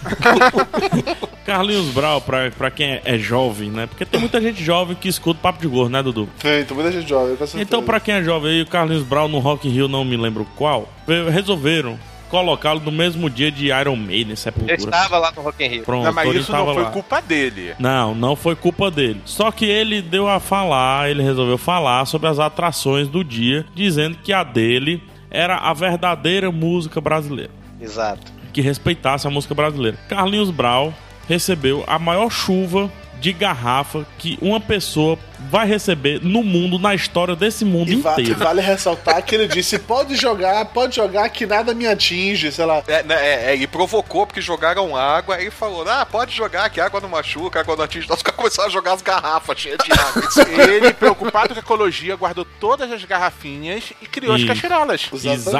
Carlinhos 1.44 1.86
Brau, 1.88 2.20
pra, 2.20 2.50
pra 2.50 2.70
quem 2.70 2.86
é, 2.86 3.02
é 3.04 3.18
jovem, 3.18 3.70
né? 3.70 3.86
Porque 3.86 4.04
tem 4.04 4.20
muita 4.20 4.40
gente 4.40 4.62
jovem 4.62 4.96
que 4.96 5.08
escuta 5.08 5.38
o 5.38 5.42
papo 5.42 5.60
de 5.60 5.66
gordo, 5.68 5.90
né, 5.90 6.02
Dudu? 6.02 6.28
Tem, 6.38 6.64
tem 6.64 6.74
muita 6.76 6.92
gente 6.92 7.08
jovem, 7.08 7.36
com 7.36 7.46
certeza. 7.46 7.62
Então, 7.62 7.82
pra 7.82 7.98
quem 8.00 8.14
é 8.14 8.22
jovem 8.22 8.52
aí, 8.52 8.62
o 8.62 8.66
Carlinhos 8.66 9.02
Brau 9.02 9.28
no 9.28 9.38
Rock 9.38 9.68
in 9.68 9.72
Rio, 9.72 9.88
não 9.88 10.04
me 10.04 10.16
lembro 10.16 10.46
qual, 10.56 10.88
resolveram 11.30 11.98
colocá-lo 12.28 12.80
no 12.80 12.92
mesmo 12.92 13.28
dia 13.28 13.50
de 13.50 13.66
Iron 13.72 13.96
Maiden, 13.96 14.30
Eu 14.30 14.36
Sepultura. 14.36 14.74
estava 14.76 15.18
lá 15.18 15.32
no 15.32 15.42
Rock 15.42 15.64
in 15.64 15.68
Rio. 15.68 15.82
Pronto, 15.82 16.04
não, 16.04 16.12
mas 16.12 16.32
isso 16.34 16.52
não 16.52 16.72
foi 16.72 16.82
lá. 16.84 16.90
culpa 16.90 17.20
dele. 17.20 17.74
Não, 17.78 18.14
não 18.14 18.36
foi 18.36 18.54
culpa 18.54 18.88
dele. 18.90 19.20
Só 19.24 19.50
que 19.50 19.64
ele 19.64 20.00
deu 20.00 20.28
a 20.28 20.38
falar, 20.38 21.10
ele 21.10 21.22
resolveu 21.22 21.58
falar 21.58 22.04
sobre 22.06 22.28
as 22.28 22.38
atrações 22.38 23.08
do 23.08 23.24
dia, 23.24 23.66
dizendo 23.74 24.16
que 24.22 24.32
a 24.32 24.44
dele 24.44 25.02
era 25.28 25.56
a 25.56 25.72
verdadeira 25.72 26.50
música 26.52 27.00
brasileira, 27.00 27.50
Exato. 27.80 28.32
Que 28.50 28.60
respeitasse 28.60 29.26
a 29.26 29.30
música 29.30 29.54
brasileira. 29.54 29.98
Carlinhos 30.08 30.50
Brau 30.50 30.94
recebeu 31.28 31.84
a 31.86 31.98
maior 31.98 32.30
chuva 32.30 32.90
de 33.20 33.32
garrafa 33.32 34.06
que 34.18 34.38
uma 34.40 34.58
pessoa 34.58 35.18
vai 35.50 35.66
receber 35.66 36.20
no 36.22 36.42
mundo, 36.42 36.78
na 36.78 36.94
história 36.94 37.36
desse 37.36 37.64
mundo 37.64 37.90
E 37.90 37.96
va- 37.96 38.12
inteiro. 38.12 38.36
vale 38.38 38.60
ressaltar 38.60 39.22
que 39.22 39.34
ele 39.34 39.46
disse: 39.46 39.78
pode 39.78 40.16
jogar, 40.16 40.64
pode 40.66 40.96
jogar 40.96 41.28
que 41.28 41.44
nada 41.46 41.74
me 41.74 41.86
atinge, 41.86 42.50
sei 42.50 42.64
lá. 42.64 42.82
É, 42.86 43.02
né, 43.02 43.14
é, 43.14 43.50
é, 43.50 43.52
ele 43.54 43.66
provocou 43.66 44.26
porque 44.26 44.40
jogaram 44.40 44.96
água, 44.96 45.36
aí 45.36 45.42
ele 45.42 45.50
falou: 45.50 45.86
Ah, 45.88 46.06
pode 46.06 46.34
jogar, 46.34 46.68
que 46.70 46.80
água 46.80 47.00
não 47.00 47.08
machuca, 47.10 47.60
água 47.60 47.76
não 47.76 47.84
atinge. 47.84 48.08
Nós 48.08 48.22
começaram 48.24 48.68
a 48.68 48.72
jogar 48.72 48.94
as 48.94 49.02
garrafas 49.02 49.58
cheias 49.58 49.78
de 49.84 49.92
água. 49.92 50.22
Ele, 50.70 50.92
preocupado 50.94 51.54
com 51.54 51.60
a 51.60 51.62
ecologia, 51.62 52.16
guardou 52.16 52.46
todas 52.58 52.90
as 52.90 53.04
garrafinhas 53.04 53.92
e 54.00 54.06
criou 54.06 54.34
as 54.34 54.40
Isso. 54.40 54.48
cachirolas. 54.48 55.10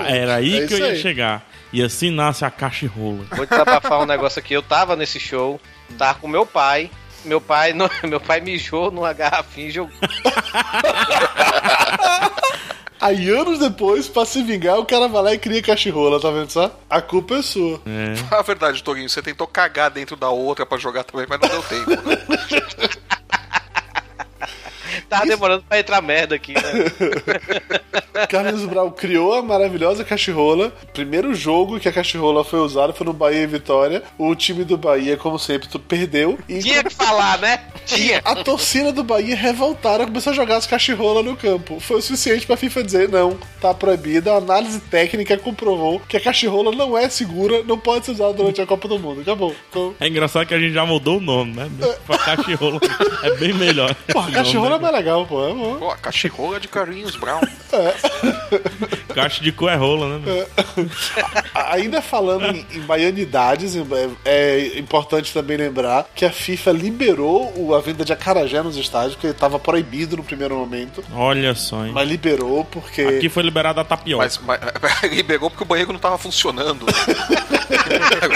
Era 0.08 0.36
aí 0.36 0.60
É 0.62 0.66
que 0.66 0.74
eu 0.74 0.78
ia 0.78 0.86
aí. 0.86 0.98
chegar. 0.98 1.46
E 1.72 1.82
assim 1.82 2.10
nasce 2.10 2.44
a 2.44 2.50
caixa 2.50 2.84
e 2.84 2.88
rola. 2.88 3.24
Vou 3.30 3.46
desabafar 3.46 4.00
um 4.00 4.06
negócio 4.06 4.38
aqui. 4.40 4.54
Eu 4.54 4.62
tava 4.62 4.96
nesse 4.96 5.20
show, 5.20 5.60
tava 5.96 6.18
com 6.18 6.26
meu 6.26 6.44
pai. 6.44 6.90
Meu 7.24 7.40
pai, 7.40 7.72
no- 7.72 7.90
meu 8.08 8.20
pai 8.20 8.40
mijou 8.40 8.90
numa 8.90 9.12
garrafinha 9.12 9.68
e 9.68 9.70
jogou. 9.70 9.92
Aí, 13.00 13.30
anos 13.30 13.58
depois, 13.58 14.08
pra 14.08 14.26
se 14.26 14.42
vingar, 14.42 14.78
o 14.78 14.84
cara 14.84 15.08
vai 15.08 15.22
lá 15.22 15.32
e 15.32 15.38
cria 15.38 15.62
cachirola, 15.62 16.20
tá 16.20 16.30
vendo 16.30 16.50
só? 16.50 16.70
A 16.88 17.00
culpa 17.00 17.36
é 17.36 17.42
sua. 17.42 17.80
É. 17.86 18.14
A 18.36 18.42
verdade, 18.42 18.82
Torinho, 18.82 19.08
você 19.08 19.22
tentou 19.22 19.46
cagar 19.46 19.90
dentro 19.90 20.16
da 20.16 20.28
outra 20.28 20.66
pra 20.66 20.76
jogar 20.76 21.02
também, 21.04 21.24
mas 21.26 21.40
não 21.40 21.48
deu 21.48 21.62
tempo. 21.62 21.90
né? 21.90 22.16
Tava 25.10 25.26
demorando 25.26 25.64
pra 25.68 25.78
entrar 25.80 26.00
merda 26.00 26.36
aqui, 26.36 26.54
né? 26.54 26.62
Carlos 28.30 28.64
Brau 28.64 28.90
criou 28.92 29.34
a 29.34 29.42
maravilhosa 29.42 30.04
cachirola. 30.04 30.72
Primeiro 30.92 31.34
jogo 31.34 31.80
que 31.80 31.88
a 31.88 31.92
cachirola 31.92 32.44
foi 32.44 32.60
usada 32.60 32.92
foi 32.92 33.06
no 33.06 33.12
Bahia 33.12 33.42
e 33.42 33.46
Vitória. 33.46 34.02
O 34.16 34.34
time 34.34 34.62
do 34.64 34.76
Bahia, 34.76 35.16
como 35.16 35.38
sempre, 35.38 35.68
tu 35.68 35.78
perdeu. 35.80 36.38
E 36.48 36.60
Tinha 36.60 36.84
que 36.84 36.94
falar, 36.94 37.38
né? 37.38 37.60
Tinha. 37.86 38.20
a 38.24 38.36
torcida 38.36 38.92
do 38.92 39.02
Bahia 39.02 39.34
revoltaram 39.34 40.04
e 40.04 40.06
começou 40.06 40.32
a 40.32 40.36
jogar 40.36 40.56
as 40.56 40.66
cachirolas 40.66 41.24
no 41.24 41.36
campo. 41.36 41.80
Foi 41.80 41.98
o 41.98 42.02
suficiente 42.02 42.46
pra 42.46 42.56
FIFA 42.56 42.84
dizer: 42.84 43.08
não, 43.08 43.36
tá 43.60 43.74
proibida. 43.74 44.32
A 44.32 44.36
análise 44.36 44.78
técnica 44.80 45.36
comprovou 45.36 46.00
que 46.00 46.16
a 46.16 46.20
cachirola 46.20 46.70
não 46.72 46.96
é 46.96 47.08
segura, 47.08 47.62
não 47.64 47.78
pode 47.78 48.06
ser 48.06 48.12
usada 48.12 48.32
durante 48.34 48.60
a 48.60 48.66
Copa 48.66 48.86
do 48.86 48.98
Mundo. 48.98 49.22
Acabou. 49.22 49.54
Então, 49.70 49.94
É 49.98 50.06
engraçado 50.06 50.46
que 50.46 50.54
a 50.54 50.58
gente 50.58 50.72
já 50.74 50.86
mudou 50.86 51.18
o 51.18 51.20
nome, 51.20 51.54
né? 51.54 51.68
Pra 52.06 52.18
caixa 52.18 52.50
e 52.50 52.54
rola. 52.54 52.80
É 53.22 53.34
bem 53.36 53.52
melhor. 53.54 53.94
pô, 54.12 54.20
a 54.20 54.30
cachirola 54.30 54.76
é 54.76 54.78
mais 54.78 54.94
legal, 55.00 55.26
pô. 55.26 55.48
É 55.48 55.52
bom. 55.52 55.76
Pô, 55.78 55.90
a 55.90 55.96
cachorrola 55.96 56.60
de 56.60 56.68
Carlinhos 56.68 57.16
Brown. 57.16 57.40
Caixa 59.14 59.42
de 59.42 59.52
cu 59.52 59.68
é 59.68 59.74
rola, 59.76 60.18
né? 60.18 60.22
meu? 60.24 60.48
Ainda 61.54 62.00
falando 62.02 62.46
em, 62.46 62.66
em 62.72 62.80
baianidades, 62.80 63.74
é, 63.76 64.08
é 64.24 64.78
importante 64.78 65.32
também 65.32 65.56
lembrar 65.56 66.06
que 66.14 66.24
a 66.24 66.30
FIFA 66.32 66.72
liberou 66.72 67.52
o- 67.56 67.74
a 67.74 67.80
venda 67.80 68.04
de 68.04 68.12
acarajé 68.12 68.62
nos 68.62 68.76
estádios, 68.76 69.14
porque 69.14 69.28
estava 69.28 69.58
proibido 69.58 70.16
no 70.16 70.24
primeiro 70.24 70.56
momento, 70.56 71.02
Olha 71.14 71.54
só, 71.54 71.84
hein? 71.84 71.92
mas 71.92 72.08
liberou 72.08 72.64
porque. 72.64 73.02
Aqui 73.02 73.28
foi 73.28 73.42
liberada 73.42 73.80
a 73.80 73.84
tapioca. 73.84 74.24
Mas, 74.24 74.38
mas 74.38 74.60
liberou 75.12 75.50
porque 75.50 75.62
o 75.64 75.66
banheiro 75.66 75.92
não 75.92 76.00
tava 76.00 76.18
funcionando. 76.18 76.86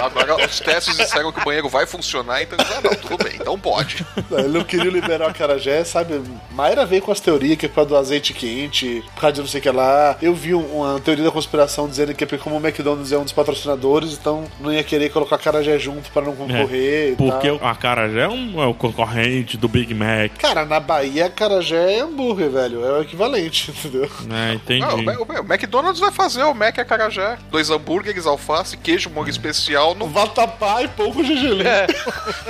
Agora 0.02 0.44
os 0.46 0.60
testes 0.60 0.96
disseram 0.96 1.32
que 1.32 1.40
o 1.40 1.44
banheiro 1.44 1.68
vai 1.68 1.86
funcionar, 1.86 2.42
então 2.42 2.56
ah, 2.60 2.80
não, 2.82 2.94
tudo 2.94 3.22
bem, 3.22 3.34
então 3.36 3.58
pode. 3.58 4.04
Ele 4.30 4.48
não 4.58 4.64
queria 4.64 4.90
liberar 4.90 5.26
o 5.26 5.30
acarajé, 5.30 5.84
sabe? 5.84 6.20
Mayra 6.54 6.86
veio 6.86 7.02
com 7.02 7.10
as 7.12 7.20
teorias 7.20 7.56
que 7.58 7.66
é 7.66 7.68
por 7.68 7.76
causa 7.76 7.88
do 7.90 7.96
azeite 7.96 8.32
quente, 8.32 9.02
por 9.14 9.20
causa 9.22 9.34
de 9.34 9.40
não 9.40 9.48
sei 9.48 9.58
o 9.60 9.62
que 9.62 9.70
lá. 9.70 10.16
Eu 10.22 10.34
vi 10.34 10.54
um- 10.54 10.80
uma 10.82 11.00
teoria 11.00 11.24
da 11.24 11.30
conspiração 11.30 11.88
dizendo 11.88 12.14
que 12.14 12.24
é 12.24 12.26
porque 12.26 12.42
como 12.42 12.56
o 12.56 12.64
McDonald's 12.64 13.12
é 13.12 13.18
um 13.18 13.24
dos 13.24 13.32
patrocinadores, 13.32 14.12
então 14.12 14.44
não 14.60 14.72
ia 14.72 14.82
querer 14.84 15.10
colocar 15.10 15.36
acarajé 15.36 15.78
junto 15.78 16.10
pra 16.10 16.22
não 16.22 16.34
concorrer 16.36 17.12
e 17.12 17.16
Porque 17.16 17.48
tal. 17.48 17.56
o 17.58 17.66
acarajé 17.66 18.20
é, 18.20 18.28
um, 18.28 18.62
é 18.62 18.66
o 18.66 18.74
concorrente 18.74 19.56
do 19.56 19.68
Big 19.68 19.92
Mac. 19.94 20.30
Cara, 20.38 20.64
na 20.64 20.78
Bahia, 20.80 21.26
acarajé 21.26 21.94
é 21.96 22.00
hambúrguer, 22.00 22.50
velho. 22.50 22.84
É 22.84 22.98
o 22.98 23.02
equivalente, 23.02 23.70
entendeu? 23.76 24.08
É, 24.32 24.54
entendi. 24.54 24.82
Ah, 24.84 24.94
o, 24.94 25.22
o- 25.22 25.40
o 25.42 25.52
McDonald's 25.52 26.00
vai 26.00 26.12
fazer 26.12 26.42
o 26.44 26.54
Mac 26.54 26.78
acarajé. 26.78 27.36
Dois 27.50 27.68
hambúrgueres, 27.70 28.26
alface, 28.26 28.76
queijo, 28.76 29.10
molho 29.10 29.30
especial, 29.30 29.94
no, 29.94 30.06
Vatapá 30.08 30.82
e 30.82 30.88
pouco 30.88 31.24
gergelim. 31.24 31.64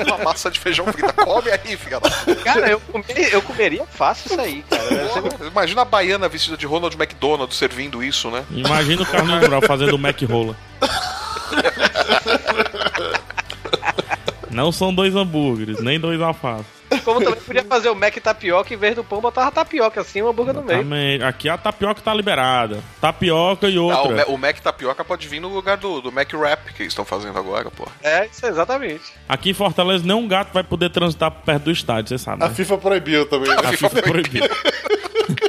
uma 0.07 0.18
massa 0.18 0.50
de 0.50 0.59
feijão 0.61 0.84
frita. 0.86 1.12
Come 1.12 1.50
aí, 1.50 1.76
filha 1.76 1.98
da 2.00 2.11
puta. 2.11 2.34
Cara, 2.36 2.68
eu, 2.68 2.80
comi- 2.80 3.05
eu 3.32 3.40
comeria 3.42 3.84
fácil 3.95 4.32
isso 4.32 4.40
aí, 4.40 4.64
cara. 4.68 4.84
Imagina 5.51 5.82
a 5.82 5.84
baiana 5.84 6.28
vestida 6.28 6.57
de 6.57 6.66
Ronald 6.66 6.97
McDonald 6.97 7.55
servindo 7.55 8.03
isso, 8.03 8.30
né? 8.30 8.45
Imagina 8.51 9.03
o 9.03 9.07
Carlinhos 9.07 9.47
Brau 9.47 9.62
fazendo 9.62 9.95
o 9.95 9.99
Mac 9.99 10.20
rola. 10.22 10.57
Não 14.55 14.70
são 14.72 14.94
dois 14.94 15.14
hambúrgueres, 15.16 15.80
nem 15.80 15.98
dois 15.98 16.20
alfaces. 16.20 16.66
Como 17.05 17.20
também 17.20 17.40
podia 17.40 17.64
fazer 17.64 17.88
o 17.88 17.94
Mac 17.94 18.14
tapioca 18.18 18.72
em 18.72 18.76
vez 18.76 18.94
do 18.94 19.02
pão, 19.02 19.20
botava 19.20 19.50
tapioca 19.50 20.00
assim, 20.00 20.22
um 20.22 20.28
hambúrguer 20.28 20.55
no 20.55 20.62
meio. 20.62 20.82
Também. 20.82 21.20
Aqui 21.22 21.48
a 21.48 21.59
tapioca 21.59 22.00
tá 22.00 22.14
liberada. 22.14 22.78
Tapioca 23.00 23.68
e 23.68 23.76
Ah, 23.76 23.80
o, 23.80 23.84
outra. 23.86 24.16
Ma- 24.16 24.24
o 24.32 24.38
Mac 24.38 24.59
tapioca 24.61 25.05
pode 25.05 25.26
vir 25.26 25.40
no 25.40 25.48
lugar 25.48 25.76
do, 25.76 26.00
do 26.00 26.12
Mac 26.12 26.32
Wrap 26.32 26.72
que 26.72 26.82
eles 26.82 26.92
estão 26.92 27.05
fazendo 27.05 27.36
agora, 27.36 27.68
pô. 27.70 27.88
É, 28.02 28.26
isso 28.26 28.46
exatamente. 28.46 29.02
Aqui 29.28 29.50
em 29.50 29.55
Fortaleza 29.55 30.05
nenhum 30.07 30.28
gato 30.28 30.52
vai 30.55 30.62
poder 30.62 30.90
transitar 30.90 31.30
perto 31.32 31.64
do 31.64 31.70
estádio, 31.72 32.11
você 32.16 32.22
sabe. 32.24 32.44
A 32.44 32.48
Né? 32.48 32.55
FIFA 32.55 32.78
proibiu 32.78 33.26
também. 33.26 33.50
A 33.52 33.72
FIFA 33.72 34.00
proibiu. 34.02 34.44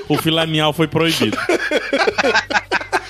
o 0.10 0.18
filé 0.18 0.44
foi 0.74 0.88
proibido. 0.88 1.38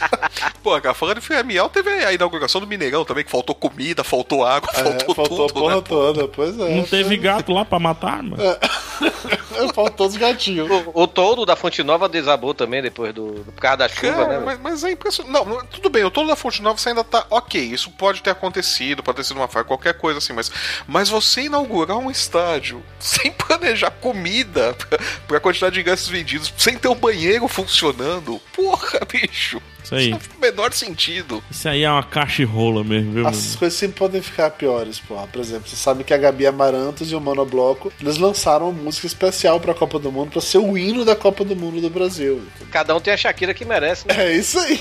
Pô, 0.63 0.79
cara, 0.81 0.93
falando 0.93 1.19
de 1.19 1.25
filé 1.25 1.43
miel, 1.43 1.69
teve 1.69 1.89
a 1.89 2.11
inauguração 2.13 2.59
do 2.61 2.67
Mineirão 2.67 3.05
também, 3.05 3.23
que 3.23 3.31
faltou 3.31 3.53
comida, 3.55 4.03
faltou 4.03 4.43
água, 4.45 4.69
É, 4.73 4.83
faltou, 4.83 5.15
faltou 5.15 5.45
a 5.45 5.47
tudo, 5.47 5.59
porra 5.59 5.75
né? 5.75 5.81
toda, 5.87 6.27
pois 6.27 6.59
é. 6.59 6.75
Não 6.75 6.83
teve 6.83 7.17
gato 7.17 7.51
lá 7.53 7.63
pra 7.63 7.79
matar, 7.79 8.23
mano. 8.23 8.37
Faltou 9.73 10.07
os 10.07 10.17
gatinhos. 10.17 10.69
O, 10.69 11.03
o 11.03 11.07
todo 11.07 11.45
da 11.45 11.55
Fonte 11.55 11.81
Nova 11.83 12.07
desabou 12.09 12.53
também 12.53 12.81
depois 12.81 13.13
do, 13.13 13.31
do 13.31 13.51
por 13.51 13.61
causa 13.61 13.77
da 13.77 13.89
chuva, 13.89 14.13
Cara, 14.13 14.39
né? 14.39 14.43
mas, 14.45 14.59
mas 14.59 14.83
é 14.83 14.91
impressionante. 14.91 15.31
Não, 15.33 15.65
tudo 15.65 15.89
bem, 15.89 16.03
o 16.03 16.11
todo 16.11 16.27
da 16.27 16.35
Fonte 16.35 16.61
Nova 16.61 16.77
você 16.77 16.89
ainda 16.89 17.03
tá 17.03 17.25
ok. 17.29 17.61
Isso 17.61 17.89
pode 17.91 18.21
ter 18.21 18.29
acontecido, 18.31 19.01
pode 19.03 19.17
ter 19.17 19.23
sido 19.23 19.37
uma 19.37 19.47
falha, 19.47 19.65
qualquer 19.65 19.93
coisa 19.97 20.17
assim, 20.19 20.33
mas, 20.33 20.51
mas 20.87 21.09
você 21.09 21.43
inaugurar 21.43 21.97
um 21.97 22.11
estádio 22.11 22.83
sem 22.99 23.31
planejar 23.31 23.91
comida 23.91 24.73
pra, 24.73 24.99
pra 25.27 25.39
quantidade 25.39 25.75
de 25.75 25.81
ingressos 25.81 26.07
vendidos, 26.09 26.53
sem 26.57 26.77
ter 26.77 26.87
um 26.87 26.95
banheiro 26.95 27.47
funcionando, 27.47 28.39
porra, 28.53 28.99
bicho. 29.09 29.61
Isso 29.85 29.95
aí. 29.95 30.09
Não 30.09 30.19
faz 30.19 30.31
o 30.37 30.41
menor 30.41 30.73
sentido. 30.73 31.43
Isso 31.49 31.69
aí 31.69 31.83
é 31.83 31.89
uma 31.91 32.03
caixa 32.03 32.41
e 32.41 32.45
rola 32.45 32.83
mesmo, 32.83 33.11
viu, 33.13 33.27
As 33.27 33.35
mano? 33.45 33.57
coisas 33.59 33.77
sempre 33.79 33.97
podem 33.97 34.21
ficar 34.21 34.49
piores, 34.51 34.99
porra. 34.99 35.27
Por 35.27 35.39
exemplo, 35.39 35.67
você 35.69 35.75
sabe 35.75 36.03
que 36.03 36.13
a 36.13 36.17
Gabi 36.17 36.45
Amarantos 36.47 37.11
e 37.11 37.15
o 37.15 37.21
Monobloco, 37.21 37.91
eles 38.01 38.17
lançaram 38.17 38.69
uma 38.69 38.81
música 38.83 39.07
especial 39.07 39.59
pra 39.59 39.73
Copa 39.73 39.97
do 39.99 40.11
Mundo, 40.11 40.31
pra 40.31 40.41
ser 40.41 40.57
o 40.57 40.77
hino 40.77 41.05
da 41.05 41.15
Copa 41.15 41.43
do 41.45 41.55
Mundo 41.55 41.79
do 41.81 41.89
Brasil. 41.89 42.41
Cada 42.71 42.95
um 42.95 42.99
tem 42.99 43.13
a 43.13 43.17
Shakira 43.17 43.53
que 43.53 43.63
merece, 43.65 44.07
né? 44.07 44.15
É 44.17 44.35
isso 44.35 44.59
aí. 44.59 44.79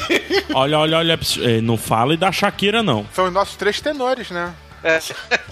Olha, 0.55 0.79
olha, 0.79 0.99
olha. 0.99 1.19
eh, 1.43 1.61
Não 1.61 1.77
fale 1.77 2.17
da 2.17 2.33
Shakira, 2.33 2.83
não. 2.83 3.07
São 3.15 3.27
os 3.27 3.33
nossos 3.33 3.57
três 3.57 3.81
tenores, 3.81 4.31
né? 4.31 4.53
É. 4.85 5.01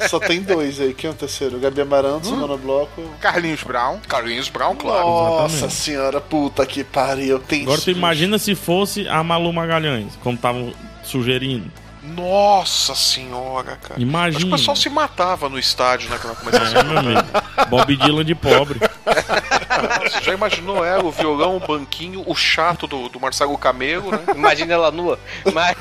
Só 0.08 0.20
tem 0.20 0.42
dois 0.42 0.78
aí. 0.78 0.92
Quem 0.92 1.08
é 1.08 1.10
o 1.10 1.16
terceiro? 1.16 1.58
Gabi 1.58 1.80
Amarantos, 1.80 2.30
o 2.30 2.36
Monobloco. 2.36 3.02
Carlinhos 3.18 3.62
Brown. 3.62 3.98
Carlinhos 4.06 4.50
Brown, 4.50 4.76
claro. 4.76 5.06
Nossa 5.06 5.54
Exatamente. 5.54 5.74
senhora, 5.74 6.20
puta 6.20 6.66
que 6.66 6.84
pariu. 6.84 7.38
Tem 7.38 7.62
Agora 7.62 7.80
tu 7.80 7.90
imagina 7.90 8.38
se 8.38 8.54
fosse 8.54 9.08
a 9.08 9.24
Malu 9.24 9.52
Magalhães, 9.52 10.14
como 10.22 10.36
estavam 10.36 10.72
sugerindo. 11.02 11.70
Nossa 12.02 12.94
senhora, 12.94 13.76
cara. 13.76 14.00
Imagina. 14.00 14.36
Acho 14.38 14.46
que 14.46 14.52
o 14.52 14.56
pessoal 14.56 14.76
se 14.76 14.90
matava 14.90 15.48
no 15.48 15.58
estádio, 15.58 16.10
né? 16.10 16.18
Quando 16.20 16.36
começasse 16.36 16.76
É, 16.76 16.82
meu 16.82 16.98
amigo. 16.98 17.22
Bob 17.68 17.96
Dylan 17.96 18.24
de 18.24 18.34
pobre. 18.34 18.80
Você 20.02 20.20
já 20.22 20.34
imaginou 20.34 20.84
ela, 20.84 21.04
o 21.04 21.10
violão, 21.12 21.56
o 21.56 21.60
banquinho, 21.60 22.22
o 22.26 22.34
chato 22.34 22.86
do, 22.86 23.08
do 23.08 23.20
Marcelo 23.20 23.56
Camelo, 23.56 24.10
né? 24.10 24.18
Imagina 24.34 24.74
ela 24.74 24.90
nua. 24.90 25.18
Mas 25.52 25.76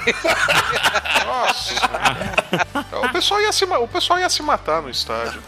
Nossa 1.25 1.73
senhora. 1.73 3.05
o 3.05 3.09
pessoal, 3.09 3.41
ia 3.41 3.51
se, 3.51 3.65
o 3.65 3.87
pessoal 3.87 4.19
ia 4.19 4.29
se 4.29 4.43
matar 4.43 4.81
no 4.81 4.89
estádio. 4.89 5.41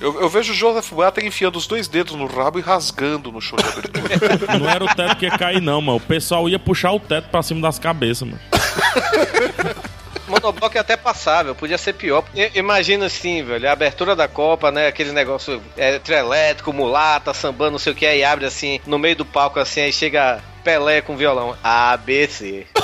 Eu, 0.00 0.20
eu 0.20 0.28
vejo 0.28 0.52
o 0.52 0.56
Joseph 0.56 0.92
Blatter 0.92 1.24
enfiando 1.26 1.56
os 1.56 1.66
dois 1.66 1.86
dedos 1.86 2.14
no 2.14 2.26
rabo 2.26 2.58
e 2.58 2.62
rasgando 2.62 3.30
no 3.30 3.40
show 3.40 3.58
de 3.58 3.66
abertura. 3.68 4.58
Não 4.58 4.68
era 4.68 4.84
o 4.84 4.94
teto 4.94 5.16
que 5.16 5.26
ia 5.26 5.36
cair, 5.36 5.60
não, 5.60 5.80
mano. 5.82 5.98
O 5.98 6.00
pessoal 6.00 6.48
ia 6.48 6.58
puxar 6.58 6.92
o 6.92 7.00
teto 7.00 7.28
pra 7.28 7.42
cima 7.42 7.60
das 7.60 7.78
cabeças, 7.78 8.26
mano. 8.26 8.40
monobloco 10.30 10.76
é 10.76 10.80
até 10.80 10.96
passável, 10.96 11.54
podia 11.54 11.76
ser 11.76 11.92
pior. 11.94 12.24
Imagina 12.54 13.06
assim, 13.06 13.42
velho, 13.42 13.68
a 13.68 13.72
abertura 13.72 14.14
da 14.14 14.28
Copa, 14.28 14.70
né? 14.70 14.86
Aquele 14.86 15.12
negócio 15.12 15.60
é, 15.76 15.98
trio 15.98 16.18
elétrico, 16.18 16.72
mulata, 16.72 17.34
sambando, 17.34 17.72
não 17.72 17.78
sei 17.78 17.92
o 17.92 17.96
que, 17.96 18.06
aí 18.06 18.22
abre 18.24 18.46
assim, 18.46 18.80
no 18.86 18.98
meio 18.98 19.16
do 19.16 19.24
palco 19.24 19.58
assim, 19.58 19.80
aí 19.80 19.92
chega 19.92 20.40
Pelé 20.62 21.00
com 21.00 21.16
violão. 21.16 21.56
ABC. 21.62 22.66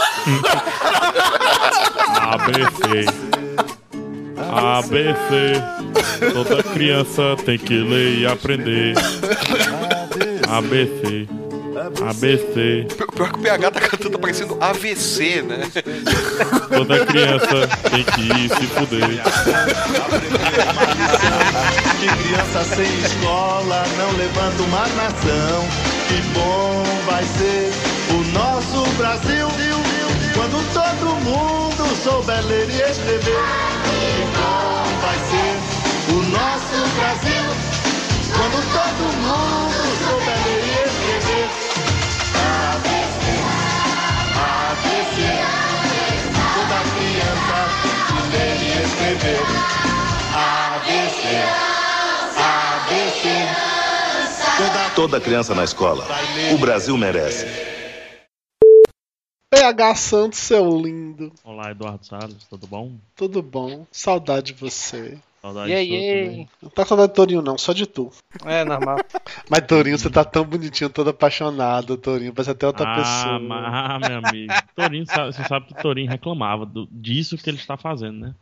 ABC. 2.32 3.06
ABC. 4.50 5.62
Toda 6.32 6.62
criança 6.62 7.36
tem 7.44 7.58
que 7.58 7.78
ler 7.78 8.18
e 8.18 8.26
aprender. 8.26 8.94
ABC. 10.48 11.28
ABC. 11.76 12.86
Pior 12.96 13.06
pior 13.12 13.32
que 13.32 13.38
o 13.38 13.42
PH 13.42 13.70
tá 13.70 13.80
cantando 13.80 14.18
parecendo 14.18 14.56
AVC, 14.60 15.42
né? 15.42 15.70
Toda 16.68 17.04
criança 17.06 17.68
tem 17.90 18.04
que 18.04 18.20
ir 18.22 18.48
se 18.48 18.66
fuder. 18.68 19.22
De 22.00 22.06
criança 22.06 22.64
sem 22.74 23.00
escola, 23.00 23.84
não 23.98 24.12
levanta 24.16 24.62
uma 24.62 24.86
nação. 24.88 25.66
Que 26.08 26.20
bom 26.32 26.84
vai 27.04 27.24
ser 27.24 27.72
o 28.10 28.24
nosso 28.32 28.90
Brasil. 28.96 29.48
Quando 30.34 30.62
todo 30.72 31.14
mundo 31.24 31.96
souber 32.02 32.44
ler 32.46 32.68
e 32.70 32.80
escrever. 32.90 33.42
Que 33.84 34.24
bom 34.36 34.84
vai 35.02 35.18
ser 35.30 35.54
o 36.12 36.22
nosso 36.30 36.76
Brasil. 36.96 37.44
Quando 38.36 38.58
todo 38.72 39.02
mundo 39.22 39.80
souber 40.04 40.35
ABC, 50.34 51.28
ABC. 52.36 53.28
Toda 54.94 55.20
criança 55.20 55.54
na 55.54 55.64
escola. 55.64 56.06
O 56.54 56.58
Brasil 56.58 56.96
merece. 56.96 57.46
PH 59.50 59.94
Santos, 59.96 60.38
seu 60.38 60.64
lindo. 60.80 61.32
Olá, 61.42 61.70
Eduardo 61.70 62.06
Salles, 62.06 62.44
tudo 62.48 62.66
bom? 62.66 62.92
Tudo 63.16 63.42
bom? 63.42 63.86
Saudade 63.90 64.52
de 64.52 64.60
você. 64.60 65.18
Saudade 65.46 65.72
aí, 65.72 65.88
também. 65.88 66.48
Não 66.60 66.70
tá 66.70 66.82
com 66.82 66.88
saudade 66.88 67.12
do 67.12 67.14
Torinho, 67.14 67.42
não, 67.42 67.56
só 67.56 67.72
de 67.72 67.86
tu. 67.86 68.10
É 68.44 68.64
normal. 68.64 68.96
Mas 69.48 69.60
Torinho, 69.60 69.96
você 69.96 70.10
tá 70.10 70.24
tão 70.24 70.44
bonitinho, 70.44 70.90
todo 70.90 71.10
apaixonado, 71.10 71.96
Torinho. 71.96 72.32
Parece 72.34 72.50
até 72.50 72.66
outra 72.66 72.84
ah, 72.84 72.96
pessoa. 72.96 73.40
ah, 73.52 73.98
meu 74.00 74.18
amigo. 74.24 74.52
Torinho, 74.74 75.06
sabe- 75.06 75.32
você 75.32 75.44
sabe 75.44 75.66
que 75.66 75.72
o 75.74 75.82
Torinho 75.82 76.10
reclamava 76.10 76.66
do- 76.66 76.88
disso 76.90 77.38
que 77.38 77.48
ele 77.48 77.58
está 77.58 77.76
fazendo, 77.76 78.18
né? 78.18 78.34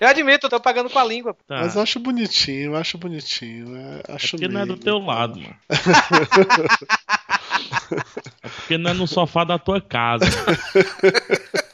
Eu 0.00 0.08
admito, 0.08 0.46
eu 0.46 0.50
tô 0.50 0.60
pagando 0.60 0.88
com 0.88 0.98
a 0.98 1.04
língua. 1.04 1.36
Tá. 1.46 1.56
Mas 1.60 1.76
eu 1.76 1.82
acho 1.82 1.98
bonitinho, 2.00 2.72
eu 2.72 2.76
acho 2.76 2.96
bonitinho. 2.96 3.76
é- 3.76 4.14
acho 4.14 4.30
porque 4.30 4.48
não 4.48 4.60
é 4.62 4.66
do 4.66 4.76
teu 4.76 4.98
lado, 4.98 5.38
mano. 5.40 5.56
É 8.42 8.48
porque 8.48 8.78
não 8.78 8.90
é 8.90 8.94
no 8.94 9.06
sofá 9.06 9.44
da 9.44 9.58
tua 9.58 9.80
casa. 9.80 10.24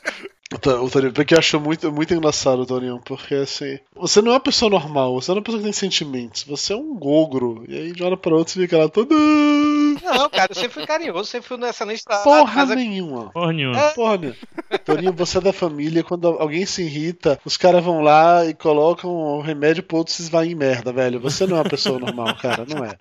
O 0.59 0.60
To- 0.60 0.85
o 0.85 0.90
Torinho, 0.90 1.12
porque 1.12 1.35
eu 1.35 1.39
acho 1.39 1.60
muito, 1.60 1.93
muito 1.93 2.12
engraçado, 2.12 2.66
Torinho, 2.66 3.01
porque 3.05 3.35
assim, 3.36 3.78
você 3.94 4.20
não 4.20 4.32
é 4.32 4.35
uma 4.35 4.40
pessoa 4.40 4.68
normal, 4.68 5.14
você 5.14 5.30
não 5.30 5.36
é 5.36 5.39
uma 5.39 5.44
pessoa 5.44 5.60
que 5.60 5.64
tem 5.64 5.72
sentimentos, 5.72 6.43
você 6.43 6.72
é 6.72 6.76
um 6.76 6.97
gogro, 6.97 7.64
e 7.68 7.76
aí 7.76 7.93
de 7.93 8.02
uma 8.02 8.09
hora 8.09 8.16
pra 8.16 8.35
outra 8.35 8.52
você 8.52 8.60
fica 8.62 8.76
lá 8.76 8.89
todo. 8.89 9.14
Não, 9.14 10.28
cara, 10.30 10.48
eu 10.51 10.55
sempre 10.56 10.70
fui 10.70 10.86
carinhoso, 10.86 11.30
sempre 11.30 11.47
fui 11.48 11.56
no 11.59 11.66
excelente 11.66 12.05
trabalho. 12.05 12.24
Porra 12.47 12.55
mas 12.56 12.70
é- 12.72 12.74
nenhuma. 12.74 13.30
Porra 13.30 13.52
nenhuma. 13.52 13.80
Porra 13.90 14.16
nenhuma. 14.16 14.36
Torinho, 14.85 15.12
você 15.12 15.39
é 15.39 15.40
da 15.40 15.52
família, 15.52 16.02
quando 16.02 16.26
alguém 16.26 16.66
se 16.66 16.82
irrita, 16.82 17.39
os 17.44 17.56
caras 17.56 17.85
vão 17.85 18.01
lá 18.01 18.44
e 18.44 18.52
colocam 18.55 19.10
o 19.10 19.40
remédio 19.40 19.82
pro 19.85 19.98
outro 19.98 20.12
se 20.12 20.22
esvair 20.22 20.51
em 20.51 20.55
merda, 20.56 20.93
velho. 20.93 21.20
Você 21.20 21.47
não 21.47 21.56
é 21.56 21.60
uma 21.60 21.68
pessoa 21.70 21.98
normal, 22.01 22.35
cara, 22.36 22.64
não 22.68 22.85
é. 22.85 22.97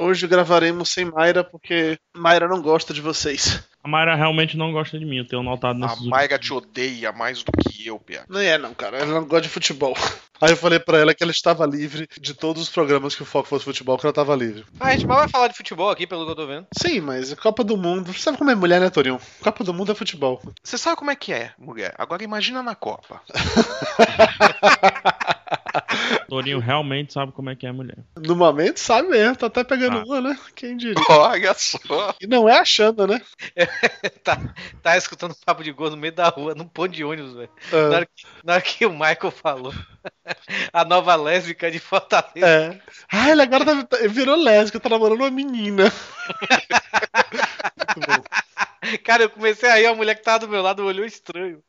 Hoje 0.00 0.28
gravaremos 0.28 0.90
sem 0.90 1.04
Mayra, 1.04 1.42
porque 1.42 1.98
Mayra 2.16 2.46
não 2.46 2.62
gosta 2.62 2.94
de 2.94 3.00
vocês. 3.00 3.60
A 3.82 3.88
Mayra 3.88 4.14
realmente 4.14 4.56
não 4.56 4.70
gosta 4.70 4.96
de 4.96 5.04
mim, 5.04 5.18
eu 5.18 5.26
tenho 5.26 5.42
notado 5.42 5.76
A 5.76 5.80
nesses 5.80 5.96
últimos 5.96 6.10
Mayra 6.10 6.38
te 6.38 6.52
odeia 6.52 7.10
mais 7.10 7.42
do 7.42 7.50
que 7.50 7.86
eu, 7.86 7.98
PH. 7.98 8.26
Não 8.28 8.38
é, 8.38 8.56
não, 8.56 8.72
cara. 8.74 8.98
Ela 8.98 9.14
não 9.14 9.24
gosta 9.24 9.42
de 9.42 9.48
futebol. 9.48 9.96
Aí 10.40 10.52
eu 10.52 10.56
falei 10.56 10.78
pra 10.78 10.98
ela 10.98 11.12
que 11.12 11.24
ela 11.24 11.32
estava 11.32 11.66
livre 11.66 12.08
de 12.20 12.32
todos 12.32 12.62
os 12.62 12.68
programas 12.68 13.16
que 13.16 13.22
o 13.22 13.26
foco 13.26 13.48
fosse 13.48 13.64
futebol, 13.64 13.98
que 13.98 14.06
ela 14.06 14.12
estava 14.12 14.36
livre. 14.36 14.64
Ah, 14.78 14.88
a 14.88 14.92
gente 14.92 15.04
mal 15.04 15.18
vai 15.18 15.28
falar 15.28 15.48
de 15.48 15.56
futebol 15.56 15.90
aqui, 15.90 16.06
pelo 16.06 16.24
que 16.24 16.30
eu 16.30 16.36
tô 16.36 16.46
vendo. 16.46 16.66
Sim, 16.80 17.00
mas 17.00 17.34
Copa 17.34 17.64
do 17.64 17.76
Mundo. 17.76 18.12
Você 18.12 18.20
sabe 18.20 18.38
como 18.38 18.50
é 18.50 18.54
mulher, 18.54 18.80
né, 18.80 18.88
Torinho? 18.88 19.20
Copa 19.40 19.64
do 19.64 19.74
Mundo 19.74 19.90
é 19.90 19.96
futebol. 19.96 20.40
Você 20.62 20.78
sabe 20.78 20.96
como 20.96 21.10
é 21.10 21.16
que 21.16 21.32
é, 21.32 21.50
mulher? 21.58 21.92
Agora 21.98 22.22
imagina 22.22 22.62
na 22.62 22.76
Copa. 22.76 23.20
Torinho 26.28 26.58
realmente 26.58 27.12
sabe 27.12 27.32
como 27.32 27.50
é 27.50 27.56
que 27.56 27.66
é 27.66 27.70
a 27.70 27.72
mulher. 27.72 27.98
No 28.16 28.36
momento, 28.36 28.78
sabe 28.78 29.08
mesmo. 29.08 29.36
Tá 29.36 29.46
até 29.46 29.64
pegando 29.64 29.98
Ah. 29.98 30.02
uma, 30.04 30.20
né? 30.20 30.38
Quem 30.54 30.76
diria? 30.76 30.94
Olha 31.08 31.54
só. 31.54 32.14
E 32.20 32.26
não 32.26 32.48
é 32.48 32.58
achando, 32.58 33.06
né? 33.06 33.20
tá, 34.24 34.38
tá 34.82 34.96
escutando 34.96 35.34
papo 35.44 35.62
de 35.64 35.72
gol 35.72 35.90
no 35.90 35.96
meio 35.96 36.12
da 36.12 36.28
rua, 36.28 36.54
num 36.54 36.66
ponto 36.68 36.92
de 36.92 37.04
ônibus, 37.04 37.34
velho. 37.34 37.50
É. 37.72 37.88
Na, 37.88 37.96
hora 37.96 38.06
que- 38.06 38.26
na 38.44 38.52
hora 38.54 38.62
que 38.62 38.86
o 38.86 38.90
Michael 38.92 39.30
falou. 39.30 39.72
a 40.72 40.84
nova 40.84 41.14
lésbica 41.16 41.70
de 41.70 41.78
Fortaleza. 41.78 42.46
É. 42.46 42.80
Ah, 43.10 43.30
ele 43.30 43.42
agora 43.42 43.64
tá, 43.64 43.82
tá- 43.84 43.98
virou 44.08 44.36
lésbica, 44.36 44.80
tá 44.80 44.88
namorando 44.88 45.20
uma 45.20 45.30
menina. 45.30 45.92
Cara, 49.04 49.24
eu 49.24 49.30
comecei 49.30 49.68
a 49.68 49.74
rir, 49.76 49.86
a 49.86 49.94
mulher 49.94 50.14
que 50.14 50.22
tava 50.22 50.40
do 50.40 50.48
meu 50.48 50.62
lado 50.62 50.84
olhou 50.84 51.04
estranho. 51.04 51.62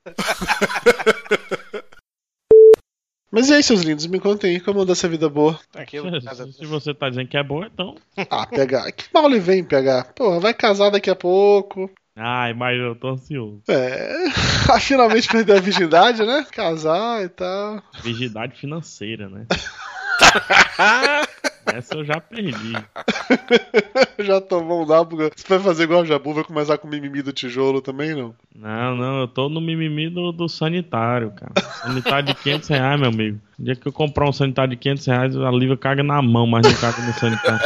Mas 3.31 3.49
e 3.49 3.53
aí, 3.53 3.63
seus 3.63 3.81
lindos? 3.81 4.07
Me 4.07 4.19
contem 4.19 4.51
aí 4.55 4.59
como 4.59 4.81
anda 4.81 4.93
essa 4.93 5.07
vida 5.07 5.29
boa. 5.29 5.59
Aquilo, 5.75 6.09
Se, 6.19 6.53
se 6.53 6.65
você 6.65 6.93
tá 6.93 7.09
dizendo 7.09 7.27
que 7.27 7.37
é 7.37 7.43
boa, 7.43 7.67
então. 7.71 7.95
Ah, 8.29 8.45
PH. 8.45 8.91
Que 8.91 9.05
mal 9.13 9.29
lhe 9.29 9.39
vem, 9.39 9.63
PH? 9.63 10.13
Porra, 10.15 10.39
vai 10.39 10.53
casar 10.53 10.89
daqui 10.89 11.09
a 11.09 11.15
pouco. 11.15 11.89
Ai, 12.15 12.53
mas 12.53 12.77
eu 12.77 12.95
tô 12.95 13.09
ansioso. 13.09 13.61
É. 13.69 14.25
Finalmente 14.81 15.27
perder 15.29 15.57
a 15.57 15.61
virgindade, 15.61 16.25
né? 16.25 16.45
Casar 16.51 17.23
e 17.23 17.29
tal. 17.29 17.81
Virgindade 18.03 18.59
financeira, 18.59 19.29
né? 19.29 19.45
Essa 21.73 21.95
eu 21.95 22.05
já 22.05 22.19
perdi. 22.19 22.73
Já 24.19 24.41
tomou 24.41 24.83
um 24.83 24.85
nábuga. 24.85 25.31
Você 25.35 25.47
vai 25.47 25.59
fazer 25.59 25.83
igual 25.83 26.01
o 26.01 26.05
Jabu, 26.05 26.33
vai 26.33 26.43
começar 26.43 26.77
com 26.77 26.87
o 26.87 26.91
mimimi 26.91 27.21
do 27.21 27.31
tijolo 27.31 27.81
também, 27.81 28.13
não? 28.13 28.35
Não, 28.53 28.95
não, 28.95 29.21
eu 29.21 29.27
tô 29.27 29.47
no 29.47 29.61
mimimi 29.61 30.09
do, 30.09 30.33
do 30.33 30.49
sanitário, 30.49 31.31
cara. 31.31 31.53
Sanitário 31.81 32.25
de 32.27 32.35
500 32.35 32.69
reais, 32.69 32.99
meu 32.99 33.09
amigo. 33.09 33.39
O 33.57 33.63
dia 33.63 33.75
que 33.75 33.87
eu 33.87 33.93
comprar 33.93 34.27
um 34.27 34.33
sanitário 34.33 34.71
de 34.71 34.77
500 34.77 35.05
reais, 35.05 35.37
a 35.37 35.51
Lívia 35.51 35.77
caga 35.77 36.03
na 36.03 36.21
mão, 36.21 36.45
mas 36.45 36.67
não 36.67 36.73
caga 36.73 37.01
no 37.01 37.13
sanitário. 37.13 37.61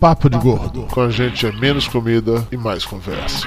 Papo 0.00 0.28
de 0.28 0.38
gordo. 0.38 0.82
Com 0.90 1.02
a 1.02 1.10
gente 1.10 1.46
é 1.46 1.52
menos 1.52 1.86
comida 1.86 2.44
e 2.50 2.56
mais 2.56 2.84
conversa. 2.84 3.46